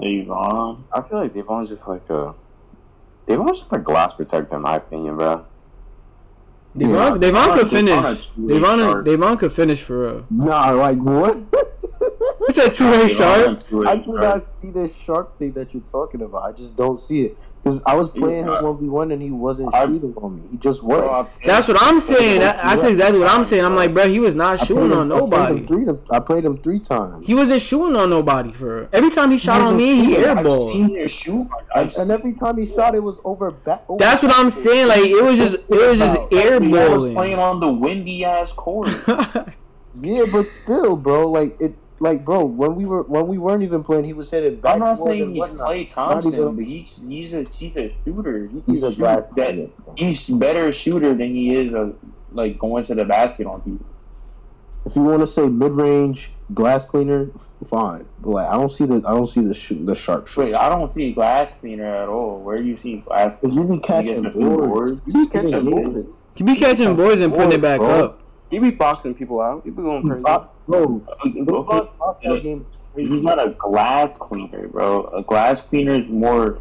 Devon. 0.00 0.84
I 0.92 1.00
feel 1.02 1.18
like 1.18 1.34
Devon's 1.34 1.68
just 1.68 1.88
like 1.88 2.08
a 2.10 2.34
Devon's 3.26 3.58
just 3.58 3.72
a 3.72 3.78
glass 3.78 4.14
protector 4.14 4.56
in 4.56 4.62
my 4.62 4.76
opinion, 4.76 5.16
bro. 5.16 5.44
Devon, 6.76 6.94
Yeah. 6.94 7.18
Devon 7.18 7.20
Devon- 7.20 7.58
could 7.58 7.68
finish. 7.68 8.04
a 8.04 8.14
two-way 8.34 8.54
Devon. 8.60 9.04
Devon 9.04 9.36
could 9.38 9.52
finish 9.52 9.82
for 9.82 9.98
real. 10.06 10.24
Nah, 10.30 10.70
like 10.72 10.98
what? 10.98 11.36
He 12.46 12.52
said 12.52 12.72
two 12.74 12.88
way 12.90 13.08
shark. 13.08 13.60
I 13.86 13.96
do 13.96 14.12
not 14.14 14.46
see 14.60 14.70
this 14.70 14.94
sharp 14.94 15.38
thing 15.38 15.52
that 15.52 15.74
you're 15.74 15.82
talking 15.82 16.22
about. 16.22 16.42
I 16.44 16.52
just 16.52 16.76
don't 16.76 16.98
see 16.98 17.22
it. 17.26 17.38
Because 17.62 17.82
I 17.84 17.94
was 17.94 18.08
playing 18.08 18.44
him 18.44 18.52
1v1 18.54 19.12
and 19.12 19.20
he 19.20 19.30
wasn't 19.30 19.74
I- 19.74 19.84
shooting 19.84 20.14
on 20.16 20.36
me. 20.36 20.42
He 20.52 20.56
just 20.56 20.82
wasn't. 20.82 21.28
That's 21.44 21.68
what 21.68 21.76
I'm 21.82 22.00
saying. 22.00 22.40
That, 22.40 22.56
that's 22.62 22.82
exactly 22.82 23.20
what 23.20 23.28
I'm 23.30 23.44
saying. 23.44 23.64
I'm 23.66 23.76
like, 23.76 23.92
bro, 23.92 24.08
he 24.08 24.18
was 24.18 24.34
not 24.34 24.60
shooting 24.60 24.88
played 24.88 24.92
on 24.92 25.10
him- 25.12 25.12
I 25.12 25.18
played 25.18 25.32
him 25.50 25.66
nobody. 25.66 25.66
three, 25.66 25.86
I 26.10 26.20
played 26.20 26.44
him 26.46 26.56
three 26.58 26.80
times. 26.80 27.26
He 27.26 27.34
wasn't 27.34 27.60
shooting 27.60 27.96
on 27.96 28.08
nobody 28.08 28.50
for. 28.52 28.88
Every 28.94 29.10
time 29.10 29.30
he 29.30 29.36
shot 29.36 29.60
on 29.60 29.76
me, 29.76 30.04
he 30.06 30.16
I've 30.16 30.38
airballed. 30.38 30.72
seen 30.72 30.96
him 30.96 31.08
shoot. 31.08 31.48
And, 31.74 31.92
and 31.96 32.10
every 32.10 32.32
time 32.32 32.56
he 32.56 32.64
shot, 32.64 32.94
it 32.94 33.02
was 33.02 33.18
over 33.24 33.50
back. 33.50 33.84
Over 33.88 33.98
That's 33.98 34.22
what 34.22 34.32
I'm 34.38 34.48
saying. 34.48 34.88
Like 34.88 35.00
it 35.04 35.22
was 35.22 35.36
just, 35.36 35.56
it 35.56 35.68
was 35.68 35.98
just 35.98 36.16
airballing. 36.30 36.80
I 36.90 36.94
was 36.96 37.10
playing 37.10 37.38
on 37.38 37.60
the 37.60 37.70
windy 37.72 38.24
ass 38.24 38.52
court. 38.52 38.88
Yeah, 40.00 40.22
but 40.30 40.46
still, 40.46 40.94
bro, 40.94 41.28
like 41.28 41.60
it, 41.60 41.74
like 42.02 42.24
bro, 42.24 42.44
when 42.44 42.74
we 42.74 42.86
were 42.86 43.02
when 43.02 43.26
we 43.28 43.38
weren't 43.38 43.62
even 43.62 43.84
playing, 43.84 44.04
he 44.04 44.12
was 44.14 44.30
hitting 44.30 44.56
back. 44.60 44.74
I'm 44.74 44.80
not 44.80 44.98
more 44.98 45.08
saying 45.08 45.20
than 45.20 45.30
he's 45.34 45.40
whatnot. 45.40 45.70
Klay 45.70 45.88
Thompson, 45.88 46.32
even- 46.34 46.56
but 46.56 46.64
he's 46.64 47.00
he's 47.06 47.34
a 47.34 47.42
he's 47.44 47.76
a 47.76 47.90
shooter. 48.04 48.46
He 48.46 48.62
He's 48.66 48.82
a 48.82 48.90
shoot 48.90 48.98
glass 48.98 49.24
that- 49.36 49.70
He's 49.96 50.26
better 50.28 50.72
shooter 50.72 51.10
than 51.14 51.34
he 51.34 51.54
is 51.54 51.72
a, 51.74 51.92
like 52.32 52.58
going 52.58 52.84
to 52.84 52.94
the 52.94 53.04
basket 53.04 53.46
on 53.46 53.60
people. 53.60 53.86
If 54.86 54.96
you 54.96 55.02
want 55.02 55.20
to 55.20 55.26
say 55.26 55.46
mid 55.46 55.72
range 55.72 56.30
glass 56.54 56.86
cleaner, 56.86 57.30
fine. 57.68 58.06
But 58.18 58.30
like, 58.30 58.48
I 58.48 58.54
don't 58.54 58.70
see 58.70 58.86
the 58.86 59.02
I 59.06 59.12
don't 59.12 59.26
see 59.26 59.42
the 59.42 59.52
sh- 59.52 59.72
the 59.78 59.94
sharp 59.94 60.26
shot. 60.26 60.44
Wait, 60.46 60.54
I 60.54 60.70
don't 60.70 60.92
see 60.94 61.12
glass 61.12 61.52
cleaner 61.60 61.84
at 62.02 62.08
all. 62.08 62.40
Where 62.40 62.56
do 62.56 62.64
you 62.64 62.76
see 62.76 62.96
glass? 62.96 63.36
Cause 63.36 63.54
you 63.54 63.64
be 63.64 63.78
catching 63.78 64.22
gets 64.22 64.26
a 64.34 64.38
few 64.38 64.40
boards. 64.48 64.66
boards. 64.92 65.02
You 65.06 65.26
be 65.26 65.30
Catching 65.30 65.50
catching 65.50 65.70
boards. 65.70 66.18
he 66.34 66.44
be 66.44 66.56
catching 66.56 66.96
boards 66.96 67.20
and 67.20 67.32
putting 67.34 67.52
it 67.52 67.60
back 67.60 67.80
Bro. 67.80 68.04
up. 68.04 68.20
He 68.50 68.58
be 68.58 68.70
boxing 68.70 69.14
people 69.14 69.40
out. 69.40 69.62
He 69.64 69.70
be 69.70 69.82
going 69.82 70.02
crazy. 70.06 70.22
Bro, 70.22 70.48
Bro, 70.66 71.02
the 71.34 71.44
box- 71.62 71.96
box 71.98 72.26
out 72.26 72.42
game 72.42 72.66
is 72.96 73.08
He's 73.08 73.22
not 73.22 73.38
a 73.44 73.50
glass 73.58 74.18
cleaner, 74.18 74.66
bro. 74.68 75.04
A 75.14 75.22
glass 75.22 75.60
cleaner 75.62 75.92
is 75.94 76.08
more, 76.08 76.58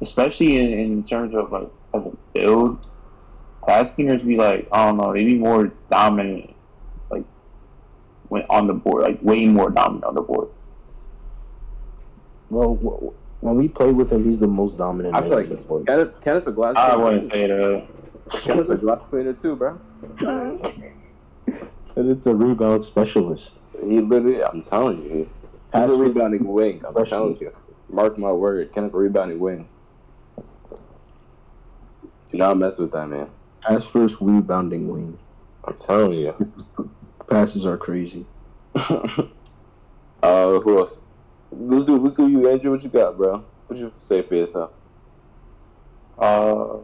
especially 0.00 0.58
in, 0.58 0.72
in 0.72 1.04
terms 1.04 1.34
of 1.34 1.52
like 1.52 1.70
as 1.94 2.02
a 2.04 2.12
build. 2.34 2.86
Glass 3.62 3.90
cleaners 3.90 4.22
be 4.22 4.36
like 4.36 4.66
I 4.72 4.86
don't 4.86 4.96
know, 4.96 5.12
they 5.14 5.24
be 5.24 5.36
more 5.36 5.72
dominant, 5.90 6.54
like 7.10 7.24
when 8.28 8.42
on 8.50 8.66
the 8.66 8.74
board, 8.74 9.04
like 9.04 9.22
way 9.22 9.44
more 9.44 9.70
dominant 9.70 10.04
on 10.04 10.14
the 10.16 10.22
board. 10.22 10.48
Well, 12.48 12.74
wh- 12.74 13.42
when 13.44 13.56
we 13.56 13.68
play 13.68 13.92
with 13.92 14.10
him, 14.10 14.24
he's 14.24 14.38
the 14.38 14.48
most 14.48 14.76
dominant. 14.76 15.14
I 15.14 15.22
feel 15.22 15.34
on 15.34 15.48
the 15.48 15.54
like 15.56 15.68
court. 15.68 15.86
Kenneth, 15.86 16.20
Kenneth's 16.20 16.46
a 16.48 16.52
glass 16.52 16.74
I 16.76 16.88
cleaner. 16.90 17.04
wouldn't 17.04 17.32
say 17.32 17.46
that. 17.46 17.86
Kenneth's 18.30 18.70
a 18.70 18.76
glass 18.76 19.08
cleaner 19.08 19.32
too, 19.32 19.56
bro. 19.56 19.80
and 21.96 22.10
it's 22.10 22.26
a 22.26 22.34
rebound 22.34 22.84
specialist. 22.84 23.60
He 23.82 24.00
literally, 24.00 24.42
I'm 24.42 24.60
telling 24.62 25.02
you, 25.02 25.10
he's 25.10 25.26
Pass 25.72 25.88
a 25.88 25.94
rebounding 25.94 26.46
wing. 26.46 26.82
I'm 26.86 27.04
telling 27.04 27.38
you. 27.38 27.52
Mark 27.88 28.18
my 28.18 28.32
word, 28.32 28.72
Kenneth 28.72 28.94
a 28.94 28.96
rebounding 28.96 29.38
wing. 29.40 29.68
Do 32.30 32.38
not 32.38 32.56
mess 32.56 32.78
with 32.78 32.92
that 32.92 33.08
man. 33.08 33.28
Pass 33.62 33.86
first 33.86 34.16
rebounding 34.20 34.88
wing. 34.88 35.18
I'm 35.64 35.76
telling 35.76 36.12
you. 36.12 36.34
His 36.38 36.50
passes 37.28 37.66
are 37.66 37.76
crazy. 37.76 38.26
uh, 38.74 39.26
who 40.22 40.78
else? 40.78 40.98
Let's 41.50 41.84
do. 41.84 41.98
Let's 41.98 42.16
do 42.16 42.28
you, 42.28 42.48
Andrew. 42.48 42.70
What 42.70 42.82
you 42.84 42.90
got, 42.90 43.16
bro? 43.16 43.44
What 43.66 43.78
you 43.78 43.92
say 43.98 44.22
for 44.22 44.36
yourself? 44.36 44.70
Uh, 46.18 46.76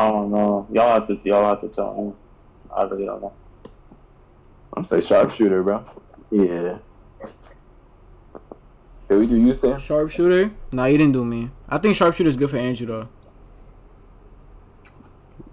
Oh, 0.00 0.08
I 0.08 0.10
don't 0.12 0.30
know. 0.30 0.66
Y'all 0.72 0.94
have 0.94 1.08
to 1.08 1.20
y'all 1.24 1.46
have 1.46 1.60
to 1.60 1.68
tell 1.68 1.94
him. 1.94 2.14
I 2.74 2.84
really 2.84 3.04
don't 3.04 3.20
know. 3.20 3.34
I'm 4.74 4.82
say 4.82 4.98
sharpshooter, 4.98 5.62
bro. 5.62 5.84
Yeah. 6.30 6.78
Did 9.10 9.18
we 9.18 9.26
do 9.26 9.36
you, 9.36 9.52
Sam? 9.52 9.76
Sharpshooter? 9.76 10.52
Nah, 10.72 10.86
you 10.86 10.96
didn't 10.96 11.12
do 11.12 11.22
me. 11.22 11.50
I 11.68 11.76
think 11.76 11.96
sharpshooter's 11.96 12.38
good 12.38 12.48
for 12.48 12.56
Andrew 12.56 12.86
though. 12.86 13.08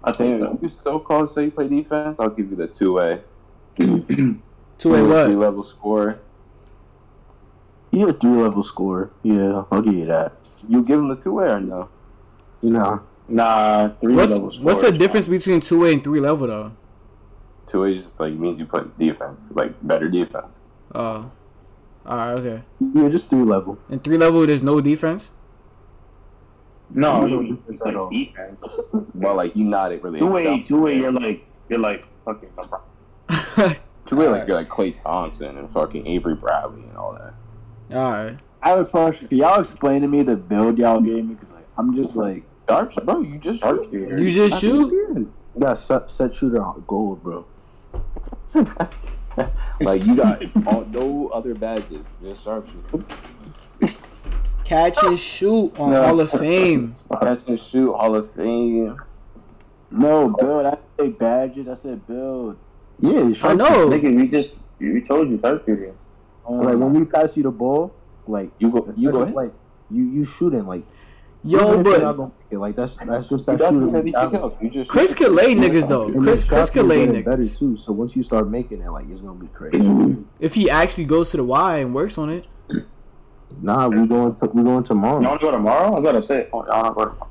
I 0.02 0.12
think 0.12 0.40
Sam, 0.40 0.58
you 0.62 0.68
so 0.70 0.98
close. 0.98 1.34
Say 1.34 1.44
you 1.44 1.50
play 1.50 1.68
defense. 1.68 2.18
I'll 2.18 2.30
give 2.30 2.48
you 2.48 2.56
the 2.56 2.68
two 2.68 2.94
way. 2.94 3.20
Two 3.76 4.92
way 4.92 5.00
Three 5.00 5.08
what? 5.08 5.28
level 5.30 5.62
score. 5.62 6.20
You're 7.90 8.10
a 8.10 8.12
three 8.14 8.30
level 8.30 8.62
scorer. 8.62 9.10
Yeah, 9.22 9.64
I'll 9.70 9.82
give 9.82 9.94
you 9.94 10.06
that. 10.06 10.32
You 10.68 10.84
give 10.84 11.00
him 11.00 11.08
the 11.08 11.16
two 11.16 11.34
way 11.34 11.48
or 11.48 11.60
no? 11.60 11.88
Nah. 12.62 13.00
Nah. 13.28 13.90
Three 14.00 14.14
What's 14.14 14.32
level 14.32 14.44
what's 14.46 14.80
the 14.80 14.86
scorers, 14.86 14.98
difference 14.98 15.28
between 15.28 15.60
two 15.60 15.80
way 15.80 15.92
and 15.92 16.02
three 16.02 16.20
level 16.20 16.46
though? 16.46 16.72
Two 17.66 17.82
way 17.82 17.94
just 17.94 18.18
like 18.18 18.32
means 18.32 18.58
you 18.58 18.66
play 18.66 18.82
defense, 18.98 19.46
like 19.50 19.74
better 19.86 20.08
defense. 20.08 20.58
Oh, 20.94 21.30
all 22.06 22.16
right, 22.16 22.30
okay. 22.32 22.62
Yeah, 22.94 23.08
just 23.10 23.28
three 23.28 23.42
level. 23.42 23.78
And 23.90 24.02
three 24.02 24.16
level, 24.16 24.46
there's 24.46 24.62
no 24.62 24.80
defense. 24.80 25.32
No, 26.90 27.26
No 27.26 27.42
defense 27.42 27.82
at 27.84 27.96
all. 27.96 28.08
defense. 28.08 28.66
But 29.14 29.36
like 29.36 29.54
you 29.54 29.64
not 29.64 29.92
it 29.92 30.02
really. 30.02 30.18
Two 30.18 30.28
way, 30.28 30.62
two 30.62 30.80
way. 30.80 30.96
You're 30.96 31.12
like 31.12 31.44
you're 31.68 31.78
like 31.78 32.06
fucking. 32.24 32.48
LeBron. 32.56 33.78
Two 34.06 34.16
way 34.16 34.26
like 34.28 34.48
you're 34.48 34.56
like 34.56 34.70
Klay 34.70 34.98
Thompson 34.98 35.58
and 35.58 35.70
fucking 35.70 36.06
Avery 36.06 36.34
Bradley 36.34 36.80
and 36.84 36.96
all 36.96 37.12
that. 37.12 37.94
all 37.94 38.10
right. 38.10 38.38
I 38.62 38.70
have 38.70 38.78
a 38.78 38.84
question. 38.86 39.28
Can 39.28 39.36
y'all 39.36 39.60
explain 39.60 40.00
to 40.00 40.08
me 40.08 40.22
the 40.22 40.34
build 40.34 40.78
y'all 40.78 40.98
gave 40.98 41.26
me? 41.26 41.34
Because 41.34 41.50
like, 41.54 41.66
I'm 41.76 41.94
just 41.94 42.16
like, 42.16 42.42
Sharp, 42.68 42.92
bro. 43.04 43.20
You 43.20 43.38
just 43.38 43.60
shoot. 43.60 43.66
Sharpshooter. 43.66 44.18
You 44.22 44.32
just 44.32 44.60
shoot. 44.60 45.32
Yeah, 45.60 45.74
set, 45.74 46.10
set 46.10 46.34
shooter 46.34 46.62
on 46.62 46.84
gold, 46.86 47.22
bro. 47.22 47.46
like 49.80 50.04
you 50.04 50.14
got 50.16 50.42
all, 50.66 50.84
no 50.84 51.28
other 51.28 51.54
badges, 51.54 52.04
just 52.22 52.44
sharpshooter. 52.44 53.04
Catch 54.64 55.02
and 55.02 55.18
shoot 55.18 55.72
on 55.78 55.90
No. 55.92 56.02
Hall 56.04 56.20
of 56.20 56.30
Fame. 56.30 56.92
Catch 57.20 57.40
and 57.46 57.58
shoot, 57.58 57.94
Hall 57.94 58.14
of 58.14 58.30
Fame. 58.32 59.00
no 59.90 60.28
build. 60.38 60.66
I 60.66 60.70
didn't 60.70 60.82
say 61.00 61.08
badges. 61.08 61.68
I 61.68 61.74
said 61.76 62.06
build. 62.06 62.58
Yeah, 63.00 63.32
I 63.44 63.54
know. 63.54 63.88
Nigga, 63.88 64.14
we 64.14 64.28
just 64.28 64.56
we 64.78 65.00
told 65.00 65.30
you 65.30 65.38
sharpshooter. 65.38 65.94
Um, 66.46 66.60
Like 66.60 66.76
when 66.76 66.92
we 66.92 67.04
pass 67.06 67.36
you 67.36 67.44
the 67.44 67.50
ball, 67.50 67.94
like 68.26 68.50
You 68.58 68.70
go, 68.70 68.86
you 68.96 69.10
go 69.10 69.22
ahead. 69.22 69.34
Like 69.34 69.52
you, 69.90 70.04
you 70.04 70.24
shooting 70.26 70.66
like. 70.66 70.84
Yo, 71.44 71.58
even 71.68 71.80
if 71.80 71.86
you're 71.86 72.00
not 72.00 72.16
but 72.16 72.30
it, 72.50 72.58
like 72.58 72.74
that's 72.76 72.96
that's 72.96 73.28
just 73.28 73.46
that 73.46 73.58
don't 73.58 73.80
shooting 73.80 73.92
mentality. 73.92 74.56
You 74.60 74.70
just 74.70 74.90
Chris 74.90 75.10
shoot. 75.10 75.18
can 75.26 75.34
lay 75.36 75.54
niggas 75.54 75.88
though. 75.88 76.06
And 76.08 76.22
Chris 76.22 76.42
the 76.42 76.48
Chris 76.48 76.58
shots 76.66 76.70
can 76.70 76.88
lay 76.88 77.06
getting 77.06 77.22
better 77.22 77.48
too. 77.48 77.76
So 77.76 77.92
once 77.92 78.16
you 78.16 78.22
start 78.24 78.48
making 78.50 78.82
it, 78.82 78.90
like 78.90 79.08
it's 79.08 79.20
gonna 79.20 79.34
be 79.38 79.46
crazy. 79.48 80.16
if 80.40 80.54
he 80.54 80.68
actually 80.68 81.04
goes 81.04 81.30
to 81.30 81.36
the 81.36 81.44
Y 81.44 81.76
and 81.78 81.94
works 81.94 82.18
on 82.18 82.28
it. 82.30 82.48
nah, 83.62 83.88
we 83.88 84.06
going 84.06 84.34
to 84.34 84.46
we 84.46 84.62
going 84.62 84.82
tomorrow. 84.84 85.20
You 85.20 85.28
want 85.28 85.40
to 85.40 85.46
go 85.46 85.52
tomorrow? 85.52 85.96
I 85.96 86.02
gotta 86.02 86.22
say. 86.22 86.48
Oh, 86.52 86.62
I 86.62 86.82
want 86.82 86.86
to 86.98 87.04
go 87.04 87.10
tomorrow. 87.10 87.28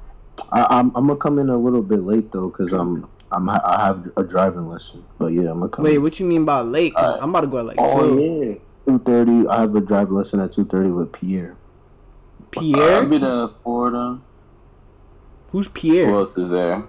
I, 0.51 0.79
I'm 0.79 0.87
I'm 0.95 1.07
gonna 1.07 1.15
come 1.17 1.39
in 1.39 1.49
a 1.49 1.57
little 1.57 1.81
bit 1.81 1.99
late 1.99 2.31
though, 2.31 2.49
cause 2.49 2.71
I'm 2.71 3.09
I'm 3.31 3.49
I 3.49 3.59
have 3.85 4.09
a 4.17 4.23
driving 4.23 4.69
lesson. 4.69 5.03
But 5.17 5.33
yeah, 5.33 5.49
I'm 5.51 5.59
gonna 5.59 5.69
come. 5.69 5.83
Wait, 5.83 5.97
what 5.97 6.19
you 6.19 6.25
mean 6.25 6.45
by 6.45 6.61
late? 6.61 6.95
'Cause 6.95 7.03
Alright. 7.05 7.23
I'm 7.23 7.29
about 7.31 7.41
to 7.41 7.47
go 7.47 7.57
at 7.59 7.65
like 7.65 7.75
Oh 7.79 8.15
two. 8.15 8.21
yeah. 8.21 8.55
two 8.93 8.99
thirty. 8.99 9.47
I 9.47 9.61
have 9.61 9.75
a 9.75 9.81
driving 9.81 10.13
lesson 10.13 10.39
at 10.39 10.53
two 10.53 10.63
thirty 10.65 10.89
with 10.91 11.11
Pierre. 11.11 11.57
Pierre? 12.51 13.01
I'll 13.01 13.07
be 13.07 13.17
the 13.17 13.53
Florida. 13.63 14.19
Who's 15.51 15.67
Pierre? 15.67 16.07
Who 16.07 16.15
else 16.17 16.37
is 16.37 16.49
there? 16.49 16.83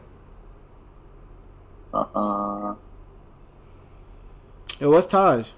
Uh, 1.94 2.74
Yo, 4.80 4.90
what's 4.90 5.06
Taj? 5.06 5.52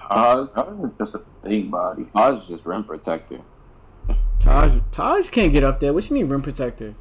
Taj, 0.00 0.48
Taj 0.54 0.68
is 0.84 0.90
just 0.98 1.14
a 1.16 1.20
big 1.42 1.70
body. 1.70 2.06
I 2.14 2.30
was 2.30 2.46
just 2.46 2.64
rim 2.64 2.84
protector. 2.84 3.40
Taj 4.38 4.78
Taj 4.92 5.28
can't 5.28 5.52
get 5.52 5.64
up 5.64 5.80
there. 5.80 5.92
What 5.92 6.08
you 6.08 6.14
mean 6.14 6.28
rim 6.28 6.40
protector? 6.40 6.94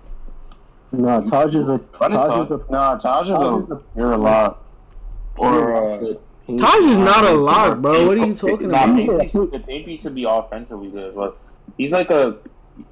No, 0.92 1.22
Taj 1.22 1.54
is 1.56 1.70
a 1.70 1.80
Run 2.00 2.14
it, 2.14 2.16
Taj 2.16 2.46
is 2.46 2.52
a 2.52 2.60
Nah, 2.70 2.98
Taj 2.98 3.28
Taj 3.28 3.60
is 3.60 3.66
is 3.66 3.72
a 3.72 3.76
a- 3.76 3.82
you're 3.96 4.14
a 4.14 4.18
lot. 4.18 4.64
Or 5.38 5.94
uh, 5.94 6.14
Taj 6.56 6.86
is 6.86 6.98
not 6.98 7.26
a 7.26 7.34
lock, 7.34 7.80
bro. 7.80 8.08
What 8.08 8.18
are 8.18 8.26
you 8.26 8.34
talking 8.36 8.70
Nah, 8.70 8.84
about? 8.86 8.96
maybe 8.96 9.08
the 9.08 9.64
maybe 9.68 9.92
he 9.92 9.98
should 9.98 10.16
be 10.16 10.24
offensively 10.24 10.88
good, 10.90 11.14
but 11.16 11.38
he's 11.78 11.92
like 11.92 12.10
a 12.10 12.38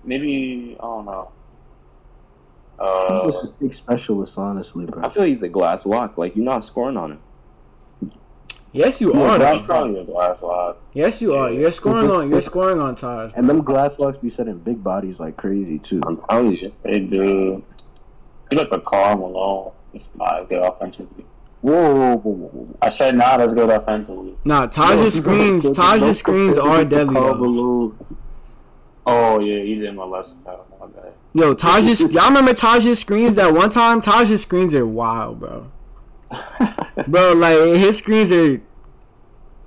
maybe 0.03 0.75
I 0.79 0.83
don't 0.83 1.05
know. 1.05 1.31
Uh, 2.77 3.23
He's 3.25 3.33
just 3.35 3.45
a 3.45 3.47
big 3.63 3.73
specialist, 3.73 4.37
honestly, 4.37 4.85
bro. 4.85 5.01
I 5.03 5.07
feel 5.09 5.23
he's 5.23 5.41
a 5.41 5.47
glass 5.47 5.85
lock. 5.85 6.17
Like 6.17 6.35
you're 6.35 6.43
not 6.43 6.65
scoring 6.65 6.97
on 6.97 7.13
him. 7.13 7.19
Yes, 8.73 8.99
you 8.99 9.13
yeah, 9.15 9.21
are. 9.21 9.39
that's 9.39 9.61
though. 9.61 9.65
probably 9.67 10.01
a 10.01 10.03
glass 10.03 10.41
lock. 10.41 10.77
Yes, 10.93 11.21
you 11.21 11.33
are. 11.33 11.49
You're 11.49 11.71
scoring 11.71 12.11
on. 12.11 12.29
You're 12.29 12.41
scoring 12.41 12.81
on 12.81 12.95
Taj. 12.95 13.31
And 13.37 13.47
them 13.49 13.61
glass 13.63 13.97
locks 13.99 14.17
be 14.17 14.29
setting 14.29 14.57
big 14.57 14.83
bodies 14.83 15.17
like 15.17 15.37
crazy 15.37 15.79
too. 15.79 16.01
I'm 16.05 16.17
telling 16.29 16.57
you. 16.57 16.73
They 16.83 16.99
do. 16.99 17.63
He's 18.49 18.59
like 18.59 18.67
a 18.73 18.81
Karl 18.81 19.15
Malone. 19.17 19.71
It's 19.93 20.09
not 20.13 20.49
good 20.49 20.61
offensively. 20.61 21.25
Whoa, 21.65 21.95
whoa, 21.95 22.17
whoa, 22.17 22.31
whoa. 22.31 22.77
I 22.79 22.89
said 22.89 23.15
nah. 23.15 23.37
Let's 23.37 23.55
go 23.55 23.67
offensively. 23.67 24.35
Nah, 24.45 24.67
Taj's 24.67 25.15
screens, 25.15 25.71
Taj's 25.71 26.19
screens 26.19 26.59
are 26.59 26.85
deadly 26.85 27.15
though. 27.15 27.95
Oh 29.07 29.39
yeah, 29.39 29.63
he's 29.63 29.83
in 29.83 29.95
my 29.95 30.03
lesson. 30.05 30.37
Oh, 30.45 30.63
my 30.79 30.85
bad. 30.85 31.13
Yo, 31.33 31.55
Taj's, 31.55 32.01
y'all 32.11 32.27
remember 32.27 32.53
Taj's 32.53 32.99
screens 32.99 33.33
that 33.33 33.51
one 33.51 33.71
time? 33.71 33.99
Taj's 33.99 34.43
screens 34.43 34.75
are 34.75 34.85
wild, 34.85 35.39
bro. 35.39 35.71
bro, 37.07 37.33
like 37.33 37.57
his 37.57 37.97
screens 37.97 38.31
are 38.31 38.61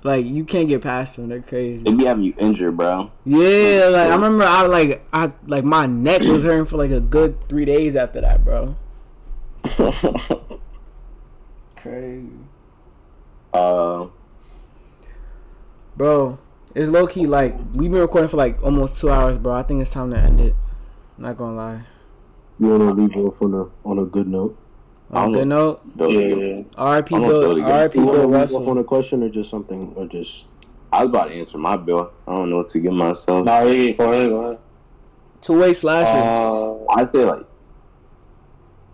like 0.03 0.25
you 0.25 0.45
can't 0.45 0.69
get 0.69 0.81
past 0.81 1.17
them. 1.17 1.27
They're 1.27 1.41
crazy. 1.41 1.83
They 1.83 1.91
be 1.91 2.05
having 2.05 2.23
you 2.23 2.33
injured, 2.37 2.77
bro. 2.77 3.11
Yeah, 3.25 3.89
like 3.91 4.07
I 4.07 4.15
remember 4.15 4.45
I 4.45 4.61
like 4.61 5.05
I 5.11 5.31
like 5.47 5.65
my 5.65 5.85
neck 5.85 6.21
was 6.21 6.43
hurting 6.43 6.67
for 6.67 6.77
like 6.77 6.91
a 6.91 7.01
good 7.01 7.49
three 7.49 7.65
days 7.65 7.97
after 7.97 8.21
that, 8.21 8.45
bro. 8.45 8.77
Crazy. 11.81 12.29
Uh, 13.53 14.07
Bro, 15.95 16.39
it's 16.75 16.89
low 16.89 17.07
key 17.07 17.25
like 17.27 17.55
we've 17.73 17.91
been 17.91 17.99
recording 18.01 18.29
for 18.29 18.37
like 18.37 18.61
almost 18.63 18.99
two 19.01 19.09
hours, 19.09 19.37
bro. 19.37 19.53
I 19.53 19.63
think 19.63 19.81
it's 19.81 19.91
time 19.91 20.11
to 20.11 20.17
end 20.17 20.39
it. 20.39 20.55
Not 21.17 21.35
gonna 21.37 21.55
lie. 21.55 21.81
You 22.59 22.67
wanna 22.67 22.93
leave 22.93 23.15
off 23.17 23.41
on 23.41 23.53
a 23.53 23.65
on 23.87 23.99
a 23.99 24.05
good 24.05 24.27
note? 24.27 24.57
On 25.11 25.17
a 25.17 25.25
I'm 25.25 25.31
good 25.33 25.47
note, 25.47 25.97
Bill, 25.97 26.11
Yeah. 26.11 26.61
R.I.P. 26.77 27.15
Bill. 27.17 27.63
R.I.P. 27.63 27.99
You 27.99 28.05
wanna 28.05 28.19
Bill 28.19 28.29
leave 28.29 28.53
off 28.53 28.67
on 28.67 28.77
a 28.77 28.83
question 28.83 29.23
or 29.23 29.29
just 29.29 29.49
something 29.49 29.93
or 29.95 30.05
just 30.05 30.45
I 30.93 31.03
was 31.03 31.09
about 31.09 31.25
to 31.29 31.33
answer 31.33 31.57
my 31.57 31.75
bill. 31.77 32.11
I 32.27 32.35
don't 32.35 32.49
know 32.49 32.57
what 32.57 32.69
to 32.69 32.79
give 32.79 32.93
myself. 32.93 33.45
Nah, 33.45 33.61
yeah, 33.63 33.91
go 33.93 34.11
ahead, 34.11 34.29
go 34.29 34.41
ahead. 34.45 34.59
Two 35.41 35.59
way 35.59 35.73
slasher. 35.73 36.17
Uh, 36.17 36.77
I'd 36.95 37.09
say 37.09 37.25
like 37.25 37.45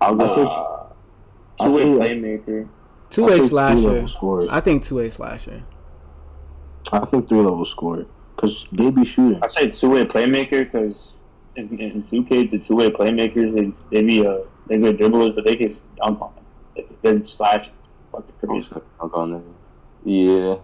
I'll 0.02 0.20
I 0.22 0.26
go. 0.28 0.36
say- 0.36 0.44
uh, 0.44 0.72
I 1.58 1.70
two-way 1.70 1.82
say- 1.84 2.16
playmaker. 2.20 2.68
Two 3.10 3.24
I 3.24 3.28
way 3.28 3.38
think 3.40 3.50
slasher. 3.50 4.08
three-level. 4.08 4.50
I 4.50 4.60
think 4.60 4.84
two 4.84 4.96
way 4.96 5.10
slasher. 5.10 5.64
I 6.92 7.00
think 7.06 7.28
three 7.28 7.40
level 7.40 7.66
scorer 7.66 8.06
because 8.36 8.68
they 8.72 8.92
be 8.92 9.06
shooting. 9.06 9.42
I 9.42 9.48
say 9.48 9.70
two-way 9.70 10.06
playmaker 10.06 10.72
because 10.72 11.10
in, 11.56 11.80
in 11.80 12.04
2K, 12.04 12.52
the 12.52 12.60
two-way 12.60 12.92
playmakers, 12.92 13.56
they, 13.56 13.72
they 13.92 14.06
be 14.06 14.26
uh, 14.26 14.40
they 14.68 14.78
good 14.78 14.98
dribblers, 14.98 15.36
but 15.36 15.46
they 15.46 15.56
can 15.56 15.78
dunk 15.98 16.22
on 16.22 16.34
it. 16.76 17.02
They, 17.02 17.14
they're 17.14 17.26
slashing. 17.26 17.74
Fucking 18.12 18.36
crazy. 18.40 18.68
I'm 19.00 19.10
going. 19.10 19.56
Yeah. 20.04 20.58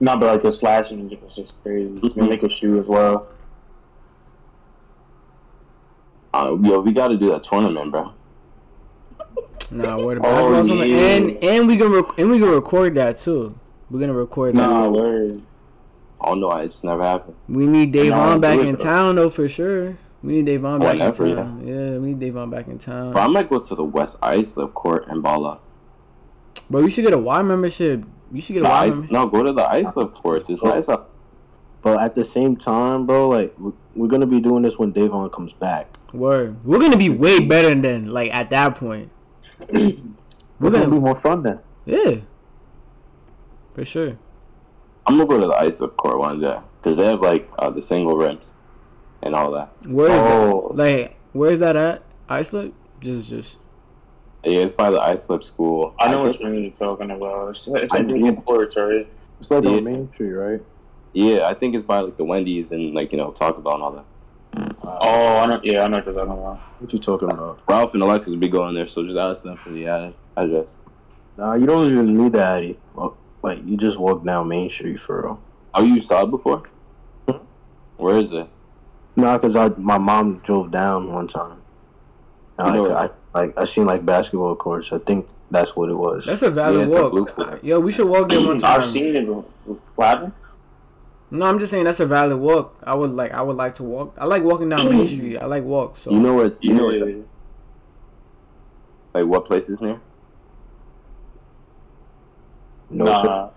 Not 0.00 0.18
but 0.18 0.26
like 0.32 0.42
the 0.42 0.50
slashing 0.50 1.10
is 1.10 1.34
just 1.34 1.62
crazy. 1.62 2.00
I 2.02 2.20
mean, 2.20 2.30
they 2.30 2.36
can 2.38 2.48
shoot 2.48 2.78
as 2.80 2.86
well. 2.86 3.28
Uh, 6.32 6.56
yo, 6.62 6.80
we 6.80 6.92
got 6.92 7.08
to 7.08 7.18
do 7.18 7.28
that 7.30 7.42
tournament, 7.42 7.90
bro. 7.90 8.12
Nah, 9.72 9.98
where 10.04 10.16
about 10.16 10.28
Oh, 10.32 10.52
basketball's 10.52 10.80
the 10.80 10.88
yeah. 10.88 10.98
and 11.16 11.44
and 11.44 11.66
we 11.68 11.76
can 11.76 11.90
rec- 11.92 12.18
and 12.18 12.30
we 12.30 12.38
can 12.38 12.48
record 12.50 12.94
that 12.96 13.18
too. 13.18 13.54
We're 13.90 14.00
gonna 14.00 14.14
record 14.14 14.56
that. 14.56 14.90
Word. 14.90 15.42
Oh 16.20 16.34
no, 16.34 16.50
it 16.52 16.68
just 16.68 16.84
never 16.84 17.02
happened. 17.02 17.36
We 17.48 17.66
need 17.66 17.94
Nah, 17.94 18.02
Davon 18.02 18.40
back 18.40 18.58
it, 18.58 18.66
in 18.66 18.76
though. 18.76 18.84
town 18.84 19.14
though 19.16 19.30
for 19.30 19.48
sure. 19.48 19.96
We 20.22 20.34
need 20.34 20.46
Davon 20.46 20.76
oh, 20.82 20.84
back 20.84 20.92
Whenever, 20.94 21.24
in 21.26 21.36
town. 21.36 21.66
Yeah. 21.66 21.98
we 21.98 22.08
need 22.08 22.20
Davon 22.20 22.50
back 22.50 22.68
in 22.68 22.78
town. 22.78 23.14
But 23.14 23.20
I 23.22 23.26
might 23.26 23.48
go 23.48 23.58
to 23.58 23.74
the 23.74 23.84
West 23.84 24.16
Islip 24.22 24.74
court 24.74 25.06
and 25.08 25.22
ball 25.22 25.46
up. 25.46 25.62
Bro, 26.68 26.82
you 26.82 26.90
should 26.90 27.04
get 27.04 27.14
a 27.14 27.18
Y 27.18 27.42
membership. 27.42 28.04
You 28.30 28.40
should 28.40 28.52
get 28.54 28.60
a 28.60 28.64
The 28.64 28.68
Y 28.68 28.84
ice, 28.84 28.92
membership. 28.92 29.12
no, 29.12 29.26
go 29.28 29.42
to 29.42 29.52
the 29.52 29.62
Islip 29.62 30.14
courts. 30.14 30.50
It's 30.50 30.62
nice 30.62 30.88
up. 30.88 31.10
But 31.82 32.00
at 32.00 32.14
the 32.14 32.24
same 32.24 32.56
time, 32.56 33.06
bro, 33.06 33.28
like 33.30 33.54
we- 33.58 33.72
we're 33.96 34.08
gonna 34.08 34.26
be 34.26 34.40
doing 34.40 34.62
this 34.62 34.78
when 34.78 34.92
Davon 34.92 35.30
comes 35.30 35.52
back. 35.54 35.96
Word. 36.12 36.56
We're 36.64 36.80
gonna 36.80 36.98
be 36.98 37.08
way 37.08 37.40
better 37.40 37.74
than 37.74 38.12
like 38.12 38.32
at 38.34 38.50
that 38.50 38.74
point. 38.74 39.08
We're 39.68 40.68
It's 40.68 40.74
gonna 40.74 40.84
be 40.86 40.90
gonna 40.90 41.00
more 41.00 41.14
fun 41.14 41.42
then. 41.42 41.60
yeah. 41.86 42.16
For 43.74 43.84
sure. 43.84 44.18
I'm 45.06 45.16
gonna 45.16 45.28
go 45.28 45.40
to 45.40 45.46
the 45.46 45.54
Islip 45.54 45.96
court 45.96 46.18
one 46.18 46.40
day 46.40 46.58
because 46.82 46.96
they 46.98 47.06
have 47.06 47.20
like 47.20 47.48
uh, 47.58 47.70
the 47.70 47.80
single 47.82 48.16
rims 48.16 48.50
and 49.22 49.34
all 49.34 49.50
that. 49.52 49.72
Where 49.86 50.10
is 50.10 50.22
Oh. 50.22 50.72
that? 50.74 50.76
Like, 50.76 51.16
where's 51.32 51.58
that 51.60 51.76
at? 51.76 52.02
Islip? 52.28 52.74
Just, 53.00 53.30
just. 53.30 53.56
Yeah, 54.44 54.60
it's 54.60 54.72
by 54.72 54.90
the 54.90 54.98
Islip 55.00 55.44
school. 55.44 55.94
I 55.98 56.10
know 56.10 56.24
think- 56.24 56.36
which 56.38 56.42
one 56.42 56.62
you're 56.62 56.70
talking 56.72 57.10
about. 57.10 57.50
It's, 57.50 57.66
it's 57.66 57.92
I 57.92 57.98
like 57.98 58.08
do. 58.08 58.20
the 58.30 58.40
courts, 58.42 58.76
right? 58.76 59.06
It's 59.38 59.50
like 59.50 59.64
Yeah. 59.64 59.70
on 59.70 59.84
Main 59.84 60.10
Street, 60.10 60.32
right? 60.32 60.62
Yeah, 61.12 61.46
I 61.48 61.54
think 61.54 61.74
it's 61.74 61.84
by 61.84 62.00
like 62.00 62.16
the 62.16 62.24
Wendy's 62.24 62.70
and 62.72 62.94
like 62.94 63.10
you 63.12 63.18
know 63.18 63.30
talk 63.32 63.56
about 63.58 63.74
and 63.74 63.82
all 63.82 63.92
that. 63.92 64.04
Oh, 64.56 65.36
I 65.38 65.46
know. 65.46 65.60
Yeah, 65.62 65.84
I 65.84 65.88
know 65.88 65.98
what 65.98 66.06
you're 66.06 66.14
talking 66.14 66.32
about. 66.32 66.56
What 66.78 66.92
you 66.92 66.98
talking 66.98 67.30
about? 67.30 67.60
Ralph 67.68 67.94
and 67.94 68.02
Alexis 68.02 68.32
will 68.32 68.40
be 68.40 68.48
going 68.48 68.74
there, 68.74 68.86
so 68.86 69.04
just 69.04 69.16
ask 69.18 69.42
them 69.44 69.56
for 69.56 69.70
the 69.70 69.86
ad- 69.86 70.14
address. 70.36 70.66
Nah, 71.36 71.54
you 71.54 71.66
don't 71.66 71.90
even 71.90 72.16
need 72.16 72.32
the 72.32 72.42
Addy. 72.44 72.78
Well, 72.94 73.16
like 73.42 73.64
you 73.64 73.76
just 73.76 73.98
walk 73.98 74.24
down 74.24 74.48
Main 74.48 74.68
Street 74.68 74.98
for 74.98 75.22
real. 75.22 75.40
Oh, 75.74 75.82
you 75.84 76.00
saw 76.00 76.22
it 76.24 76.30
before? 76.30 76.64
Hmm? 77.28 77.36
Where 77.96 78.16
is 78.18 78.32
it? 78.32 78.48
Nah, 79.16 79.38
cause 79.38 79.56
I 79.56 79.68
my 79.70 79.98
mom 79.98 80.38
drove 80.38 80.70
down 80.70 81.12
one 81.12 81.26
time. 81.28 81.58
And, 82.58 82.74
You 82.76 82.82
know- 82.82 82.88
like, 82.90 83.12
I 83.34 83.38
like 83.40 83.58
I 83.58 83.64
seen 83.64 83.86
like 83.86 84.04
basketball 84.04 84.56
courts. 84.56 84.92
I 84.92 84.98
think 84.98 85.28
that's 85.50 85.74
what 85.76 85.88
it 85.90 85.94
was. 85.94 86.26
That's 86.26 86.42
a 86.42 86.46
Yeah, 86.46 86.50
valid 86.50 86.86
it's 86.86 86.94
a 86.94 87.02
walk. 87.02 87.12
blue 87.12 87.26
court. 87.26 87.64
Yo, 87.64 87.80
we 87.80 87.92
should 87.92 88.08
walk 88.08 88.28
there 88.28 88.40
one 88.44 88.58
time. 88.58 88.80
I've 88.80 88.86
seen 88.86 89.14
it. 89.16 89.26
What 89.26 90.06
happened? 90.06 90.32
No, 91.30 91.46
I'm 91.46 91.58
just 91.60 91.70
saying 91.70 91.84
that's 91.84 92.00
a 92.00 92.06
valid 92.06 92.38
walk. 92.38 92.76
I 92.82 92.94
would 92.94 93.12
like. 93.12 93.32
I 93.32 93.42
would 93.42 93.56
like 93.56 93.76
to 93.76 93.84
walk. 93.84 94.14
I 94.18 94.24
like 94.26 94.42
walking 94.42 94.68
down 94.68 94.88
Main 94.88 95.06
mm-hmm. 95.06 95.14
Street. 95.14 95.36
I 95.38 95.46
like 95.46 95.62
walks. 95.62 96.00
So 96.00 96.10
You 96.10 96.18
know 96.18 96.34
where 96.34 96.46
it's 96.46 96.62
you 96.62 96.74
know 96.74 96.86
where 96.86 96.96
Yeah. 96.96 97.16
it's 97.16 97.28
like 99.14 99.24
what 99.26 99.46
place 99.46 99.68
is 99.68 99.80
near? 99.80 100.00
no, 102.90 103.04
nah. 103.04 103.22
sir. 103.22 103.50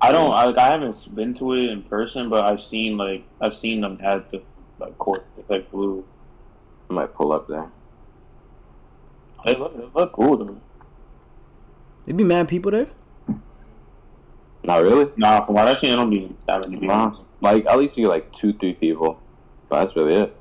I 0.00 0.12
don't. 0.12 0.32
I, 0.32 0.54
I 0.56 0.70
haven't 0.70 1.14
been 1.14 1.34
to 1.34 1.52
it 1.54 1.70
in 1.70 1.82
person, 1.82 2.30
but 2.30 2.44
I've 2.44 2.62
seen 2.62 2.96
like 2.96 3.24
I've 3.40 3.54
seen 3.54 3.80
them 3.80 3.98
at 4.02 4.30
the 4.30 4.42
like 4.78 4.96
court. 4.96 5.26
It's 5.36 5.50
like 5.50 5.70
blue. 5.70 6.04
I 6.88 6.94
might 6.94 7.14
pull 7.14 7.32
up 7.32 7.48
there. 7.48 7.70
They 9.44 9.54
look, 9.54 9.76
they 9.76 10.00
look 10.00 10.12
cool 10.12 10.36
though. 10.36 10.60
there 12.04 12.14
be 12.14 12.24
mad 12.24 12.48
people 12.48 12.70
there. 12.70 12.88
Not 14.68 14.82
really. 14.82 15.10
Nah, 15.16 15.40
from 15.46 15.54
what 15.54 15.66
I've 15.66 15.78
seen, 15.78 15.92
I 15.92 15.96
don't 15.96 16.10
be 16.10 16.30
that 16.46 16.60
many 16.60 16.74
people. 16.78 16.88
Nah. 16.94 17.14
Like 17.40 17.64
at 17.64 17.78
least 17.78 17.96
you 17.96 18.04
get 18.04 18.10
like 18.10 18.32
two, 18.34 18.52
three 18.52 18.74
people. 18.74 19.18
But 19.70 19.80
that's 19.80 19.96
really 19.96 20.14
it. 20.14 20.36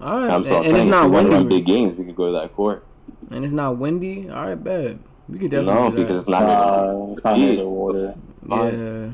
All 0.00 0.18
right, 0.18 0.30
I'm 0.30 0.36
and, 0.36 0.46
so 0.46 0.56
and 0.56 0.64
saying 0.64 0.76
it's 0.76 0.86
not 0.86 1.10
we 1.10 1.16
want 1.16 1.26
to 1.26 1.32
run 1.34 1.46
big 1.48 1.66
games, 1.66 1.98
we 1.98 2.06
could 2.06 2.16
go 2.16 2.32
to 2.32 2.32
that 2.32 2.54
court. 2.54 2.86
And 3.30 3.44
it's 3.44 3.52
not 3.52 3.76
windy. 3.76 4.30
All 4.30 4.46
right, 4.46 4.54
bet 4.54 4.96
we 5.28 5.38
could 5.38 5.50
definitely. 5.50 5.74
No, 5.74 5.90
do 5.90 5.96
that. 5.96 6.02
because 6.02 6.16
it's 6.22 6.28
not. 6.28 6.42
Nah, 6.42 7.12
it's 7.12 7.24
not 7.24 7.38
near 7.38 7.56
the 7.56 7.66
water. 7.66 8.14
Yeah. 8.48 9.10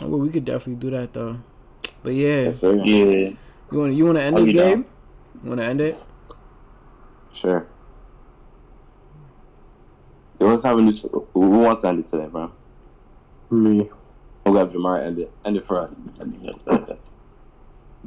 Oh, 0.00 0.08
Well, 0.08 0.20
we 0.20 0.30
could 0.30 0.46
definitely 0.46 0.80
do 0.80 0.96
that 0.96 1.12
though. 1.12 1.40
But 2.02 2.14
yeah, 2.14 2.44
Yes, 2.44 2.60
sir. 2.60 2.74
Yeah. 2.76 2.84
you 2.84 3.36
want 3.70 3.92
to 3.92 3.94
you 3.94 4.06
want 4.06 4.16
to 4.16 4.22
end 4.22 4.38
Oh, 4.38 4.42
it, 4.42 4.46
you 4.46 4.52
down? 4.54 4.86
You 5.42 5.48
want 5.50 5.60
to 5.60 5.66
end 5.66 5.80
it? 5.82 5.98
Sure. 7.34 7.66
Yo, 10.40 10.48
let's 10.48 10.62
have 10.64 10.78
a 10.78 10.82
new. 10.82 10.92
Who 10.92 11.26
who 11.32 11.58
wants 11.60 11.82
to 11.82 11.88
end 11.88 12.00
it 12.00 12.10
today, 12.10 12.26
bro? 12.26 12.50
me. 13.50 13.88
We'll 14.44 14.56
have 14.56 14.70
Jamar 14.72 15.02
end 15.04 15.18
it. 15.18 15.30
End 15.44 15.56
it 15.56 15.64
for 15.64 15.78
us. 15.80 15.90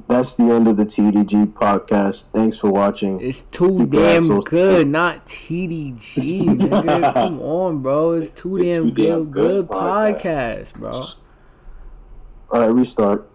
That's 0.08 0.36
the 0.36 0.44
end 0.44 0.68
of 0.68 0.78
the 0.78 0.86
TDG 0.86 1.54
podcast. 1.54 2.26
Thanks 2.32 2.60
for 2.60 2.70
watching. 2.70 3.20
It's 3.20 3.42
too 3.42 3.80
Keep 3.80 3.90
damn 3.92 4.24
axles 4.24 4.46
good, 4.46 4.78
thick. 4.82 4.88
not 4.90 5.26
TDG, 5.26 6.42
nigga. 6.44 7.14
Come 7.14 7.42
on, 7.42 7.82
bro. 7.82 8.12
It's 8.12 8.30
too 8.30 8.58
It's 8.58 8.66
damn 8.66 8.84
Too 8.84 8.92
Damn 8.92 9.24
good, 9.26 9.32
good 9.32 9.68
Good 9.68 9.76
podcast, 9.76 10.76
bro. 10.76 10.92
All 12.52 12.60
right, 12.62 12.68
restart. 12.68 13.32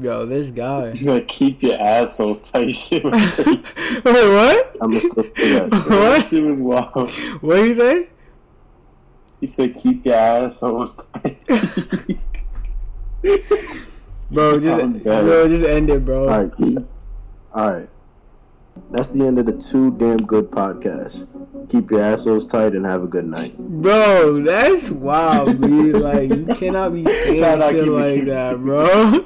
Yo, 0.00 0.26
this 0.26 0.50
guy. 0.50 0.92
You 0.92 1.06
gotta 1.06 1.20
keep 1.24 1.62
your 1.62 1.80
assholes 1.80 2.40
tight. 2.40 2.70
Shit 2.74 3.02
was 3.04 3.12
Wait, 3.38 3.64
crazy. 3.64 4.28
what? 4.28 4.76
I'm 4.80 4.90
gonna 4.90 5.00
still 5.00 5.24
say 5.24 5.52
that. 5.58 5.70
That 5.70 5.88
What? 5.88 6.28
shit 6.28 6.44
was 6.44 6.58
wild. 6.60 7.10
What 7.42 7.56
you 7.64 7.74
say? 7.74 8.08
He 9.40 9.46
said, 9.46 9.76
"Keep 9.78 10.04
your 10.06 10.14
assholes 10.16 10.96
tight." 10.96 11.38
Bro, 14.30 14.60
just 14.60 15.02
bro, 15.04 15.48
just 15.48 15.64
end 15.64 15.88
it, 15.88 16.04
bro. 16.04 16.28
All 16.28 16.44
right, 16.44 16.78
all 17.54 17.72
right. 17.72 17.88
That's 18.90 19.08
the 19.08 19.24
end 19.24 19.38
of 19.38 19.46
the 19.46 19.52
Too 19.52 19.92
Damn 19.92 20.18
Good 20.18 20.50
podcast. 20.50 21.26
Keep 21.70 21.90
your 21.92 22.00
assholes 22.02 22.46
tight 22.46 22.74
and 22.74 22.84
have 22.84 23.02
a 23.02 23.06
good 23.06 23.24
night. 23.24 23.56
Bro, 23.56 24.42
that's 24.42 24.90
wild, 24.90 25.60
dude. 25.60 25.96
Like 26.02 26.28
you 26.30 26.46
cannot 26.56 26.92
be 26.92 27.04
saying 27.06 27.40
Nah, 27.40 27.54
nah, 27.54 27.70
shit 27.70 27.88
like 27.88 28.18
it. 28.18 28.24
that, 28.26 28.58
bro. 28.58 29.24